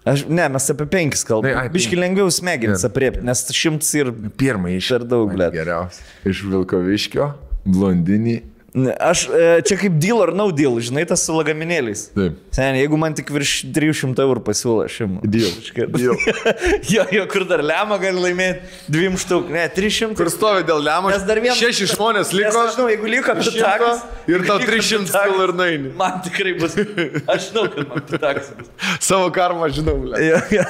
[0.08, 1.54] aš, ne, mes apie penkis Ne, kalbame.
[1.60, 4.12] ai, Biški lengviau smegenis apriepti, nes šimtas ir...
[4.40, 4.90] Pirmą iš.
[4.96, 5.52] Per daug, blet.
[5.56, 6.04] Geriausia.
[6.28, 7.28] Iš Vilkoviškio,
[7.68, 8.38] blondinį.
[8.76, 12.02] Aš e, čia kaip deal ar no deal, žinai, tas su lagaminėliais.
[12.14, 12.36] Taip.
[12.54, 15.22] Sen, jeigu man tik virš 300 eurų pasiūlo, aš imu.
[15.24, 15.54] Deal.
[15.94, 16.18] Deal.
[16.94, 20.18] jo, jo, kur dar lemą gali laimėti, dviem štuk, ne, 300.
[20.20, 21.10] Kur stovi dėl lemo?
[21.14, 21.62] Nes dar vienas.
[21.62, 22.52] Šeši žmonės liko.
[22.52, 24.04] Nes, aš žinau, jeigu liko pitakas.
[24.28, 25.92] ir tau jeigu liko 300 pitakas, kil ir naini.
[26.02, 26.76] Man tikrai bus.
[27.24, 28.74] Aš žinau, kad man pitakas bus.
[29.00, 29.96] Savo karmą žinau.
[30.22, 30.66] Jo, jo.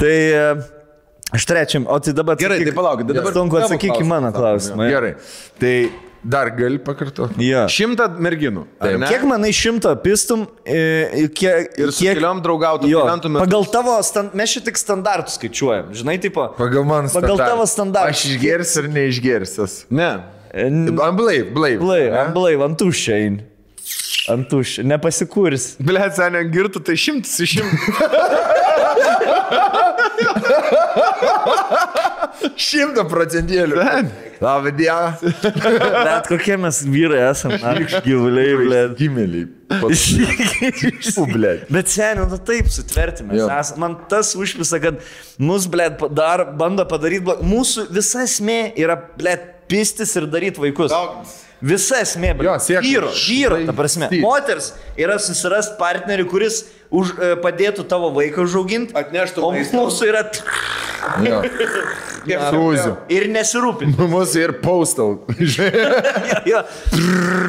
[0.00, 0.44] tai e,
[1.36, 2.38] aš trečiam, o tai dabar...
[2.40, 4.86] Gerai, tai palaukit, dabar Sunku atsakyti į mano klausimą.
[4.94, 5.18] Gerai.
[5.60, 5.74] Tai
[6.22, 7.40] dar gali pakartoti.
[7.44, 7.64] Jo.
[7.70, 8.64] Šimtą merginų.
[8.80, 11.70] Kiek manai šimtą pistum, e, kiek...
[11.80, 12.18] Ir su kiek...
[12.18, 13.44] keliom gyventų metus.
[13.46, 14.34] pagal tavo, stand...
[14.36, 16.48] mes čia tik standartus skaičiuojam, žinai, tipo.
[16.58, 17.50] Pagal man Pagal standartą.
[17.54, 18.20] tavo standartus.
[18.20, 19.68] Aš išgersiu ar neišgersiu.
[19.96, 20.10] Ne.
[21.06, 21.76] Amblai, blai.
[21.80, 23.46] Blai, ant blai, ant tuščio eini.
[24.30, 25.72] Ant tuščio, nepasikūris.
[25.82, 27.76] Ble, seniai girtų, tai šimtas iš šimtų.
[32.60, 33.80] Šimtą procentėlių.
[34.40, 35.32] Labą dieną.
[36.04, 37.58] Bet kokie mes vyrai esame,
[38.06, 38.80] gyvuliai, blė.
[38.96, 39.44] Gimeliai.
[41.30, 41.52] Ble.
[41.70, 43.36] Bet seniai, nu taip sutvertime.
[43.80, 45.02] Man tas užpisa, kad
[45.38, 47.46] mus, blė, dar bando padaryti blogą.
[47.52, 49.36] Mūsų visa esmė yra, blė,
[49.70, 50.94] pistis ir daryti vaikus.
[51.60, 52.56] Visa esmė, blė.
[52.80, 54.08] Vyro, vyro, ta prasme.
[54.24, 58.94] Moters yra susirast partnerį, kuris už, e, padėtų tavo vaiką užauginti.
[58.98, 60.24] Atneštų O mūsų yra
[61.24, 61.40] Jo.
[62.52, 62.94] Sūziu.
[63.16, 64.06] ir nesirūpinti.
[64.14, 65.18] Mūsų ir postal.
[66.50, 66.62] Jo.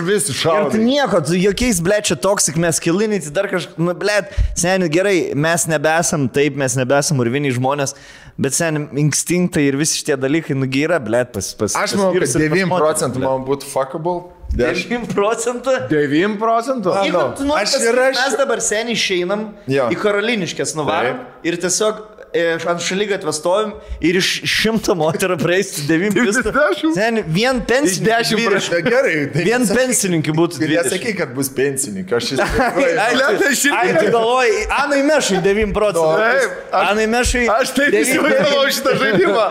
[0.05, 5.15] Vis Ir nieko, tu jokiais blečia toksik mes kilinyti, dar kažkaip, nu blėt, seniai gerai,
[5.37, 7.95] mes nebesam taip, mes nebesam urviniai žmonės,
[8.41, 11.77] bet seniai instinktai ir visi šitie dalykai, nugi yra, blėt, pas pas.
[11.83, 14.19] Aš manau, kad vyrus ir pas 9 moteris, procentų man būtų fuckable.
[14.55, 15.75] 9 procentų.
[15.89, 16.95] 9 procentų.
[17.05, 19.89] Jeigu tu nori, Aš ir aš- mes dabar seniai išeinam Jo.
[19.89, 26.13] į karaliniškės nuvarom ir tiesiog e, ant šalygatvės stovim ir iš šimto moterų praeis 9
[26.15, 26.53] pistų.
[26.95, 28.53] Sen, vien pensininkų.
[28.71, 30.77] Na, Gerai, tai Vien pensininkų būtų 20.
[30.91, 32.15] Nesakyk, kad bus pensininkai.
[32.21, 33.99] Aš iš Ai, tikrųjų.
[33.99, 36.15] tu- galvoji, Anai Mešai 9 procentų.
[36.23, 37.47] Taip, aš- Anai Mešai.
[37.59, 39.45] Aš taip 9 įsivaizdavau šitą žaidimą.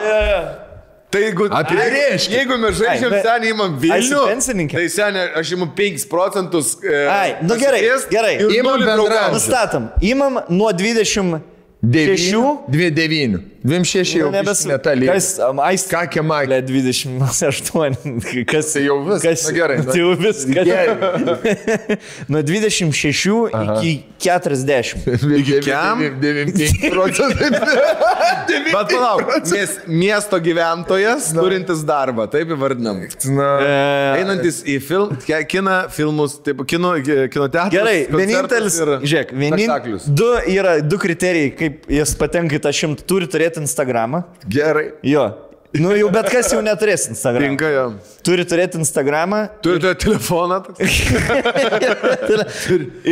[1.10, 2.34] Tai jeigu, Apibrėžkit.
[2.36, 4.20] jeigu mes žaidžiam senį, įmam Vilnių,
[4.70, 6.76] tai senį aš imu 5 procentus.
[6.86, 7.80] E, Ai, nu gerai,
[8.12, 8.36] gerai.
[8.86, 9.34] draugams.
[9.34, 9.88] Nustatom.
[10.06, 11.40] Imam nuo 20.
[11.80, 12.42] Šešių?
[12.68, 13.40] Dvi devynių.
[13.60, 14.62] Dvim šeši jau Nebes...
[14.64, 15.12] neta lyga.
[15.18, 15.34] Kas,
[15.64, 15.82] ais...
[15.88, 16.46] Ką kemak?
[16.48, 18.44] Ble, 28.
[18.50, 19.24] Kas Tai jau viskas.
[19.24, 20.64] Kas, Na gerai, Tai jau viskas.
[20.64, 21.98] Gerai.
[22.32, 23.92] Nuo 26 iki
[24.24, 25.04] 40.
[25.40, 26.00] Iki kiam?
[26.20, 27.50] 95 procentai.
[28.70, 33.02] Bet palauk, mies, miesto gyventojas, turintis darbą, taip įvardinam.
[33.36, 33.48] Na,
[34.18, 37.70] Einantis į film, kiną, filmus, taip, kino, kino teatrą.
[37.76, 40.08] Gerai, vienintelis, žiūrėk, vienintelis.
[40.08, 43.06] Du yra du kriterijai, kaip jis patenka į tą šimtą.
[43.06, 44.24] Turi turėti Instagramą.
[44.48, 44.90] gerai.
[45.02, 45.49] Jo.
[45.72, 47.46] Nu jau bet kas jau neturės Instagramą.
[47.52, 47.84] Tinka jo.
[48.26, 49.38] Turi turėti Instagramą.
[49.62, 50.56] Turite telefoną?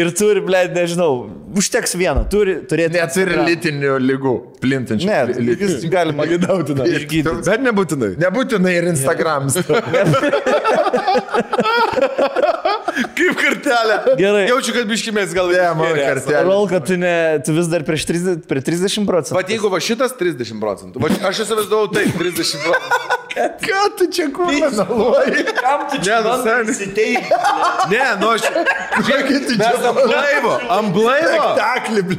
[0.01, 2.25] ir turi, ble, nežinau, užteks vieno.
[2.33, 2.99] Turi turėti.
[2.99, 3.47] Neturi Instagramą.
[3.53, 4.35] lytinių lygų.
[4.65, 5.07] Plintančių.
[5.07, 6.89] Ne, jis galima gydautina.
[6.99, 7.47] Išgydyti.
[7.47, 8.11] Bet nebūtinai.
[8.27, 9.55] Nebūtinai ir Instagrams.
[13.19, 13.97] Kaip kartelė.
[14.19, 14.45] Gerai.
[14.51, 16.43] Jaučiu, kad biškimės gal Ne, mano kartelė.
[16.47, 17.15] Rol, kad tu, ne,
[17.47, 19.39] tu vis dar prieš 30, prie 30 procentų.
[19.39, 22.48] Bet jeigu va šitas 30 procentų, va, aš įsivaizdavau taip, 30 procentų.
[23.63, 25.45] Ką tu čia kūrė meluoji?
[25.59, 26.73] Kam tu Ne, nu, seni.
[26.75, 27.39] įsiteikti?
[27.93, 28.47] Ne, nu aš.
[29.07, 30.55] Žiūrėkit, tu čia ant blaivo.
[30.79, 31.47] Ant blaivo.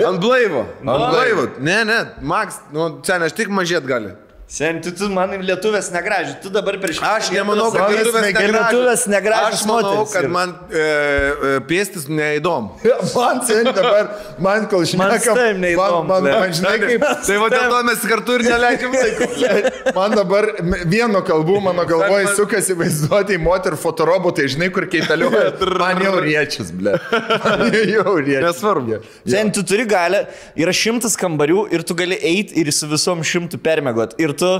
[0.07, 0.63] Ant blaivo.
[0.85, 1.47] Ant blaivo.
[1.59, 4.13] Ne, ne, Max, nu, sen, aš tik mažėt gali.
[4.49, 6.97] Sen, tu, tu man lietuvės negraži, tu dabar prieš...
[7.05, 8.55] Aš nemanau, kad lietuvės negražios.
[8.55, 12.79] lietuvės negražios Aš manau, moterys kad man e, e, pėstis neįdomu.
[13.19, 14.07] Man sen dabar,
[14.41, 16.33] man kol Man šnekam, neįdomu, man, man, ble.
[16.41, 19.27] man žinai kaip, Tai va dėl to mes kartu ir neleidžiam laiko.
[19.99, 20.47] man dabar
[20.89, 25.53] vieno kalbų, mano galvoje man- sukasi vaizduoti į moterų fotorobotai, žinai, kur keitaliuoja.
[25.79, 26.95] Man jau riečius, ble.
[27.11, 28.43] Man jau riečius.
[28.47, 28.99] Nesvarbu.
[29.29, 30.23] Sen, tu turi galę,
[30.59, 34.17] yra šimtas kambarių ir tu gali eiti ir su visom šimtų permėgot.
[34.39, 34.51] Tu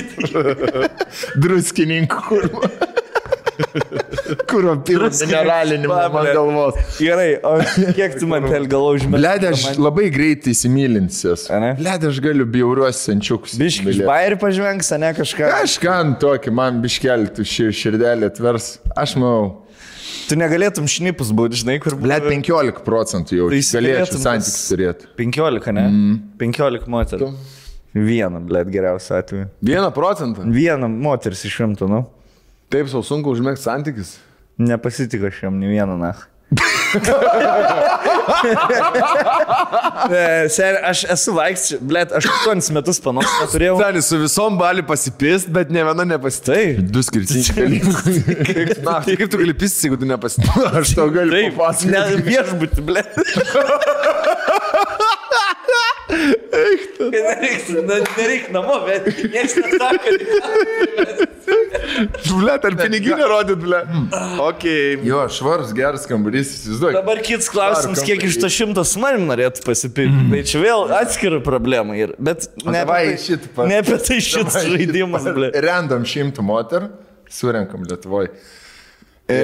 [1.42, 2.40] Druskininkų
[3.56, 4.44] kur.
[4.50, 6.78] Kuro pirmo mineralinimo man galvos.
[6.98, 7.54] Gerai, o
[7.96, 9.20] kiek tu man tel galvo užmėgai?
[9.20, 11.48] Bledė, aš labai greitai įsimylinsies.
[11.54, 11.74] Ane?
[11.80, 13.56] Bledė, aš galiu bjauriuos senčiukus.
[13.60, 15.50] Biški iš bairį pažvengs, ne kažką.
[15.58, 18.74] Kažką ant tokį, man biškeltų šį širdelį atvers.
[18.96, 19.60] Aš manau.
[20.28, 22.06] Tu negalėtum šnipus būti, žinai, kur buvo.
[22.06, 25.08] Blet, 15 procentų jau Tai įsigalėtum santykius turėti.
[25.20, 25.84] 15, ne?
[25.90, 26.16] Mm.
[26.40, 27.30] 15 moterų.
[27.94, 29.48] Vieną, blėt, geriausiu atveju.
[29.62, 30.46] Vieną procentą.
[30.50, 32.02] Vieną moteris iš šimto, nu.
[32.72, 34.10] Taip, sau sunku užmėgti santykis.
[34.60, 36.12] Nepasitiko šiam, nei vieną.
[40.08, 43.76] Ne, Seniai, aš esu vaikščiai, blėt, aš 8 metus panos neturėjau.
[43.80, 46.64] Senis su visom bali pasipist, bet ne viena nepasitai.
[46.94, 48.64] Du skirtingi dalykai.
[48.86, 50.50] Na, tai kaip tu gali pistis, jeigu tu nepasitai?
[50.80, 51.92] Aš tau galiu Taip, papasakoti.
[51.92, 53.10] ne viešbutį, blėt.
[57.14, 60.14] Nereikia, na, nereikia namo, bet niekas nesako.
[62.38, 63.80] Ble, ar piniginę rodyt, ble.
[64.44, 64.64] Ok.
[65.06, 66.96] Jo, švarus, geras kambarys, įsivaizduoju.
[66.98, 70.24] Dabar kitas klausimas, kiek iš to šimto su manim norėtų pasipirkti.
[70.32, 71.96] Tai čia vėl atskira problema.
[71.98, 75.28] Ir, bet ne apie tai, šitą pa- ne apie tai Davai, žaidimas.
[75.68, 76.90] Random šimtų moterų,
[77.30, 78.32] surenkam Lietuvoje.
[79.28, 79.36] E,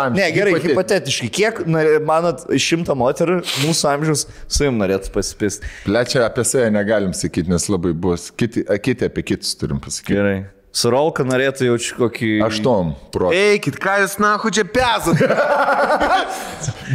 [0.00, 0.18] amžius.
[0.18, 0.72] Ne, gerai, Hipotetiškai.
[0.72, 1.28] hipotetiškai.
[1.30, 1.60] Kiek,
[2.08, 5.70] manot, šimtą moterų mūsų amžiaus su jum norėtų pasipisti?
[5.86, 8.32] Plečia apie save negalim sakyti, nes labai bus.
[8.34, 10.18] Kiti, kiti apie kitus turim pasakyti.
[10.18, 10.36] Gerai.
[10.74, 12.28] Su Rolka norėtų jaučiu kokį...
[12.48, 13.38] Aštuom procentų.
[13.54, 15.20] Eikit, ką jūs nahu čia pezat?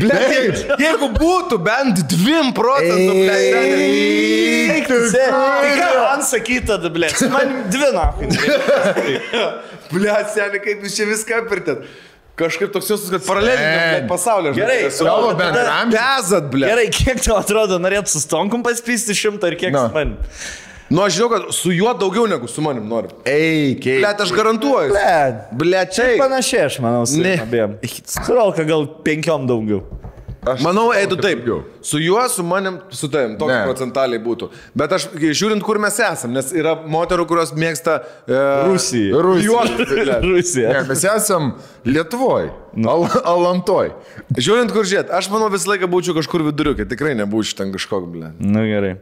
[0.01, 0.17] Ble,
[0.83, 3.38] jeigu būtų bent 2 procentų, ble,
[4.75, 7.08] Eik, tu, se- Tai ką man sakyta, ble?
[7.32, 8.06] Man dvi na.
[9.95, 11.88] ble, seniai, kaip jūs čia viską apirtėt.
[12.40, 14.08] Kažkaip toks jausmas, kad paralelinė Seni.
[14.08, 14.51] pasaulio.
[14.56, 15.03] žinai, Gerai, esu.
[15.08, 16.03] Tavo tada- bendramžiai.
[16.19, 16.69] Pezat, ble.
[16.72, 20.14] Gerai, kiek tau atrodo norėtų su Stonkum paspisti šimtą ir kiek su manim?
[20.90, 23.11] Nu, aš žinau, kad su juo daugiau negu su manim noriu.
[23.30, 24.01] Eik, eik.
[24.01, 24.90] Ble, aš garantuoju.
[24.90, 26.08] Ble, Ble, čia.
[26.18, 27.38] panašiai, aš manau, su Ne.
[27.43, 27.77] abiem.
[28.09, 29.84] Su Rolka gal penkiom daugiau.
[30.48, 31.42] Aš Manau, eitų taip.
[31.43, 31.64] daugiau.
[31.84, 33.34] Su juo, su manim, su tavim.
[33.38, 33.66] Toks Ne.
[33.68, 34.48] procentaliai būtų.
[34.74, 37.98] Bet aš žiūrint, kur mes esam, nes yra moterų, kurios mėgsta...
[38.26, 38.40] E,
[38.72, 39.19] Rusija.
[39.19, 40.19] Rusija.
[40.32, 40.69] Rusija.
[40.74, 41.51] Ne, mes esam
[41.85, 42.50] Lietuvoje.
[42.88, 43.03] Al
[43.35, 43.92] Alantoj.
[44.40, 48.32] Žiūrint, kur žiūrėt, aš manau visą laiką būčiau kažkur viduriukė, tikrai nebūčiau ten kažkokio, ble.
[48.40, 48.95] Nu gerai.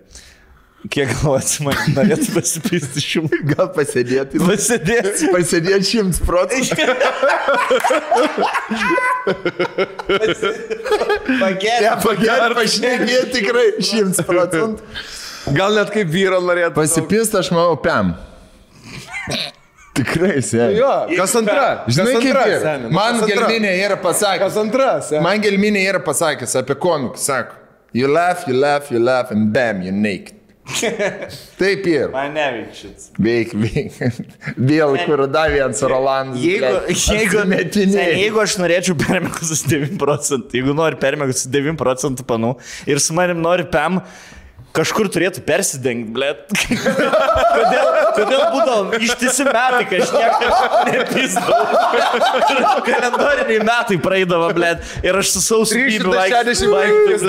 [0.94, 3.40] Kiek galvojat, man norėtų pasipisti šimtą?
[3.50, 4.38] Gal pasėdėti?
[4.40, 5.32] Pasidėti.
[5.34, 6.86] Pasėdėti šimts procentų.
[11.42, 11.92] Pagerė.
[12.04, 14.86] Pagerti, pašnekėti tikrai šimts procentų.
[15.58, 16.76] Gal net kaip vyro norėtų.
[16.78, 18.14] Pasipist, aš manau, pem.
[19.98, 20.76] Tikrai, seniai.
[20.78, 21.68] Jo, kas antra?
[21.90, 22.84] Žinai, kas kaip antra, seni?
[22.86, 23.38] Nu, Man kas antra?
[23.48, 24.44] gelminė yra pasakęs.
[24.46, 25.10] Kas antras?
[25.26, 27.58] Man gelminė yra pasakęs apie komikus, sako.
[27.98, 30.37] You laugh, you laugh, you laugh, and bam, you naked.
[31.58, 32.10] Taip ir.
[32.12, 32.92] Man neveikia.
[33.24, 33.98] Veik, veik.
[34.58, 36.42] Vėl, kur dar vienas Rolandas.
[36.44, 37.44] Jeigu, jeigu.
[37.74, 42.56] Sen, jeigu aš norėčiau permėgti su 9 procentų, jeigu nori permėgti su 9 procentų panų
[42.90, 44.02] ir su manim nori PEM,
[44.78, 46.54] kažkur turėtų persidengti, blėt.
[47.58, 50.50] kodėl, kodėl būdavo ištisi metai, kai aš nieko
[50.92, 51.62] nepizdavau.
[52.88, 54.84] Kalendoriniai metai praeidavo, blėt.
[55.06, 57.26] Ir aš su 365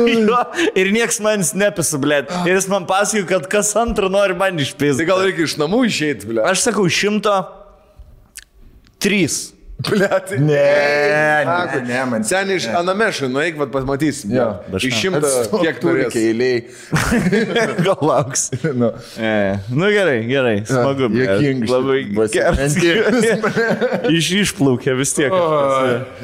[0.00, 0.64] dienos.
[0.74, 2.32] Ir nieks manis nepisa, blėt.
[2.44, 5.06] Ir jis man pasakoja, kad kas antrą nori man Tai išpėsti.
[5.08, 6.44] gal reikia iš namų išeiti, ble.
[6.50, 7.36] Aš sakau, šimto
[9.00, 9.59] trys.
[9.88, 10.38] Ble, tai...
[10.38, 12.24] Ne, ne, ne, man.
[12.26, 14.32] Seniai iš Anamešų, nueik, vad pamatysim.
[14.34, 14.48] Jo.
[14.76, 15.30] Iš šimto,
[15.62, 16.16] kiek turės.
[16.20, 16.64] eiliai.
[17.86, 18.48] Gal lauks.
[18.76, 19.32] Nu, E,
[19.72, 21.08] nu gerai, gerai, smagu.
[21.12, 21.30] blet.
[21.30, 21.70] Juokingai.
[21.70, 22.76] Labai geras.
[24.10, 25.32] Iš išplaukė vis tiek.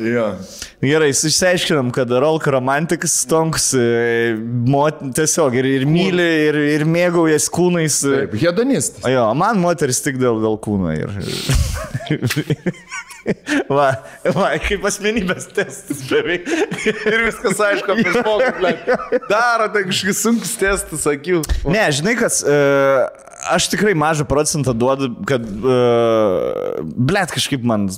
[0.04, 0.28] Jo.
[0.86, 4.36] Gerai, išsiaiškinam, kad Rolka romantikas, stonks, e,
[4.70, 7.98] mot, tiesiog ir, ir myli, ir, ir mėgaujas kūnais.
[8.06, 8.20] e.
[8.22, 9.06] Taip, hedonistas.
[9.10, 10.92] Jo, man moteris tik dėl, dėl kūno.
[10.94, 11.10] Ir...
[13.76, 13.88] va,
[14.36, 16.46] va, kaip asmenybės testas beveik.
[16.86, 18.74] Ir viskas aišku apie žmogų, ble.
[19.26, 21.42] Daro tai kažkokius sunkus testus, sakiau.
[21.66, 23.08] Ne, žinai, kas, uh,
[23.56, 27.90] aš tikrai mažą procentą duodu, kad, uh, blėt, kažkaip man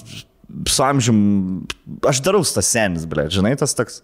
[0.68, 1.20] su amžium,
[2.08, 4.00] aš darau tas senis, blėt, žinai, tas toks,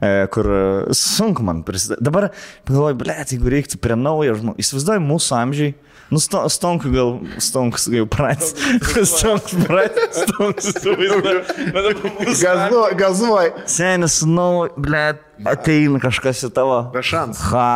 [0.00, 2.04] uh, kur uh, sunku man prisidėti.
[2.04, 2.30] Dabar
[2.68, 5.76] pagalvoju, blėt, jeigu reiktų prie naujo žmogaus, įsivaizduoju mūsų amžiai.
[6.06, 8.52] Nu, sto, stonku gal, stonkus jau pratęs.
[9.10, 11.40] Stonkus pratęs, stonkus įsivaizduoju.
[11.74, 13.50] Bet dabar mūsų Gazuoj, gazuoj.
[13.66, 14.46] Senis, nu,
[14.78, 16.78] blėt, ateina kažkas į tavo.
[16.94, 17.42] Be šansų.
[17.50, 17.68] Ha,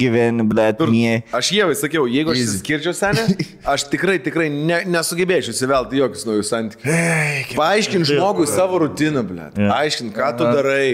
[0.00, 1.20] gyveni, blėt, nie.
[1.36, 3.26] Aš Jėvai sakiau, jeigu aš skirčiau senę,
[3.74, 7.54] aš tikrai, tikrai ne, nesugebėčiau įsivelti jokius naujus santykius.
[7.58, 9.50] Paaiškink žmogui savo rutiną, ble.
[9.76, 10.88] Aiškink, ką tu darai.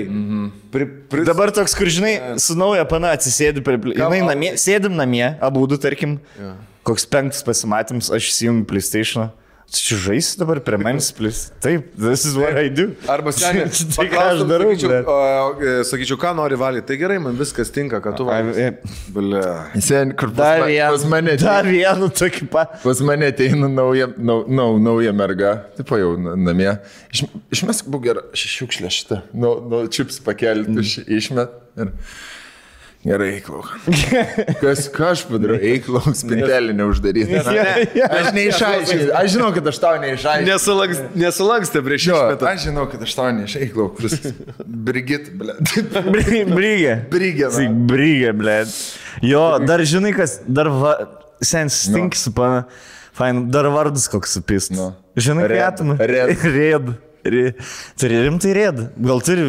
[0.74, 1.26] Pri, pri...
[1.28, 3.78] Dabar toks, kur žinai, su nauja pana atsisėdi prie...
[3.96, 6.18] Jinai namie, sėdim namie, abu du, tarkim,
[6.86, 9.28] koks penktas pasimatymas, aš įsijungiu PlayStation.
[9.30, 11.50] Čia žaisi dabar prie manęs, plus.
[11.60, 12.92] Taip, this is what I do.
[13.10, 15.08] Arba senė, tai ką aš darau, sakyčiau, blėt.
[15.10, 15.16] o,
[15.58, 16.86] e, sakyčiau, ką nori valyti.
[16.90, 18.54] Tai gerai, man viskas tinka, ką tu valai.
[18.54, 19.42] Ai, Ble.
[19.82, 22.78] Sen, kur pas, Dar ma, pas mane vieną, dar ateina, vieną tokį pat.
[22.84, 26.72] pas mane ateina nauja, nau, nau, nauja merga, tipo jau na- namie.
[27.12, 27.26] Iš,
[27.58, 31.06] išmesk būk gerą šiukšlę šitą, nu, nu, čips pakelti, mm.
[31.18, 31.60] išmet.
[31.76, 31.92] Ir...
[33.06, 33.60] Gerai, eiklau.
[34.58, 35.60] Kas, ką aš padariau?
[35.62, 37.36] Eiklau, spintelį neuždaryti.
[37.38, 39.12] Aš neišaiškinau.
[39.20, 40.48] Aš žinau, kad aš tau neišaiškinau.
[41.22, 42.48] Nesulankstė prieš Jo, išmetą.
[42.50, 43.86] aš žinau, kad aš tau neišaiškinau.
[44.88, 45.54] Brigit, ble.
[45.54, 45.68] Na.
[47.62, 48.58] Tik brygė, blė.
[49.22, 50.96] Jo, dar žinai, kas, dar va,
[51.46, 52.64] sens stinks, pana.
[53.16, 54.74] Fain, dar vardas koks supist.
[54.76, 54.90] Nu.
[55.16, 55.78] Žinai, Red.
[56.02, 56.42] Red.
[56.52, 56.90] Red.
[57.32, 57.54] Ri-
[57.98, 58.88] Turi rimtai rėdą.
[59.10, 59.42] Gal turi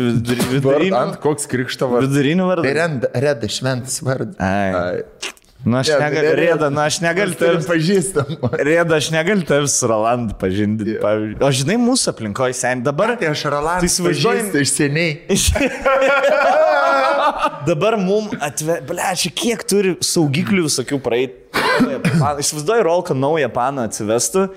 [0.56, 2.10] vidurinį, ant koks krikšto vardas.
[2.10, 2.64] vidurinį vardą?
[2.78, 4.38] Reda, reda šventas vardas.
[4.42, 5.04] Ai.
[5.68, 6.30] Na, aš Ne, negaliu.
[6.38, 6.40] Rėda.
[6.40, 7.34] Rėda, na, aš negaliu.
[7.36, 8.38] Tavęs- pažįstamą.
[8.70, 10.94] Rėda, aš negaliu tavęs su Rolandu pažinti.
[11.02, 11.42] pavyzdžiui.
[11.44, 13.16] O žinai, mūsų aplinkoje sen dabar.
[13.20, 15.12] Tai aš Rolandas Tai pažįstu iš seniai.
[17.68, 18.80] Dabar mum atve...
[18.88, 21.36] Ble, čia kiek turi saugiklių visokių praeiti.
[22.40, 24.48] Įsivaizduoju, Rolką naują paną atsivestų.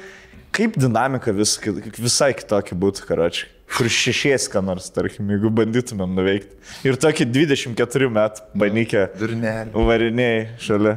[0.55, 1.55] Kaip dinamika vis,
[1.99, 3.49] visai kitokia būtų, karočiui.
[3.70, 6.57] Kur šešies, ką nors, tarkim, jeigu bandytumėm nuveikti.
[6.89, 9.85] Ir tokį 24 metų panikę Durnelį.
[9.87, 10.97] variniai šalia.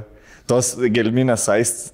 [0.49, 1.91] Tos gelminės aistys.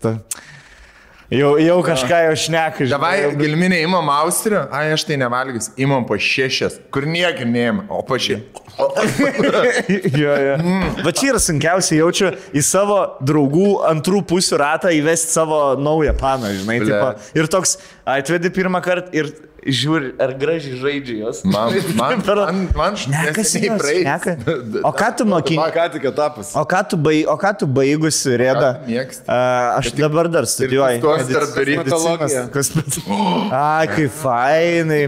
[1.29, 6.17] Jau, jau kažką jau šneka, Davai, gilminė, imam Austriją, ai aš tai nevalgys, imam po
[6.17, 8.65] šešias, kur niekai neima, o po šešias.
[10.23, 10.55] jo, jo.
[10.63, 10.87] Mm.
[11.05, 16.49] Va čia yra sunkiausia, jaučiu į savo draugų antrų pusių ratą įvesti savo naują paną,
[16.63, 16.79] žinai.
[16.87, 17.75] Tipo, ir toks
[18.09, 19.29] atvedi pirmą kartą ir
[19.65, 21.41] žiūri, ar gražiai žaidžia jos.
[21.45, 24.03] Man, man, man, man Šnekas neseniai jos, praeis.
[24.03, 24.35] šneka.
[24.87, 25.67] O ką tu mokini?
[25.75, 26.53] Ką tik etapas.
[26.59, 28.35] O ką tu, bai, o ką tu baigusi?
[28.39, 31.01] Uh, aš dabar dar studijuoju.
[31.03, 31.89] tuos dar daryti
[33.59, 35.03] Ai, kaip fainai.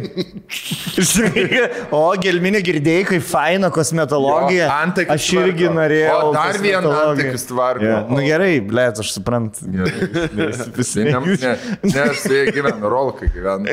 [1.95, 4.65] o, gelminė girdėjai, kaip faina kosmetologija.
[4.67, 5.77] Jo, antakius Aš irgi tvarko.
[5.79, 6.17] norėjau.
[6.21, 7.85] O, dar vieną antakius tvarko.
[7.87, 9.65] Jo, Nu gerai, blėt, aš suprantu.
[9.65, 9.71] Tai
[11.07, 13.69] ne, ne, ne, aš su jie gyvenu, rolkai gyvenu.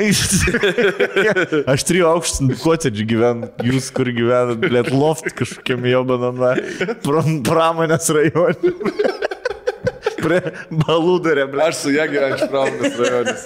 [1.73, 6.55] Aš trijų aukštų kotedžių gyvenu, jūs kur gyvenat, blėt, loft kažkokiam jobaname
[7.47, 8.75] pramonės rajone.
[10.19, 10.41] Prie
[10.73, 11.69] balūdarė, blėt.
[11.71, 13.45] Aš su ją gyvenčiau pramonės rajonės.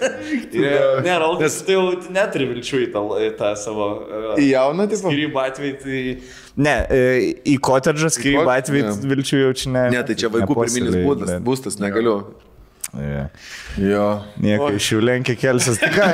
[1.05, 1.83] Ne, Raukas, tai jau
[2.15, 5.11] neturi vilčių į tą, į tą savo uh, Į jauną tipo?
[5.13, 5.75] skirybą atvejį.
[5.83, 5.99] Tai...
[6.65, 7.03] Ne, e,
[7.53, 8.95] į kotedžą skirybą ne.
[9.13, 9.85] vilčių jau čia ne.
[9.97, 12.17] Ne, tai čia vaikų pirminis būdas, būstas, negaliu.
[12.23, 12.52] Jo.
[12.93, 14.09] Jo.
[14.43, 15.79] Nieko iš jų lenkia kelsis.
[15.81, 16.09] Tai ką,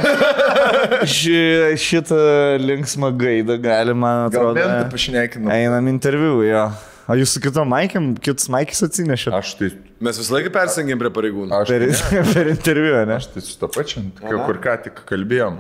[1.17, 1.39] ši,
[1.83, 2.19] šitą
[2.63, 4.63] linksmą gaidą galima, man Gal atrodo.
[4.63, 5.51] bent pašnekinu.
[5.55, 6.69] Einam interviu, jo.
[7.09, 9.35] O jūs su kitom Maikėm, kitus Maikis atsinešėte?
[9.39, 9.71] Aš tai,
[10.05, 11.51] Mes visą laiką persengėm prie pareigūnų.
[11.57, 13.17] aš, Per, ne, per interviu, ne?
[13.17, 15.57] aš tai su to pačiu, kur ką tik kalbėjom.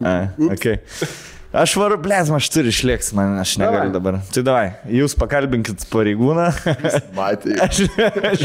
[0.00, 0.14] A,
[0.48, 0.78] okay.
[1.54, 4.16] Aš varu, blėt, aš turiu išlėks, man aš negaliu dabar.
[4.34, 6.48] Tai davai, jūs pakalbinkit pareigūną.
[7.14, 7.54] Matė.
[7.64, 7.84] Aš,
[8.26, 8.42] aš,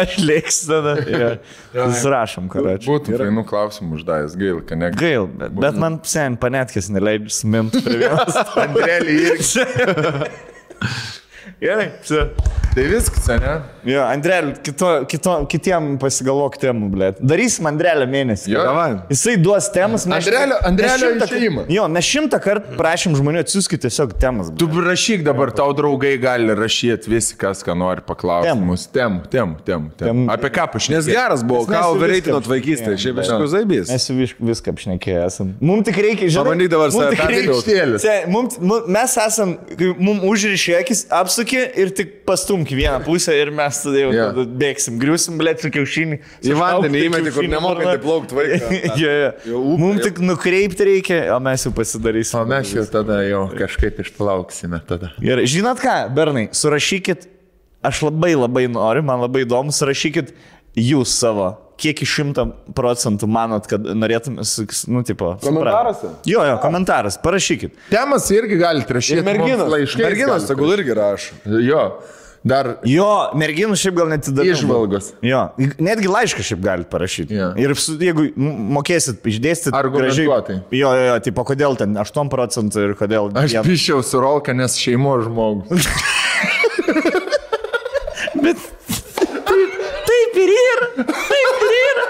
[0.00, 0.96] aš lėksiu tada.
[1.06, 1.30] Ja.
[1.76, 2.90] Susirašom, karoči.
[2.90, 4.90] Būtų fainų klausimų uždavęs, gail, kad ne.
[4.98, 8.42] Gail, bet, bet man sen panetkės neleidžia smint prie vienos.
[8.66, 9.66] Andrelį irgi.
[11.60, 12.30] Gerai, čia.
[12.70, 13.54] Tai viskas, ne?
[13.90, 17.16] Jo, Andrelį, kito, kito, kitiem pasigalvok temų, blėt.
[17.18, 18.52] Darysim Andrelį mėnesį.
[18.52, 18.60] Jo.
[18.68, 18.92] Davai.
[19.10, 20.04] Jisai duos temas.
[20.06, 21.64] mes- Andrelio- Andrelio išėjimą.
[21.74, 24.52] Jo, mes šimtą kartų prašym žmonių atsiųskite tiesiog temas.
[24.56, 28.52] Tu rašyk dabar, tau draugai gali rašyti visi, kas ką nori paklausti.
[28.52, 28.68] Temų.
[28.70, 29.90] Mūsų temų, temų, temų.
[29.98, 30.28] Temų.
[30.30, 31.10] Apie ką Nes pašnekėti?
[31.16, 33.90] geras buvo, Nes ką overreitinot viską- vaikystėje, šiaip iš tikrųjų zaibys.
[33.90, 34.08] Mes
[34.38, 35.52] viską apšnekėję esam.
[35.60, 36.44] Mums tik reikia, žinai.
[36.46, 38.00] Pabandyk dabar mum save tik reikia- perskaičiuot.
[38.00, 41.06] Se, mum, mum, mes esam, kai mum užrišė akis,
[41.50, 44.26] apsuki ir tik pastumk vieną pusę ir mes tada jau Jo.
[44.30, 46.18] tada bėgsim, griusim, blėt, su kiaušinį.
[46.44, 48.70] Į vandenį įmeti, kur nemokai taip plaukti vaiką.
[49.02, 49.14] jo,
[49.46, 49.62] jo.
[49.80, 52.38] Mums tik nukreipti reikia, o mes jau pasidarysim.
[52.40, 55.12] O mes jau tada jau kažkaip išplauksime tada.
[55.20, 57.28] Gerai, žinot ką, Bernai, surašykit,
[57.82, 60.34] aš labai labai noriu, man labai įdomu, surašykit
[60.76, 61.56] jūs savo.
[61.80, 62.42] Kiek iš šimto
[62.76, 65.30] procentų manot, kad norėtumėte, nu, tipo.
[65.40, 66.02] Komentaruose?
[66.10, 67.72] suprat- Jo, jo, komentaras, parašykit.
[67.88, 69.24] Temas irgi galite rašyti.
[69.24, 70.02] Merginos, laiškai.
[70.04, 71.32] merginos, tegul irgi rašo.
[71.64, 71.86] Jo.
[72.44, 74.48] Dar Jo, merginų šiaip gal net įdomu.
[74.48, 75.10] Išvalgos.
[75.24, 75.40] Jo,
[75.80, 77.34] netgi laišką šiaip galite parašyti.
[77.36, 77.50] Jo.
[77.60, 80.60] Ir su, jeigu mokėsit išdėstyti Argumentuotai.
[80.72, 83.28] Jo, jo, jo, tipo, kodėl ten 8 procentų ir kodėl...
[83.36, 85.84] aš vien- pišiau su Rolka, nes šeimo žmogus.
[88.40, 88.56] Bet
[89.20, 89.70] taip,
[90.08, 90.88] taip ir yra.
[91.12, 92.06] Taip ir yra.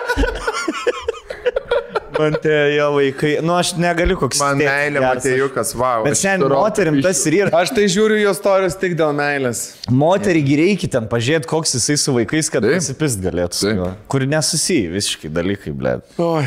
[2.20, 4.40] Man tie jo vaikai, nu aš negaliu koks.
[4.42, 6.04] Man meilė, Matėjukas, wow.
[6.06, 7.52] Bet Rolka moterim tas ir yra.
[7.62, 9.64] Aš tai žiūriu jo istorijas tik dėl meilės.
[9.90, 13.76] Moterį reikia ten pažiūrėti, koks jisai su vaikais, kad pasipist galėtų.
[14.10, 15.98] Kur nesusiję visiškai dalykai, ble.
[16.20, 16.44] Oi.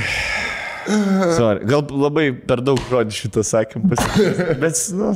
[1.37, 1.63] Sorry.
[1.69, 4.41] Gal labai per daug žodžių šitą sakym pasipist.
[4.63, 5.13] Bet, nu,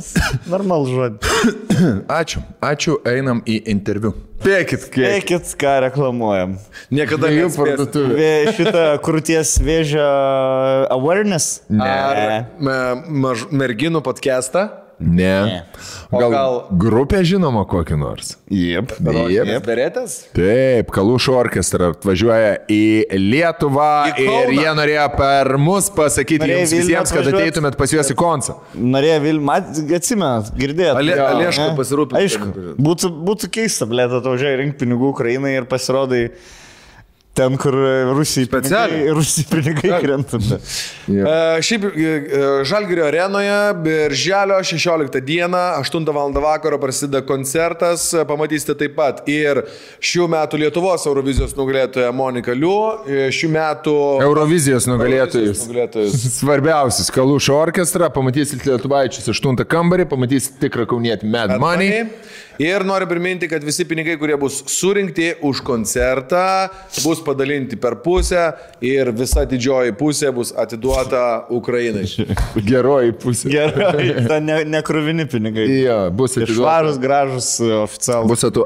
[0.52, 1.34] normal žodžių.
[2.20, 2.42] Ačiū.
[2.64, 4.14] Ačiū, einam į interviu.
[4.38, 4.84] Pėkit.
[5.02, 6.52] Eikit, ką reklamuojam.
[6.94, 7.58] Niekada Jų neatspėsi.
[7.58, 8.18] parduotuvė.
[8.18, 10.04] Vė, šitą krūties vėžio
[10.94, 11.60] awareness?
[11.74, 14.68] Ar me- maž- merginų podcastą?
[15.00, 15.62] Ne.
[16.10, 18.32] O Gal, gal- grupė žinoma kokį nors?
[18.50, 18.94] Jep.
[19.30, 19.62] Jep.
[19.66, 20.16] Beretės?
[20.34, 22.80] Taip, Kalušų orkestra atvažiuoja į
[23.14, 24.40] Lietuvą Į Kauną.
[24.42, 28.56] ir jie norėjo per mus pasakyti Norėjo jums visiems, kad ateitumėt pas juos į koncą.
[28.74, 29.60] Norėjo Vilma,
[30.00, 30.96] atsimenat, girdėjot.
[30.98, 31.76] Ale- Alieško ne?
[31.78, 32.18] pasirūpins.
[32.24, 36.30] Aišku, būtų, būtų keista, blėt, atvažiuoji rinkti pinigų Ukrainai ir pasirodai
[37.38, 37.74] Ten, kur
[38.18, 38.88] Rusijai Specialiai.
[38.98, 40.38] pinigai, Rusijai pinigai krenta.
[41.06, 42.14] E, Šiaip e,
[42.66, 46.32] Žalgirio arenoje, birželio 16 dieną, 8 val.
[46.42, 49.62] vakaro prasideda koncertas, e, pamatysite taip pat ir
[50.02, 52.74] šių metų Lietuvos Eurovizijos nugalėtoja Monika Liu,
[53.06, 53.94] e, šių metų
[54.26, 55.62] Eurovizijos nugalėtojus.
[55.68, 56.18] nugalėtojus.
[56.40, 62.08] Svarbiausias Kalušo orkestra, pamatysit Lietuvaičius 8 kambarį, pamatysit tikrą kaunietį Mad Money.
[62.58, 66.68] Ir noriu priminti, kad visi pinigai, kurie bus surinkti už koncertą,
[67.04, 68.48] bus padalinti per pusę
[68.84, 72.06] ir visa didžioji pusė bus atiduota Ukrainai.
[72.70, 73.52] Geroji pusė.
[73.52, 75.68] Gerai, ta ne, nekruvini pinigai.
[75.84, 76.56] Jo, bus atiduota.
[76.62, 77.50] Švarus, gražus,
[77.84, 78.32] oficialus.
[78.32, 78.64] Bus atu,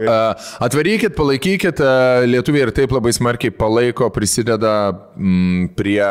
[0.63, 1.85] atvarykit, palaikykit,
[2.31, 4.77] lietuviai ir taip labai smarkiai palaiko, prisideda
[5.17, 6.07] mm, prie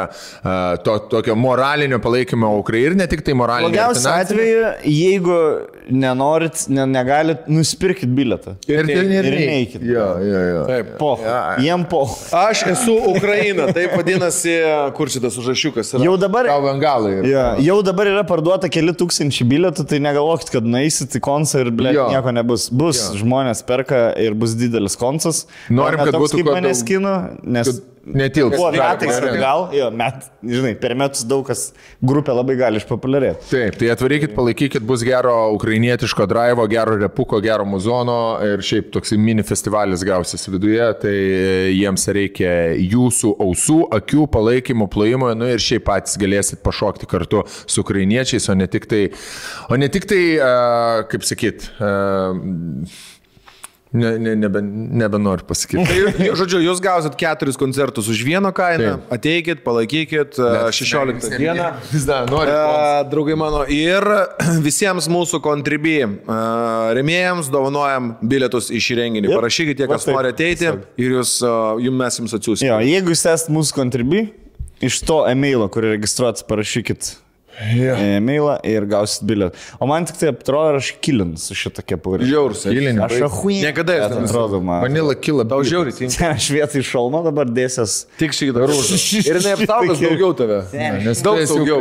[0.85, 3.69] to tokio moralinio palaikymo Ukrainai ir ne tik tai moralinio.
[3.69, 5.37] Blogiausiu atveju, jeigu
[5.91, 8.55] nenorit, ne, negalit, nusipirkit biletą.
[8.67, 9.83] Ir, ir, ir, ir neikit.
[9.85, 10.63] Jo, jo, jo.
[10.67, 10.91] Taip.
[10.99, 11.11] Po.
[11.61, 12.03] Jiem po.
[12.35, 14.55] Aš esu Ukraina, taip vadinasi,
[14.97, 16.03] kur šitas užrašiukas yra.
[16.05, 16.49] Jau dabar,
[17.27, 21.71] ja, jau dabar yra parduota keli tūkstančiai bilietų, tai negalvokit, kad nueisit į koncą ir
[21.75, 22.09] ble, Jo.
[22.11, 22.69] nieko nebus.
[22.71, 25.45] Bus, žmonės perka ir bus didelis koncas.
[25.71, 28.57] Norim, kad būtų kaip manęs kino, nes Netilps.
[28.57, 31.67] buvo metais atgal, jo, met, žinai, per metus daug kas
[32.01, 33.45] grupė labai gali išpopuliarėti.
[33.51, 39.13] Taip, tai atvarykit, palaikykit, bus gero ukrainietiško drivo, gero repuko, gero muzono ir šiaip toks
[39.21, 41.13] mini festivalis gausis viduje, tai
[41.75, 47.85] jiems reikia jūsų ausų, akių, palaikymo, plojimo, nu ir šiaip patys galėsit pašokti kartu su
[47.85, 49.05] ukrainiečiais, o ne tik tai,
[49.69, 52.33] o ne tik tai, uh, kaip sakyt, uh,
[53.93, 54.61] ne, ne, nebe,
[55.01, 55.83] nebenoriu pasakyti.
[55.87, 59.13] Tai, žodžiu, jūs gausit keturis koncertus už vieną kainą, Taip.
[59.17, 61.71] ateikit, palaikykit e, 16 dieną.
[61.91, 62.53] Vis dar noriu.
[62.55, 64.05] E, Draugai mano, ir
[64.67, 66.11] visiems mūsų kontribį e,
[66.97, 69.31] remėjams dovanojam bilietus šį renginį.
[69.31, 69.39] Yep.
[69.41, 70.15] Parašykite, kas taip.
[70.15, 72.79] nori ateiti ir jūs, e, jum mes jums atsiųsime.
[72.87, 74.29] Jeigu jūs esate mūsų kontribi,
[74.81, 77.11] iš to e-mailo, kurį registruotis, parašykit
[77.75, 77.95] Jo.
[78.01, 79.57] e-mailą ir gausit bilietą.
[79.79, 82.25] O man tik tai atrodo, aš kilins su šitą kepurę.
[82.25, 82.63] Žiaurus.
[82.71, 83.01] Gilinį.
[83.05, 83.59] Aš ahui.
[83.61, 84.29] Niekada nenusipirko.
[84.29, 84.81] atrodo man.
[84.85, 85.45] Vanila kila.
[85.51, 86.31] Tau žiauriai tinka.
[86.35, 88.05] Aš vietoj šalmo dabar dėsias.
[88.19, 88.77] Tik šį darau.
[89.29, 90.59] Ir neapsaugos daugiau tave.
[91.05, 91.79] Nes Daug saugiau.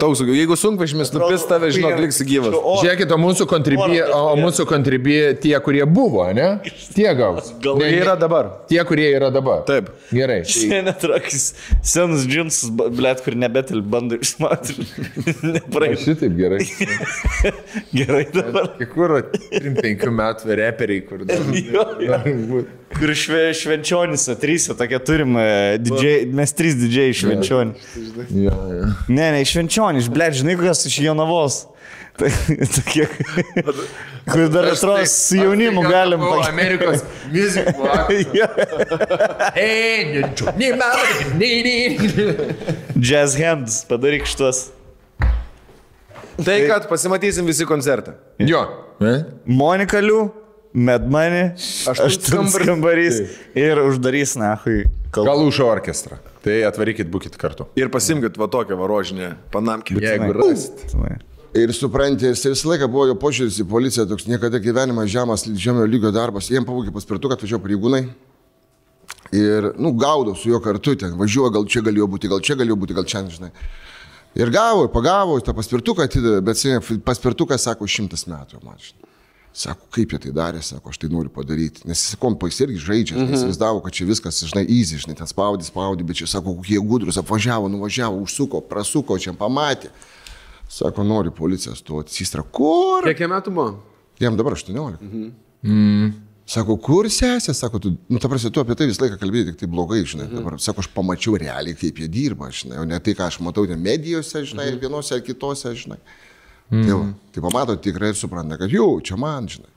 [0.00, 0.36] Daug saugiau.
[0.36, 2.56] Jeigu sunkvežimis nupis tave, žinok, liksi gyvas.
[2.82, 6.48] Žiūrėkit, o mūsų kontribį, o mūsų kontribį tie, kurie buvo, ne?
[6.96, 7.52] Tie gaus.
[7.62, 8.48] Gal Ne, Jie ne- yra dabar.
[8.70, 9.62] Tie, kurie yra dabar.
[9.68, 9.90] Taip.
[10.10, 10.40] Gerai.
[10.48, 11.50] Šiandien trakis
[11.86, 14.76] senus džinsus, blėt, kur nebetil bando išmati.
[15.42, 16.02] Nepraeis.
[16.04, 16.60] Šitaip gerai.
[17.98, 18.70] Gerai dabar.
[18.78, 19.14] Kai kur
[19.52, 21.42] 3-5 metų reperiai, kur dar.
[22.96, 27.96] Kur šve, švenčionys, trys, tokie turim, e, didžiai, mes trys didžiai švenčionys.
[28.30, 28.92] Ja, ja.
[29.10, 31.64] Ne, ne, švenčionys, blėt, žinai, kokios iš Jonavos.
[32.16, 32.30] Tai,
[32.72, 33.04] tokie,
[34.24, 36.40] kur dar atrodo su jaunimu galim O.
[36.48, 37.76] Amerikos muzikos.
[43.10, 44.70] Jazz hands, padaryk šitos.
[46.36, 48.16] Tai, kad pasimatysim visi koncertą.
[48.42, 48.64] Jo.
[49.46, 50.26] Monika Liu,
[50.76, 51.54] Medmani,
[51.88, 53.22] Aštuntas kambarys
[53.56, 54.82] ir uždarys, nahui.
[55.16, 56.18] Galušo orkestrą.
[56.44, 57.64] Tai atvarykit, būkit kartu.
[57.80, 59.96] Ir pasimkit va tokią varožinę panamkį.
[60.04, 60.84] Jeigu rasit.
[61.56, 65.86] Ir supranti, jis visą laiką buvo jo požiūris į policiją, toks niekada gyvenimas žemas, žemio
[65.88, 66.50] lygio darbas.
[66.52, 68.02] Jiem pavogė paspirtuką, atvažiavo pareigūnai.
[69.32, 72.76] Ir, nu, gaudo su juo kartu, ten važiuoja, gal čia galėjo būti, gal čia galėjo
[72.82, 73.48] būti, gal čia, žinai.
[74.36, 79.06] Ir gavo, pagavo, tą paspirtuką atidavė, bet paspirtukas, sako, šimtas metų, man žinai.
[79.56, 81.86] Sako, kaip jie tai darė, sako, aš tai noriu padaryti.
[81.88, 83.30] Nes jis kompas irgi žaidžia, mm -hmm.
[83.32, 86.76] jis įsivaizdavo, kad čia viskas, žinai, easy, žinai, ten spaudį, spaudį, bet čia, sako, kokie
[86.78, 89.88] gudrus, apvažiavo, nuvažiavo, užsuko, prasuko, čia pamatė.
[90.68, 92.12] Sako, nori policija stoti.
[92.12, 93.04] Sistra, kur?
[93.04, 93.80] Kiek jam metų buvo?
[94.20, 95.00] Jam dabar 18.
[95.00, 95.32] Mhm.
[95.62, 96.12] Mm.
[96.46, 97.50] Sako, kur sesė?
[97.58, 100.28] Sako, tu, nu, ta prasme, tu apie tai visą laiką kalbėjai, tik tai blogai, žinai.
[100.28, 100.38] Mhm.
[100.38, 103.66] Dabar, sako, aš pamačiau realiai, kaip jie dirba, žinai, o ne tai, ką aš matau
[103.66, 104.82] ten medijose, žinai, mhm.
[104.84, 105.98] vienose ar kitose, žinai.
[106.70, 106.84] Mhm.
[106.84, 109.72] Tai, va, tai pamato tikrai ir supranta, kad jau, čia man, žinai.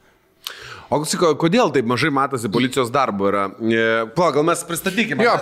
[0.90, 0.98] O
[1.38, 3.44] kodėl taip mažai matosi policijos darbo yra?
[3.62, 3.82] E,
[4.16, 5.22] Pala, gal mes pristatykime.
[5.22, 5.36] Jo,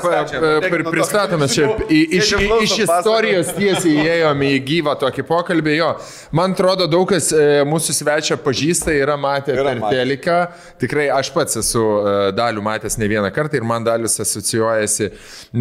[0.92, 2.34] pristatome čia iš,
[2.66, 5.76] iš istorijos tiesiai įėjome į gyvą tokį pokalbį.
[5.78, 5.94] Jo,
[6.36, 10.36] man atrodo, daug kas e, mūsų svečia pažįsta, yra matę Yra per teliką.
[10.84, 15.10] Tikrai aš pats esu e, dalių matęs ne vieną kartą ir man dalius asocijuojasi.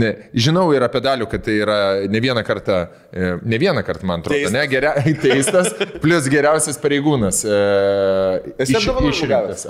[0.03, 1.79] Ne, žinau ir apie dalių, kad tai yra
[2.11, 2.81] ne vieną kartą,
[3.47, 4.59] ne vieną kartą, man atrodo, Teistas.
[4.59, 5.71] ne geria, teistas,
[6.03, 7.45] plus geriausias pareigūnas.
[7.47, 7.63] E,
[8.67, 8.75] Esi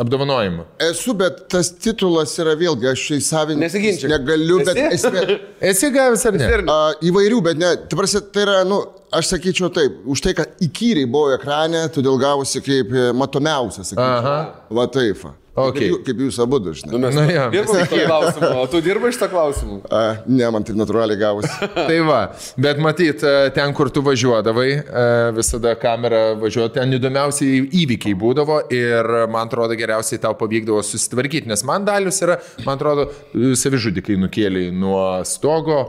[0.07, 0.65] apdovanojimų.
[0.89, 4.11] Esu, bet tas titulas yra vėlgi, aš čia įsavinti Nesiginčyk.
[4.15, 5.01] negaliu, bet Esi?
[5.01, 5.39] esmė,
[5.73, 6.51] Esi gavęs ar ne?
[6.73, 6.79] a,
[7.11, 8.81] įvairių, bet ne, tai, prasė, tai yra, nu,
[9.17, 14.23] aš sakyčiau taip, už tai, kad įkyriai buvo ekrane, todėl gavosi kaip e, matomiausias, sakyčiau.
[14.23, 14.39] Aha.
[14.81, 15.27] Va taip.
[15.57, 15.87] Okay.
[15.89, 16.91] Kaip, kaip jūs abu, žinai.
[16.93, 17.45] Nu, mes Nu, jo.
[17.55, 19.79] dirbam šitą klausimą, o tu dirbai šitą klausimą.
[19.89, 21.49] A, ne, man taip natūraliai gavosi.
[21.89, 22.19] Tai va,
[22.61, 25.07] bet matyt, e, ten, kur tu važiuodavai, e,
[25.39, 31.65] visada kamera važiuoja, ten įdomiausiai įvykiai būdavo ir man atrodo geriausiai tau pavykdavo susitvarkyti, nes
[31.65, 32.37] man dalius yra,
[32.69, 35.81] man atrodo, savižudikai nukėlė nuo stogo.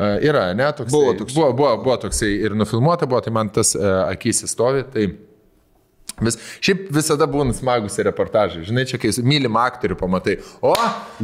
[0.00, 0.92] e, Yra, ne, toks.
[0.96, 1.34] Buvo toks.
[1.36, 4.86] Buvo, buvo, buvo toksai ir nufilmuota buvo, tai man tas akis įstovi.
[4.96, 5.10] Tai
[6.20, 8.60] Vis, šiaip visada būna smagus reportažai.
[8.68, 10.34] Žinai, čia kai mylim aktorių pamatai.
[10.60, 10.74] O,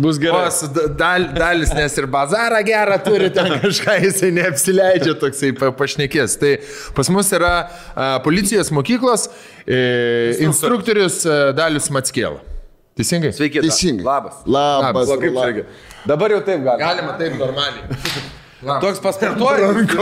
[0.01, 0.47] Bus gerai.
[0.49, 6.39] O, dal, dalis, nes ir bazarą gerą turi, ten kažką jisai neapsileidžia toksai pa- pašnekės.
[6.41, 6.55] Tai
[6.97, 9.29] pas mus yra a, policijos mokyklos
[9.69, 9.83] e,
[10.47, 12.41] instruktorius a, Dalius Matskėla.
[12.97, 13.35] Teisingai?
[13.37, 13.61] Sveiki.
[13.67, 14.07] Teisingai.
[14.09, 14.41] Labas.
[14.49, 15.11] Labas.
[15.13, 15.69] O kaip la- čia reikia?
[16.09, 16.81] Dabar jau taip galima.
[16.87, 18.25] Galima taip normaliai.
[18.67, 19.95] Toks pasportuojamas.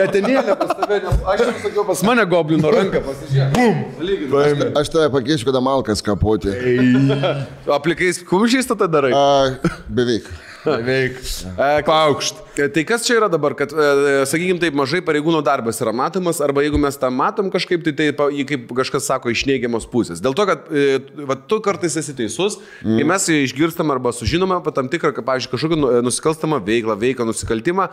[0.00, 3.54] Letenėlė pas tave, nes aš jau sakiau, pas mane goblino ranką pasižiūrėk.
[3.54, 4.76] Bum.
[4.80, 6.52] Aš tave pakeisiu, kada malkas kapoti.
[7.70, 9.12] Aplikais kumščiais tada darai.
[9.14, 10.26] A, beveik.
[10.64, 11.18] Beveik.
[11.56, 12.42] E, Paukšt.
[12.68, 16.64] Tai kas čia yra dabar, kad, e, sakykime, taip mažai pareigūnų darbas yra matomas, arba
[16.64, 20.20] jeigu mes tą matom kažkaip, tai tai kaip kažkas sako iš neigiamos pusės.
[20.20, 20.98] Dėl to, kad e,
[21.28, 22.98] va, tu kartais esi teisus, mm.
[22.98, 27.26] kai mes išgirstam arba sužinome apie tam tikrą, kaip, pavyzdžiui, kažkokią nu- nusikalstamą veiklą, veiką,
[27.28, 27.88] nusikaltimą,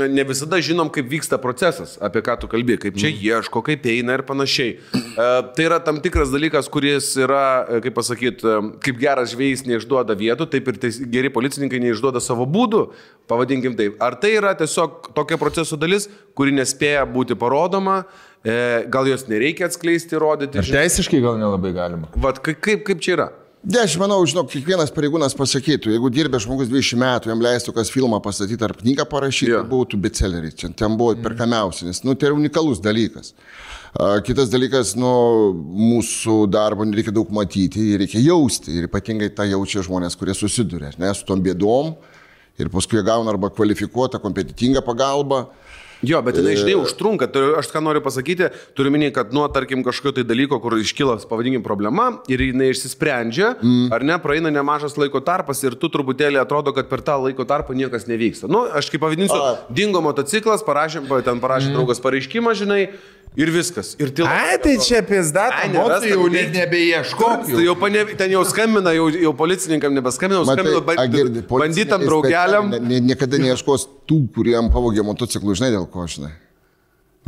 [0.00, 4.18] ne visada žinom, kaip vyksta procesas, apie ką tu kalbė, kaip čia ieško, kaip eina
[4.18, 4.74] ir panašiai.
[4.74, 10.18] E, tai yra tam tikras dalykas, kuris yra, e, kaip pasakyti, kaip geras žvėjys neišduoda
[10.18, 10.82] vietų, taip ir
[11.12, 12.82] geri policininkai neišduoda savo būdų,
[13.30, 13.98] pavadinkim taip.
[14.02, 18.04] Ar tai yra tiesiog tokia proceso dalis, kuri nespėja būti parodoma,
[18.44, 20.58] e, gal jos nereikia atskleisti, rodyti?
[20.58, 22.10] Ir teisiškai gal nelabai galima.
[22.16, 23.28] Vat, kaip, kaip, kaip čia yra?
[23.60, 27.90] Ne, aš manau, žinok, kiekvienas pareigūnas pasakytų, jeigu dirbė žmogus 20 metų, jam leistų kas
[27.92, 29.58] filmą pastatyti ar knygą parašyti, Jo.
[29.58, 29.66] yeah.
[29.68, 33.34] būtų bestselleris, ten buvo perkamiausi, nes nu, tai yra unikalus dalykas.
[33.98, 35.10] Kitas dalykas, nu,
[35.90, 41.10] mūsų darbo nereikia daug matyti, reikia jausti ir ypatingai tą jaučia žmonės, kurie susiduria, ne,
[41.16, 41.96] su tom bėdom
[42.60, 45.48] ir paskui gauna arba kvalifikuotą, kompetitingą pagalbą.
[46.06, 47.26] Jo, bet jinai žinai užtrunka.
[47.60, 51.60] Aš ką noriu pasakyti, turiu minėti, kad nuo, tarkim, kažkokio tai dalyko, kur iškyla, pavadinkim,
[51.64, 53.90] problema ir jinai išsisprendžia, mm.
[53.92, 57.76] ar ne, praeina nemažas laiko tarpas ir tu truputėlį atrodo, kad per tą laiko tarpą
[57.76, 58.48] niekas nevyksta.
[58.48, 59.58] Na, nu, aš kaip pavadinsiu, A.
[59.68, 61.76] dingo motociklas, parašė, ten parašė mm.
[61.76, 62.82] draugas pareiškimą, žinai,
[63.38, 63.92] ir viskas.
[64.00, 64.30] Ir tyla.
[64.30, 67.46] Ai, tai čia pizda, Ai, tai jau net nebeieškok.
[67.50, 72.72] Tai jau pane, ten jau skambina, jau, jau policininkam nebeskambina, skambina band, banditam draugeliam.
[72.74, 76.32] Ne, ne, niekada neieškos tų, kuriem pavogė motociklų, žinai dėl ko, žinai.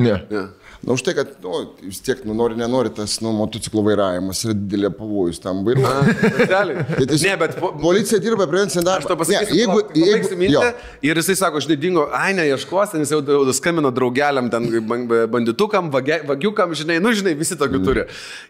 [0.00, 0.16] Ne.
[0.32, 0.46] Ja.
[0.82, 4.54] Na, už tai, kad, nu, vis tiek, nu, nori, nenori, tas, nu, motociklų vairavimas yra
[4.58, 6.82] didelė pavojus tam vairuotojui.
[6.98, 9.12] Tai tiesiog Ne, bet po, Policija dirba prevencinį Aš darbą.
[9.12, 13.14] to pasakysiu, Ne, jeigu, jeigu, jo, jeigu, ir jisai sako, žinai, dingo, ai, neieškos, nes
[13.14, 13.20] jau
[13.54, 18.04] skambino draugeliam, ten ban- banditukam, vagia- vagiukam, žinai, nu, žinai, visi tokių turi.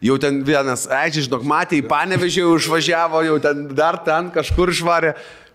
[0.09, 4.73] Jau ten vienas, ai, žinok, matė, į panevežį jau išvažiavo, jau ten dar ten kažkur
[4.73, 5.13] išvarė.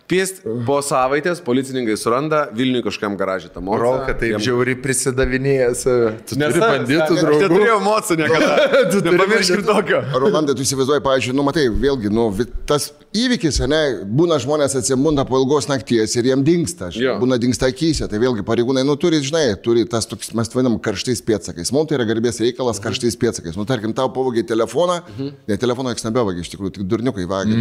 [0.08, 3.82] Piest, po savaitės policininkai suranda Vilniui kažkam garažį tą morą.
[3.84, 6.14] Rolka taip žiauriai prisidavinėja save.
[6.30, 7.42] Tu turi banditų Aš draugų.
[7.44, 8.54] neturėjau emocijų niekada.
[8.94, 9.58] Tu turi banditų.
[9.68, 10.00] tokio.
[10.24, 12.30] Rolandai, tu įsivaizduoji, pavyzdžiui, nu, matai, vėlgi, nu,
[12.72, 12.88] tas
[13.24, 13.80] įvykis, ne,
[14.20, 17.16] būna žmonės atsimunda po ilgos nakties ir jiem dinksta, žinai, Jo.
[17.22, 21.22] būna dinksta akise, tai vėlgi pareigūnai, nu, turi, žinai, turi tas, toks, mes vadinam, karštais
[21.26, 21.72] pėdsakais.
[21.76, 23.58] Mums tai yra garbės reikalas karštais pėdsakais.
[23.58, 25.32] Nu, tarkim, tau pavogė telefoną, Mhm.
[25.48, 27.58] ne telefoną, jis nebevagė, iš tikrųjų, tik durniukai vagė.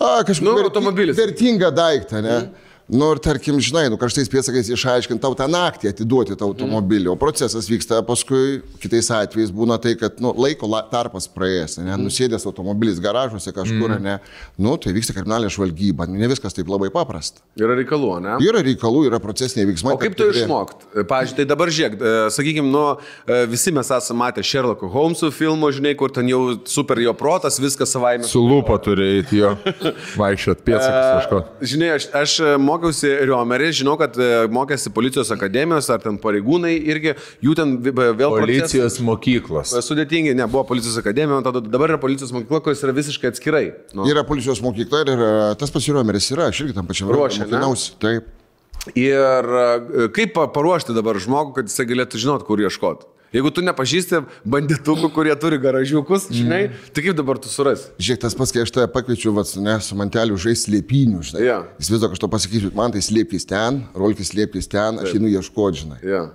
[0.00, 1.16] A, kažkaip Nu, verti- automobilis.
[1.16, 2.50] vertingą daiktą, ne?
[2.90, 7.16] Nu ir tarkim, žinai, nu karštais pėdsakais išaiškinti tau tą naktį, atiduoti tą automobilį, o
[7.20, 12.44] procesas vyksta paskui, kitais atvejais būna tai, kad nu, laiko la, tarpas praėjęs, ne, nusėdęs
[12.50, 14.16] automobilis garažuose kažkur, ne,
[14.58, 17.40] nu tai vyksta kriminalinė žvalgyba, ne viskas taip labai paprasta.
[17.60, 18.34] Yra reikalų, ne?
[18.44, 19.94] Yra reikalų, yra procesiniai veiksmai.
[19.94, 20.84] O kaip tu tikri- išmokt?
[21.08, 21.96] Pavyzdžiui, tai dabar žiūrėk,
[22.34, 22.84] sakykime, nu,
[23.28, 27.60] e, visi mes esame matę Sherlock Holmesų filmų, žinai, kur ten jau super jo protas,
[27.62, 28.26] viskas savaime.
[28.28, 29.54] Su lūpa turi eiti jo.
[30.20, 31.42] Vaikščiot pėdsakus kažko.
[31.72, 32.36] Žinai, aš, aš
[32.82, 38.34] mokiausi Riomerį, žinau, kad e, mokėsi policijos akademijos ar ten pareigūnai irgi, jų ten vėl
[38.34, 39.74] Policijos mokyklos.
[39.86, 43.64] Sudėtingi, ne, buvo policijos akademija, tada dabar yra policijos mokykla, kuris yra visiškai atskirai.
[43.96, 44.06] Nu.
[44.10, 47.50] Yra policijos mokykla ir yra, tas pasiromeris yra, aš irgi tam pačiam Ruošia, ne?
[47.50, 47.94] mokinausi.
[48.02, 48.30] Taip.
[48.98, 53.06] Ir e, kaip pa- paruošti dabar žmogų, kad jisai galėtų žinot, kur ieškoti?
[53.32, 57.88] Jeigu tu nepažįsti banditukų, kurie turi garažiukus, žinai, tai kaip dabar tu surasi?
[57.96, 61.46] Žiūrėk, tas pats, kai aš tave pakviečiu, vat, ne, su manteliu žais slėpinių, žinai.
[61.46, 61.56] Jo.
[61.80, 65.32] Jis vis dėlto, aš to pasakysiu, man tai slėpkis ten, rolkis slėpkis ten, aš einu
[65.32, 66.00] ieškoti, žinai.
[66.04, 66.26] Ja.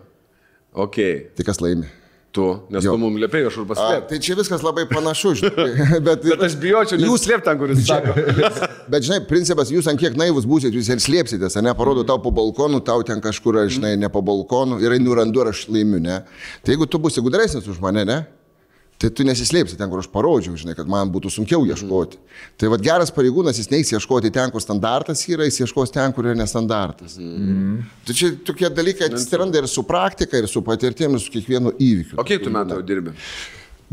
[0.78, 0.98] Ok,
[1.38, 1.88] Tai kas laimi?
[2.36, 2.94] Tu, nes Jo.
[2.94, 4.08] tu mums liepėjai kažkur paslėpti.
[4.12, 5.68] tai čia viskas labai panašu, žinai.
[6.08, 8.14] Bet, Bet aš bijočiau, jūs slėpti ten, kuris sako.
[8.94, 12.30] bet, žinai, principas, jūs ant kiek naivus būsit, jūs ir slėpsitės, ne, parodo tau po
[12.36, 16.20] balkonu, tau ten kažkur, žinai, ne po balkonu ir einu randu aš laimiu, ne.
[16.62, 18.20] Tai jeigu tu būsi gudresnis už mane, ne,
[18.98, 22.18] Tai tu nesislėpsi ten, kur aš parodžiau, žinai, kad man būtų sunkiau ieškoti.
[22.18, 22.46] Mm.
[22.58, 26.26] Tai vad geras pareigūnas, jis neįs ieškoti ten, kur standartas yra, jis ieškos ten, kur
[26.26, 27.20] yra nestandartas.
[27.22, 27.84] Mm.
[28.08, 32.18] Tai čia tokie dalykai atsiranda ir su praktika, ir su patirtim, ir su kiekvienu įvykiu.
[32.18, 33.14] O kiek tu metų jau dirbi?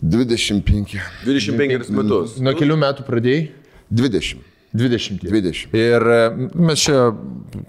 [0.01, 0.97] 25.
[1.29, 2.41] 25 metus.
[2.41, 3.45] Nuo kelių metų pradėjai?
[3.93, 4.54] 20.
[4.75, 5.23] 20.
[5.23, 5.69] 20.
[5.79, 7.13] Ir e, mes čia,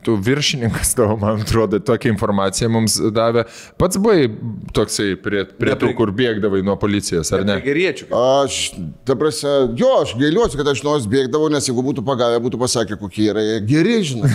[0.01, 3.43] tu viršininkas tavo, man atrodo, tokią informaciją mums davė.
[3.77, 4.25] Pats buvai
[4.74, 7.59] toksai prie, prie tų, kur bėgdavai nuo policijos, ar ne?
[7.61, 8.08] Geriečių.
[8.09, 8.58] Aš,
[9.06, 12.98] ta prasme, jo, aš gailiuosi, kad aš nors bėgdavau, nes jeigu būtų pagavę, būtų pasakę,
[12.98, 14.32] kokie yra jie geri, žinai.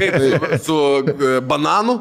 [0.00, 0.32] Kaip su,
[0.70, 1.98] su e, bananu?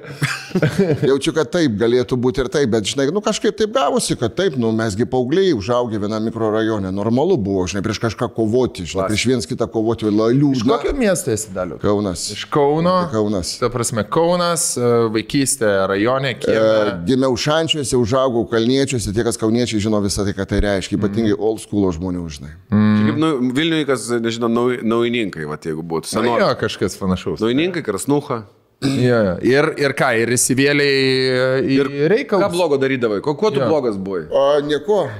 [1.08, 4.60] Jaučiu, kad taip galėtų būti ir taip, bet, žinai, nu kažkaip taip gavosi, kad taip,
[4.60, 9.46] nu mesgi paaugliai užaugę viename mikrorajone, normalu buvo, žinai, prieš kažką kovoti, žinai, prieš vienas
[9.46, 10.68] kitą kovoti, Iš liūdna.
[10.76, 11.78] kokio miesto esi daliu?
[11.78, 12.30] Kaunas.
[12.32, 13.08] Iš Kauno.
[13.12, 13.58] Kaunas.
[13.60, 14.80] Ta prasme, Kaunas, e,
[15.14, 17.04] vaikystė rajone, E, kiek.
[17.06, 21.60] Gimiau šančiuose, užaugau kalniečiuose, tie, kas kauniečiai žino visą tai, ką tai reiškia, ypatingai old
[21.60, 22.52] school žmonių, žinai.
[22.70, 26.10] Čia Kaip nu, Vilniuje, kas, nežinau, nau, naujininkai, va, jeigu būtų.
[26.12, 26.54] Jo, Senori.
[26.60, 27.40] kažkas panašaus.
[27.40, 28.44] Naujininkai, krasnuha.
[28.80, 29.32] Jo, jo.
[29.44, 32.48] ir, ir ką, ir įsivėliai į Ir Ką reikalą.
[32.52, 33.20] blogo darydavai?
[33.20, 33.66] Kuo tu Jo.
[33.68, 34.22] blogas buvai?
[34.32, 35.10] O nieko.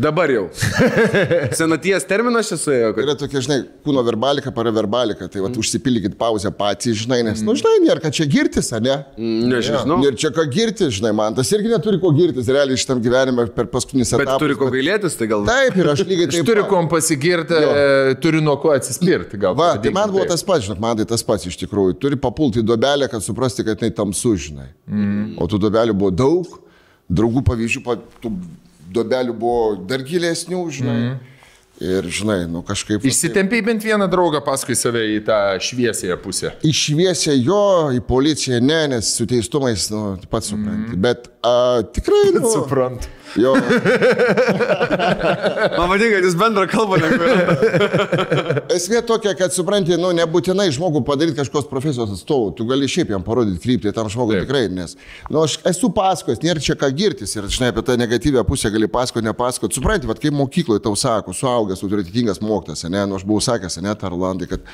[0.00, 0.46] Dabar jau.
[1.60, 6.48] Senaties terminas čia suėjo, kad Yra tokia, žinai, kūno verbalika, paraverbalika, tai va, užsipildykit pauzę
[6.56, 8.94] patys, žinai, nes, nu, žinai, nėra ką čia girtis, ar ne?
[9.20, 9.98] nežinau.
[10.06, 13.68] Ir čia ką girtis, žinai, man tas irgi neturi ko girtis, realiai šitam gyvenime per
[13.72, 14.40] paskutinis Bet etapas.
[14.44, 15.44] turi ko gailėtis, tai gal.
[15.50, 16.48] Taip, ir aš lygiai Aš taip.
[16.48, 16.70] turiu pat.
[16.72, 19.36] kuom pasigirti, e, turiu nuo ko atsispirti.
[19.42, 20.32] Gal, Va, tai man buvo taip.
[20.32, 21.98] tas pats, žinok, man tai tas pats iš tikrųjų.
[22.00, 24.70] Turi papulti į duobelę, kad suprasti, kad tai tamsu, žinai.
[24.88, 25.36] Mm.
[25.36, 26.56] O tų duobelių buvo daug,
[27.10, 28.32] draugų pavyzdžių, pa- tų
[28.94, 30.96] duobelių buvo dar gilesnių, žinai.
[31.00, 31.18] Mm.
[31.80, 33.00] Ir, žinai, nu kažkaip...
[33.08, 36.50] Išsitempiai bent vieną draugą paskui save į tą šviesąją pusę.
[36.68, 37.62] Išviesė jo,
[37.96, 40.92] į policiją ne, nes su teistumais, nu, pats supranti.
[40.92, 41.00] Mm.
[41.06, 41.54] Bet a,
[41.96, 43.08] tikrai, nu, Suprantu.
[43.36, 43.54] Jo,
[45.78, 48.10] Man patinka, kad jūs bendrą kalbą negalite.
[48.76, 53.24] esmė tokia, kad supranti, nu, nebūtinai žmogų padaryti kažkokios profesijos atstovų, tu gali šiaip jam
[53.26, 54.46] parodyti kryptį tam žmogui Taip.
[54.46, 54.96] tikrai, nes,
[55.30, 58.88] nu, aš esu pasakojęs, nėra čia ką girtis ir, žinai, apie tą negatyvę pusę gali
[58.90, 59.78] pasakoti, nepasakoti.
[59.78, 63.94] Supranti, vad kaip mokykloje tau sako, suaugęs, autoritetingas mokytas, ne, nu, aš buvau sakęs, ne,
[64.00, 64.66] Tarlandai, kad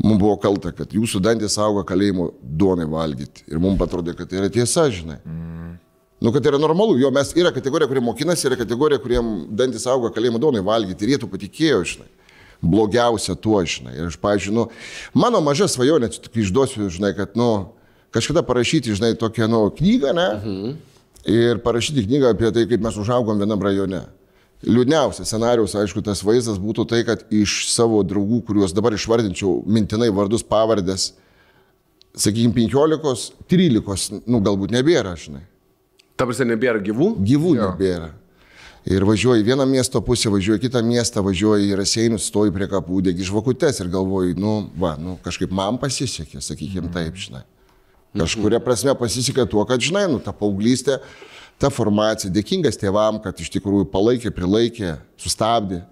[0.00, 3.46] mums buvo kalta, kad jūsų dantis auga kalėjimo duonai valgyti.
[3.50, 5.20] Ir mums atrodė, kad tai yra tiesa, žinai.
[6.20, 10.10] Nu, kad yra normalu, jo mes yra kategorija, kurie mokinasi, yra kategorija, kuriem dantis auga
[10.12, 12.08] kalėjimo duonai valgyti ir jie tu patikėjo, žinai.
[12.60, 13.94] Blogiausia tuo, žinai.
[13.96, 14.66] Ir aš, pavyzdžiui, nu,
[15.16, 17.70] mano maža svajonė, tik išduosiu, žinai, kad, nu,
[18.12, 20.26] kažkada parašyti, žinai, tokią, nu, knygą, ne?
[20.36, 20.74] Mhm.
[21.30, 24.02] Ir parašyti knygą apie tai, kaip mes užaugom vienam rajone.
[24.68, 30.10] Liūdniausias scenarius, aišku, tas vaizdas būtų tai, kad iš savo draugų, kuriuos dabar išvardinčiau mintinai
[30.12, 31.14] vardus, pavardės,
[32.12, 35.46] sakykime, 15, 13, nu, galbūt nebėra, žinai
[36.20, 37.14] Ta prasme, nebėra gyvų?
[37.24, 38.10] gyvų nebėra.
[38.88, 43.00] Ir važiuoji į vieną miesto pusę, važiuoji kitą miestą, važiuoji į Raseinus, stoji prie kapų,
[43.08, 47.42] degi žvakutes ir galvoji, nu, va, nu, kažkaip man pasisekė, sakykime taip, žinai.
[48.16, 50.98] Kažkuria prasme pasisekė tuo, kad, žinai, nu, ta paauglystė,
[51.60, 55.82] ta formacija, dėkingas tėvam, kad iš tikrųjų palaikė, prilaikė, sustabdė.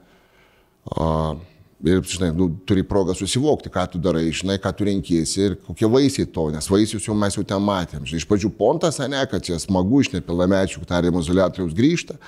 [0.89, 1.39] O,
[1.84, 5.89] ir, žinai, nu, turi progą susivokti, ką tu darai, žinai, ką tu renkiesi ir kokie
[5.90, 8.05] vaisiai to, nes vaisius jau mes jau ten matėm.
[8.08, 12.18] Žinai, iš pradžių pontas, ne, kad čia smagu iš nepilnamečių tariamo izolatoriaus grįžta.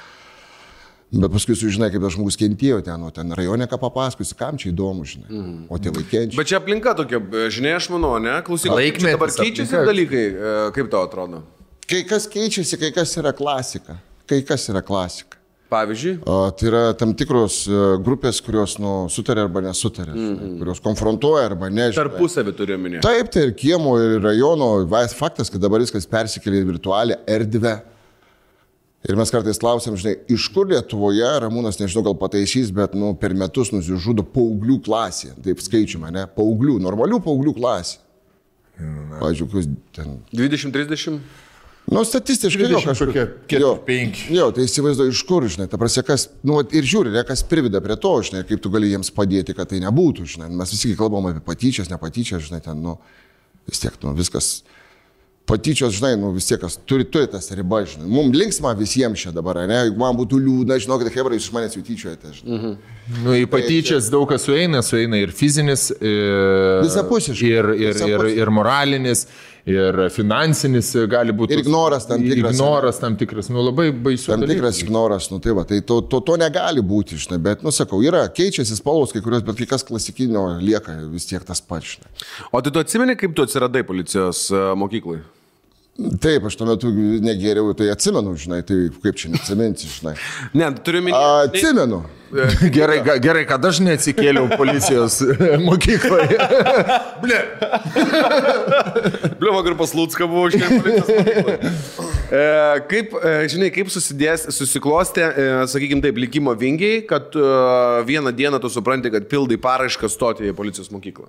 [1.10, 4.68] Bet paskui sužinai, kaip tas žmogus kentėjo ten, o ten rajone ką papasakosi, kam čia
[4.70, 5.26] įdomu, žinai.
[5.26, 5.56] Mm.
[5.66, 6.38] O tėvai kenčia.
[6.38, 7.18] Bet čia aplinka tokia,
[7.50, 8.36] žinai, aš manau, ne?
[8.46, 9.88] Klausyk, Laikmetis, dabar keičiasi aplinka.
[9.90, 11.42] dalykai, e, kaip tau atrodo?
[11.90, 13.98] Kai kas keičiasi, kai kas yra klasika.
[14.30, 15.39] Kai kas yra klasika.
[15.70, 16.16] Pavyzdžiui,
[16.58, 20.56] tai yra tam tikros e, grupės, kurios nu, sutarė arba nesutarė, mm -hmm.
[20.58, 21.86] kurios konfrontuoja arba ne.
[21.94, 23.04] tarpusavį turiu minėti.
[23.06, 24.72] Taip, tai ir kiemo, ir rajono,
[25.14, 27.76] faktas, kad dabar viskas persikėlė į virtualią erdvę.
[29.08, 33.32] Ir mes kartais klausim, žinai, iš kur Lietuvoje, Ramūnas, nežinau, gal pataisys, bet nu, per
[33.32, 37.96] metus nusižudo paauglių klasė, taip skaičiuma, ne, paauglių, normalių paauglių klasė.
[39.20, 40.18] Pavyzdžiui, kokius ten.
[40.36, 41.20] 20-30?
[41.90, 43.76] Nu, statistiškai jo, 20 kažkur- kokie keturi, jo.
[43.86, 44.26] penki.
[44.36, 47.80] Jo, tai įsivaizduoju, iš kur, žinai, ta prasme, kas, nu, ir žiūri, ne, kas priveda
[47.82, 50.50] prie to, žinai, kaip tu gali jiems padėti, kad tai nebūtų, žinai.
[50.54, 52.98] Mes visi kalbam apie patyčias, nepatyčias, žinai, ten, nu,
[53.66, 54.62] vis tiek, nu, viskas.
[55.50, 58.06] Patyčios, žinai, nu vis tiek, kas turi, turi tas ribas, žinai.
[58.06, 59.80] Mums linksma visiems čia dabar, ne?
[59.82, 62.54] Jeigu man būtų liūdna, žinokit, hebrai, jūs iš manęs jau tyčiojate, žinai.
[62.60, 62.76] Mhm.
[63.24, 67.48] Nu, į patyčias daug kas sueina, sueina ir fizinis, ir, Visapusiškai.
[67.50, 68.36] ir, ir, ir, Visapusiškai.
[68.38, 69.49] ir moralinis, ir
[70.14, 71.56] finansinis gali būti.
[71.56, 74.30] Ir ignoras tam Ir tikras, Ignoras tam tikras, nu labai baisu.
[74.32, 77.72] Tam tikras ignoras, nu tai va, tai to, to, to negali būti, žinai, bet, nu
[77.74, 81.96] sakau, yra, keičiasi spalvos kai kurios, bet kai kas klasikinio lieka vis tiek tas pats,
[81.96, 82.14] žinai.
[82.52, 85.20] O tai tu atsimeni, kaip tu atsiradai policijos e, mokyklai?
[86.20, 86.90] Taip, aš tuo metu
[87.20, 90.14] negeriau, tai atsimenu, žinai, tai kaip čia neatsiminti, žinai.
[90.56, 91.50] Ne, turiu minėti.
[91.50, 92.04] Atsimenu.
[92.30, 95.16] Gerai, ga- gerai, kad aš neatsikėliau policijos
[95.64, 96.36] mokykloje.
[97.24, 97.38] Ble.
[99.40, 101.72] Ble, vakar pas Lūtską buvo šiandien.
[102.30, 102.42] E,
[102.90, 107.46] kaip, e, žinai, kaip susidės, susiklostė, e, sakykime taip, likimo vingiai, kad e,
[108.06, 111.26] vieną dieną tu supranti, kad pildai paraišką stoti į policijos mokyklą.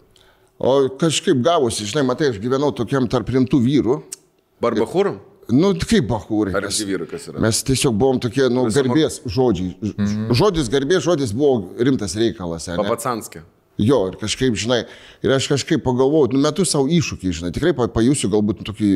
[0.61, 3.97] O kažkaip gavosi, žinai, matai, aš gyvenau tokiam tarp rimtų vyrų.
[4.61, 5.15] Barbahūrų?
[5.51, 6.53] Nu, kaip bahūrai.
[6.55, 7.39] Ar mes- esi vyrai, kas yra?
[7.43, 9.75] Mes tiesiog buvom tokie, nu, Visi mo- garbės žodžiai.
[9.81, 10.31] Mhm.
[10.33, 12.67] Žodis garbės žodis buvo rimtas reikalas.
[12.77, 13.41] Papatsanskė.
[13.81, 14.83] Jo, ir kažkaip, žinai,
[15.23, 18.89] ir aš kažkaip pagalvojau, nu, metu savo iššūkį, žinai, tikrai pa- pajusiu galbūt tokį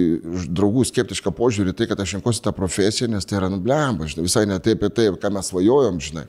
[0.53, 4.27] draugų skeptišką požiūrį, tai, kad aš renkuosi tą profesiją, nes tai yra, nu, blemba, žinai,
[4.27, 6.27] visai ne taip apie tai, ką mes svajojom, žinai.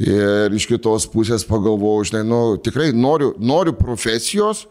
[0.00, 4.66] Ir iš kitos pusės pagalvojau, žinai, nu, tikrai noriu, noriu profesijos,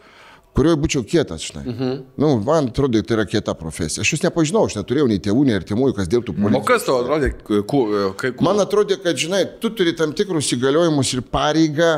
[0.57, 1.63] kurioje būčiau kietas, žinai.
[1.65, 1.97] Mhm.
[2.19, 4.03] Nu, man atrodo, tai yra kieta profesija.
[4.03, 6.67] Aš jūs nepažinau, aš neturėjau nei tėvų, nei artimųjų, kas dirbtų O policijoje.
[6.67, 7.79] kas tau atrodė, ku,
[8.19, 11.91] kai, ku, Man atrodo, kad, žinai, tu turi tam tikrus įgaliojimus ir pareigą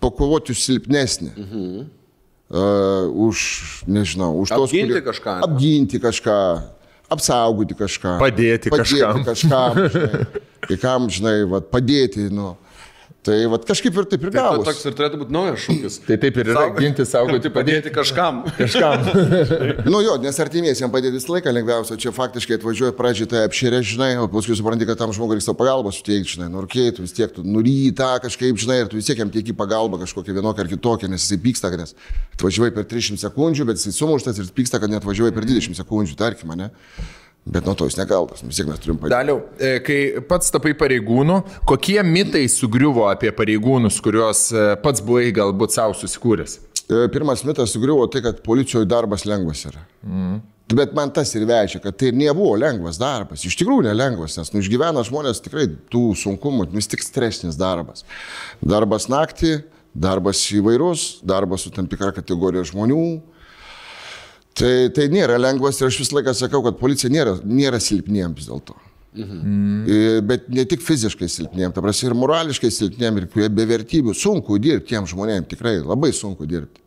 [0.00, 1.32] pakovoti už silpnesnį.
[1.36, 1.88] Mhm.
[2.50, 3.38] Uh, už,
[3.86, 4.72] nežinau, už tos.
[4.72, 5.44] Apginti kažką, ne?
[5.46, 6.38] Apginti kažką,
[7.14, 8.16] apsaugoti kažką.
[8.18, 9.22] Padėti kažkam.
[9.22, 9.78] kažkam.
[9.86, 10.24] Žinai,
[10.66, 12.56] kai kam, žinai, vat, padėti, nu.
[13.20, 14.64] Tai vat, kažkaip ir taip ir tai gavosi.
[14.70, 15.96] toks ir turėtų būti naujas šūkis.
[16.06, 18.38] Tai taip ir yra Saugoti- ginti, saugoti, Padėti padėti kažkam.
[18.60, 19.02] kažkam.
[19.92, 21.98] Nu jo, nes artimiesiems padėti visą laiką lengviausia.
[22.00, 26.00] Čia faktiškai atvažiuoja pradžiai tai apšėrė, žinai, o paskui supranti, kad tam žmogui reikia pagalbos
[26.00, 29.20] suteikti, žinai, nu orkiai, tu vis tiek, tu nuryta kažkaip, žinai, ir tu vis tiek
[29.20, 31.92] jam tieki pagalbą kažkokią vienokią ar kitokią, nes jisai pyksta, kad nes
[32.38, 36.16] atvažiuoji per 300 sekundžių, bet jisai sumuštas ir pyksta, kad net atvažiuoji per 20 sekundžių,
[36.16, 36.70] tarkim, ne?
[37.44, 39.14] Bet nuo to jis nekaltas, vis tiek mes turim padėti.
[39.14, 41.38] Daliau, e, kai pats tapai pareigūnų,
[41.68, 46.58] kokie mitai sugriuvo apie pareigūnus, kuriuos e, pats buvai galbūt savo susikūręs?
[46.84, 49.86] E, Pirmas mitas sugriuvo tai, kad policijoje darbas lengvas yra.
[50.04, 50.40] Mm.
[50.70, 53.42] Bet man tas ir veikia, kad tai nebuvo lengvas darbas.
[53.48, 58.04] Iš tikrųjų nelengvas, nes nu, išgyvena žmonės tikrai tų sunkumų, vis tik stresnis darbas.
[58.62, 63.02] Darbas naktį, darbas įvairus, darbas su tam tikra kategorija žmonių.
[64.58, 68.48] Tai, tai nėra lengvas ir aš visą laiką sakau, kad policija nėra, nėra silpniems vis
[68.50, 68.76] dėlto.
[69.14, 70.20] Mhm.
[70.26, 74.14] Bet ne tik fiziškai silpniem, ta prasme ir morališkai silpniem, ir be vertybių.
[74.14, 76.82] Sunku dirbti tiem žmonėms, tikrai labai sunku dirbti.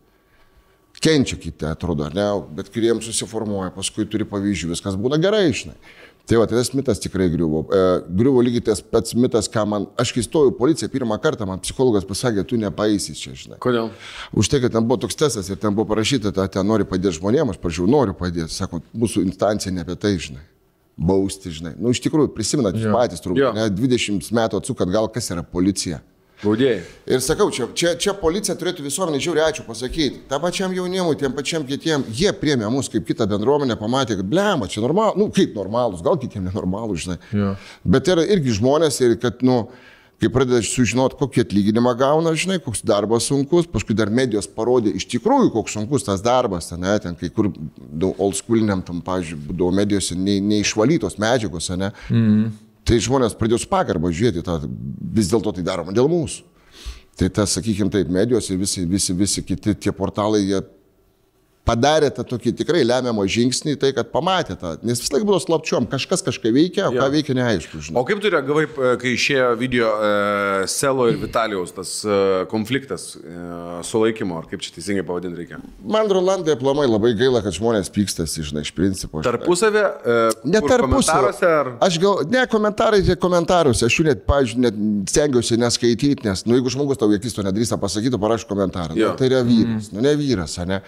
[1.04, 2.26] Kenčia kiti, atrodo, ne,
[2.56, 5.76] bet kuriems susiformuoja, paskui turi pavyzdžių, viskas būna gerai, žinai.
[6.24, 7.66] Tai va, tai tas mitas tikrai griuvo.
[7.68, 7.80] E,
[8.16, 12.08] griuvo lygiai tas pats mitas, ką man, aš kai stojau policiją pirmą kartą, man psichologas
[12.08, 13.58] pasakė, tu nepaeisi čia, žinai.
[13.64, 13.90] Kodėl?
[14.32, 17.18] Už tai, kad ten buvo toks testas ir ten buvo parašyta, kad ten nori padėti
[17.20, 18.56] žmonėms, aš prašiau, noriu padėti.
[18.56, 20.46] Sako, mūsų instancija ne apie tai, žinai.
[20.96, 21.74] Bausti, žinai.
[21.76, 26.00] Nu, iš tikrųjų, prisimenat jūs patys, turbūt, ne, 20 metų atsukat, gal kas yra policija.
[26.44, 26.82] Gaudėjai.
[27.08, 30.26] Ir sakau, čia, čia, čia policija turėtų visuomenė žiūri ačiū pasakyti.
[30.30, 34.68] Ta pačiam jaunimui, tiem pačiam kitiem, jie priemė mus kaip kitą bendruomenę, pamatė, kad blema,
[34.72, 37.18] čia normalu, nu kaip normalus, gal kitiem nenormalus, žinai.
[37.32, 37.54] Jo.
[37.96, 39.62] Bet yra irgi žmonės ir kad, nu,
[40.20, 45.08] kai pradeda sužinoti, kokį atlyginimą gauna, žinai, koks darbas sunkus, paskui dar medijos parodė iš
[45.16, 47.52] tikrųjų, koks sunkus tas darbas, ten, ne, ten kai kur
[48.14, 51.92] old schooliniam, tam, pažiūrėjau, būdavo medijose nei, neišvalytos medžiagos, ne.
[52.12, 52.46] Mm.
[52.84, 54.58] Tai žmonės pradėjo su pagarba žiūrėti, tą,
[55.16, 56.44] vis dėlto tai daroma dėl mūsų.
[57.20, 60.62] Tai tas, sakykime, taip, medijos ir visi, visi, visi kiti tie portalai, jie
[61.68, 65.88] padarė tą tokį tikrai lemiamą žingsnį, tai kad pamatė tą, nes vis laik buvo slapčiom,
[65.92, 68.02] kažkas kažką veikia, o ką veikia neaišku, žinai.
[68.02, 72.18] O kaip tu reagavai, e, kai išėjo video e, Selo ir Vitalijaus tas e,
[72.52, 73.36] konfliktas e,
[73.88, 75.62] sulaikymo, ar kaip čia teisingai pavadinti reikia?
[75.82, 79.24] Man Rolandai aplamai labai gaila, kad žmonės pykstasi, žinai, iš principo.
[79.24, 79.86] Tarpusavė?
[80.04, 81.72] E, Ne komentaruose Ar...
[81.82, 84.80] Aš gal, ne komentarai, tai komentaruose, aš jų net, pavyzdžiui, net
[85.12, 88.98] stengiuosi neskaityti, nes, nu, jeigu žmogus tau akis to nedrįsta pasakyti, parašy komentarą.
[89.00, 89.14] Jo.
[89.14, 89.96] Nu, tai yra vyras, mm.
[89.96, 90.82] nu, ne vyras, ne.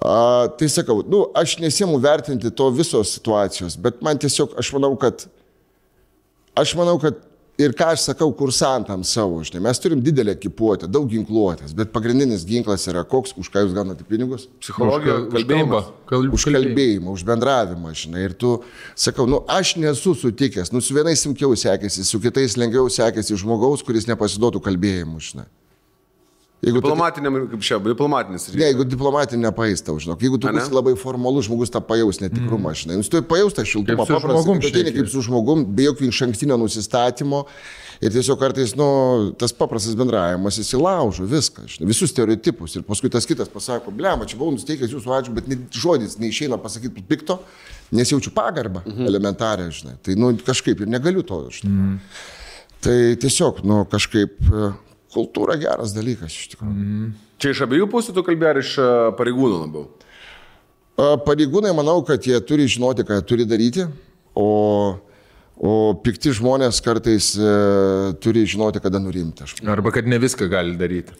[0.00, 4.94] A, tai sakau, nu, aš nesiemu vertinti to visos situacijos, bet man tiesiog, aš manau,
[5.00, 5.26] kad,
[6.58, 7.20] aš manau, kad
[7.60, 12.46] ir ką aš sakau kursantams savo, žinai, mes turim didelę ekipuotę, daug ginkluotės, bet pagrindinis
[12.48, 14.48] ginklas yra koks, už ką jūs gaunate pinigus?
[14.62, 15.90] Psichologija, kalbėjimas.
[16.38, 18.26] už kalbėjimą, už bendravimą, žinai.
[18.30, 18.54] Ir tu
[18.96, 23.84] sakau, nu aš nesu sutikęs, nu su vienais sunkiau sekėsi, su kitais lengviau sekėsi žmogaus,
[23.84, 25.50] kuris nepasiduotų kalbėjimu, žinai.
[26.62, 28.44] Jeigu tu, Diplomatiniam, kaip čia, diplomatinis.
[28.54, 33.00] ne, jeigu diplomatinė nepaistau, žinok, jeigu tu esi labai formalus žmogus, tą pajaus netikrumą, žinai.
[33.00, 34.92] Nu, tu pajaus tą šiltumą, Kaip paprastai, šneki.
[35.00, 37.40] kaip su žmogum, be jokio iš ankstinio nusistatymo.
[38.02, 38.86] Ir tiesiog kartais, nu,
[39.38, 42.78] tas paprastas bendravimas įsilaužo viską, žinai, visus stereotipus.
[42.78, 46.58] Ir paskui tas kitas pasako, blema, čia buvau nusteikęs jūsų atžvilgiu, bet net žodis neišeina
[46.62, 47.40] pasakyti pikto,
[47.94, 49.10] nes jaučiu pagarbą mhm.
[49.10, 49.98] elementarią, žinai.
[50.02, 51.74] Tai, nu, kažkaip ir negaliu to, žinai.
[51.74, 52.00] Mhm.
[52.82, 54.38] Tai tiesiog, nu, kažkaip
[55.12, 56.72] kultūra geras dalykas iš tikrųjų.
[56.72, 57.12] Mhm.
[57.42, 59.86] Čia iš abiejų pusių tu kalbėjai ar iš e, pareigūnų labiau?
[60.92, 63.86] A, Pareigūnai, manau, kad jie turi žinoti, ką turi daryti,
[64.38, 64.48] o,
[65.56, 65.72] o
[66.04, 67.54] pikti žmonės kartais e,
[68.22, 69.48] turi žinoti, kada nurimti.
[69.66, 71.16] Arba kad ne viską gali daryti.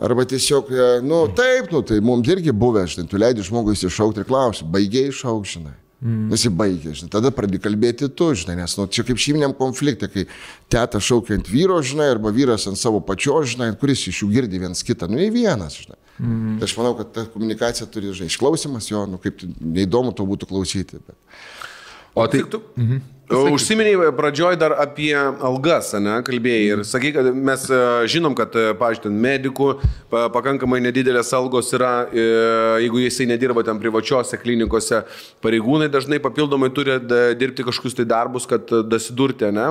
[0.00, 4.22] Arba tiesiog, e, nu taip, nu tai mums irgi buvę, žinai, tu leidži žmogui iššaukti
[4.22, 5.76] ir klausi, baigiai iššaukti, žinai.
[6.06, 6.28] Mm.
[6.30, 10.26] Nesibaigė, žinai, tada pradedi kalbėti tu, žinai, nes, nu, čia kaip šeiminiam konflikte, kai
[10.70, 14.60] teta šaukia ant vyro, žinai, arba vyras ant savo pačios, žinai, kuris iš jų girdi
[14.62, 15.98] vienas kitą, nu, nei vienas, žinai.
[16.20, 16.60] Mm.
[16.60, 20.48] Tai aš manau, kad ta komunikacija turi, žinai, išklausimas jo, nu, kaip neįdomu to būtų
[20.52, 21.02] klausyti.
[21.02, 21.18] Bet...
[22.16, 22.62] O tai tu.
[22.76, 23.04] Mhm.
[23.26, 27.78] Užsiminiai pradžioj dar apie algas, ne, kalbėjai ir sakai, kad mes e,
[28.12, 29.66] žinom, kad, e, pažiūrėjau, medikų
[30.12, 32.26] pa- pakankamai nedidelės algos yra, e,
[32.84, 35.00] jeigu jisai nedirba ten privačiose klinikose,
[35.42, 37.00] pareigūnai dažnai papildomai turi
[37.34, 39.66] dirbti kažkokius tai darbus, kad dasidurti, ne.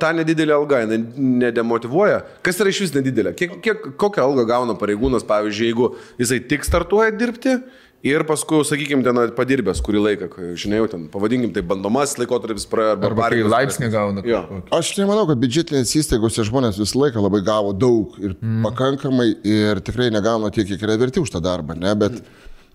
[0.00, 1.02] Ta nedidelė alga, jinai
[1.44, 2.22] nedemotivuoja.
[2.46, 3.34] Kas yra iš vis nedidelė?
[3.36, 7.58] Kiek, kiek, kokią algą gauna pareigūnas, pavyzdžiui, jeigu jisai tik startuoja dirbti?
[8.00, 12.64] Ir paskui, sakykime, ten padirbęs kurį laiką, kai, žinai, jau ten, pavadinkim, tai bandomasis laikotarpis
[12.70, 12.94] praėjo.
[12.96, 14.22] Arba kai pareigos- laipsnį gauna.
[14.24, 14.40] Jo.
[14.72, 18.62] Aš nemanau, kad biudžetinės įstaigose žmonės visą laiką labai gavo daug ir mm.
[18.64, 22.22] pakankamai ir tikrai negauna tiek, kiek yra verti už tą darbą, ne, bet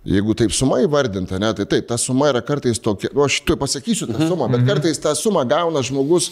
[0.05, 3.57] jeigu taip suma įvardinta, ne, tai taip, ta suma yra kartais tokia, nu, aš tu
[3.57, 6.29] pasakysiu tą sumą, bet kartais tą sumą gauna žmogus.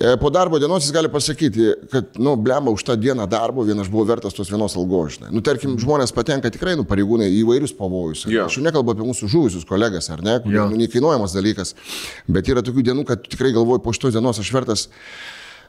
[0.00, 3.90] E, Po darbo dienos jis gali pasakyti, kad, nu, blemba, už tą dieną darbo vienas
[3.92, 5.32] buvo vertas tos vienos algos, žinai.
[5.34, 8.24] Nu, tarkim, žmonės patenka tikrai, nu, pareigūnai į įvairius pavojus.
[8.30, 8.46] Jo.
[8.48, 10.70] Aš jau nekalbu apie mūsų žuvusius kolegas, ar ne, kurie, Jo.
[10.72, 11.74] nu, neįkainuojamas dalykas.
[12.28, 14.88] Bet yra tokių dienų, kad tikrai galvoju, po šitos dienos aš vertas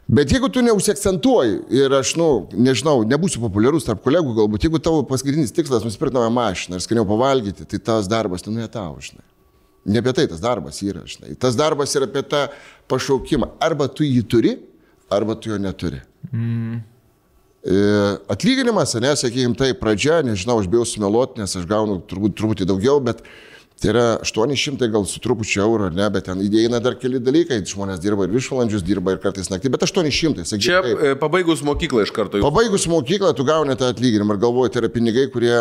[0.07, 2.25] Bet jeigu tu neusiakcentuoji ir aš, nu,
[2.59, 7.05] nežinau, nebūsiu populiarus tarp kolegų, galbūt jeigu tavo paskutinis tikslas nusipirkti naują mašiną ir skaniau
[7.07, 9.23] pavalgyti, tai tas darbas, nu, ne tau, žinai.
[9.85, 11.35] Ne apie tai tas darbas yra, žinai.
[11.35, 12.45] Tas darbas yra apie tą
[12.91, 13.53] pašaukimą.
[13.63, 14.57] Arba tu jį turi,
[15.11, 15.99] arba tu jo neturi.
[16.31, 16.81] Mm.
[18.27, 22.99] Atlyginimas, ne, sakykime, tai pradžia, nežinau, aš bijau sumeluoti, nes aš gaunu turbūt truputį daugiau,
[23.03, 23.21] bet
[23.79, 28.01] tai yra 800 gal su trupučiu eurų, ne, bet ten įeina dar keli dalykai, žmonės
[28.03, 30.63] dirba ir viršvalandžius, dirba ir kartais naktį, bet 800, sakykime.
[30.63, 31.03] Čia taip.
[31.07, 32.47] e, pabaigus mokyklą iš karto jau.
[32.47, 35.55] Pabaigus mokyklą, tu gauni tą atlyginimą ir galvoji, tai yra pinigai, kurie,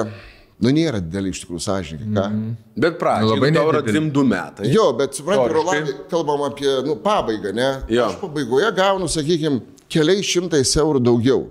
[0.62, 2.10] nu, nėra dideli iš tikrųjų sąžininkai.
[2.14, 2.26] Ką?
[2.30, 2.56] Mm.
[2.84, 4.12] Bet pradžioje Labai tau yra nedidelį.
[4.14, 4.70] 2 metai.
[4.72, 5.58] Jo, bet suprantu, Teoriškai.
[5.58, 7.70] Rolandai, kalbam apie nu, pabaigą, ne?
[7.92, 8.08] Jo.
[8.12, 11.48] Aš pabaigoje gaunu, sakykime, keliais šimtais eurų daugiau,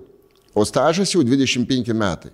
[0.55, 2.33] o stažas jau 25 metai.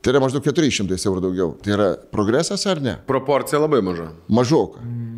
[0.00, 1.54] Tai yra maždaug 400 eurų daugiau.
[1.60, 2.96] Tai yra progresas ar ne?
[3.08, 4.08] Proporcija labai maža.
[4.32, 4.80] Mažoka.
[4.80, 5.09] Mm.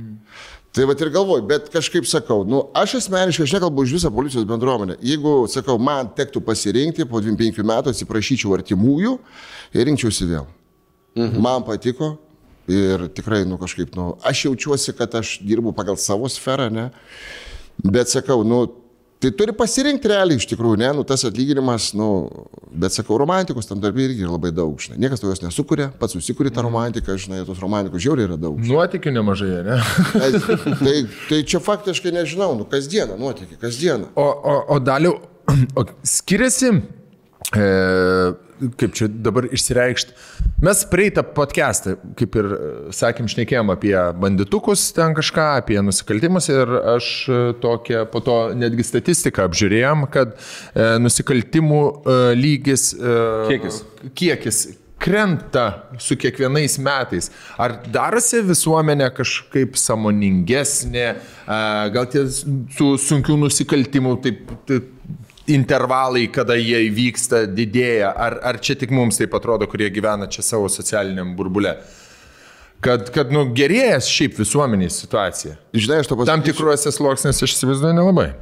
[0.73, 4.47] Tai va ir galvoju, bet kažkaip sakau, nu, aš asmeniškai, aš nekalbu už visą policijos
[4.49, 4.97] bendruomenę.
[5.05, 9.19] Jeigu, sakau, man tektų pasirinkti po 25 metų, atsiprašyčiau artimųjų
[9.77, 10.47] ir rinkčiausi vėl.
[11.19, 11.43] Mhm.
[11.45, 12.15] Man patiko
[12.73, 16.89] ir tikrai, nu, kažkaip, nu, aš jaučiuosi, kad aš dirbu pagal savo sferą, ne.
[17.85, 18.65] Bet sakau, nu,
[19.23, 22.09] tai turi pasirinkti realiai iš tikrųjų, ne, nu, tas atlyginimas, nu,
[22.83, 24.99] bet sakau, romantikos tam darbė irgi labai daug, žinai.
[25.05, 28.59] Niekas to jos nesukuria, pats susikuri tą romantiką, žinai, tos romantikos žiauriai yra daug.
[28.67, 29.79] Nuotikių nemažai, ne?
[30.13, 30.33] Tai,
[30.81, 30.97] tai,
[31.29, 34.11] tai čia faktiškai nežinau, nu kasdieną nuotykį, kasdieną.
[34.19, 35.15] O, o, o daliu,
[35.79, 36.75] o skiriasi,
[37.57, 38.33] e,
[38.79, 40.15] kaip čia dabar išsireikšti,
[40.63, 42.59] mes prieitą podcastą, kaip ir e,
[42.95, 48.87] sakėm, šnekėjom apie banditukus ten kažką, apie nusikaltimus ir aš e, tokią, po to netgi
[48.87, 53.19] statistiką apžiūrėjom, kad e, nusikaltimų e, lygis, e,
[53.51, 53.83] Kiekis.
[54.19, 54.63] kiekis
[55.03, 57.31] krenta su kiekvienais metais.
[57.59, 61.07] Ar darosi visuomenė kažkaip samoningesnė,
[61.43, 61.59] a,
[61.95, 62.23] gal tie
[62.79, 64.92] tų sunkių nusikaltimų taip, taip
[65.51, 70.45] intervalai, kada jie įvyksta, didėja, ar, ar čia tik mums taip atrodo, kurie gyvena čia
[70.47, 71.75] savo socialiniam burbule?
[72.83, 75.55] Kad, kad nu, gerėja šiaip visuomeniai situacija.
[75.75, 76.31] Žinai, aš to pasakysiu.
[76.33, 78.33] Tam tikruose sluoksniuose aš įsivaizduoju nelabai.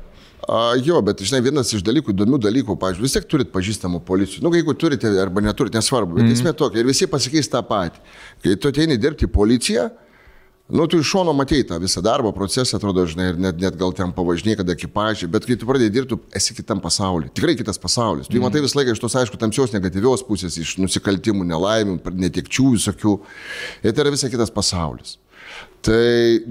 [0.48, 4.40] A, jo, bet žinai, vienas iš dalykų, įdomių dalykų, pavyzdžiui, vis tiek turit pažįstamų policijų.
[4.46, 6.36] Nu, jeigu turite arba neturite, nesvarbu, bet mm.
[6.38, 8.00] esmė tokia ir visi pasakys tą patį.
[8.40, 9.90] Kai tu ateini dirbti į policiją,
[10.72, 13.94] nu, tu iš šono matei tą visą darbo procesą, atrodo, žinai, ir net, net gal
[13.96, 17.30] ten pavažinėjai, kada ekipažiai, bet kai tu pradėjai dirbti, esi kitam pasauliu.
[17.36, 18.30] Tikrai kitas pasaulis.
[18.30, 18.46] Tu mm.
[18.46, 23.16] matai visą laiką iš tos, aišku, tamsios negatyvios pusės, iš nusikaltimų, nelaimių, netikčių visokių.
[23.82, 25.18] Ir tai yra visai kitas pasaulis.
[25.80, 25.96] Tai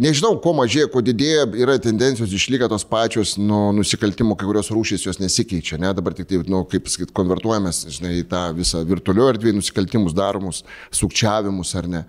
[0.01, 5.06] nežinau, ko mažėja, ko didėja, yra tendencijos išlieka tos pačios nu, nusikaltimo, kai kurios rūšys
[5.06, 9.27] jos nesikeičia, ne, dabar tik tai, nu, kaip sakyt, konvertuojamės, žinai, į tą visą virtualių
[9.35, 12.01] erdvį, nusikaltimus daromus, sukčiavimus ar ne.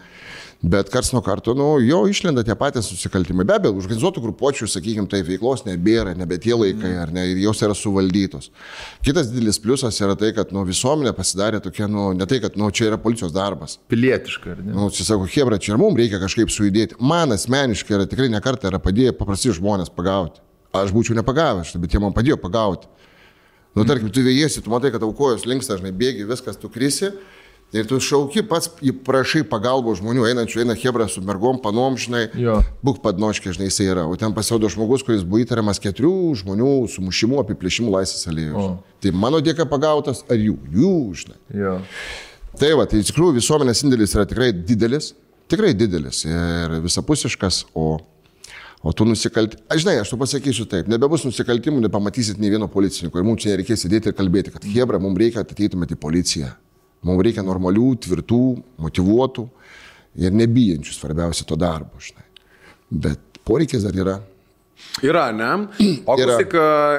[0.61, 3.47] Bet kars nuo karto, nu, jo išlenda tie patys nusikaltimai.
[3.49, 7.63] Be abejo, organizuotų grupuočių, sakykime, tai veiklos nebėra, nebe tie laikai, ar ne, ir jos
[7.65, 8.51] yra suvaldytos.
[9.07, 12.69] Kitas didelis pliusas yra tai, kad, nu, visuomenė pasidarė tokia, nu, ne tai, kad, nu,
[12.77, 13.79] čia yra policijos darbas.
[13.89, 14.77] Pilietiška, ar ne?
[14.77, 17.01] Nu, čia sako, Hebra, čia ir mums reikia kažkaip sujudėti.
[17.01, 20.45] Man asmeniškai yra tikrai nekartą yra padėję paprasti žmonės pagauti.
[20.77, 22.93] Aš būčiau nepagavęs, bet jie man padėjo pagauti.
[23.73, 27.15] Nu, tarkim, tu vėjėsi, tu matai, kad tavo kojos linksta, žinai, bėgi, viskas, tu krisi.
[27.71, 28.67] Ir tu šauki pats,
[29.07, 32.57] prašai pagalbos žmonių, einančių, eina Hebra su mergom, panom, žinai, Jo.
[32.83, 34.09] būk padnoškė, žinai, jisai yra.
[34.11, 36.11] O ten pasirodo žmogus, kuris buvo įtariamas keturių
[36.43, 38.65] žmonių sumušimų, apiplėšimų laisvės alėjų.
[39.01, 40.57] Tai mano dėka pagautas, ar jų?
[40.75, 41.39] Jų, žinai.
[41.61, 41.77] Jo.
[42.59, 45.13] Tai va, tai iš tikrųjų visuomenės indėlis yra tikrai didelis,
[45.51, 48.01] tikrai didelis ir visapusiškas, o,
[48.83, 49.61] o tu nusikalti.
[49.71, 53.55] Aš žinai, aš tu pasakysiu taip, nebebus nusikaltimų, nepamatysit nei vieno policininko ir mums čia
[53.55, 56.51] nereikės sėdėti ir kalbėti, kad Hebra, mums reikia, kad ateitumėte į policiją.
[57.07, 58.43] Mums reikia normalių, tvirtų,
[58.85, 59.47] motivuotų
[60.21, 62.27] ir nebijančių svarbiausia to darbo, žinai.
[62.91, 64.19] Bet poreikis dar yra.
[65.05, 65.51] Yra, ne?
[66.05, 66.37] O Yra.
[66.37, 66.55] klausyk,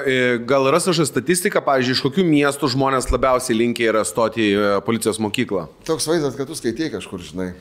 [0.05, 4.53] e, gal yra kažkokia statistika, pavyzdžiui, iš kokių miestų žmonės labiausiai linkia yra stoti į
[4.53, 5.67] e, policijos mokyklą?
[5.87, 7.51] Toks vaizdas, kad tu skaitai kažkur, žinai.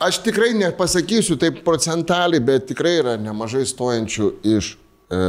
[0.00, 4.74] Aš tikrai nepasakysiu taip procentaliai, bet tikrai yra nemažai stojančių iš
[5.12, 5.24] e,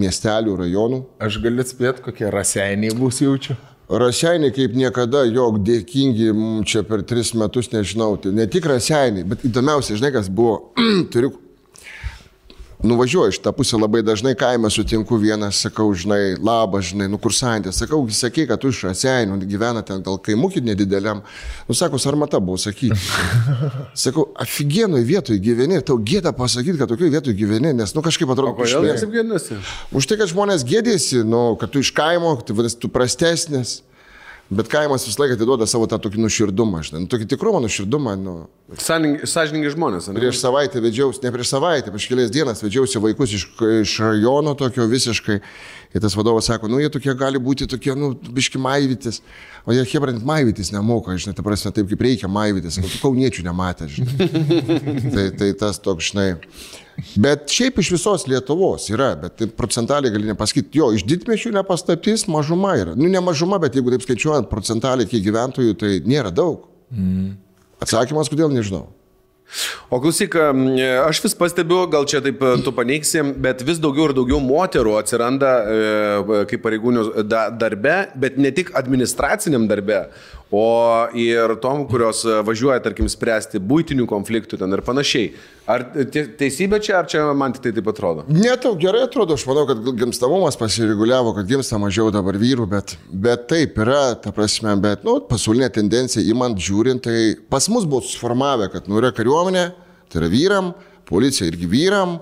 [0.00, 1.02] miestelių, rajonų.
[1.20, 3.58] Aš galiu atspėti, kokie raseiniai bus jaučiu.
[3.90, 6.30] Raseiniai kaip niekada, jog dėkingi
[6.70, 10.70] čia per tris metus, nežinau, tai ne tik raseiniai, bet įdomiausia, žinai, kas buvo,
[11.12, 11.32] turiu,
[12.82, 18.00] nuvažiuoju iš tą pusę labai dažnai kaime sutinku vieną, sakau, žinai, labas, žinai, nukursantė, sakau,
[18.14, 21.20] sakai, kad tu iš raseinių gyvena ten gal kaimukį nedideliam,
[21.68, 22.96] nu sako, sarmata buvo sakyti.
[24.04, 28.54] Sakau, aфиgenoj vietoj gyveni, tau gėda pasakyti, kad tokioj vietoj gyveni, nes, nu kažkaip atrodo,
[28.56, 29.58] Kodėl išlė- jie taip gėdinasi?
[29.92, 33.80] Už tai, kad žmonės gėdėsi, nu, kad tu iš kaimo, tai vadinasi, tu prastesnis.
[34.50, 38.16] Bet kaimas visą laiką atiduoda savo tą tokį nuširdumą, žinai, nu, tokį tikrumą nuširdumą.
[38.18, 38.32] Nu.
[38.74, 40.16] Sąžininkai žmonės, ne?
[40.18, 43.44] Prieš savaitę vedžiausi, ne prieš savaitę, prieš kelias dienas vedžiausi vaikus iš,
[43.84, 45.38] iš rajono tokio visiškai.
[45.94, 49.22] Ir tas vadovas sako, nu jie tokie gali būti tokie, nu, biški maivytis.
[49.66, 52.78] O jie hebrant maivytis nemoka, žinai, ta prasme, taip kaip reikia maivytis.
[52.82, 54.30] Tu kauniečių nematė, žinai.
[55.14, 56.30] tai, tai tas toks, žinai.
[57.20, 62.76] Bet šiaip iš visos Lietuvos yra, bet procentaliai gali nepasakyti, jo, iš didmešių nepastatys mažuma
[62.80, 62.96] yra.
[62.98, 66.66] Nu, ne mažuma, bet jeigu taip skaičiuojant procentaliai kiek gyventojų, tai nėra daug.
[67.80, 68.88] Atsakymas, kodėl nežinau.
[69.90, 70.36] O klausyk,
[71.06, 74.94] aš vis pastebiu, gal čia taip e, tu paneigsi, bet vis daugiau ir daugiau moterų
[75.00, 80.04] atsiranda e, kaip pareigūnių da, darbe, bet ne tik administraciniam darbe,
[80.54, 80.62] o
[81.18, 85.32] ir tom, kurios e, važiuoja, tarkim, spręsti būtinių konfliktų ten ir panašiai.
[85.70, 88.24] Ar te- teisybė čia, ar čia man tik tai taip atrodo?
[88.32, 92.96] Ne, tau gerai atrodo, aš manau, kad gimstamumas pasireguliavo, kad gimsta mažiau dabar vyrų, bet,
[93.12, 98.02] bet taip yra, ta prasme, bet, nu, pasaulinė tendencija, įmant žiūrint, tai pas mus buvo
[98.08, 99.66] suformavę, kad, nu, yra kariuomenė,
[100.10, 100.72] tai yra vyram,
[101.10, 102.16] policija irgi vyram,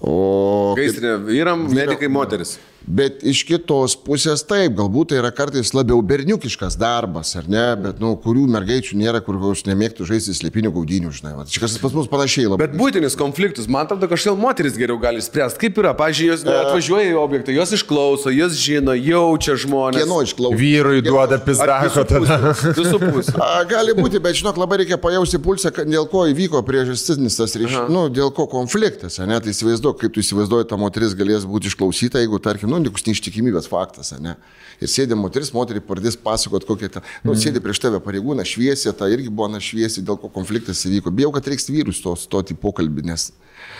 [0.00, 0.14] o...
[0.78, 2.56] kaip- Gaisrinė vyram, medikai moteris.
[2.86, 7.98] Bet iš kitos pusės taip, galbūt tai yra kartais labiau berniukiškas darbas, ar ne, bet,
[8.02, 11.32] nu, kurių mergaičių nėra, kur jos nemėgtų žaisti slėpinių gaudinių, žinai.
[11.34, 12.62] Va, Čia kas pas mus panašiai labai.
[12.62, 15.58] Bet būtinis konfliktus, man atrodo, kažkaip moteris geriau gali spręsti.
[15.64, 20.04] Kaip yra, pažiūrėjau, jos atvažiuoja į objektą, jos išklauso, jos žino, jaučia žmonės.
[20.04, 20.60] Kieno išklausyti?
[20.62, 22.54] Vyrui duoda Ar pizdako visų tada.
[22.78, 23.36] Visų pusių.
[23.72, 28.06] Gali būti, bet žinok, labai reikia pajausti pulsą, dėl ko įvyko priežastinis tas ryšys, nu,
[28.12, 32.40] dėl ko konfliktas, ne, tai įsivaizduok, kaip tu įsivaizduoji, ta moteris galės būti išklausyta, jeigu,
[32.42, 34.36] tarkim, nu, likus neištikimybės faktas, ne.
[34.82, 39.08] Ir sėdė moteris, moteriai pradės pasakot, kokia ta, nu, sėdė prieš tave pareigūną, šviesė, ta
[39.08, 41.12] irgi buvo na šviesė, dėl ko konfliktas įvyko.
[41.16, 43.30] Bijau, kad reiks vyrus to stoti pokalbį, nes...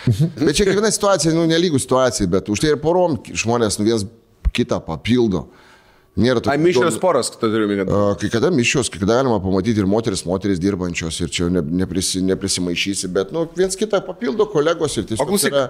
[0.06, 4.06] Bet čia kiekviena situacija, nu, nelygų situacija, bet už tai ir porom žmonės, nu, vienas
[4.56, 5.46] kitą papildo.
[6.16, 7.92] Nėra Ai, tokių mišrios įdomių- poros, tu turiu minėti.
[8.22, 12.22] Kai kada mišios, kai kada galima pamatyti ir moteris, moteris dirbančios ir čia ne, neprisi,
[12.24, 15.66] neprisimaišysi, bet nu, viens kitą papildo kolegos ir O tiesiog klausyk, yra...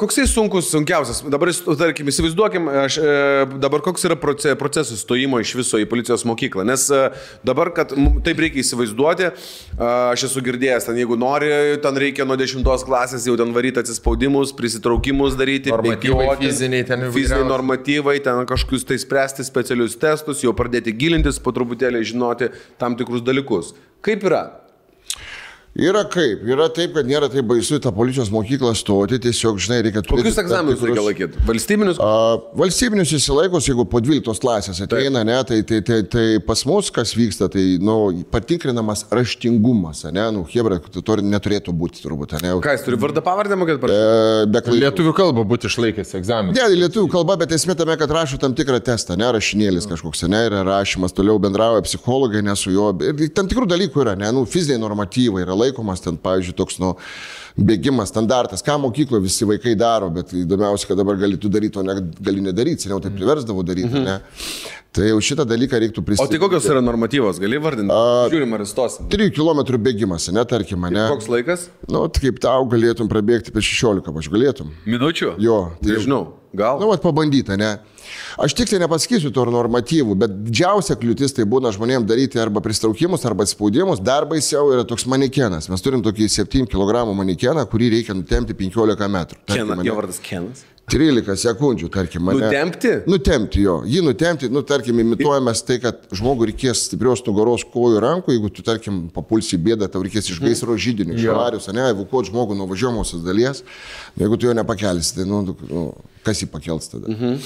[0.00, 1.20] koks tai sunkus, sunkiausias?
[1.28, 5.84] Dabar, jis- tarkim, įsivaizduokim, aš, e, dabar koks yra proce- procesas stojimo iš viso į
[5.90, 6.64] policijos mokyklą.
[6.64, 7.10] Nes e,
[7.44, 7.92] dabar, kad
[8.24, 9.28] taip reikia įsivaizduoti,
[9.76, 11.52] aš esu girdėjęs, ten jeigu nori,
[11.84, 17.04] ten reikia nuo 10 klasės jau ten varyti atsispaudimus, prisitraukimus daryti, Normatyvai bėgioti, fiziniai ten
[17.12, 22.96] Fiziniai normatyvai, ten kažkokius tai spręsti specialius testus, jau pradėti gilintis, po truputėlį žinoti tam
[22.98, 23.74] tikrus dalykus.
[24.06, 24.44] Kaip yra?
[25.78, 29.76] Yra kaip, yra taip, kad nėra taip baisu į tą policijos mokyklą stoti, tiesiog, žinai,
[29.86, 30.24] reikia turėti...
[30.26, 31.42] Kokius egzaminus reikia laikyti?
[31.46, 32.00] Valstybinius?
[32.02, 32.08] A,
[32.58, 37.12] valstybinius įsilaikus, jeigu po 12 klasės ateina, ne, tai, tai, tai, tai pas mus kas
[37.14, 37.94] vyksta, tai nu,
[38.34, 42.56] patikrinamas raštingumas, ne, nu, Hebra, to neturėtų būti turbūt, ne.
[42.66, 43.80] Ką jis turi vardą pavardę mokėti?
[43.86, 44.82] par- E, be klaidų.
[44.88, 46.56] Lietuvių kalbą būti išlaikęs egzaminą.
[46.58, 50.42] Ne, lietuvių kalba, bet esmė tame, kad rašo tam tikrą testą, ne rašinėlis kažkoks, ne,
[50.50, 52.90] yra rašymas, toliau bendrauja psichologai, ne su juo.
[53.06, 56.94] Ir tam tikrų dalykų yra, ne, nu, fiziniai normatyvai yra laikomas ten, pavyzdžiui, toks, nu,
[57.60, 61.84] bėgimas, standartas, ką mokykloje visi vaikai daro, bet įdomiausia, kad dabar gali tu daryti, o
[61.86, 64.18] ne, gali nedaryti, seniau tai priversdavo daryti, ne.
[64.90, 66.34] Tai jau šitą dalyką reiktų O pristatyti.
[66.34, 67.94] tai kokios yra normatyvos, gali vardinti?
[68.32, 69.06] Žiūrim, ar įstosim.
[69.12, 71.04] 3 km bėgimas, ne, tarkim, ne.
[71.12, 71.68] Koks laikas?
[71.86, 74.72] Nu, tai kaip tau galėtum prabėgti per 16, aš galėtum.
[74.90, 75.36] Minučių?
[75.38, 76.22] Jo, Tai žinau.
[76.58, 76.80] gal.
[76.82, 77.76] Nu, vat pabandyta, ne?
[78.40, 83.46] Aš tiksliai nepasakysiu to normatyvų, bet didžiausia kliūtis tai būna žmonėms daryti arba pristraukimus, arba
[83.48, 84.02] spaudimus.
[84.04, 85.70] Dar baisiau yra toks manikenas.
[85.72, 89.40] Mes turim tokį 7 kg manikeną, kurį reikia nutemti 15 metrų.
[89.50, 90.66] Kenas, jo vardas Kenas.
[90.90, 92.42] 13 sekundžių, tarkim, mane.
[92.44, 92.92] Nutempti?
[93.10, 93.76] Nutempti jo.
[93.86, 98.64] Jį nutempti, nu, tarkim, imituojamas tai, kad žmogui reikės stiprios nugaros kojų rankų, jeigu tu,
[98.66, 102.66] tarkim, papulsi į bėdą, tau reikės iš gaisro žydinio, iš avarius, ne, evakuoti žmogų nuo
[102.70, 103.62] važiuojamosios dalies.
[104.18, 105.86] Jeigu tu jo nepakelsi, tai, nu, nu
[106.26, 107.06] kas jį pakels tada?
[107.12, 107.38] Mhm.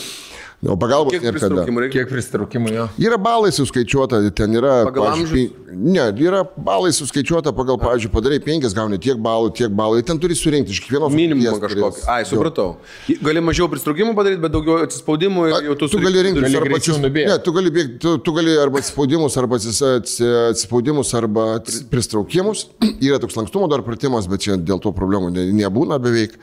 [0.64, 1.48] O pagalbos Kiek nėra kada.
[1.50, 1.98] pristraukimų reikia?
[2.04, 2.84] Kiek pristraukimų jo?
[3.04, 4.84] Yra balai suskaičiuota, ten yra...
[4.88, 10.04] Pagal pi- Ne, yra balai suskaičiuota pagal, pavyzdžiui, padarai penkias, gauni tiek balų, tiek balų.
[10.06, 12.04] Ten turi surinkti iš kiekvienos Minimumą kažkokį.
[12.06, 12.28] Ai, Jo.
[12.30, 12.68] supratau.
[13.26, 16.70] Gali mažiau pristraukimų padaryti, bet daugiau atsispaudimų ir jau tu tu gali rinktis gali arba
[16.70, 17.26] greičiau atsis- nubėgt.
[17.32, 21.48] Ne, tu gali, bėgti, tu, tu gali arba atsispaudimus, arba atsis- atsi- atsispaudimus, arba
[21.90, 22.68] pristraukimus.
[23.10, 26.38] Yra toks lankstumo dar pratimas, bet čia dėl to problemų ne, nebūna beveik.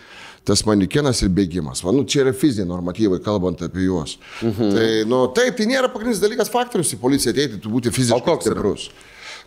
[0.47, 1.83] Tas manikenas ir bėgimas.
[1.85, 4.15] Va, nu, čia yra fiziniai normatyvai, kalbant apie juos.
[4.41, 4.71] Mhm.
[4.73, 8.49] Tai, nu, taip, tai nėra pagrindinis dalykas faktorius į policiją ateiti, tu būti fiziškai koks
[8.49, 8.57] yra?
[8.57, 8.87] stiprus.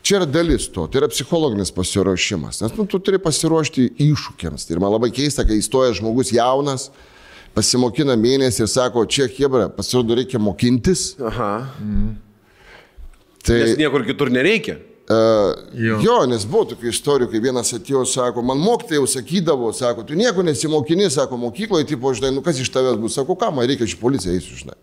[0.05, 4.69] Čia yra dalis to, tai yra psichologinis pasiruošimas, nes nu, tu turi pasiruošti iššūkiams.
[4.69, 6.91] Tai ir man labai keista, kai įstoja žmogus jaunas,
[7.57, 11.15] pasimokina mėnesį ir sako, čia hebra, pasirodo reikia mokintis.
[11.19, 11.53] Aha.
[13.45, 14.77] Tai, Nes niekur kitur nereikia.
[15.11, 15.99] Uh, jo.
[16.05, 20.17] jo, nes buvo tokių istorijų, kai vienas atėjo, sako, man mokytojai jau sakydavo, sako, tu
[20.19, 23.89] nieko nesimokini, sako, mokykloje, tipo, žinai, nu kas iš tavęs bus, sako, ką man reikia
[23.89, 24.79] iš policijos eisiu, žinai.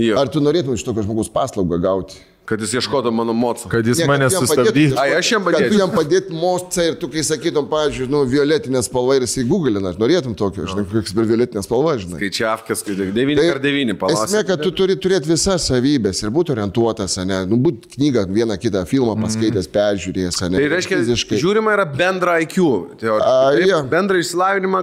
[0.00, 0.16] Jo.
[0.20, 2.20] Ar tu norėtum iš tokio žmogus paslaugą gauti?
[2.50, 3.68] Kad jis ieškotų mano moco.
[3.70, 4.96] Kad jis Ne, mane kad sustabdytų.
[4.98, 5.78] Ai, aš jam Kad tu padėčiau.
[5.78, 10.00] jam padėtum mostą ir tu, kai sakytum, pavyzdžiui, nu, violetinė spalva ir jisai googlina, aš
[10.02, 12.18] norėtum tokio, žinai, koks per violetinė spalva, žinai.
[12.18, 14.42] Skaičiavkės, 9 ar 9 Esmė, palasė.
[14.48, 18.82] kad tu turi turėti visas savybės ir būti orientuotas, ne, nu, būti knygą, vieną kitą
[18.90, 20.58] filmą paskaitęs, peržiūrėjęs, ne.
[20.58, 21.38] Tai reiškia, fiziškai.
[21.44, 22.56] žiūrima yra bendra IQ.
[22.98, 23.30] teoriškai.
[23.30, 23.78] A, Taip, jo.
[23.94, 24.82] Bendra išsilavinimą,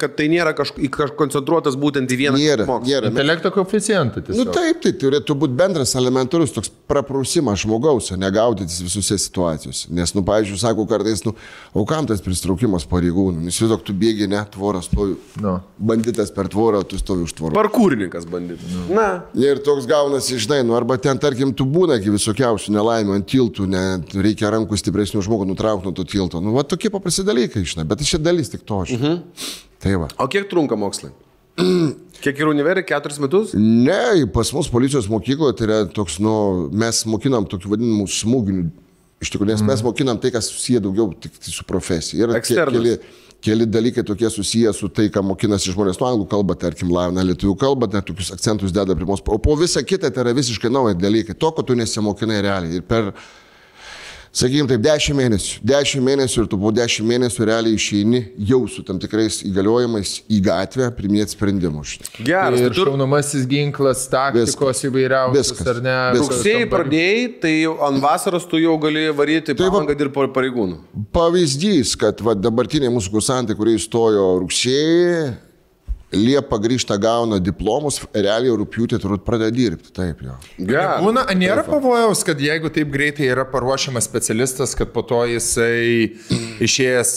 [0.00, 3.08] kad tai nėra kažkoks koncentruotas būtent į vieną Nėra, nėra.
[3.10, 4.52] Intelekto koeficientą Nu tiesiog.
[4.54, 9.88] taip, tai turėtų būti bendras elementarus toks praprausimas žmogaus, o negaudytis visose situacijose.
[9.94, 11.34] Nes, nu, pavyzdžiui, sako kartais, nu,
[11.76, 13.44] o kam tas pristraukimas pareigūnų?
[13.44, 15.14] Nes įsivaizduok, tu bėgi, ne, tvoras stovi.
[15.40, 15.56] Nu.
[15.78, 17.56] Banditas per tvorą, tu stovi už tvoros.
[17.58, 18.68] Parkūrininkas bandyti.
[18.90, 23.30] Na, Ir toks gaunasi, žinai, nu, arba ten, tarkim, tu būna iki visokiausių nelaimių ant
[23.30, 23.84] tiltų, ne,
[24.26, 26.42] reikia rankų stipresnių žmogų nutraukti nuo to tilto.
[26.42, 29.18] Nu, va tokie paprasti dalykai, žinai, bet čia dalis tik to, žinai.
[29.20, 29.58] Mhm.
[29.80, 30.10] Tai va.
[30.20, 31.14] o kiek trunka mokslai?
[32.20, 32.84] Kiek yra univerį?
[32.88, 33.54] Keturis metus?
[33.56, 36.34] Ne, pas mus policijos mokykloje tai yra toks, nu,
[36.82, 38.66] mes mokinam tokių vadinamų smūginių,
[39.24, 42.28] iš tikrųjų, nes mes mokinam tai, kas susiję daugiau tik tai su profesija.
[42.28, 42.96] Yra keli,
[43.40, 47.56] keli dalykai tokie susiję su tai, ką mokinasi žmonės nuo anglų kalbą, tarkim, lavina lietuvių
[47.60, 49.24] kalbą, net tokius akcentus deda primos.
[49.24, 52.82] O po visą kitą tai yra visiškai nauji dalykai, to, ko tu nesimokinai realiai.
[52.82, 53.14] Ir per,
[54.32, 55.58] sakykime, taip, 10 mėnesių.
[55.66, 60.38] 10 mėnesių ir tu po 10 mėnesių realiai išeini jau su tam tikrais įgaliojimais į
[60.46, 61.96] gatvę priminėti sprendimus.
[62.22, 62.60] Geras.
[62.60, 65.66] Ir Tai šaunamasis ginklas, taktikos įvairiausios, Viskas.
[65.74, 65.96] ar ne?
[66.20, 67.54] Rugsėjai pradėjai, tai
[67.90, 70.78] ant vasaros tu jau gali varyti Tai va- palangą ir pareigūnų.
[71.12, 75.49] Pavyzdys, kad va, dabartiniai mūsų kursantai, kurie įstojo rugsėjį,
[76.10, 79.92] Liepa grįžta, gauna diplomus, realiai rūpjūtį turbūt pradeda dirbti.
[79.94, 80.34] Taip, jo.
[80.58, 81.04] Geras.
[81.04, 86.16] Būna, nėra pavojaus, kad jeigu taip greitai yra paruošiamas specialistas, kad po to jisai
[86.66, 87.14] išėjęs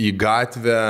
[0.00, 0.80] į gatvę,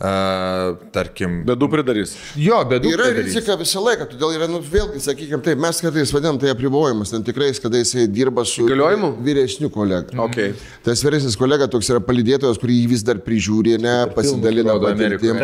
[0.00, 2.14] a, tarkim, Bedų pridarys.
[2.40, 6.38] jo, bet Yra rizika visą laiką, todėl yra, nu, vėlgi, sakykime, taip, mes kartais vadinam
[6.40, 9.12] tai apribojimas, ten tikrai, kada jisai dirba su Įgaliojimu?
[9.26, 10.16] vyresniu kolega.
[10.26, 10.54] Okay.
[10.86, 15.36] Tas vyresnis kolega toks yra palidėtojas, kurį jį vis dar prižiūri, ne, pasidalina patirtim.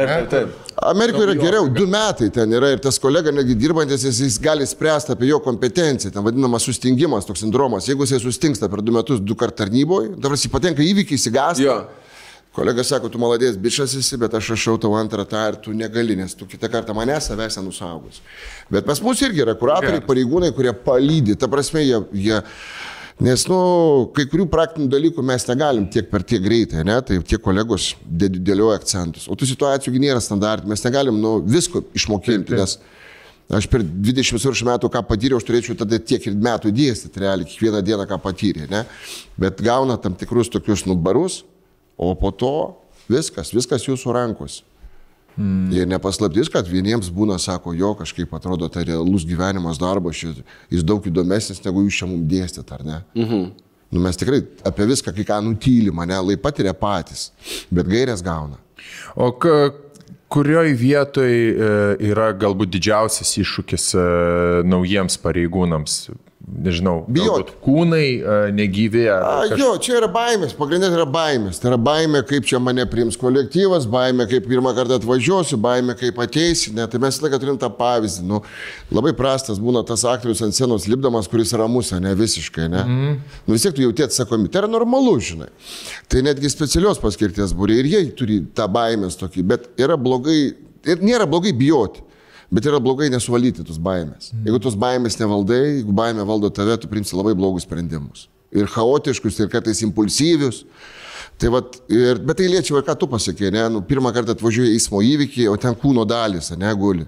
[0.86, 1.26] Amerikoje.
[1.26, 5.12] Yra geriau, du metai ten yra ir tas kolega netgi dirbantis, jis, jis gali spręsti
[5.14, 7.88] apie jo kompetenciją, ten vadinamas sustingimas, toks sindromas.
[7.88, 11.64] Jeigu jisai sustingsta per du metus, du kart tarnyboje, dabar jis patenka įvykiai, įsigąsta.
[12.56, 16.16] Kolega sako, tu maladės bičias esi, bet aš rašau tau antrą tą ir tu negali,
[16.16, 18.22] nes tu kitą kartą mane savęs nenusaugus.
[18.72, 22.40] Bet pas mus irgi yra kuratoriai, pareigūnai, kurie palydi, ta prasme, jie, jie
[23.16, 23.56] Nes, nu,
[24.12, 28.28] kai kurių praktinių dalykų mes negalim tiek per tiek greitai, ne, tai tie kolegos dė-
[28.44, 29.24] dėlioja akcentus.
[29.24, 32.74] O tų situacijų nėra standartų, mes negalim, nu, visko išmokinti, nes
[33.56, 37.48] aš per 20 virš metų ką patyriau, aš turėčiau tada tiek ir metų dėstyti, realiai,
[37.48, 38.84] kiekvieną dieną ką patyrė, ne.
[39.40, 41.40] Bet gauna tam tikrus tokius nubarus,
[41.96, 42.56] o po to
[43.10, 44.64] viskas, viskas jūsų rankose.
[45.36, 45.68] Mm.
[45.76, 50.38] Ir nepaslaptis, kad vieniems būna, sako, jo kažkaip atrodo, tai realus gyvenimas, darbas, šis,
[50.72, 53.00] jis daug įdomesnis, negu jūs čia mums dėstėt, ar ne?
[53.18, 53.48] Mhm.
[53.92, 57.28] Nu, mes tikrai apie viską, kai ką nutylim, ne, lai patiria patys,
[57.70, 58.58] bet gairės gauna.
[59.14, 59.70] O ka,
[60.32, 61.68] kurioj vietoj e,
[62.08, 64.06] yra galbūt didžiausias iššūkis e,
[64.66, 66.00] naujiems pareigūnams?
[66.46, 67.50] Nežinau, Bijot.
[67.64, 69.02] kūnai e, negyvi.
[69.50, 71.58] kaž- jo, čia yra baimės, pagrindinė yra baimės.
[71.60, 76.18] Tai yra baimė, kaip čia mane priims kolektyvas, baimė, kaip pirmą kartą atvažiuosiu, baimė, kaip
[76.22, 76.72] ateisi.
[76.76, 78.24] Ne, tai mes laiką turim tą pavyzdį.
[78.30, 78.42] Nu,
[78.94, 82.68] labai prastas būna tas aktorius ant scenos lipdamas, kuris ramus, ne visiškai.
[82.70, 82.84] Ne?
[82.86, 83.20] Mm.
[83.46, 84.52] Nu, vis tiek tu jauti atsakomybę.
[84.54, 85.50] Tai yra normalu, žinai.
[86.08, 90.54] Tai netgi specialios paskirties būrė ir jie turi tą baimės tokį, bet yra blogai,
[90.86, 92.06] ir nėra blogai bijoti.
[92.50, 94.30] Bet yra blogai nesuvalyti tos baimės.
[94.44, 98.28] Jeigu tos baimės nevaldai, jeigu baimė valdo tave, tu priimsi labai blogus sprendimus.
[98.54, 100.62] Ir chaotiškus, ir kartais impulsyvius.
[101.36, 103.66] Tai vat, ir, bet tai liečia, ką tu pasakė, ne?
[103.74, 107.04] Nu, pirmą kartą atvažiuoji į eismo įvykį, o ten kūno dalis, ne, guli.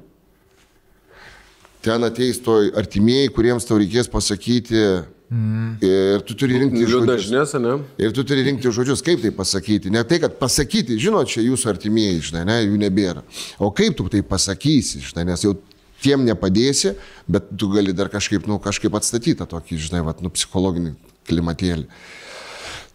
[1.86, 4.82] Ten ateis to artimieji, kuriems tau reikės pasakyti.
[5.28, 5.74] Mm.
[5.84, 7.26] Ir tu turi rinkti Liūdna žodžius.
[7.26, 7.74] žinias, ne?
[8.00, 9.92] Ir tu turi rinkti žodžius, kaip tai pasakyti.
[9.92, 13.24] Ne tai, kad pasakyti, žinot, čia jūsų artimieji, žinai, ne, jų nebėra.
[13.60, 15.52] O kaip tu tai pasakysi, žinai, nes jau
[16.00, 16.94] tiem nepadėsi,
[17.28, 20.94] bet tu gali dar kažkaip, nu, kažkaip atstatyti tą tokį, žinai, vat, nu, psichologinį
[21.28, 21.84] klimatėlį.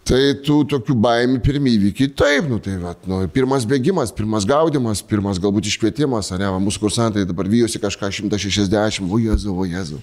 [0.04, 5.00] Tai tų tokių baimių pirmie įvykiai, taip, nu tai, vat, nu, pirmas bėgimas, pirmas gaudimas,
[5.08, 10.02] pirmas galbūt iškvietimas, ne, va, mūsų kursantai dabar vyjosi kažką 160, o jezu, o jezu.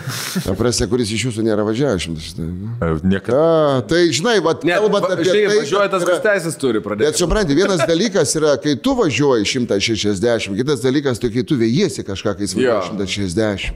[0.60, 2.46] Prasė, kuris iš jūsų nėra važiavęs 160.
[2.78, 3.42] E, Niekada.
[3.42, 6.78] A, tai žinai, vat, Ne, kalbant va- apie žinai, tai, važiuoja tas, kas teisės turi
[6.78, 7.18] Bet pradėti.
[7.24, 12.38] supranti, vienas dalykas yra, kai tu važiuoji 160, kitas dalykas, tai kai tu vėjėsi kažką,
[12.38, 13.74] kai jis važiuoja 160.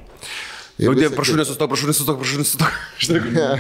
[0.75, 2.73] Ir Nu, diev, prašau, nesustok, prašau, nesustok, prašau, nesustok.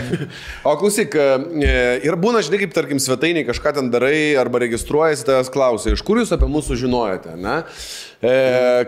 [0.67, 5.51] O klausyk, e, ir būna, žinai, kaip, tarkim, svetainiai kažką ten darai arba registruojasi, tavęs
[5.55, 7.61] klausia, iš kur jūs apie mūsų žinojate, ne?
[8.19, 8.33] E,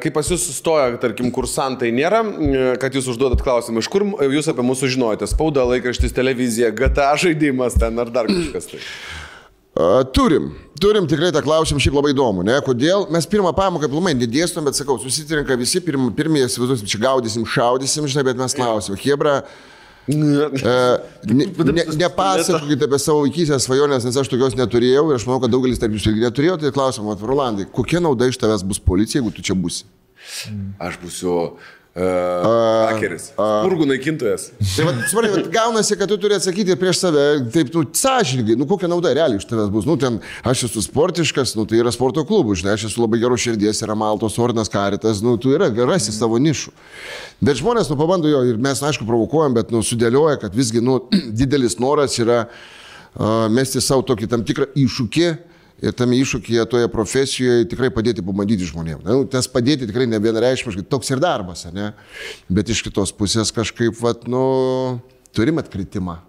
[0.03, 4.51] kai pas jūs sustoja, tarkim, kursantai, nėra, e, kad jūs užduodat klausimą, iš kur jūs
[4.51, 5.31] apie mūsų žinojate?
[5.31, 8.83] Spauda, laikraštis, televizija, GTA žaidimas ten ar dar kažkas tai.
[10.13, 12.55] Turim, turim tikrai tą klausimą, šiaip labai įdomu, ne?
[12.65, 13.05] Kodėl?
[13.13, 18.07] Mes pirmą pamoką pilnai nedėstom, bet sakau, susitirinka visi, pirm, pirmieji įsivaizduosim, čia gaudysim, šaudysim,
[18.09, 18.97] žinai, bet mes klausim.
[19.03, 19.35] Hebra,
[20.09, 25.43] e, ne, ne, nepasakokite apie savo vaikystės svajonės, nes aš tokios neturėjau ir aš manau,
[25.45, 28.81] kad daugelis tarp jūsų irgi neturėjo, tai klausim, vat, Rolandai, kokia nauda iš tavęs bus
[28.81, 29.85] policija, jeigu tu čia būsi?
[30.83, 34.51] Aš būsiu uh, hakeris, spurgų naikintojas.
[34.61, 38.67] Tai va, suprantate, vat gaunasi, kad tu turi atsakyti prieš save, taip, nu, sąžininkai, nu,
[38.69, 39.89] kokia nauda realiai iš tavęs bus.
[39.89, 43.41] Nu, ten, aš esu sportiškas, nu, tai yra sporto klubų, žinai, aš esu labai geros
[43.47, 46.75] širdies, yra Maltos ordinas, karitas, nu, tu yra gerasi savo nišų.
[47.41, 51.01] Bet žmonės, nu, pabando jo ir mes, aišku, provokuojam, bet, nu, sudėlioja, kad visgi, nu,
[51.41, 55.31] didelis noras yra uh, mesti savo tokį tam tikrą iššūkį.
[55.85, 59.05] Ir tame iššūkyje, toje profesijoje tikrai padėti pabandyti žmonėms.
[59.05, 61.91] Na, nu, tas padėti tikrai ne vienareišmiškai, toks ir darbas, ne?
[62.49, 64.47] Bet iš kitos pusės kažkaip, vat, nu,
[65.37, 66.23] turim atkritimą.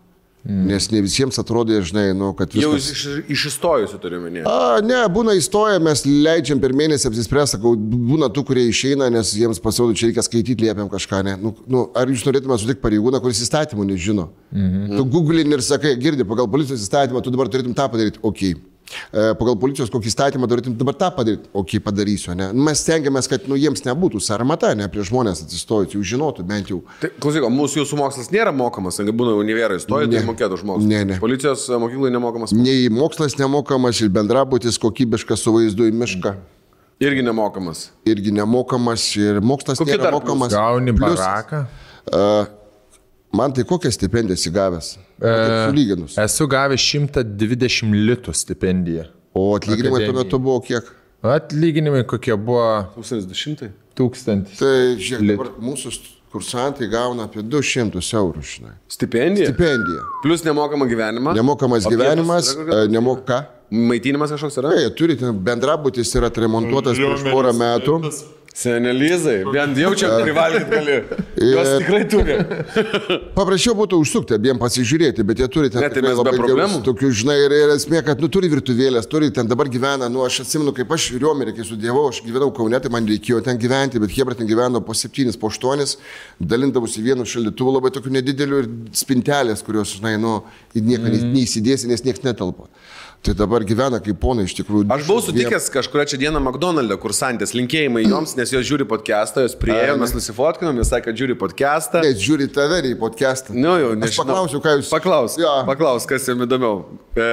[0.47, 0.67] Mm.
[0.69, 3.01] Nes ne visiems atrodo, žinai, nu, kad Jau viskas...
[3.01, 4.45] iš, iš įstojusių turiu minėti.
[4.47, 9.33] A, ne, būna įstoję, mes leidžiam per mėnesį apsispręsti, sakau, būna tų, kurie išeina, nes
[9.35, 11.19] jiems pasirodo, čia reikia skaityti, liepiam kažką.
[11.27, 11.35] Ne?
[11.41, 14.29] Nu, nu, ar jūs norėtumėte sutikti pareigūną, kuris įstatymų nežino?
[14.55, 14.95] Mhm.
[14.95, 18.47] Tu googlini ir sakai, girdi, pagal policijos įstatymą, tu dabar turėtum tą padaryti, ok.
[18.47, 18.76] E,
[19.11, 22.33] Pagal policijos kokį įstatymą turėtum dabar tą padaryti, ok, padarysiu.
[22.37, 22.49] Ne?
[22.55, 26.71] Nu, Mes stengiamės, kad nu, jiems nebūtų sarmata, ne prie žmonės atsistojus, jau žinotų bent
[26.71, 26.81] jau.
[27.01, 30.87] Tai, klausyk, o mūsų jūsų mokslas nėra mokamas, kai būna univerai, stoja, tai mokėtų mokslą.
[30.87, 31.17] Ne, ne.
[31.23, 32.55] Policijos e, mokyklai nemokamas.
[32.55, 36.37] Nei mokslas nemokamas, ir bendrabutis kokybiškas su vaizdu į mišką.
[37.03, 37.89] Irgi nemokamas.
[38.09, 40.55] irgi nemokamas ir mokslas Kokie nėra mokamas.
[40.55, 41.67] Gauni baraką.
[42.09, 42.47] A,
[43.35, 44.95] man tai kokią stipendiją esi gavęs?
[44.97, 46.17] E, Sulyginus.
[46.21, 49.07] Esu gavęs 120 litų stipendiją.
[49.37, 50.91] O atlyginimai tuo metu buvo kiek?
[51.25, 53.71] Atlyginimai kokie buvo 1200.
[53.97, 54.59] tūkstantis.
[54.61, 55.93] Tai žiūrėk, dabar mūsų
[56.33, 58.73] kursantai gauna apie 200 eurų, žinai.
[58.93, 59.49] Stipendija.
[59.51, 60.05] Stipendija.
[60.21, 61.33] Plus nemokama gyvenimą.
[61.37, 63.45] Nemokamas O gyvenimas, e, nemoka.
[63.71, 64.73] Maitinimas kažkoks yra?
[64.79, 68.01] Jie turi, ten bendrabutis yra remontuotas prieš porą metų.
[68.57, 70.93] Senelizai, bent jau čia privalgyti gali.
[71.51, 72.37] Jos tikrai turi.
[73.35, 76.79] Paprasčiau būtų užsukti abiem pasižiūrėti, bet jie turi ten Ne, tai labai problemų.
[76.87, 80.39] tokių, žinai, ir, ir esmė, kad nu, turi virtuvėlės, turi ten dabar gyvena, nu aš
[80.47, 84.17] atsimenu, kaip aš Riomerį, kai studijavau, aš gyvenau Kaune, tai man reikėjo ten gyventi, bet
[84.17, 85.93] Hebra ten gyveno po 7, po 8,
[86.41, 90.39] dalindavosi vienu šaldytuvu labai tokių nedidelių ir spintelės, kurios, žinai, nu,
[90.73, 91.29] į nieką mm.
[91.37, 92.71] neįsidėsi, nes niekas netelpa.
[93.25, 94.85] Tai dabar gyvena kaip ponai iš tikrųjų.
[94.93, 99.41] Aš buvau sutikęs kažkuria čia dieną McDonald'e, kur santės linkėjimai joms, nes jos žiūri podcastą,
[99.43, 101.99] jos priejo, mes nusifotkinom, jis sakė, žiūri podcastą.
[102.05, 103.51] Nes žiūri tave į podcastą.
[103.57, 104.21] Nu jau, Aš nežinau.
[104.29, 104.91] paklausiu, ką jūs.
[104.93, 105.51] Paklaus, Jo.
[105.67, 106.85] paklaus, kas jums įdomiau.
[107.17, 107.27] E,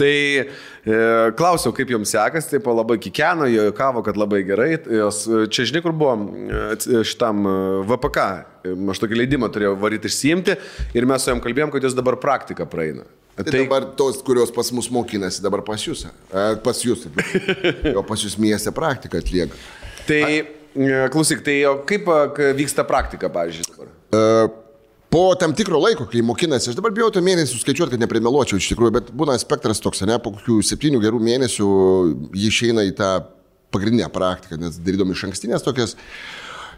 [0.00, 0.98] tai e,
[1.38, 4.72] klausiau, kaip jums sekasi, tai po labai kikeno, jie kavo, kad labai gerai.
[4.82, 7.54] Jos, e, čia žinai, kur buvo e, šitam e,
[7.92, 8.24] VPK.
[8.64, 10.56] E, Aš tokį leidimą turėjau varyti išsiimti
[10.96, 13.04] ir mes su jom kalbėjom, kad jos dabar praktiką praeina.
[13.34, 16.04] Tai, tai dabar tos, kurios pas mus mokinasi, dabar pas jūs.
[16.62, 17.08] Pas jūs.
[17.98, 19.58] O pas jūs mieste praktiką atlieka.
[20.06, 22.06] Tai, e, klausyk, tai o kaip
[22.58, 23.90] vyksta praktika, pavyzdžiui, dabar?
[24.14, 24.60] E,
[25.14, 28.66] Po tam tikro laiko, kai mokinasi, aš dabar bijau to mėnesių skaičiuoti, kad neprimeluočiau iš
[28.72, 31.68] tikrųjų, bet būna spektras toks, ne, po kokių septynių gerų mėnesių
[32.34, 33.10] jie išeina į tą
[33.70, 35.94] pagrindinę praktiką, nes darydom iš ankstinės tokias.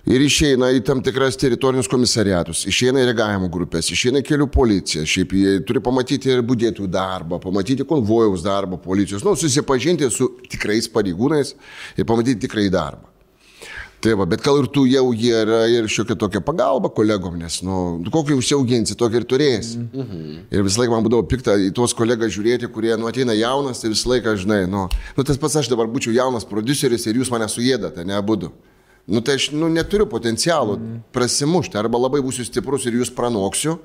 [0.06, 5.02] Ir išeina į tam tikras teritorinius komisariatus, išeina į reagavimo grupės, išeina į kelių policiją,
[5.02, 10.86] šiaip jie turi pamatyti ir būdėtų darbą, pamatyti konvojaus darbą policijos, nu, susipažinti su tikrais
[10.94, 11.56] pareigūnais
[11.98, 13.10] ir pamatyti tikrai darbą.
[14.06, 17.58] Tai va, bet gal ir tu jau jie yra ir šiokia tokia pagalba kolegom, nes,
[17.66, 19.80] nu, kokį užsiauginsi, tokį ir turėsi.
[19.88, 20.22] Mhm.
[20.54, 23.90] Ir visą laiką man būdavo pikta į tuos kolegas žiūrėti, kurie, nu, ateina jaunas, tai
[23.90, 24.86] visą laiką, žinai, nu,
[25.18, 28.38] nu, tas pats aš dabar būčiau jaunas produceris ir jūs mane sujėdate, ne abu.
[29.06, 31.02] Nu, tai aš, nu, neturiu potencialo mhm.
[31.14, 33.78] prasimušti, arba labai būsiu stiprus ir jūs pranoksiu.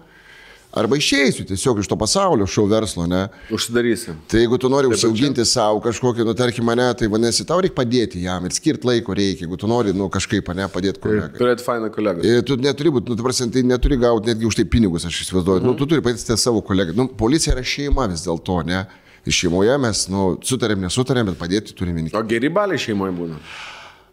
[0.71, 3.25] Arba išeisiu tiesiog iš to pasaulio šou verslo, ne?
[3.51, 4.13] Užsidarysi.
[4.31, 8.21] Tai jeigu tu nori užsiauginti savo kažkokį, nu, tarkim, mane, tai vadinasi, tau reikia padėti
[8.23, 11.35] jam ir skirti laiko reikia, jeigu tu nori, nu, kažkaip, ne, padėti kolegai.
[11.35, 12.23] Turėti fainą kolegą.
[12.23, 15.19] Ir tu neturi būti, nu, tu prasme, tai neturi gauti netgi už tai pinigus, aš
[15.25, 15.59] įsivaizduoju.
[15.59, 15.73] Mhm.
[15.73, 16.95] Nu, tu turi padėti savo kolegai.
[16.95, 18.85] Nu, policija yra šeima vis dėlto, ne?
[19.27, 22.15] Ir šeimoje mes, nu, sutarėm, nesutarėm, bet padėti turime vieni.
[22.15, 23.43] O geri baliai šeimoje būna.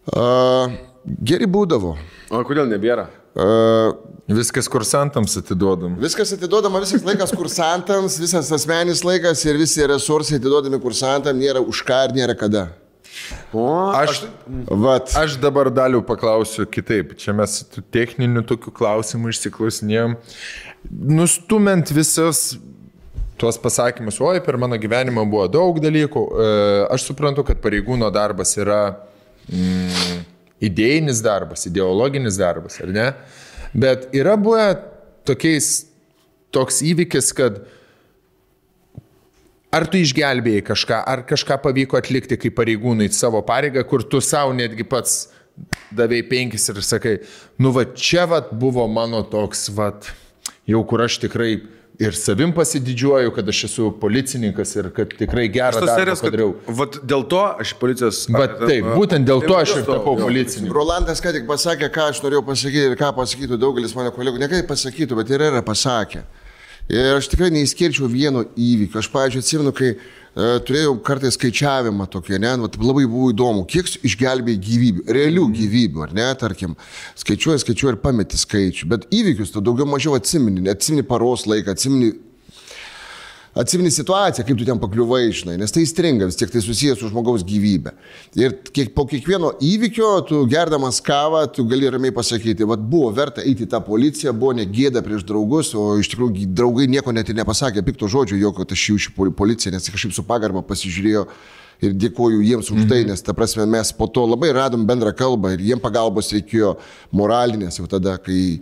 [0.09, 0.75] Uh,
[1.25, 1.97] geri būdavo.
[2.31, 3.09] O kodėl nebėra?
[3.39, 3.95] Uh,
[4.29, 5.95] Viskas kursantams atiduodam.
[6.03, 11.81] Viskas atiduodama, visas laikas kursantams, visas asmenis laikas ir visi resursai atiduodami kursantam, nėra už
[11.89, 12.67] ką ir nėra kada.
[13.57, 13.65] O,
[13.97, 14.27] Aš,
[14.69, 15.15] Vat.
[15.17, 17.17] aš dabar daliu paklausiu kitaip.
[17.19, 20.19] Čia mes tų techninių tokių klausimų išsiklausinėjom.
[20.93, 22.59] Nustumint visas
[23.41, 26.23] tuos pasakymus, oi, per mano gyvenimą buvo daug dalykų.
[26.45, 26.53] e,
[26.95, 28.83] Aš suprantu, kad pareigūno darbas yra
[29.49, 30.21] mm,
[30.65, 33.09] idėjinis darbas, ideologinis darbas, ar ne?
[33.77, 34.71] Bet yra buvę
[35.29, 35.89] tokiais,
[36.55, 37.61] toks įvykis, kad
[39.69, 44.55] Ar tu išgelbėjai kažką, ar kažką pavyko atlikti kaip pareigūnai savo pareigą, kur tu savo
[44.57, 45.27] netgi pats
[45.93, 47.19] davai penkis ir sakai,
[47.61, 49.91] nu va čia va buvo mano toks va,
[50.65, 51.59] jau kur aš tikrai
[51.99, 56.53] ir savim pasididžiuoju, kad aš esu policininkas ir kad tikrai gerą darbą serijos, kad padariau.
[56.81, 58.21] vat, dėl to aš policijos...
[58.35, 60.75] Bet taip, būtent dėl to aš ir tapau policininku.
[60.77, 64.39] Rolandas ką tik pasakė, ką aš norėjau pasakyti ir ką pasakytų daugelis mano kolegų.
[64.39, 66.23] Ne kaip pasakytų, bet ir yra pasakę.
[66.89, 69.03] Ir aš tikrai neįskirčiau vieno įvykio.
[69.03, 69.91] Aš, pavyzdžiui, atsimenu, kai
[70.37, 76.15] turėjau kartais skaičiavimą tokį, ne, vat, labai buvo įdomu, kiek išgelbėjai gyvybių, realių gyvybių, ar
[76.17, 76.77] ne, tarkim,
[77.19, 82.13] skaičiuoji, skaičiuoji ir pameti skaičių, bet įvykius tu daugiau mažiau atsimeni, atsimeni paros laiką, atsimeni
[83.59, 87.11] atsimeni situaciją, kaip tu ten pakliuvai, žinai, nes tai įstringa, vis tiek tai susijęs su
[87.11, 87.93] žmogaus gyvybė.
[88.39, 93.43] Ir kiek, po kiekvieno įvykio, tu gerdamas kavą, tu gali ramiai pasakyti, vad buvo verta
[93.43, 97.85] eiti tą policiją, buvo negėda prieš draugus, o iš tikrųjų draugai nieko net ir nepasakė,
[97.87, 101.29] pikto žodžio, jokio, kad aš jų iš policiją, nes kažkaip su pagarba pasižiūrėjo.
[101.79, 105.53] Ir dėkoju jiems už tai, nes ta prasme mes po to labai radom bendrą kalbą
[105.55, 106.73] ir jiem pagalbos reikėjo
[107.15, 108.59] moralinės jau tada, kai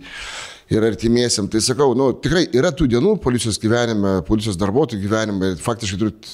[0.73, 1.47] ir artimiesiam.
[1.51, 6.31] Tai sakau, nu, tikrai yra tų dienų policijos gyvenime, policijos darbuotojų gyvenime faktiškai turit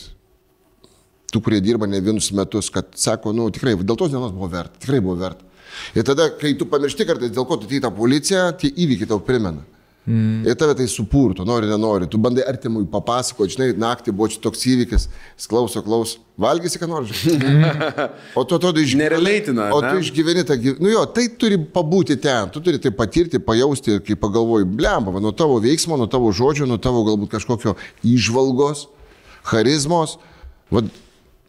[1.34, 4.80] tų, kurie dirba ne vienus metus, kad sako, nu, tikrai dėl tos dienos buvo verta,
[4.82, 5.45] tikrai buvo verta.
[5.98, 9.22] Ir tada, kai tu pamiršti kartais, dėl ko tu atėjai tą policiją, tie įvykiai tau
[9.26, 9.64] primena.
[10.03, 10.41] Mm.
[10.43, 12.09] Ir tave tai supurto, nori, nenori.
[12.11, 15.06] Tu bandai artimui papasakoti, žinai, naktį buvo čia toks įvykis,
[15.40, 17.15] jis klauso, klauso, valgysi, ką nori.
[18.35, 19.03] o tu atrodo išgyveni.
[19.06, 19.93] Nereleitina, O ne?
[19.93, 20.83] tu išgyveni tą gyvenimą.
[20.83, 25.15] Nu jo, tai turi pabūti ten, tu turi tai patirti, pajausti ir kai pagalvoji, blemba,
[25.23, 28.90] nuo tavo veiksmo, nuo tavo žodžio, nuo tavo galbūt kažkokio išvalgos,
[29.48, 30.17] charizmos.
[30.73, 30.83] Va,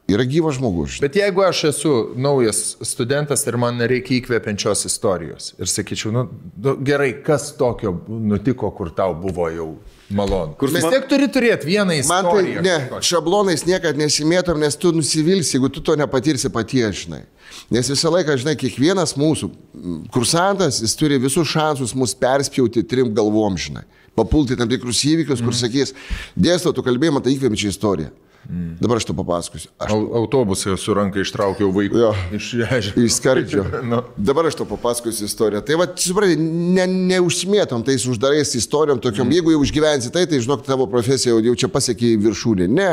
[0.08, 0.98] yra gyvas žmogus.
[1.00, 6.26] Bet jeigu aš esu naujas studentas ir man reikia įkvepiančios istorijos ir sakyčiau, nu,
[6.60, 9.68] nu gerai, kas tokio nutiko, kur tau buvo jau
[10.10, 10.52] malonu.
[10.60, 12.62] Kur Man- tiek turi turėti vieną Man tai istoriją.
[12.62, 13.02] ne, kažkokią.
[13.08, 17.22] šablonais niekada nesimėtom, nes tu nusivilsi, jeigu tu to nepatirsi paties, žinai.
[17.70, 23.14] Nes visą laiką, žinai, kiekvienas mūsų mm, kursantas, jis turi visus šansus mus perspjauti trim
[23.14, 23.84] galvom, žinai.
[24.14, 25.94] Papulti tam tikrus įvykius, kur sakys,
[26.36, 28.10] dėsto, tu kalbėjai, man tai įkvėpia
[28.44, 28.76] istoriją.
[28.80, 29.68] Dabar aš to papasakosiu.
[29.78, 32.12] Aš Au- Autobusai su ranka ištraukiau vaikų Jo.
[32.36, 33.02] iš ežero.
[33.06, 33.64] Iš skardžio.
[33.90, 34.02] Nu.
[34.16, 35.62] Dabar aš to papasakosiu istoriją.
[35.64, 39.26] Tai va, suprantate, ne, neužsimėtom tais uždarais istorijom tokiom.
[39.28, 39.32] Mm.
[39.38, 42.68] Jeigu jau išgyvensi tai, tai žinok, tavo profesija jau, jau čia pasiekė į viršūnę.
[42.68, 42.92] Ne.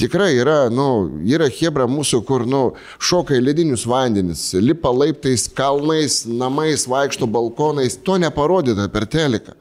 [0.00, 2.62] Tikrai yra, nu, yra hebra mūsų, kur, nu,
[2.96, 9.52] šoka į ledinius vandenis, lipa laiptais, kalnais, namais, vaikšto balkonais, to neparodyta per teleką.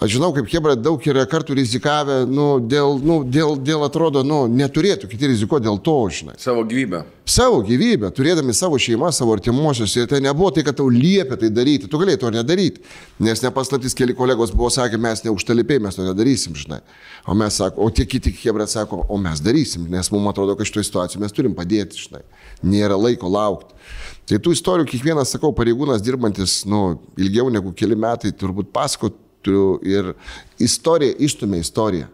[0.00, 4.46] Aš žinau, kaip Hebra daug yra kartų rizikavę, nu, dėl, nu, dėl, dėl atrodo, nu,
[4.48, 7.02] neturėtų kiti rizikuoti dėl to, žinai Savo gyvybę.
[7.28, 9.98] savo gyvybę, turėdami savo šeimą, savo artimuosius.
[10.00, 11.86] Ir tai nebuvo tai, kad tau liepia tai daryti.
[11.86, 12.80] Tu galėjai to nedaryti.
[13.20, 16.80] Nes nepaslaptis keli kolegos buvo sakę, mes neužtalipiai, mes to nedarysim, žinai.
[17.28, 20.64] O mes sako, o tie kiti hebra sako, o mes darysim, nes mums atrodo, kad
[20.66, 22.24] šitoje situacijoje mes turim padėti, žinai.
[22.64, 23.76] Nėra laiko laukti.
[24.24, 29.12] Tai tų istorijų kiekvienas, sakau, pareigūnas dirbantis, nu, ilgiau negu keli metai, turbūt pasako
[29.44, 30.14] tu ir
[30.60, 32.08] istorija išstumė istoriją.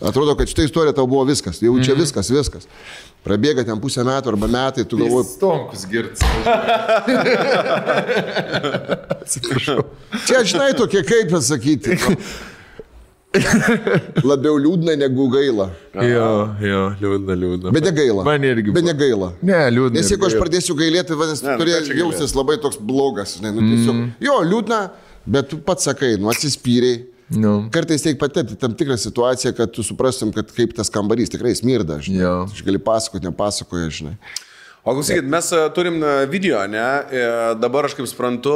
[0.00, 2.66] Atrodo, kad šitą istoriją tau buvo viskas, jau čia viskas, viskas.
[3.24, 6.20] Prabėga ten pusę metų arba metai, tu galvoji, Stonkus girts.
[10.28, 11.96] čia žinai tokie, kaip pasakyti.
[14.24, 15.70] Labiau liūdna negu gaila.
[15.96, 16.28] Jo,
[16.62, 17.72] jo, liūdna, liūdna.
[17.74, 18.24] Bet negaila.
[18.28, 18.72] Man irgi.
[18.76, 19.32] Bet negaila.
[19.44, 19.98] Ne, liūdna.
[19.98, 23.36] Nes jeigu aš pradėsiu gailėti, vadinasi, nu, turės ką čia jaustis labai toks blogas.
[23.40, 24.80] Žinai, nu, tiesiog, jo, liūdna,
[25.26, 27.04] bet tu pats sakai, nu atsispyriai.
[27.26, 27.66] Nu.
[27.74, 31.98] Kartais reikia patirti tam tikrą situaciją, kad tu suprastum, kad kaip tas kambarys tikrai smirda.
[31.98, 32.22] Žinai.
[32.22, 32.34] Jo.
[32.46, 34.14] Aš gali pasakoti, nepasakoju, žinai.
[34.86, 36.82] O klausykit, mes e, turim e, video, ne?
[37.10, 37.22] E,
[37.58, 38.52] Dabar aš kaip suprantu,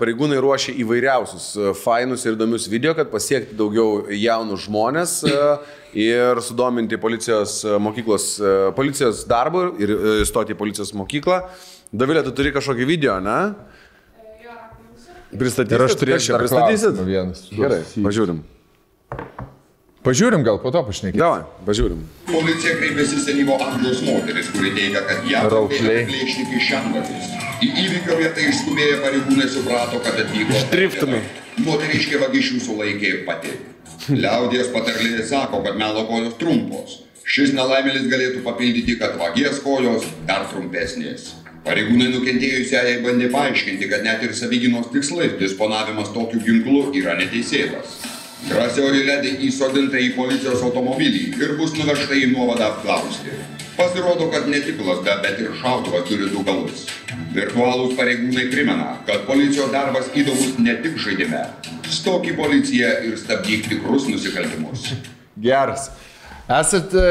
[0.00, 1.50] pareigūnai ruošia įvairiausius
[1.82, 5.18] fainus ir įdomius video, kad pasiekti daugiau jaunų žmonės
[5.92, 8.30] ir sudominti policijos mokyklos,
[8.78, 9.92] policijos darbą ir
[10.24, 11.42] stoti į policijos mokyklą.
[11.92, 13.36] Davilė, tu turi kažkokį video, ne?
[15.38, 15.74] Pristatysi.
[15.74, 17.00] Ir aš turėsiu dar pristatysit.
[17.06, 17.46] vienas.
[17.54, 18.42] Gerai, pažiūrim.
[20.04, 21.16] Pažiūrim gal po to pašnekėti.
[21.16, 22.02] Davai, pažiūrim.
[22.28, 26.02] Policija kreipėsi senyvo amžiaus moteris, kuri teigia, kad ją Raukliai.
[26.10, 27.30] plėšti kišenvagis.
[27.64, 30.58] Į įvykio vietą išskubėję pareigūnai suprato, kad atvyko.
[30.66, 31.22] Štriftinai.
[31.64, 33.54] Moteriškė vagišių sulaikė pati.
[34.12, 36.98] Liaudės patarlė sako, kad melo kojos trumpos.
[37.24, 41.30] Šis nelaimėlis galėtų papildyti, kad vagies kojos dar trumpesnės.
[41.64, 47.94] Pareigūnai nukentėjusiai bandė paaiškinti, kad net ir savyginos tikslais disponavimas tokiu ginklu yra neteisėtas.
[48.44, 53.32] Grasioji ledė įsodinta į policijos automobilį ir bus nuvežta į nuovadą apklausti.
[53.78, 56.84] Pasirodo, kad ne tik lasda, bet ir šautuvas turi du galus.
[57.34, 61.46] Virtualūs pareigūnai primena, kad policijos darbas įdomus ne tik žaidime.
[61.88, 64.90] Stok į policiją ir stabdyk tikrus nusikaltimus.
[65.40, 65.88] Geras.
[66.44, 67.02] Esat e,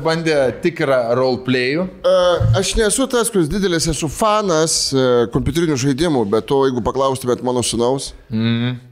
[0.00, 0.34] bandę
[0.64, 1.82] tikrą roleplayų?
[2.08, 2.12] E,
[2.56, 7.60] Aš nesu tas, kuris didelis esu fanas e, kompiuterinių žaidimų, bet to, jeigu paklaustumėt mano
[7.60, 8.14] sunaus,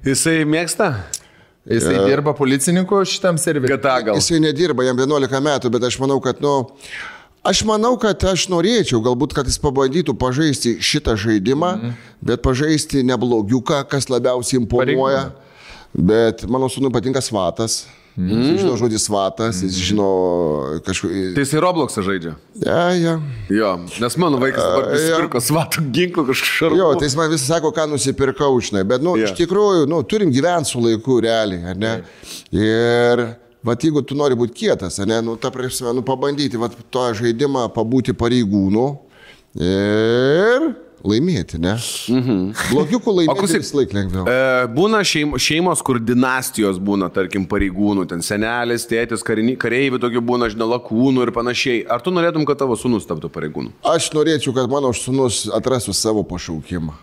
[0.04, 0.90] Jisai mėgsta?
[1.64, 3.80] Jisai dirba policininku šitam serveriui.
[4.20, 6.68] Jisai nedirba, jam 11 metų, bet aš manau, kad, nu,
[7.40, 12.00] aš manau, kad aš norėčiau, galbūt, kad jis pabandytų pažaisti šitą žaidimą, mm.
[12.20, 15.30] bet pažaisti neblogiuką, kas labiausiai imponuoja.
[15.96, 17.86] Bet mano sūnui patinka svatas.
[18.16, 18.30] Mm.
[18.32, 20.06] Jis žino žodį svatas, jis žino
[20.86, 21.22] kažkokį...
[21.36, 22.30] Tai jisai Robloxą žaidžia.
[22.62, 23.16] Ja, ja.
[23.52, 26.76] Jo, nes mano vaikas dabar nusipirko svatų ginklų kažkaip.
[26.80, 29.28] Jo, tai jis man vis sako, ką nusipirkau, žinai, bet, nu, yeah.
[29.28, 31.92] iš tikrųjų, nu, turim gyventi su laiku realiai, ar ne?
[32.56, 33.24] Ir,
[33.60, 37.68] va, jeigu tu nori būti kietas, ne, nu, ta prasme, nu, pabandyti, va, to žaidimą
[37.76, 38.88] pabūti pareigūnų
[39.60, 40.70] ir
[41.08, 41.74] laimėti, ne?
[42.12, 42.40] Mhm.
[42.72, 44.26] Blogiukų laimėti klausyk, vis laik lengviau.
[44.28, 50.50] E, būna šeim, šeimos, kur dinastijos būna, tarkim, pareigūnų, ten senelis, tėtis, kareivių tokių būna,
[50.52, 51.82] žinau, lakūnų ir panašiai.
[51.90, 53.74] Ar tu norėtum, kad tavo sūnus taptų pareigūnu?
[53.96, 56.96] Aš norėčiau, kad mano sūnus atrastų savo pašaukimą.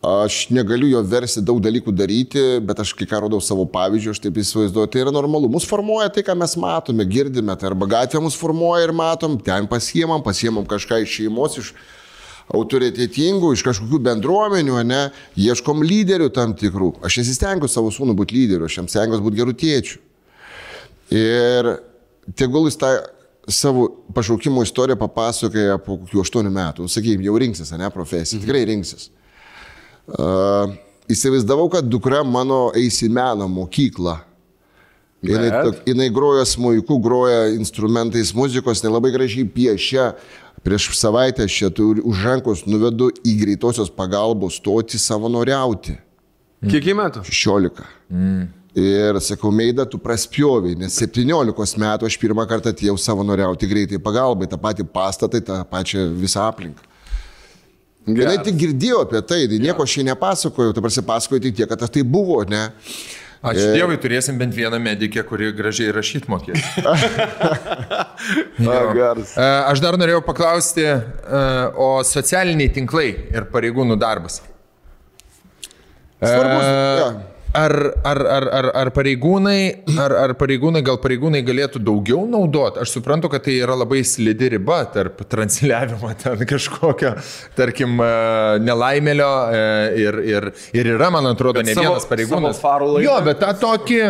[0.00, 4.20] Aš negaliu jo versti daug dalykų daryti, bet aš kai ką rodau savo pavyzdžių, aš
[4.24, 5.50] taip įsivaizduoju, tai yra normalu.
[5.52, 9.68] Mus formuoja tai, ką mes matome, girdime, tai arba gatvė mus formuoja ir matom, ten
[9.68, 11.74] pasiemam, pasiemam kažką iš šeimos, iš
[12.54, 15.02] autoritetingų, iš kažkokių bendruomenių, ne,
[15.38, 16.96] ieškom lyderių tam tikrų.
[17.06, 20.02] Aš nesistengiu savo sūnų būti lyderiu, aš jam stengiuosi būti gerų tėčių.
[21.20, 21.70] Ir
[22.38, 22.92] tegul jis tą
[23.50, 29.08] savo pašaukimo istoriją papasakoja po kokių aštuonių metų, sakykime, jau rinksis, ne, profesija, tikrai rinksis.
[30.10, 30.74] Uh,
[31.10, 34.18] įsivaizdavau, kad dukra mano eis į meno mokyklą.
[35.20, 35.50] Jinai,
[35.84, 40.14] jinai groja smuiku, groja instrumentais muzikos, nelabai gražiai piešia.
[40.64, 45.96] Prieš savaitę aš čia turiu- už rankos nuvedu į greitosios pagalbos stoti savanoriauti.
[46.60, 47.24] Kiek į metų?
[47.24, 47.86] 16.
[48.10, 48.48] Mm.
[48.74, 54.46] Ir sakau, Meida, tu praspjoviai, nes 17 metų aš pirmą kartą atėjau savanoriauti greitai pagalbai,
[54.46, 56.86] tą patį pastatą, tą pačią visą aplinką.
[58.06, 61.82] Jis tik girdėjo apie tai, tai nieko aš jai nepasakojau, tai prasipasakoju tik tiek, kad
[61.92, 62.70] tai buvo, ne?
[63.40, 66.60] Ačiū Dievui, turėsim bent vieną medikę, kuri gražiai rašyti mokės.
[68.60, 70.98] E, Aš dar norėjau paklausti, e,
[71.80, 74.42] o socialiniai tinklai ir pareigūnų darbas.
[76.20, 76.66] Svarbus.
[76.68, 77.10] E, Ja.
[77.52, 77.72] Ar,
[78.06, 82.78] ar, ar, ar, ar, pareigūnai, ar, ar pareigūnai, gal pareigūnai galėtų daugiau naudoti?
[82.84, 87.16] Aš suprantu, kad tai yra labai slidi riba tarp transliavimo ten kažkokio,
[87.58, 88.10] tarkim, e,
[88.62, 89.64] nelaimėlio e,
[89.98, 90.46] ir, ir,
[90.78, 92.62] ir yra, man atrodo, Bet ne savo- vienas pareigūnas.
[93.02, 94.00] Jo, bet tą tokį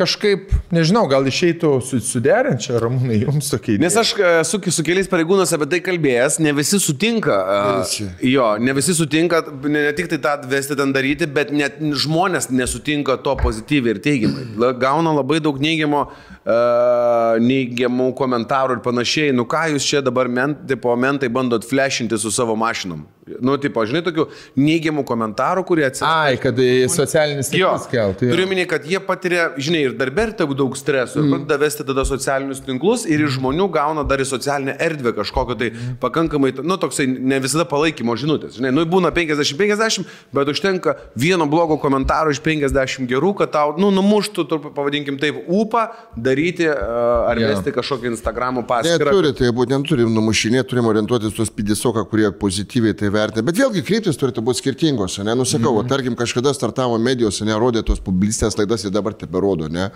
[0.00, 3.76] kažkaip, nežinau, gal išeitų su- suderinti čia, ramūnai, jums tokie.
[3.80, 7.36] Nes aš e, esu su keliais pareigūnais apie tai kalbėjęs, ne visi sutinka.
[7.36, 8.08] E, visi.
[8.32, 12.50] Jo, ne visi sutinka, ne, ne tik tai tą vesti ten daryti, bet net žmonės
[12.54, 14.48] nesutinka to pozityviai ir teigiamai.
[14.80, 19.34] Gauna labai daug neigiamo, uh, neigiamų komentarų ir panašiai.
[19.36, 23.04] Nu ką jūs čia dabar men, tipo, mentai bandot flešinti su savo mašinom?
[23.40, 24.26] Nu, tipo, žinai, tokių
[24.60, 26.30] neigiamų komentarų, kurie atsiranda.
[26.30, 26.58] Ai, kad
[26.92, 28.30] socialinis Jo, tinklus keltų.
[28.32, 31.86] turiu minėti, kad jie patiria, žinai, ir darbė ir taip daug streso, ir pradeda vesti
[31.86, 35.70] tada socialinius tinklus ir iš žmonių gauna dar į socialinę erdvę kažkokio tai
[36.02, 38.56] pakankamai, nu, toksai ne visada palaikymo žinutės.
[38.58, 43.90] Žinai, nu, būna 50-50, bet užtenka vieno blogo komentaro iš 50 gerų, kad tau, nu,
[43.94, 45.86] numuštų, turp- pavadinkim taip, ūpą
[46.16, 47.48] daryti uh, ar Jo.
[47.54, 49.06] vesti kažkokį Instagramo paskyrą.
[49.10, 53.19] Neturi, tai būtent turim numušinėti, turim orientuotis tuos pidisoką, kurie pozityviai tai vertina.
[53.46, 55.34] Bet vėlgi kryptis turėtų būti skirtingos, ne?
[55.34, 55.88] Nusakau, mm -hmm.
[55.88, 59.90] tarkim, kažkada startavo medijos, nerodė tos publicistės laidas ir dabar tebe rodo, ne?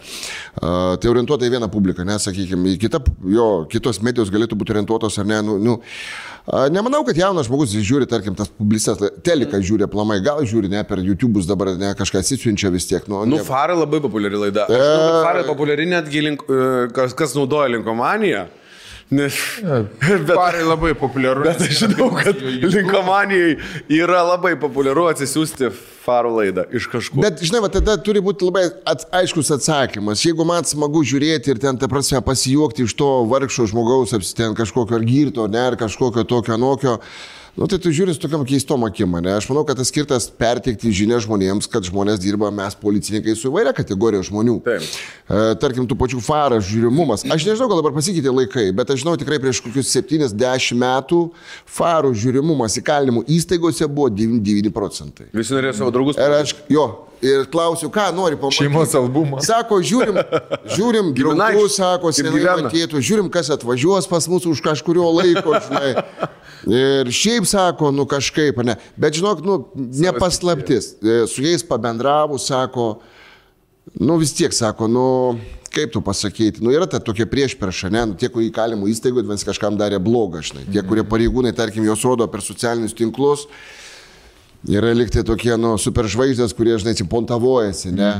[0.62, 5.18] Uh, tai orientuota į vieną publiką, nesakykime, į kitą, jo, kitos medijos galėtų būti orientuotos
[5.18, 5.42] ar ne.
[5.42, 5.80] Nu, nu,
[6.46, 10.84] uh, nemanau, kad jaunas žmogus žiūri, tarkim, tas publicistės, teliką žiūri plamai, gal žiūri, ne,
[10.84, 13.08] per YouTube'us dabar, ne, kažką atsisiunčia vis tiek.
[13.08, 14.66] Nu, Nu, ne, Farai labai populiari laida.
[14.68, 18.44] Kad Farai populiari netgi link, e, kas, kas naudoja linkomaniją.
[19.10, 19.26] Ne,
[20.00, 21.44] bet, Parai labai populiarus.
[21.44, 23.58] bet aš žinau, kad linkomanijai
[23.92, 25.68] yra labai populiaru atsisiųsti
[26.04, 27.20] farų laidą iš kažkur.
[27.22, 30.24] Bet, žinai, va, tada turi būti labai ats, aiškus atsakymas.
[30.24, 34.56] Jeigu man smagu žiūrėti ir ten, ta prasme, pasijuokti iš to vargšo žmogaus, apsi- ten
[34.56, 36.98] kažkokio ar girto, ne, ar kažkokio tokio anokio,
[37.56, 39.32] nu, tai tu žiūri su tokiam keistom akim, ne.
[39.38, 43.74] Aš manau, kad tas skirtas perteikti žinią žmonėms, kad žmonės dirba, mes policininkai su įvairia
[43.76, 44.58] kategorija žmonių.
[44.66, 44.84] Taip.
[44.84, 47.26] E, tarkim, tų pačių farą žiūrimumas.
[47.28, 51.22] Aš nežinau, gal dabar pasikeitė laikai, bet aš žinau tikrai prieš kokius 70 metų
[51.78, 55.30] farų žiūrimumas įkalinimų įstaigose buvo 99 procentai.
[55.34, 56.18] Visi norėjo savo draugus.
[56.20, 56.88] Ir aš, jo,
[57.24, 58.64] ir klausiu, ką nori pamatyti.
[58.64, 59.48] Šeimos albumas.
[59.48, 60.18] Sako, žiūrim,
[60.76, 65.92] žiūrim, draugus, sako, matytų, žiūrim, kas atvažiuos pas mus už kažkurio laiko, žinai.
[66.64, 68.78] Ir šiaip sako, nu kažkaip, ne.
[69.00, 70.94] Bet žinok, nu, nepaslaptis.
[71.00, 72.94] E, Su jais pabendravus, sako,
[74.00, 75.06] nu vis tiek, sako, nu,
[75.74, 79.44] kaip tu pasakyti, nu yra ta tokia priešperša, ne, nu, tie, kurie įkalimų įstaigoje, vienas
[79.46, 80.64] kažkam darė blogą, žinai.
[80.70, 83.48] Tie, kurie pareigūnai, tarkim, juos rodo per socialinius tinklus.
[84.64, 88.10] Yra liktai tokie, nu, superžvaigždės, kurie, žinai, atsipontavojasi, ne?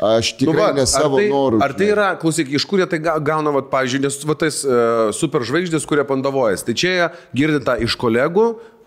[0.00, 1.58] Aš tikrai va, ne savo Nu tai, norų.
[1.66, 4.62] Ar tai yra, klausyk, iš kur jie tai ga- gauna, vat, pavyzdžiui, nes va, tais
[4.64, 6.64] uh, superžvaigždės, kurie pandavojas.
[6.64, 7.08] Tai čia jie
[7.42, 8.46] girdi tą iš kolegų,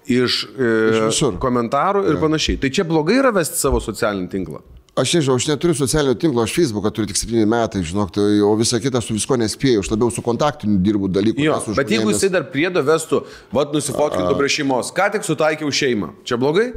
[0.10, 1.38] iš, Iš uh, visur.
[1.42, 2.58] komentarų ir panašiai.
[2.66, 4.64] Tai čia blogai yra vesti savo socialinį tinklą.
[4.96, 8.54] Aš nežinau, aš neturiu socialinio tinklo, aš Facebooką turiu tik 7 metai, žinok, tai, o
[8.56, 11.44] visą kitą su visko nespėjau, aš labiau su kontaktiniu dirbu dalyku.
[11.44, 12.16] Jo, bet jeigu žmonėmis.
[12.22, 13.20] jisai dar priedo vestų,
[13.52, 16.70] vad nusifotkintų prie šeimos, ką tik sutaikiau šeimą, čia blogai?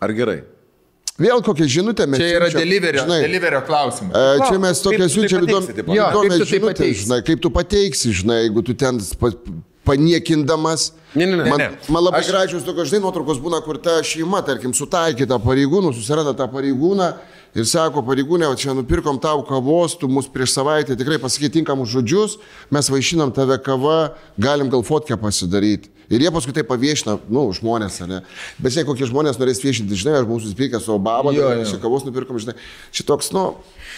[0.00, 0.40] Ar gerai?
[1.20, 4.14] Vėl kokią žinutę mes Čia yra siunčiam, deliverio, žinai, deliverio klausimas.
[4.16, 5.74] E, Čia mes tu tokia tai siunčiam įdomią
[6.14, 7.02] tu tai žinutę, pateiksi?
[7.04, 9.28] žinai, kaip tu pateiksi, žinai, jeigu tu ten pa,
[9.84, 10.92] paniekindamas.
[11.14, 11.44] Ne, ne, ne.
[11.50, 11.76] Man, Ne, ne.
[11.92, 16.32] man labai Aš- gražios tokios, žinai, nuotraukos būna, kur ta šeima, tarkim, sutaikyta pareigūnų, susiranda
[16.38, 17.10] tą pareigūną
[17.58, 22.38] ir sako, pareigūnė, čia nupirkom tau kavos, tu mus prieš savaitę tikrai pasakė tinkamus žodžius,
[22.70, 25.90] mes vaišinam tave kava, galim gal fotkę pasidaryti.
[26.10, 28.20] Ir jie paskui tai paviešina, nu, žmonės, ne?
[28.58, 32.40] Bet žinai, kokie žmonės norės viešinti, žinai, aš buvau susipirkęs su Obama, čia kavos nupirkom,
[32.42, 32.56] žinai.
[32.90, 33.44] Šitoks, nu,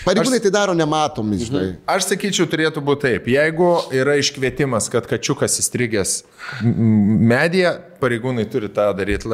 [0.04, 1.64] pareigūnai tai daro nematomi, žinai.
[1.88, 3.30] Aš sakyčiau, turėtų būti taip.
[3.32, 6.18] Jeigu yra iškvietimas, kad kačiukas įstrigęs
[6.62, 9.30] medyje, pareigūnai turi tą daryti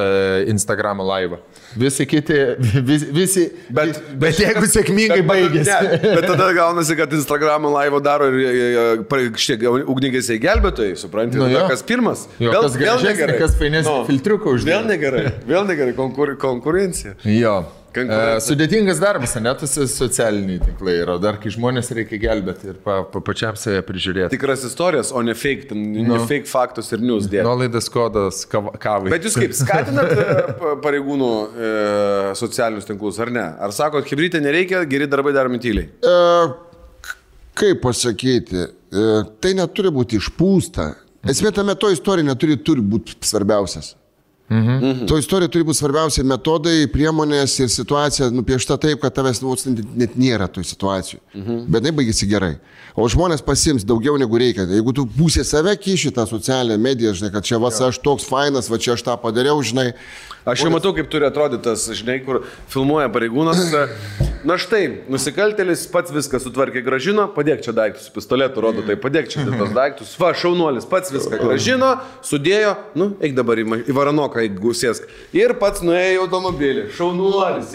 [0.53, 1.41] Instagram laivą.
[1.79, 2.37] Visi kiti,
[2.91, 3.47] vis, visi.
[3.75, 5.73] Bet, bet jeigu sėkmingai baigėsi.
[5.73, 9.03] Ne, bet tada gaunasi, kad Instagram laivo daro ir
[9.39, 11.67] šiek tiek ugnigesiai gelbėtojai, suprantate, Nu nu, jo.
[11.71, 12.27] kas pirmas.
[12.43, 14.79] Jo, kas gražesnį, kas fainesnį filtriuką uždėjo.
[14.79, 17.17] Vėl negerai, vėl negerai, konkur, konkurencija.
[17.25, 17.61] Jo.
[17.95, 18.37] Konkurencija.
[18.37, 21.17] E, sudėtingas darbas, ne, tas socialiniai tinklai yra.
[21.23, 24.33] Dar kai žmonės reikia gelbėti ir pa, pa, pačiam save prižiūrėti.
[24.37, 26.05] Tikras istorijas, o ne fake, ten, Nu.
[26.15, 27.45] ne fake faktus ir news dėti.
[27.49, 29.11] Nuolaidas kodas kav- kavai.
[29.15, 30.29] Bet jūs kaip, skatinat e,
[30.61, 31.73] pa- pareigūnų e,
[32.39, 33.47] socialinius tinklus, ar ne?
[33.59, 35.89] Ar sakot, hybridė nereikia, geri darbai daromi tyliai?
[35.99, 36.17] E,
[37.59, 39.07] kaip pasakyti, e,
[39.43, 40.93] tai neturi būti išpūsta.
[41.29, 43.95] Esmė tame to istorija neturi turi būti svarbiausias.
[44.49, 45.07] Mhm.
[45.07, 50.17] To istorija turi būti svarbiausia metodai, priemonės ir situacija nupiešta taip, kad tavęs vos net
[50.17, 51.21] nėra toj situacijų.
[51.35, 51.59] Mhm.
[51.69, 52.55] Bet tai baigėsi gerai.
[52.99, 54.65] O žmonės pasims daugiau negu reikia.
[54.67, 58.71] Jeigu tu pusė save kiši tą socialinę mediją, žinai, kad čia vas aš toks fainas,
[58.73, 59.93] va čia aš tą padariau, žinai.
[60.49, 62.41] Aš jau matau, kaip turi atrodyti tas, žinai, kur
[62.73, 63.61] filmuoja pareigūnas.
[64.49, 69.29] Na štai, nusikaltelis pats viską sutvarkė, gražino, padėk čia daiktus, su pistoletu rodo, tai padėk
[69.31, 70.15] čia tos daiktus.
[70.19, 71.93] Va, šaunuolis pats viską gražino,
[72.27, 75.09] sudėjo, nu, eik dabar į, į varanoką, jeigu sėsk.
[75.37, 76.87] Ir pats nuėjo automobilį.
[76.97, 77.75] Šaunuolis.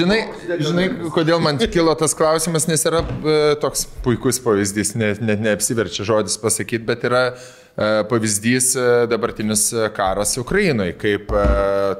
[0.00, 0.20] Žinai,
[0.60, 6.06] žinai, kodėl man kilo tas klausimas, nes yra e, toks puikus pavyzdys, net ne, neapsiverčia
[6.08, 7.59] žodis pasakyti, bet yra e,
[8.10, 11.44] pavyzdys e, dabartinis e, karas Ukrainoje, kaip e,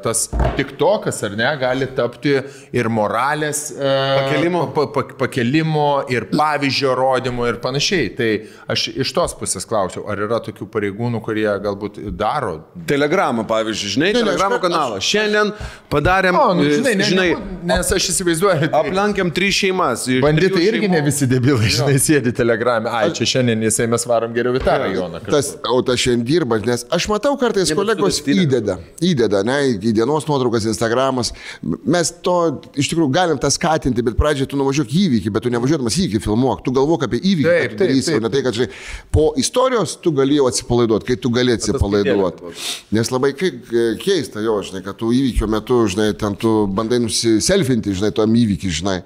[0.05, 0.27] tas
[0.57, 2.35] tik tokas, ar ne, gali tapti
[2.77, 4.65] ir moralės e, Pakelimo.
[4.77, 8.11] pa, pa, pakelimo, ir pavyzdžio rodymo ir panašiai.
[8.19, 8.31] Tai
[8.75, 12.59] aš iš tos pusės klausiau, ar yra tokių pareigūnų, kurie galbūt daro.
[12.91, 14.99] Telegramą, pavyzdžiui, žinai, aš- kanalą.
[15.01, 15.53] Šiandien
[15.91, 18.69] padarėm, O, nu, e, žinai, ne, žinai ne, nes aš įsivaizduoju.
[18.71, 20.07] tai- aplankėm tris šeimas.
[20.23, 22.91] Banditai irgi šeimų- ne visi debilai, žinai, sėdi telegramė.
[22.91, 25.21] Ai, čia šiandien jisai mes varom geriau į tą rajoną.
[25.31, 29.93] Tas, o tas šiandien dirba, nes aš matau kartais Ne, kolegos įdeda, įdeda, ne, į
[29.97, 31.33] dienos nuotraukas, Instagramas.
[31.63, 32.37] Mes to
[32.79, 36.63] iš tikrųjų galim tą skatinti, bet pradžioje tu nuvažiuok įvykį, bet tu nevažiuodamas įvykį filmuok,
[36.67, 38.23] tu galvok apie įvykį, Taip, taip, darysi, taip.
[38.25, 38.71] ne tai, kad žinai,
[39.15, 42.55] po istorijos tu galėjai atsipalaiduoti, kai tu gali atsipalaiduoti.
[42.97, 48.13] Nes labai keista jo, žinai, kad tu įvykio metu, žinai, ten tu bandai nusiselfinti, žinai,
[48.17, 49.01] tom įvykį, žinai.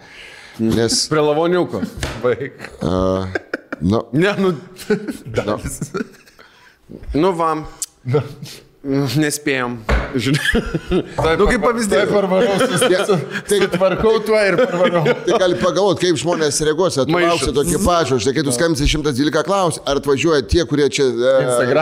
[0.62, 1.80] Nes, Prie lavoniuko.
[2.22, 2.60] Baig.
[2.78, 3.26] uh,
[3.82, 4.52] nu, Ne, nu.
[7.12, 7.66] nu, Nu, vam.
[8.84, 9.78] Nespėjom.
[10.14, 10.60] Žinai.
[11.40, 11.88] Nu, kaip pavyzdys.
[11.88, 12.52] Taip, parvarau,
[13.48, 15.02] tai, tvarkau tuo ir parvarau.
[15.24, 19.80] Tai gali pagalvoti, kaip žmonės reaguos, lauksi tokį pažą, štai kai tu skambsi 112 klausi,
[19.88, 21.32] ar atvažiuoja tie, kurie čia e,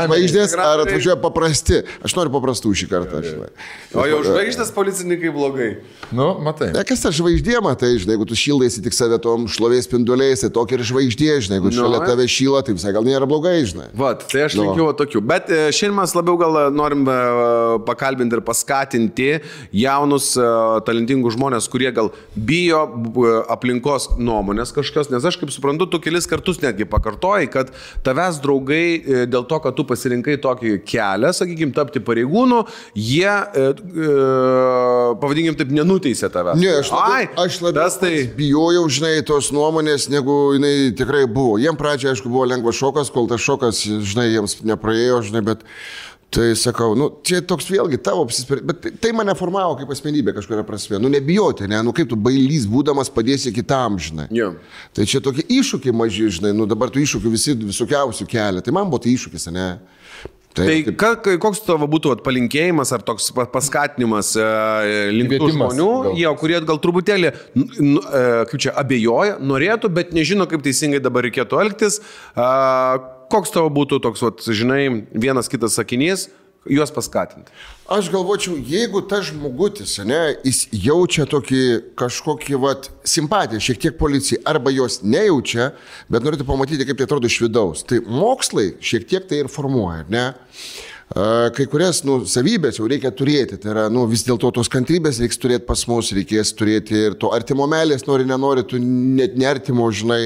[0.07, 1.81] žvaigždės, ar atvažiuoja paprasti.
[2.07, 3.21] Aš noriu paprastų šį kartą.
[3.27, 3.51] Žinai.
[3.99, 5.69] O jau žvaigždės policininkai blogai.
[6.15, 6.71] Nu, matai.
[6.77, 10.53] Ne, kas ta žvaigždė, matai, žinai, jeigu tu šildaisi tik save tom šlovės spinduliais, tai
[10.55, 13.91] tokia ir žvaigždė, žinai, jeigu Nu, šalia tave šyla, tai visai gal nėra blogai, žinai.
[13.99, 14.69] Vat, tai aš Nu.
[14.71, 15.23] linkiu tokių.
[15.25, 19.29] Bet e, šiandien mes labiau gal e, norim e, pakalbinti ir paskatinti
[19.73, 20.47] jaunus e,
[20.87, 26.29] talentingus žmonės, kurie gal bijo b- aplinkos nuomonės kažkas, nes aš kaip suprantu, tu kelis
[26.31, 27.73] kartus netgi pakartojai, kad
[28.05, 32.63] tavęs draugai e, dėl to, kad tu pasirinkai tokį kelią, sakykime, tapti pareigūnu,
[32.95, 34.13] jie, e, e,
[35.23, 36.61] pavadinkim taip, nenuteisė tavęs.
[36.61, 38.15] Ne, aš labiau, Ai, aš tas tai...
[38.37, 41.59] bijojau, žinai, tos nuomonės, negu jinai tikrai buvo.
[41.63, 45.67] Jiem pradžioje, aišku, buvo lengvas šokas, kol tas šokas, žinai, jiems nepraėjo, žinai, bet
[46.33, 50.33] tai sakau, nu, čia toks vėlgi tavo apsisprendimas, bet tai, tai mane formavo kaip asmenybė
[50.39, 50.97] kažkuria prasme.
[51.03, 54.31] Nu, nebijoti, ne, nu kaip tu bailys būdamas padėsi kitam, žinai.
[54.33, 54.55] Jo.
[54.97, 58.65] Tai čia tokie iššūkiai maži, žinai, nu dabar tų iššūkių visi visokiausių kelia.
[58.65, 59.69] Tai man buvo tai iššūkis, ne?
[60.53, 60.91] Tai taip.
[61.01, 64.45] ka, ka- koks tavo būtų vat, palinkėjimas ar toks pa- paskatinimas e,
[65.17, 66.19] link tų žmonių, gal.
[66.21, 71.01] jo, kurie gal truputėlį, n- n- e, kaip čia, abejoja, norėtų, bet nežino, kaip teisingai
[71.01, 72.03] dabar reikėtų elgtis.
[72.37, 72.51] E,
[73.33, 74.83] Koks tavo būtų toks, vat, žinai,
[75.17, 76.27] vienas kitas sakinys,
[76.69, 77.49] juos paskatinti?
[77.93, 81.63] Aš galvočiau, jeigu tas žmogutis, ne, jis jaučia tokį
[81.99, 85.71] kažkokį, vat, simpatiją šiek tiek policijai, arba jos nejaučia,
[86.13, 87.85] bet norėtų pamatyti, kaip tai atrodo iš vidaus.
[87.89, 90.27] Tai mokslai šiek tiek tai ir formuoja, ne?
[91.13, 95.41] Kai kurias nu, savybės jau reikia turėti, tai yra nu, vis dėlto tos kantrybės reiks
[95.41, 100.23] turėti pas mus, reikės turėti ir to artimo meilės, nori, nenori, tu net neartimo, žinai.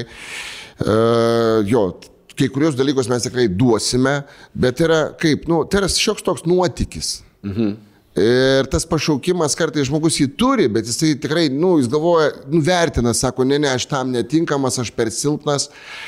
[0.77, 1.89] Uh, jo,
[2.37, 4.21] kai kurios dalykus mes tikrai duosime,
[4.53, 7.19] bet yra kaip, nu, tai yra šioks toks nuotykis.
[7.45, 7.75] Mhm.
[8.17, 13.45] Ir tas pašaukimas kartais žmogus jį turi, bet jisai tikrai, nu, jis galvoja, nuvertina, sako,
[13.45, 15.67] ne, ne, aš tam netinkamas, aš per silpnas.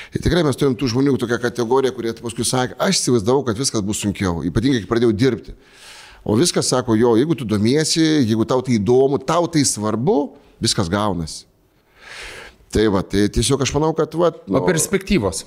[0.10, 3.86] Ir tikrai mes turim tų žmonių tokią kategoriją, kurie paskui sakė, aš įsivaizdavau, kad viskas
[3.86, 5.54] bus sunkiau, ypatingai kai pradėjau dirbti.
[6.26, 10.18] O viskas sako, jo, jeigu tu domiesi, jeigu tau tai įdomu, tau tai svarbu,
[10.66, 11.46] viskas gaunasi.
[12.74, 15.46] Tai va, tai tiesiog aš manau, kad, va, O perspektyvos.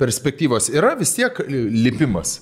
[0.00, 2.40] Perspektyvos yra vis tiek lipimas.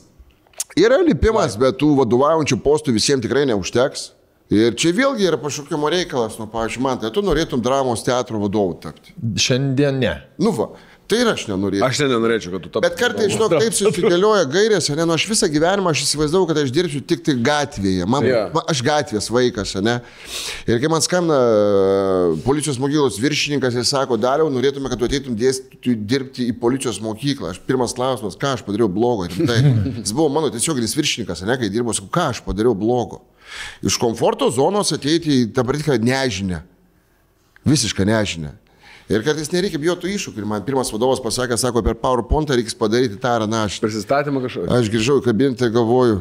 [0.78, 4.10] Yra lipimas, bet tų vadovaujančių postų visiems tikrai neužteks.
[4.52, 8.74] Ir čia vėlgi yra pašaukimo reikalas, nu, pavyzdžiui, man, tai tu norėtum dramos teatro vadovu
[8.82, 9.14] tapti.
[9.40, 10.12] Šiandien ne.
[10.40, 10.66] Nu, va,
[11.12, 11.84] tai ir aš nenorėčiau.
[11.86, 12.84] Aš nenorėčiau, kad tu taptum.
[12.86, 16.72] Bet kartais, žinok, taip susidėlioja gairės, ne, nu aš visą gyvenimą aš įsivaizdavau, kad aš
[16.72, 18.06] dirbsiu tik tai gatvėje.
[18.08, 18.48] Man, yeah.
[18.54, 19.98] man, aš gatvės vaikas, ne.
[20.64, 25.36] Ir kai man skambina e, policijos mokyklos viršininkas ir sako, dariau, norėtume, kad tu ateitum
[25.38, 27.52] dėstyti dirbti į policijos mokyklą.
[27.52, 29.28] Aš pirmas klausimas, ką aš padariau blogo.
[29.36, 29.58] Tai
[30.00, 33.20] jis buvo mano tiesioginis viršininkas, ne, kai dirbau, sakau, ką aš padariau blogo.
[33.84, 36.62] Iš komforto zonos ateiti į dabar tikrą nežinę.
[37.68, 38.56] Visišką nežinę.
[39.12, 40.40] Ir kartais nereikia bijoti iššūkių.
[40.40, 43.66] Ir man pirmas vadovas pasakė, sako, per PowerPoint reikia padaryti tą ar aną.
[43.68, 44.70] Aš, Prisistatymą kažkokį.
[44.78, 46.16] aš grįžau į kabinetą ir galvoju,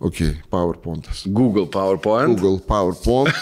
[0.00, 1.24] okei, okay, PowerPointas.
[1.26, 2.36] Google PowerPoint.
[2.36, 3.34] Google PowerPoint.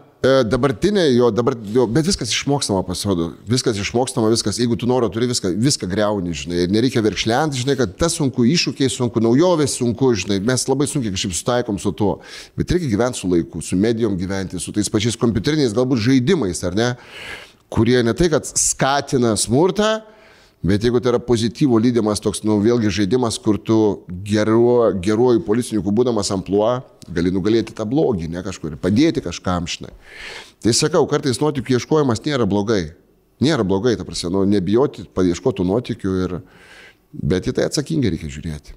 [0.26, 3.28] E, Dabartinė jo, dabar, jo, bet viskas išmokstama pasirodo.
[3.46, 6.62] Viskas išmokstama, viskas, jeigu tu nori, turi viską, viską greuni, žinai.
[6.64, 10.40] Ir nereikia verkšlenti, žinai, kad tas sunku iššūkiai, sunku naujovės, sunku, žinai.
[10.46, 12.16] Mes labai sunkiai kažkaip sutaikom su tuo.
[12.58, 16.78] Bet reikia gyventi su laiku, su medijom gyventi, su tais pačiais kompiuteriniais galbūt žaidimais, ar
[16.78, 16.88] ne?
[17.76, 20.00] Kurie ne tai, kad skatina smurtą,
[20.66, 23.76] Bet jeigu tai yra pozityvo lydimas toks, nu, vėlgi žaidimas, kur tu
[24.26, 26.70] geruo, geruoju policininku būdamas ampluo,
[27.12, 29.92] gali nugalėti tą blogį, ne kažkur, padėti kažkam šnai.
[30.64, 32.96] Tai sakau, kartais nuotykių ieškojimas nėra blogai.
[33.44, 36.38] Nėra blogai, ta prasme, nu, nebijoti, paieškoti nuotykių ir,
[37.16, 38.74] Bet į tai atsakingai reikia žiūrėti.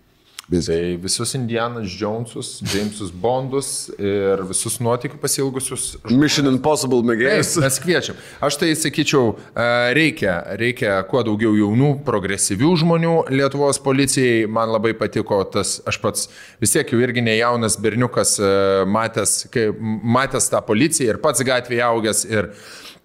[0.50, 0.74] Visgi.
[0.74, 7.52] Tai visus Indianas Jonesus, Jamesus Bondus ir visus nuotykių pasilgusius Mission Impossible mėgėjus.
[7.53, 8.18] Taip, mes kviečiam.
[8.42, 14.48] Aš tai sakyčiau, e, reikia, reikia kuo daugiau jaunų, progresyvių žmonių Lietuvos policijai.
[14.50, 18.52] Man labai patiko tas, aš pats vis tiek jau irgi ne jaunas berniukas, e,
[18.90, 19.69] matęs, kai,
[20.18, 22.26] matęs tą policiją ir pats gatvėje augęs.
[22.26, 22.53] Ir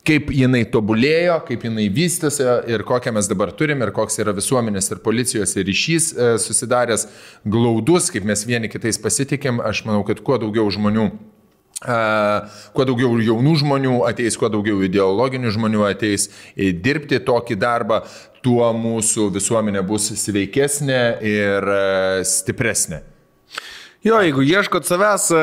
[0.04, 4.92] kaip jinai tobulėjo, kaip jinai vystėsi ir kokią mes dabar turim ir koks yra visuomenės
[4.92, 7.06] ir policijos ryšys e, susidaręs
[7.48, 9.62] glaudus, kaip mes vieni kitais pasitikim.
[9.64, 11.10] Aš manau, kad kuo daugiau žmonių
[11.84, 17.98] Uh, kuo daugiau jaunų žmonių ateis, kuo daugiau ideologinių žmonių ateis e, dirbti tokį darbą,
[18.46, 23.02] tuo mūsų visuomenė bus sveikesnė ir uh, stipresnė.
[24.04, 25.38] Jo, jeigu ieškot savęs, e,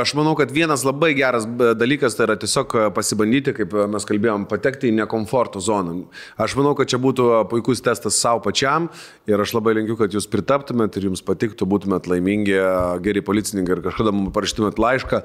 [0.00, 4.06] aš manau, kad vienas labai geras e, dalykas tai yra tiesiog e, pasibandyti, kaip mes
[4.08, 6.06] kalbėjom, patekti į nekomforto zoną.
[6.40, 8.86] Aš manau, kad čia būtų puikus testas savo pačiam
[9.28, 12.56] ir aš labai linkiu, kad jūs pritaptumėt ir jums patiktų, būtumėt laimingi,
[13.04, 15.20] geri policininkai ir kažkada mums parašytumėt laišką,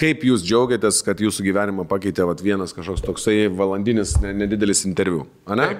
[0.00, 5.28] kaip jūs džiaugiatės, kad jūsų gyvenimą pakeitė vat, vienas kažkoks toksai valandinis nedidelis interviu.
[5.46, 5.70] Ane?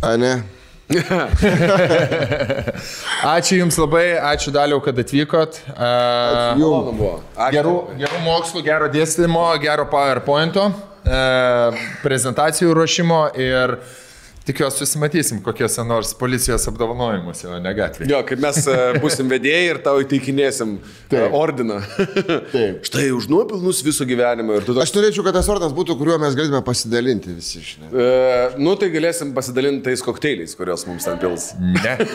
[0.00, 0.38] A ne?
[3.36, 5.58] Ačiū Jums labai, ačiū Daliau, kad atvykot.
[5.74, 7.10] Uh, Malonu buvo.
[7.36, 7.52] Ačiū.
[7.58, 13.76] gerų, gerų mokslų, gero dėstymo, gero PowerPoint'o, uh, prezentacijų ruošimo ir
[14.48, 18.10] tikiuosi susimatysim kokiuose nors policijos apdovanojimuose, o ne gatvėje.
[18.12, 20.74] Jo, kaip mes e, busim vedėjai ir tau įteikinėsim
[21.12, 21.78] e, ordiną.
[22.52, 22.80] Taip.
[22.88, 24.80] Štai už nuopilnus viso gyvenimo toks.
[24.86, 27.62] Aš norėčiau, kad tas ordas būtų, kuriuo mes galėtume pasidalinti visi.
[27.68, 27.90] Žinai.
[27.92, 28.08] E,
[28.62, 31.50] nu, tai galėsim pasidalinti tais kokteiliais, kuriuos mums ten pils.
[31.60, 31.96] Ne.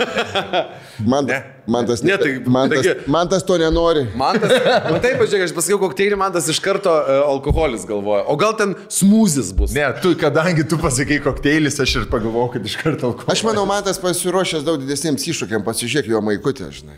[1.14, 1.40] Man, Ne.
[1.68, 4.04] man, tas, Ne, tai- man, tas, taigi- man tas to nenori.
[4.20, 4.52] Man tas,
[4.92, 8.24] na taip, pažiūrėk, aš pasakiau kokteilį, man tas iš karto uh, alkoholis galvoja.
[8.30, 9.74] O gal ten smūzis bus?
[9.76, 13.40] Ne, tu, kadangi tu pasakai kokteilis, aš ir pagalvojau, kad iš karto alkoholis.
[13.40, 16.98] Aš manau, man tas pasiruošęs daug didesniems iššūkiams, pasižiūrėk jo maikutę, žinai.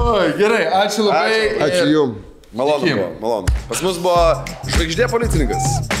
[0.00, 1.40] Oi, gerai, ačiū labai.
[1.68, 2.26] Ačiū jums.
[2.50, 2.86] Malonu
[3.22, 3.46] malonu.
[3.70, 5.99] Pas mus buvo žvaigždė policininkas.